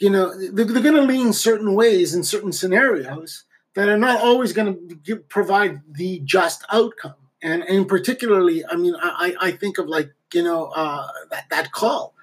you 0.00 0.10
know, 0.10 0.36
they're, 0.36 0.64
they're 0.64 0.82
going 0.82 0.94
to 0.96 1.02
lean 1.02 1.32
certain 1.32 1.74
ways 1.76 2.12
in 2.12 2.24
certain 2.24 2.52
scenarios 2.52 3.44
that 3.74 3.88
are 3.88 3.98
not 3.98 4.20
always 4.20 4.52
going 4.52 5.00
to 5.04 5.16
provide 5.16 5.80
the 5.92 6.20
just 6.24 6.64
outcome 6.72 7.14
and 7.42 7.62
and 7.62 7.88
particularly, 7.88 8.64
I 8.64 8.76
mean, 8.76 8.94
I 9.00 9.34
I 9.40 9.50
think 9.52 9.78
of 9.78 9.86
like 9.86 10.12
you 10.32 10.42
know 10.42 10.66
uh, 10.66 11.08
that 11.30 11.46
that 11.50 11.72
call, 11.72 12.14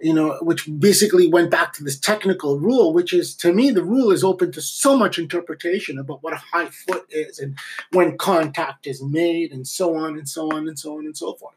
you 0.00 0.14
know, 0.14 0.38
which 0.40 0.68
basically 0.78 1.28
went 1.28 1.50
back 1.50 1.74
to 1.74 1.84
this 1.84 1.98
technical 1.98 2.58
rule, 2.58 2.92
which 2.92 3.12
is 3.12 3.34
to 3.36 3.52
me 3.52 3.70
the 3.70 3.84
rule 3.84 4.10
is 4.10 4.24
open 4.24 4.50
to 4.52 4.62
so 4.62 4.96
much 4.96 5.18
interpretation 5.18 5.98
about 5.98 6.22
what 6.22 6.32
a 6.32 6.36
high 6.36 6.66
foot 6.66 7.06
is 7.10 7.38
and 7.38 7.58
when 7.92 8.16
contact 8.16 8.86
is 8.86 9.02
made 9.02 9.52
and 9.52 9.66
so 9.66 9.94
on 9.96 10.16
and 10.16 10.28
so 10.28 10.50
on 10.52 10.68
and 10.68 10.78
so 10.78 10.96
on 10.98 11.04
and 11.04 11.16
so 11.16 11.34
forth. 11.34 11.56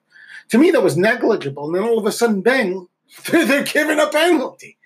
To 0.50 0.58
me, 0.58 0.72
that 0.72 0.84
was 0.84 0.98
negligible, 0.98 1.66
and 1.66 1.76
then 1.76 1.84
all 1.84 1.98
of 1.98 2.06
a 2.06 2.12
sudden, 2.12 2.42
bang, 2.42 2.88
they're 3.32 3.64
giving 3.64 4.00
a 4.00 4.08
penalty. 4.08 4.78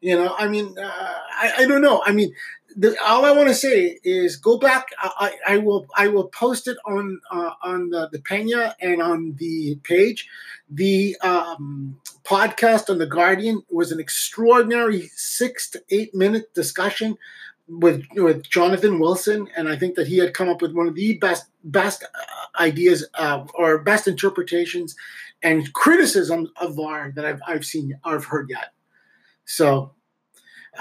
You 0.00 0.16
know, 0.16 0.34
I 0.36 0.48
mean, 0.48 0.74
uh, 0.78 1.14
I, 1.30 1.52
I 1.58 1.66
don't 1.66 1.80
know. 1.80 2.02
I 2.04 2.12
mean, 2.12 2.34
the, 2.76 2.96
all 3.02 3.24
I 3.24 3.32
want 3.32 3.48
to 3.48 3.54
say 3.54 3.98
is 4.04 4.36
go 4.36 4.58
back. 4.58 4.88
I, 4.98 5.32
I, 5.48 5.58
will 5.58 5.86
I 5.96 6.08
will 6.08 6.28
post 6.28 6.68
it 6.68 6.76
on 6.84 7.20
uh, 7.30 7.52
on 7.62 7.88
the, 7.90 8.08
the 8.12 8.20
Pena 8.20 8.76
and 8.80 9.00
on 9.00 9.34
the 9.38 9.76
page. 9.82 10.28
The 10.68 11.16
um, 11.22 11.98
podcast 12.24 12.90
on 12.90 12.98
the 12.98 13.06
Guardian 13.06 13.62
was 13.70 13.92
an 13.92 14.00
extraordinary 14.00 15.10
six 15.14 15.70
to 15.70 15.82
eight 15.90 16.14
minute 16.14 16.52
discussion 16.52 17.16
with 17.66 18.04
with 18.14 18.48
Jonathan 18.48 18.98
Wilson, 18.98 19.48
and 19.56 19.68
I 19.68 19.76
think 19.76 19.94
that 19.96 20.06
he 20.06 20.18
had 20.18 20.34
come 20.34 20.50
up 20.50 20.60
with 20.60 20.74
one 20.74 20.86
of 20.86 20.94
the 20.94 21.16
best 21.18 21.46
best 21.64 22.04
uh, 22.04 22.62
ideas 22.62 23.06
uh, 23.14 23.44
or 23.54 23.78
best 23.78 24.06
interpretations 24.06 24.94
and 25.42 25.72
criticism 25.72 26.52
of 26.60 26.76
VAR 26.76 27.12
that 27.16 27.24
I've 27.24 27.40
I've 27.46 27.64
seen 27.64 27.98
I've 28.04 28.26
heard 28.26 28.50
yet. 28.50 28.72
So 29.46 29.95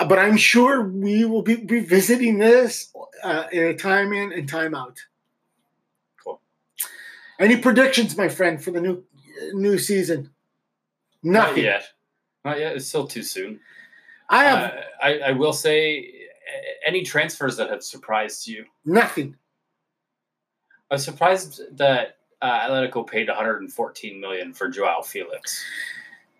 but 0.07 0.19
I'm 0.19 0.37
sure 0.37 0.83
we 0.83 1.25
will 1.25 1.41
be 1.41 1.55
revisiting 1.55 2.37
this 2.37 2.93
uh, 3.23 3.45
in 3.51 3.63
a 3.63 3.75
time 3.75 4.13
in 4.13 4.31
and 4.33 4.47
time 4.47 4.75
out. 4.75 4.99
Cool. 6.23 6.41
Any 7.39 7.57
predictions, 7.57 8.17
my 8.17 8.29
friend, 8.29 8.61
for 8.61 8.71
the 8.71 8.81
new 8.81 9.03
new 9.53 9.77
season? 9.77 10.31
Nothing 11.23 11.55
Not 11.55 11.63
yet. 11.63 11.87
Not 12.43 12.59
yet. 12.59 12.75
It's 12.75 12.87
still 12.87 13.07
too 13.07 13.23
soon. 13.23 13.59
I 14.29 14.43
have. 14.45 14.71
Uh, 14.71 14.81
I, 15.01 15.19
I 15.19 15.31
will 15.31 15.53
say, 15.53 16.11
any 16.85 17.03
transfers 17.03 17.57
that 17.57 17.69
have 17.69 17.83
surprised 17.83 18.47
you? 18.47 18.65
Nothing. 18.85 19.35
I 20.91 20.95
was 20.95 21.03
surprised 21.03 21.61
that 21.77 22.17
uh, 22.41 22.67
Atletico 22.67 23.07
paid 23.07 23.27
114 23.27 24.21
million 24.21 24.53
for 24.53 24.69
Joao 24.69 25.01
Felix, 25.01 25.63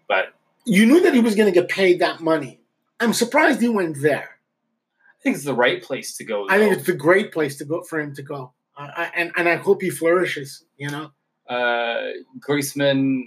but 0.08 0.34
you 0.66 0.86
knew 0.86 1.02
that 1.02 1.14
he 1.14 1.20
was 1.20 1.36
going 1.36 1.52
to 1.52 1.60
get 1.60 1.70
paid 1.70 2.00
that 2.00 2.22
money. 2.22 2.60
I'm 3.06 3.14
surprised 3.14 3.62
he 3.62 3.70
went 3.70 4.02
there. 4.02 4.30
I 4.30 5.22
think 5.22 5.36
it's 5.36 5.46
the 5.46 5.54
right 5.54 5.82
place 5.82 6.18
to 6.18 6.24
go. 6.24 6.48
Though. 6.48 6.54
I 6.54 6.58
think 6.58 6.76
it's 6.76 6.88
the 6.88 6.94
great 6.94 7.32
place 7.32 7.56
to 7.58 7.66
go 7.66 7.84
for 7.84 8.00
him 8.00 8.16
to 8.16 8.24
go, 8.24 8.54
uh, 8.76 9.10
and 9.16 9.32
and 9.38 9.48
I 9.48 9.58
hope 9.58 9.84
he 9.84 9.92
flourishes. 9.92 10.66
You 10.78 10.90
know, 10.90 11.12
uh, 11.48 12.10
Griezmann 12.40 13.22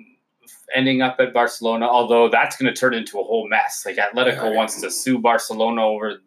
ending 0.74 1.00
up 1.00 1.16
at 1.20 1.32
Barcelona, 1.32 1.86
although 1.86 2.28
that's 2.28 2.56
going 2.56 2.72
to 2.72 2.78
turn 2.78 2.92
into 2.92 3.20
a 3.20 3.22
whole 3.22 3.48
mess. 3.48 3.84
Like 3.86 3.96
Atletico 3.96 4.50
yeah, 4.50 4.56
wants 4.56 4.80
to 4.80 4.90
sue 4.90 5.18
Barcelona 5.18 5.86
over 5.86 6.20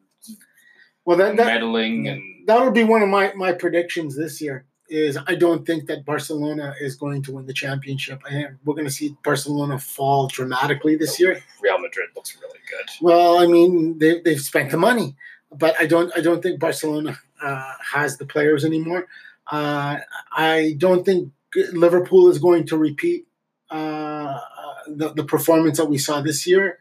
Well, 1.04 1.18
that, 1.18 1.36
that 1.36 1.46
meddling 1.46 2.08
and 2.08 2.22
that'll 2.48 2.72
be 2.72 2.86
one 2.86 3.02
of 3.02 3.10
my 3.10 3.34
my 3.34 3.52
predictions 3.52 4.16
this 4.16 4.42
year. 4.42 4.66
Is 4.94 5.18
I 5.26 5.36
don't 5.36 5.66
think 5.66 5.86
that 5.86 6.04
Barcelona 6.04 6.76
is 6.82 6.96
going 6.96 7.24
to 7.24 7.32
win 7.32 7.46
the 7.46 7.54
championship. 7.54 8.22
I 8.26 8.32
think 8.32 8.48
we're 8.66 8.74
going 8.74 8.88
to 8.88 8.92
see 8.92 9.16
Barcelona 9.24 9.80
fall 9.80 10.28
dramatically 10.28 10.98
this 10.98 11.18
year. 11.18 11.42
Real 11.62 11.80
Madrid 11.80 12.10
looks 12.14 12.38
really 12.42 12.60
good. 12.70 12.90
Well, 13.00 13.40
I 13.40 13.48
mean, 13.48 14.00
they 14.00 14.20
they've 14.20 14.42
spent 14.42 14.70
the 14.70 14.78
money, 14.78 15.16
but 15.50 15.80
I 15.80 15.86
don't 15.86 16.12
I 16.14 16.20
don't 16.20 16.44
think 16.44 16.60
Barcelona 16.60 17.18
uh, 17.42 17.74
has 17.94 18.18
the 18.18 18.26
players 18.26 18.66
anymore. 18.66 19.08
Uh, 19.50 20.00
I 20.36 20.76
don't 20.78 21.06
think 21.06 21.32
Liverpool 21.72 22.30
is 22.30 22.38
going 22.40 22.68
to 22.68 22.78
repeat 22.78 23.28
uh, 23.70 24.40
the, 24.88 25.14
the 25.14 25.24
performance 25.24 25.78
that 25.78 25.86
we 25.86 25.98
saw 25.98 26.22
this 26.22 26.46
year. 26.46 26.80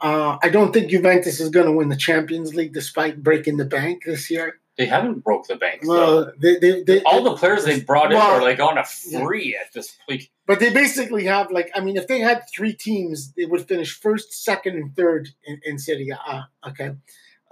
Uh, 0.00 0.36
I 0.42 0.50
don't 0.50 0.72
think 0.72 0.90
Juventus 0.90 1.40
is 1.40 1.48
going 1.48 1.66
to 1.66 1.72
win 1.72 1.88
the 1.88 1.96
Champions 1.96 2.54
League 2.54 2.74
despite 2.74 3.22
breaking 3.22 3.56
the 3.56 3.64
bank 3.64 4.02
this 4.04 4.30
year. 4.30 4.60
They 4.76 4.86
haven't 4.86 5.24
broke 5.24 5.46
the 5.46 5.56
bank. 5.56 5.82
Well, 5.84 6.32
they, 6.38 6.58
they, 6.58 6.82
they, 6.82 7.02
All 7.02 7.22
the 7.22 7.34
players 7.34 7.64
they 7.64 7.80
brought 7.80 8.12
in 8.12 8.18
Well, 8.18 8.32
are 8.32 8.42
like 8.42 8.60
on 8.60 8.76
a 8.76 8.84
free 8.84 9.56
at 9.58 9.72
this 9.72 9.96
point. 10.06 10.28
but 10.46 10.60
they 10.60 10.68
basically 10.70 11.24
have 11.24 11.50
like 11.50 11.70
I 11.74 11.80
mean, 11.80 11.96
if 11.96 12.06
they 12.06 12.20
had 12.20 12.42
three 12.54 12.74
teams, 12.74 13.32
they 13.32 13.46
would 13.46 13.66
finish 13.66 13.98
first, 13.98 14.34
second, 14.44 14.76
and 14.76 14.94
third 14.94 15.30
in, 15.46 15.60
in 15.64 15.78
Serie 15.78 16.10
A. 16.10 16.48
Okay. 16.68 16.90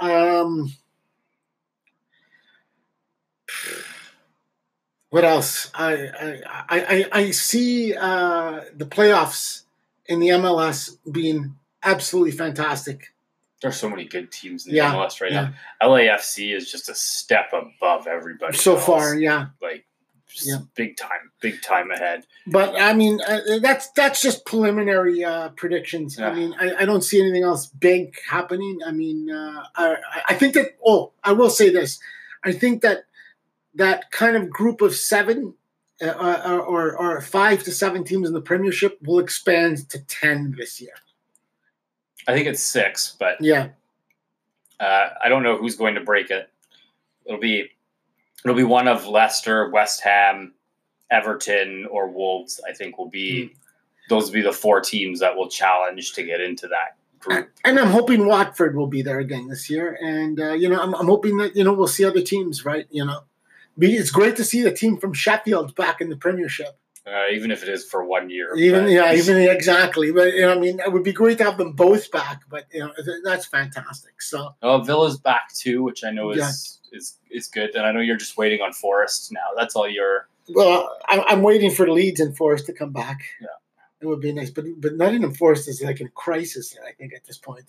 Um, 0.00 0.74
what 5.08 5.24
else? 5.24 5.70
I 5.74 5.92
I 5.94 6.40
I, 6.46 6.66
I, 6.68 7.06
I 7.20 7.30
see 7.30 7.94
uh, 7.96 8.60
the 8.74 8.84
playoffs 8.86 9.62
in 10.06 10.20
the 10.20 10.28
MLS 10.28 10.98
being 11.10 11.56
absolutely 11.82 12.32
fantastic. 12.32 13.13
There's 13.64 13.76
so 13.76 13.88
many 13.88 14.04
good 14.04 14.30
teams 14.30 14.66
in 14.66 14.72
the 14.72 14.76
Yeah, 14.76 14.92
MLS 14.94 15.20
right 15.22 15.32
yeah. 15.32 15.50
now. 15.80 15.88
LAFC 15.88 16.54
is 16.54 16.70
just 16.70 16.88
a 16.90 16.94
step 16.94 17.50
above 17.52 18.06
everybody. 18.06 18.56
So 18.58 18.74
else. 18.76 18.84
far, 18.84 19.14
yeah. 19.16 19.46
like 19.62 19.86
just 20.28 20.46
Yeah. 20.48 20.58
big 20.74 20.98
time, 20.98 21.30
big 21.40 21.62
time 21.62 21.90
ahead. 21.90 22.26
But 22.46 22.78
I 22.78 22.92
mean, 22.92 23.20
uh, 23.26 23.40
that's 23.62 23.90
that's 23.92 24.20
just 24.20 24.44
preliminary 24.44 25.24
uh, 25.24 25.48
predictions. 25.50 26.20
I 26.20 26.34
mean, 26.34 26.54
I, 26.60 26.82
I 26.82 26.84
don't 26.84 27.00
see 27.02 27.20
anything 27.20 27.42
else 27.42 27.66
big 27.68 28.14
happening. 28.28 28.80
I 28.86 28.90
mean, 28.92 29.30
uh, 29.30 29.64
I 29.76 29.96
I 30.28 30.34
think 30.34 30.52
that. 30.54 30.76
Oh, 30.86 31.12
I 31.24 31.32
will 31.32 31.50
say 31.50 31.70
this. 31.70 31.98
I 32.44 32.52
think 32.52 32.82
that 32.82 33.04
that 33.76 34.10
kind 34.10 34.36
of 34.36 34.50
group 34.50 34.82
of 34.82 34.94
seven. 34.94 35.54
Uh, 36.02 36.06
uh, 36.06 36.58
or 36.66 36.96
or 36.96 37.20
five 37.20 37.62
to 37.62 37.70
seven 37.70 38.02
teams 38.02 38.26
in 38.26 38.34
the 38.34 38.40
Premiership 38.40 38.98
will 39.02 39.20
expand 39.20 39.88
to 39.88 40.00
ten 40.06 40.52
this 40.58 40.80
year. 40.80 40.92
I 42.26 42.34
think 42.34 42.46
it's 42.46 42.62
six, 42.62 43.16
but 43.18 43.36
Yeah, 43.40 43.68
uh, 44.80 45.08
I 45.22 45.28
don't 45.28 45.42
know 45.42 45.56
who's 45.56 45.76
going 45.76 45.94
to 45.94 46.00
break 46.00 46.30
it. 46.30 46.50
It'll 47.26 47.40
be 47.40 47.70
it'll 48.44 48.56
be 48.56 48.64
one 48.64 48.88
of 48.88 49.06
Leicester, 49.06 49.70
West 49.70 50.02
Ham, 50.02 50.54
Everton, 51.10 51.86
or 51.90 52.08
Wolves. 52.10 52.60
I 52.68 52.72
think 52.72 52.98
will 52.98 53.08
be 53.10 53.46
Hmm. 53.46 53.52
those 54.08 54.26
will 54.26 54.34
be 54.34 54.42
the 54.42 54.52
four 54.52 54.80
teams 54.80 55.20
that 55.20 55.36
will 55.36 55.48
challenge 55.48 56.12
to 56.14 56.22
get 56.22 56.40
into 56.40 56.68
that 56.68 56.96
group. 57.20 57.50
and 57.64 57.78
I'm 57.78 57.90
hoping 57.90 58.26
Watford 58.26 58.76
will 58.76 58.86
be 58.86 59.00
there 59.00 59.18
again 59.18 59.48
this 59.48 59.70
year. 59.70 59.98
And 60.02 60.38
uh, 60.40 60.52
you 60.52 60.68
know, 60.68 60.80
I'm, 60.80 60.94
I'm 60.94 61.06
hoping 61.06 61.38
that 61.38 61.56
you 61.56 61.64
know 61.64 61.72
we'll 61.72 61.86
see 61.88 62.04
other 62.04 62.22
teams. 62.22 62.64
Right? 62.64 62.86
You 62.90 63.04
know, 63.06 63.20
it's 63.78 64.10
great 64.10 64.36
to 64.36 64.44
see 64.44 64.62
the 64.62 64.72
team 64.72 64.98
from 64.98 65.12
Sheffield 65.12 65.74
back 65.74 66.00
in 66.00 66.10
the 66.10 66.16
Premiership. 66.16 66.78
Uh, 67.06 67.24
even 67.30 67.50
if 67.50 67.62
it 67.62 67.68
is 67.68 67.84
for 67.84 68.02
one 68.04 68.30
year. 68.30 68.56
Even 68.56 68.84
but- 68.84 68.90
yeah, 68.90 69.12
even 69.12 69.36
exactly. 69.36 70.10
But 70.10 70.32
you 70.34 70.40
know, 70.40 70.52
I 70.54 70.58
mean, 70.58 70.80
it 70.80 70.90
would 70.90 71.02
be 71.04 71.12
great 71.12 71.36
to 71.38 71.44
have 71.44 71.58
them 71.58 71.72
both 71.72 72.10
back. 72.10 72.42
But 72.48 72.64
you 72.72 72.80
know, 72.80 72.92
th- 72.96 73.20
that's 73.22 73.44
fantastic. 73.46 74.22
So 74.22 74.54
Oh, 74.62 74.78
Villa's 74.80 75.18
back 75.18 75.52
too, 75.54 75.82
which 75.82 76.02
I 76.02 76.10
know 76.10 76.30
is 76.30 76.38
Yeah. 76.90 76.96
is 76.98 77.18
is 77.30 77.48
good, 77.48 77.74
and 77.74 77.84
I 77.86 77.92
know 77.92 78.00
you're 78.00 78.16
just 78.16 78.38
waiting 78.38 78.62
on 78.62 78.72
Forest 78.72 79.32
now. 79.32 79.50
That's 79.56 79.76
all 79.76 79.88
your 79.88 80.28
well, 80.54 80.96
I'm 81.08 81.42
waiting 81.42 81.70
for 81.70 81.90
Leeds 81.90 82.20
and 82.20 82.36
Forest 82.36 82.66
to 82.66 82.72
come 82.74 82.92
back. 82.92 83.22
Yeah. 83.40 83.48
it 84.00 84.06
would 84.06 84.20
be 84.20 84.32
nice. 84.32 84.50
But 84.50 84.64
but 84.78 84.94
Nottingham 84.94 85.34
Forest 85.34 85.68
is 85.68 85.82
like 85.82 86.00
in 86.00 86.08
crisis. 86.14 86.76
I 86.86 86.92
think 86.92 87.12
at 87.14 87.24
this 87.24 87.38
point. 87.38 87.64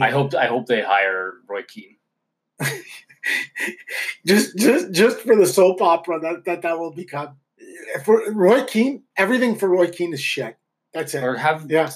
I 0.00 0.10
hope 0.10 0.34
I 0.34 0.46
hope 0.46 0.66
they 0.66 0.80
hire 0.82 1.34
Roy 1.46 1.62
Keane. 1.62 1.96
just 4.26 4.56
just 4.56 4.92
just 4.92 5.20
for 5.20 5.36
the 5.36 5.46
soap 5.46 5.80
opera 5.82 6.20
that 6.20 6.44
that, 6.44 6.62
that 6.62 6.78
will 6.78 6.90
become 6.92 7.36
for 8.04 8.22
Roy 8.32 8.64
Keane. 8.64 9.02
Everything 9.16 9.56
for 9.56 9.68
Roy 9.68 9.88
Keane 9.88 10.12
is 10.12 10.20
shit. 10.20 10.56
That's 10.92 11.14
it. 11.14 11.22
Or 11.24 11.36
have 11.36 11.70
Yeah. 11.70 11.90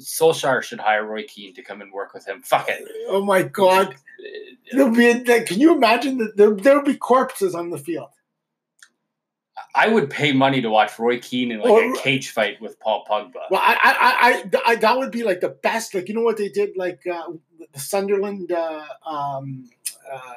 Solskjaer 0.00 0.62
should 0.62 0.78
hire 0.78 1.04
Roy 1.04 1.24
Keane 1.26 1.54
to 1.54 1.62
come 1.62 1.80
and 1.80 1.92
work 1.92 2.14
with 2.14 2.26
him. 2.26 2.42
Fuck 2.42 2.68
it. 2.68 2.86
Oh 3.08 3.24
my 3.24 3.42
god. 3.42 3.96
There'll 4.72 4.94
be 4.94 5.08
a, 5.08 5.42
can 5.42 5.60
you 5.60 5.74
imagine 5.74 6.18
that 6.18 6.36
there 6.36 6.54
there'll 6.54 6.84
be 6.84 6.96
corpses 6.96 7.54
on 7.54 7.70
the 7.70 7.78
field? 7.78 8.10
I 9.74 9.88
would 9.88 10.08
pay 10.10 10.32
money 10.32 10.60
to 10.62 10.70
watch 10.70 10.98
Roy 10.98 11.18
Keane 11.18 11.50
in 11.52 11.60
like 11.60 11.70
Or- 11.70 11.92
a 11.92 11.96
cage 11.96 12.30
fight 12.30 12.60
with 12.60 12.78
Paul 12.80 13.04
Pogba. 13.08 13.34
Well, 13.50 13.60
I, 13.62 13.74
I, 13.82 13.92
I, 13.92 14.60
I, 14.68 14.72
I 14.72 14.76
that 14.76 14.98
would 14.98 15.10
be 15.10 15.22
like 15.24 15.40
the 15.40 15.50
best. 15.50 15.94
Like 15.94 16.08
you 16.08 16.14
know 16.14 16.22
what 16.22 16.36
they 16.36 16.48
did, 16.48 16.76
like 16.76 17.06
uh, 17.06 17.32
the 17.72 17.80
Sunderland, 17.80 18.50
uh, 18.52 18.84
um, 19.06 19.68
uh, 20.10 20.32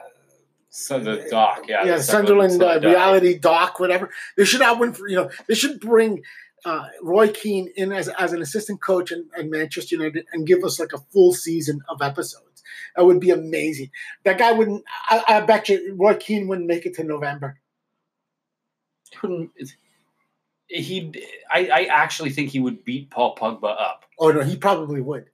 so 0.72 1.00
the 1.00 1.28
doc, 1.30 1.66
yeah, 1.68 1.86
yeah, 1.86 1.98
the 1.98 2.04
Sunderland 2.04 2.54
uh, 2.64 2.80
reality 2.90 3.38
doc, 3.38 3.80
whatever. 3.80 4.10
They 4.38 4.46
should 4.46 4.62
have 4.62 4.80
one 4.80 4.94
for 4.94 5.08
you 5.08 5.18
know. 5.18 5.30
They 5.48 5.54
should 5.54 5.80
bring 5.80 6.24
uh, 6.66 6.88
Roy 7.04 7.28
Keane 7.30 7.72
in 7.76 7.92
as 7.92 8.08
as 8.08 8.34
an 8.34 8.42
assistant 8.42 8.82
coach 8.82 9.12
in, 9.12 9.28
in 9.38 9.50
Manchester 9.50 9.96
United 9.96 10.26
and 10.34 10.48
give 10.48 10.64
us 10.64 10.80
like 10.80 10.94
a 10.94 10.98
full 10.98 11.34
season 11.34 11.82
of 11.90 12.02
episodes. 12.02 12.64
That 12.96 13.06
would 13.06 13.20
be 13.20 13.30
amazing. 13.32 13.90
That 14.24 14.38
guy 14.38 14.52
wouldn't. 14.54 14.84
I, 15.10 15.24
I 15.28 15.42
bet 15.42 15.70
you 15.70 15.96
Roy 16.00 16.16
Keane 16.16 16.48
wouldn't 16.48 16.68
make 16.68 16.86
it 16.86 16.96
to 16.96 17.04
November. 17.04 17.58
Couldn't- 19.20 19.52
He, 20.68 21.12
I, 21.52 21.68
I 21.68 21.82
actually 21.90 22.30
think 22.30 22.50
he 22.52 22.62
would 22.62 22.86
beat 22.86 23.10
Paul 23.10 23.36
Pogba 23.36 23.76
up. 23.78 24.06
Oh 24.18 24.32
no, 24.32 24.42
he 24.42 24.56
probably 24.56 25.02
would, 25.02 25.26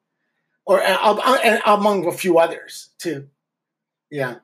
or 0.66 0.82
uh, 0.82 0.98
uh, 1.00 1.38
and 1.44 1.62
among 1.64 2.08
a 2.08 2.12
few 2.12 2.40
others 2.40 2.90
too. 2.98 3.28
Yeah, 4.10 4.36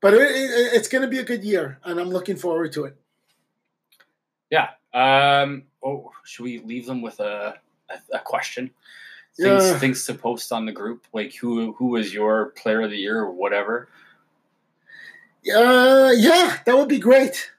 but 0.00 0.14
it, 0.14 0.20
it, 0.20 0.74
it's 0.74 0.88
going 0.88 1.02
to 1.02 1.08
be 1.08 1.18
a 1.18 1.24
good 1.24 1.44
year, 1.44 1.78
and 1.84 1.98
I'm 2.00 2.10
looking 2.10 2.36
forward 2.36 2.72
to 2.72 2.84
it. 2.84 2.96
Yeah. 4.50 4.68
Um. 4.94 5.64
Oh, 5.84 6.10
should 6.24 6.44
we 6.44 6.60
leave 6.60 6.86
them 6.86 7.02
with 7.02 7.20
a 7.20 7.54
a, 7.90 8.16
a 8.16 8.18
question? 8.20 8.70
Things 9.36 9.64
Yeah. 9.64 9.78
things 9.78 10.06
to 10.06 10.14
post 10.14 10.52
on 10.52 10.64
the 10.66 10.72
group, 10.72 11.06
like 11.12 11.34
who 11.34 11.72
who 11.74 11.88
was 11.88 12.14
your 12.14 12.46
player 12.50 12.82
of 12.82 12.90
the 12.90 12.96
year 12.96 13.18
or 13.20 13.32
whatever. 13.32 13.88
Uh, 15.54 16.12
yeah, 16.16 16.58
that 16.64 16.76
would 16.76 16.88
be 16.88 16.98
great. 16.98 17.50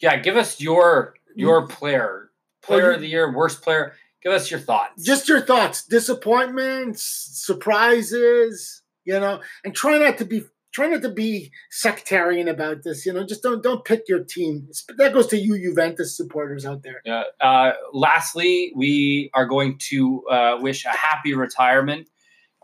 Yeah, 0.00 0.16
give 0.16 0.36
us 0.36 0.60
your 0.60 1.14
your 1.34 1.66
player, 1.66 2.30
player 2.62 2.92
of 2.92 3.00
the 3.00 3.06
year, 3.08 3.32
worst 3.32 3.62
player. 3.62 3.94
Give 4.22 4.32
us 4.32 4.50
your 4.50 4.60
thoughts. 4.60 5.04
Just 5.04 5.28
your 5.28 5.40
thoughts, 5.40 5.84
disappointments, 5.84 7.02
surprises, 7.02 8.82
you 9.04 9.18
know, 9.18 9.40
and 9.64 9.74
try 9.74 9.96
not 9.98 10.18
to 10.18 10.24
be 10.24 10.44
try 10.78 10.86
not 10.86 11.02
to 11.02 11.08
be 11.08 11.50
sectarian 11.70 12.46
about 12.46 12.84
this. 12.84 13.04
You 13.04 13.12
know, 13.12 13.26
just 13.26 13.42
don't 13.42 13.62
don't 13.62 13.84
pick 13.84 14.08
your 14.08 14.22
team. 14.22 14.68
That 14.96 15.12
goes 15.12 15.26
to 15.28 15.36
you 15.36 15.58
Juventus 15.58 16.16
supporters 16.16 16.64
out 16.64 16.84
there. 16.84 17.02
Yeah. 17.04 17.24
Uh, 17.40 17.72
lastly, 17.92 18.72
we 18.76 19.30
are 19.34 19.44
going 19.44 19.78
to 19.90 20.24
uh, 20.28 20.58
wish 20.60 20.84
a 20.84 20.90
happy 20.90 21.34
retirement 21.34 22.08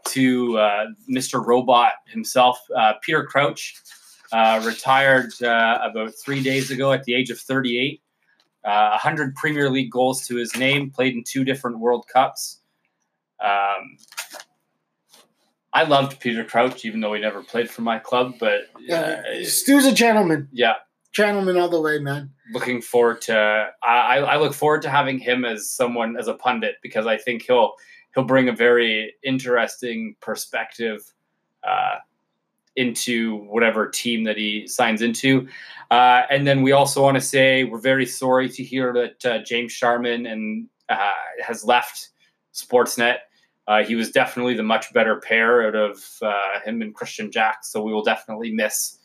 to 0.08 0.58
uh, 0.58 0.84
Mr. 1.10 1.44
Robot 1.44 1.94
himself, 2.06 2.60
uh, 2.76 2.92
Peter 3.02 3.24
Crouch. 3.24 3.74
Uh, 4.32 4.60
retired 4.64 5.30
uh, 5.42 5.78
about 5.82 6.12
three 6.24 6.42
days 6.42 6.70
ago 6.70 6.92
at 6.92 7.04
the 7.04 7.14
age 7.14 7.30
of 7.30 7.38
38. 7.38 8.00
Uh, 8.64 8.88
100 8.90 9.34
Premier 9.36 9.70
League 9.70 9.92
goals 9.92 10.26
to 10.26 10.34
his 10.34 10.56
name, 10.56 10.90
played 10.90 11.14
in 11.14 11.22
two 11.24 11.44
different 11.44 11.78
World 11.78 12.06
Cups. 12.12 12.60
Um, 13.44 13.96
I 15.74 15.82
loved 15.82 16.20
Peter 16.20 16.44
Crouch, 16.44 16.84
even 16.84 17.00
though 17.00 17.12
he 17.12 17.20
never 17.20 17.42
played 17.42 17.68
for 17.68 17.82
my 17.82 17.98
club. 17.98 18.34
But 18.38 18.68
Yeah, 18.78 19.22
uh, 19.28 19.44
Stu's 19.44 19.84
a 19.84 19.92
gentleman, 19.92 20.48
yeah, 20.52 20.74
gentleman 21.12 21.56
all 21.58 21.68
the 21.68 21.80
way, 21.80 21.98
man. 21.98 22.30
looking 22.52 22.80
forward 22.80 23.20
to 23.22 23.70
I, 23.82 24.18
I 24.18 24.36
look 24.36 24.54
forward 24.54 24.82
to 24.82 24.90
having 24.90 25.18
him 25.18 25.44
as 25.44 25.68
someone 25.70 26.16
as 26.16 26.28
a 26.28 26.34
pundit 26.34 26.76
because 26.82 27.06
I 27.06 27.16
think 27.16 27.42
he'll 27.42 27.74
he'll 28.14 28.24
bring 28.24 28.48
a 28.48 28.52
very 28.52 29.14
interesting 29.24 30.14
perspective 30.20 31.00
uh, 31.66 31.96
into 32.76 33.36
whatever 33.46 33.88
team 33.88 34.24
that 34.24 34.36
he 34.36 34.66
signs 34.66 35.02
into. 35.02 35.48
Uh, 35.90 36.22
and 36.30 36.46
then 36.46 36.62
we 36.62 36.72
also 36.72 37.02
want 37.02 37.16
to 37.16 37.20
say 37.20 37.64
we're 37.64 37.78
very 37.78 38.06
sorry 38.06 38.48
to 38.48 38.62
hear 38.62 38.92
that 38.92 39.24
uh, 39.24 39.38
James 39.44 39.72
Sharman 39.72 40.26
and 40.26 40.68
uh, 40.88 41.12
has 41.44 41.64
left 41.64 42.10
Sportsnet. 42.52 43.18
Uh, 43.66 43.82
he 43.82 43.94
was 43.94 44.10
definitely 44.10 44.54
the 44.54 44.62
much 44.62 44.92
better 44.92 45.16
pair 45.20 45.66
out 45.66 45.74
of 45.74 46.04
uh, 46.22 46.60
him 46.64 46.82
and 46.82 46.94
Kristian 46.94 47.30
Jack, 47.32 47.64
so 47.64 47.82
we 47.82 47.92
will 47.92 48.02
definitely 48.04 48.52
miss 48.52 48.98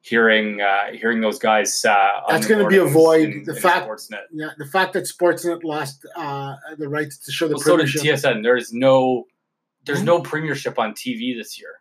hearing 0.00 0.60
uh, 0.60 0.92
hearing 0.92 1.20
those 1.20 1.38
guys. 1.40 1.84
Uh, 1.84 2.20
That's 2.28 2.46
gonna 2.46 2.68
be 2.68 2.76
a 2.78 2.84
void. 2.84 3.28
in- 3.30 3.44
The 3.44 3.56
in 3.56 3.60
fact- 3.60 3.88
Sportsnet. 3.88 4.22
Yeah, 4.32 4.50
the 4.58 4.66
fact 4.66 4.92
that 4.92 5.04
Sportsnet 5.04 5.64
lost 5.64 6.06
uh, 6.14 6.54
the 6.78 6.88
rights 6.88 7.18
to 7.18 7.32
show 7.32 7.48
the 7.48 7.54
Well, 7.54 7.62
so 7.64 7.76
did 7.78 7.86
TSN. 7.88 8.42
There's 8.44 8.72
no 8.72 9.26
there's 9.84 10.02
no 10.02 10.20
Premiership 10.20 10.78
on 10.78 10.92
TV 10.94 11.36
this 11.36 11.58
year. 11.60 11.80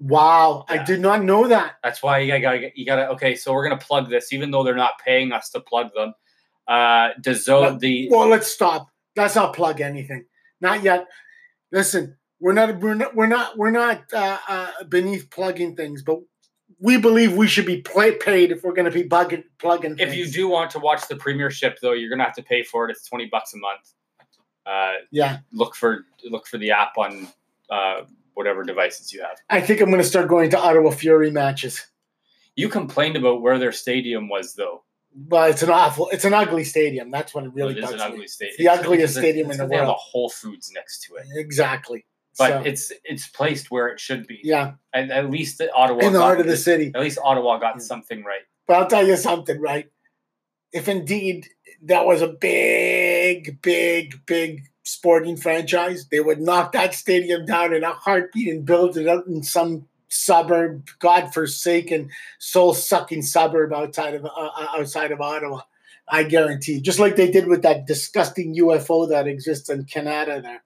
Wow, 0.00 0.64
I 0.68 0.82
did 0.84 1.00
not 1.00 1.24
know 1.24 1.48
that. 1.48 1.74
That's 1.82 2.02
why 2.02 2.18
you 2.18 2.38
gotta 2.40 2.70
you 2.74 2.84
gotta 2.86 3.08
okay. 3.10 3.34
So 3.34 3.52
we're 3.52 3.68
gonna 3.68 3.80
plug 3.80 4.08
this, 4.10 4.32
even 4.32 4.50
though 4.50 4.62
they're 4.62 4.76
not 4.76 4.92
paying 5.04 5.32
us 5.32 5.50
to 5.50 5.60
plug 5.60 5.92
them. 5.94 6.14
Uh, 6.68 7.10
DAZN, 7.20 7.80
the 7.80 8.08
Well, 8.10 8.28
let's 8.28 8.46
stop. 8.46 8.88
Let's 9.16 9.34
not 9.34 9.54
plug 9.54 9.80
anything. 9.80 10.26
Not 10.60 10.82
yet. 10.82 11.06
Listen, 11.72 12.16
we're 12.40 12.52
not 12.52 12.78
we're 12.80 12.94
not 12.94 13.14
we're 13.14 13.26
not 13.26 13.56
we're 13.58 13.70
not 13.70 14.02
uh, 14.12 14.38
uh, 14.48 14.70
beneath 14.88 15.30
plugging 15.30 15.76
things, 15.76 16.02
but 16.02 16.20
we 16.80 16.96
believe 16.96 17.34
we 17.34 17.48
should 17.48 17.66
be 17.66 17.82
play, 17.82 18.12
paid 18.12 18.52
if 18.52 18.62
we're 18.62 18.72
going 18.72 18.84
to 18.84 18.90
be 18.90 19.08
bugging 19.08 19.44
plugging. 19.58 19.96
if 19.98 20.14
you 20.14 20.26
do 20.30 20.48
want 20.48 20.70
to 20.70 20.78
watch 20.78 21.08
the 21.08 21.16
Premiership, 21.16 21.78
though, 21.82 21.92
you're 21.92 22.10
gonna 22.10 22.24
have 22.24 22.36
to 22.36 22.42
pay 22.42 22.62
for 22.62 22.88
it. 22.88 22.92
It's 22.92 23.08
twenty 23.08 23.26
bucks 23.26 23.54
a 23.54 23.58
month. 23.58 23.94
Uh, 24.64 24.92
yeah, 25.10 25.38
look 25.52 25.74
for 25.74 26.04
look 26.24 26.46
for 26.46 26.58
the 26.58 26.70
app 26.70 26.96
on 26.96 27.28
uh, 27.70 28.02
whatever 28.34 28.62
devices 28.62 29.12
you 29.12 29.20
have. 29.20 29.36
I 29.50 29.60
think 29.60 29.80
I'm 29.80 29.90
going 29.90 30.02
to 30.02 30.08
start 30.08 30.28
going 30.28 30.48
to 30.50 30.58
Ottawa 30.58 30.90
Fury 30.90 31.30
matches. 31.30 31.84
You 32.54 32.68
complained 32.68 33.16
about 33.16 33.42
where 33.42 33.58
their 33.58 33.72
stadium 33.72 34.28
was, 34.28 34.54
though. 34.54 34.84
But 35.20 35.50
it's 35.50 35.62
an 35.64 35.70
awful, 35.70 36.08
it's 36.10 36.24
an 36.24 36.32
ugly 36.32 36.62
stadium. 36.62 37.10
That's 37.10 37.34
what 37.34 37.42
it 37.44 37.52
really 37.52 37.76
it 37.76 37.82
is 37.82 37.90
an 37.90 37.96
me. 37.96 38.02
ugly 38.04 38.28
stadium. 38.28 38.54
the 38.58 38.68
ugliest 38.68 39.14
stadium 39.16 39.50
in 39.50 39.56
the 39.58 39.66
They 39.66 39.74
have 39.74 39.84
a 39.84 39.88
world. 39.88 39.98
Whole 40.00 40.28
Foods 40.30 40.70
next 40.72 41.02
to 41.04 41.16
it, 41.16 41.26
Exactly. 41.34 42.04
but 42.38 42.50
So, 42.50 42.62
it's 42.64 42.92
it's 43.04 43.26
placed 43.26 43.68
where 43.70 43.88
it 43.88 43.98
should 43.98 44.28
be. 44.28 44.38
yeah, 44.44 44.74
At, 44.92 45.10
at 45.10 45.28
least 45.28 45.58
the 45.58 45.72
Ottawa 45.72 46.00
in 46.06 46.12
the 46.12 46.20
heart 46.20 46.38
of 46.38 46.46
the 46.46 46.52
this- 46.52 46.64
city. 46.64 46.92
At 46.94 47.00
least 47.00 47.18
Ottawa 47.22 47.58
got 47.58 47.74
Yeah. 47.76 47.80
something 47.80 48.22
right. 48.22 48.42
But 48.68 48.76
I'll 48.76 48.86
tell 48.86 49.04
you 49.06 49.16
something, 49.16 49.60
right? 49.60 49.90
If 50.72 50.88
indeed 50.88 51.48
that 51.82 52.06
was 52.06 52.22
a 52.22 52.28
big, 52.28 53.60
big, 53.62 54.24
big 54.26 54.68
sporting 54.84 55.36
franchise, 55.36 56.06
they 56.10 56.20
would 56.20 56.40
knock 56.40 56.72
that 56.72 56.94
stadium 56.94 57.44
down 57.44 57.74
in 57.74 57.82
a 57.82 57.92
heartbeat 57.92 58.48
and 58.48 58.64
build 58.64 58.96
it 58.96 59.08
up 59.08 59.24
in 59.26 59.42
some 59.42 59.88
suburb, 60.08 60.88
godforsaken, 60.98 62.10
soul-sucking 62.38 63.22
suburb 63.22 63.72
outside 63.72 64.14
of 64.14 64.24
uh, 64.24 64.28
uh, 64.28 64.66
outside 64.76 65.12
of 65.12 65.20
Ottawa. 65.20 65.60
I 66.10 66.22
guarantee, 66.22 66.80
just 66.80 66.98
like 66.98 67.16
they 67.16 67.30
did 67.30 67.46
with 67.48 67.62
that 67.62 67.86
disgusting 67.86 68.54
UFO 68.56 69.10
that 69.10 69.26
exists 69.26 69.68
in 69.68 69.84
Canada. 69.84 70.40
There, 70.42 70.62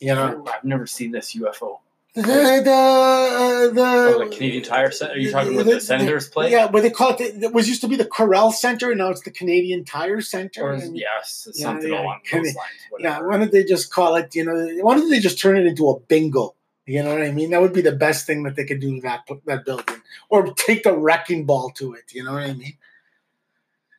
you 0.00 0.14
know, 0.14 0.44
I've 0.52 0.64
never 0.64 0.86
seen 0.86 1.12
this 1.12 1.34
UFO. 1.36 1.78
the 2.14 2.22
the, 2.22 3.70
the, 3.72 3.80
Oh, 3.80 4.24
the 4.24 4.34
Canadian 4.34 4.64
Tire 4.64 4.90
Center. 4.90 5.12
Are 5.12 5.16
you 5.16 5.30
talking 5.30 5.54
about 5.54 5.66
the 5.66 5.80
Senators 5.80 6.28
play? 6.28 6.50
Yeah, 6.50 6.66
but 6.66 6.82
they 6.82 6.90
call 6.90 7.10
it. 7.10 7.18
The, 7.40 7.46
it 7.46 7.52
was 7.54 7.68
used 7.68 7.82
to 7.82 7.88
be 7.88 7.94
the 7.94 8.04
Corel 8.04 8.52
Center, 8.52 8.90
and 8.90 8.98
now 8.98 9.10
it's 9.10 9.20
the 9.22 9.30
Canadian 9.30 9.84
Tire 9.84 10.20
Center. 10.20 10.62
Or 10.62 10.72
and- 10.72 10.96
yes, 10.96 11.46
Yeah, 11.54 11.66
something 11.66 11.92
yeah, 11.92 12.02
along 12.02 12.20
Can 12.24 12.42
those 12.42 12.56
lines. 12.56 12.68
yeah, 12.98 13.20
why 13.20 13.36
don't 13.36 13.52
they 13.52 13.62
just 13.62 13.92
call 13.92 14.16
it? 14.16 14.34
You 14.34 14.44
know, 14.44 14.68
why 14.82 14.96
don't 14.96 15.08
they 15.10 15.20
just 15.20 15.38
turn 15.40 15.56
it 15.56 15.66
into 15.66 15.88
a 15.88 16.00
bingo? 16.00 16.54
You 16.88 17.02
know 17.02 17.12
what 17.12 17.22
I 17.22 17.32
mean? 17.32 17.50
That 17.50 17.60
would 17.60 17.74
be 17.74 17.82
the 17.82 17.92
best 17.92 18.26
thing 18.26 18.44
that 18.44 18.56
they 18.56 18.64
could 18.64 18.80
do 18.80 18.94
to 18.94 19.02
that 19.02 19.28
that 19.44 19.66
building, 19.66 20.00
or 20.30 20.54
take 20.54 20.84
the 20.84 20.96
wrecking 20.96 21.44
ball 21.44 21.68
to 21.72 21.92
it. 21.92 22.14
You 22.14 22.24
know 22.24 22.32
what 22.32 22.44
I 22.44 22.54
mean? 22.54 22.78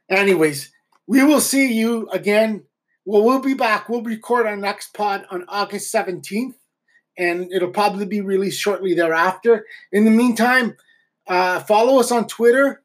Anyways, 0.09 0.71
we 1.05 1.23
will 1.23 1.39
see 1.39 1.71
you 1.71 2.09
again. 2.09 2.63
Well, 3.05 3.23
we'll 3.23 3.41
be 3.41 3.53
back. 3.53 3.89
We'll 3.89 4.01
record 4.01 4.47
our 4.47 4.55
next 4.55 4.95
pod 4.95 5.27
on 5.29 5.45
August 5.47 5.91
seventeenth, 5.91 6.57
and 7.15 7.51
it'll 7.53 7.69
probably 7.69 8.07
be 8.07 8.21
released 8.21 8.59
shortly 8.59 8.95
thereafter. 8.95 9.67
In 9.91 10.05
the 10.05 10.11
meantime, 10.11 10.75
uh, 11.27 11.59
follow 11.59 11.99
us 11.99 12.11
on 12.11 12.25
Twitter. 12.25 12.81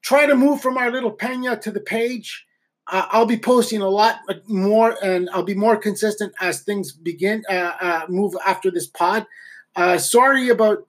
Try 0.00 0.24
to 0.24 0.34
move 0.34 0.62
from 0.62 0.78
our 0.78 0.90
little 0.90 1.12
pena 1.12 1.58
to 1.58 1.70
the 1.70 1.80
page. 1.80 2.46
I'll 2.86 3.26
be 3.26 3.38
posting 3.38 3.80
a 3.80 3.88
lot 3.88 4.20
more, 4.46 4.96
and 5.02 5.30
I'll 5.30 5.42
be 5.42 5.54
more 5.54 5.76
consistent 5.76 6.34
as 6.40 6.60
things 6.60 6.92
begin 6.92 7.42
uh, 7.48 7.72
uh, 7.80 8.06
move 8.08 8.34
after 8.46 8.70
this 8.70 8.86
pod. 8.86 9.26
Uh, 9.74 9.96
sorry 9.98 10.50
about 10.50 10.84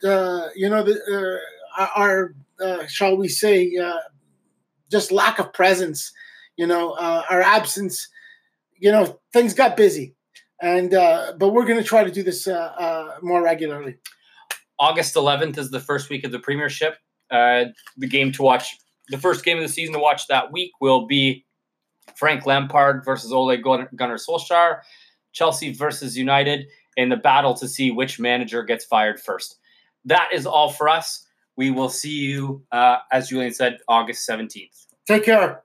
you 0.56 0.70
know 0.70 0.84
the, 0.84 1.40
our 1.78 2.36
shall 2.88 3.16
we 3.16 3.30
say 3.30 3.78
just 4.92 5.12
lack 5.12 5.40
of 5.40 5.54
presence. 5.54 6.12
You 6.58 6.68
know 6.68 6.92
uh, 6.92 7.24
our 7.30 7.42
absence. 7.42 8.08
You 8.78 8.92
know 8.92 9.20
things 9.34 9.54
got 9.54 9.78
busy, 9.78 10.16
and 10.62 10.94
uh, 10.94 11.34
but 11.38 11.50
we're 11.50 11.66
going 11.66 11.82
to 11.82 11.84
try 11.84 12.04
to 12.04 12.12
do 12.12 12.24
this 12.24 12.48
uh, 12.48 12.74
uh, 12.78 13.18
more 13.22 13.42
regularly. 13.42 13.96
August 14.78 15.16
11th 15.16 15.58
is 15.58 15.72
the 15.72 15.80
first 15.80 16.10
week 16.10 16.26
of 16.26 16.32
the 16.32 16.40
Premiership. 16.40 16.98
Uh, 17.32 17.66
the 17.98 18.08
game 18.08 18.32
to 18.34 18.42
watch, 18.42 18.78
the 19.08 19.18
first 19.18 19.46
game 19.46 19.58
of 19.58 19.64
the 19.64 19.70
season 19.70 19.94
to 19.94 20.00
watch 20.00 20.28
that 20.28 20.52
week 20.52 20.72
will 20.82 21.08
be 21.08 21.45
Frank 22.16 22.46
Lampard 22.46 23.04
versus 23.04 23.32
Ole 23.32 23.58
Gunnar 23.58 24.18
Solskjaer, 24.18 24.82
Chelsea 25.34 25.74
versus 25.74 26.18
United, 26.18 26.68
in 26.98 27.10
the 27.10 27.18
battle 27.18 27.54
to 27.56 27.68
see 27.68 27.92
which 27.92 28.20
manager 28.20 28.64
gets 28.64 28.86
fired 28.86 29.20
first. 29.20 29.58
That 30.06 30.30
is 30.32 30.46
all 30.46 30.72
for 30.72 30.88
us. 30.88 31.26
We 31.58 31.72
will 31.72 31.90
see 31.90 32.14
you, 32.14 32.64
uh, 32.72 32.98
as 33.12 33.30
Julian 33.30 33.54
said, 33.54 33.80
August 33.88 34.28
17th. 34.30 34.86
Take 35.08 35.26
care. 35.26 35.65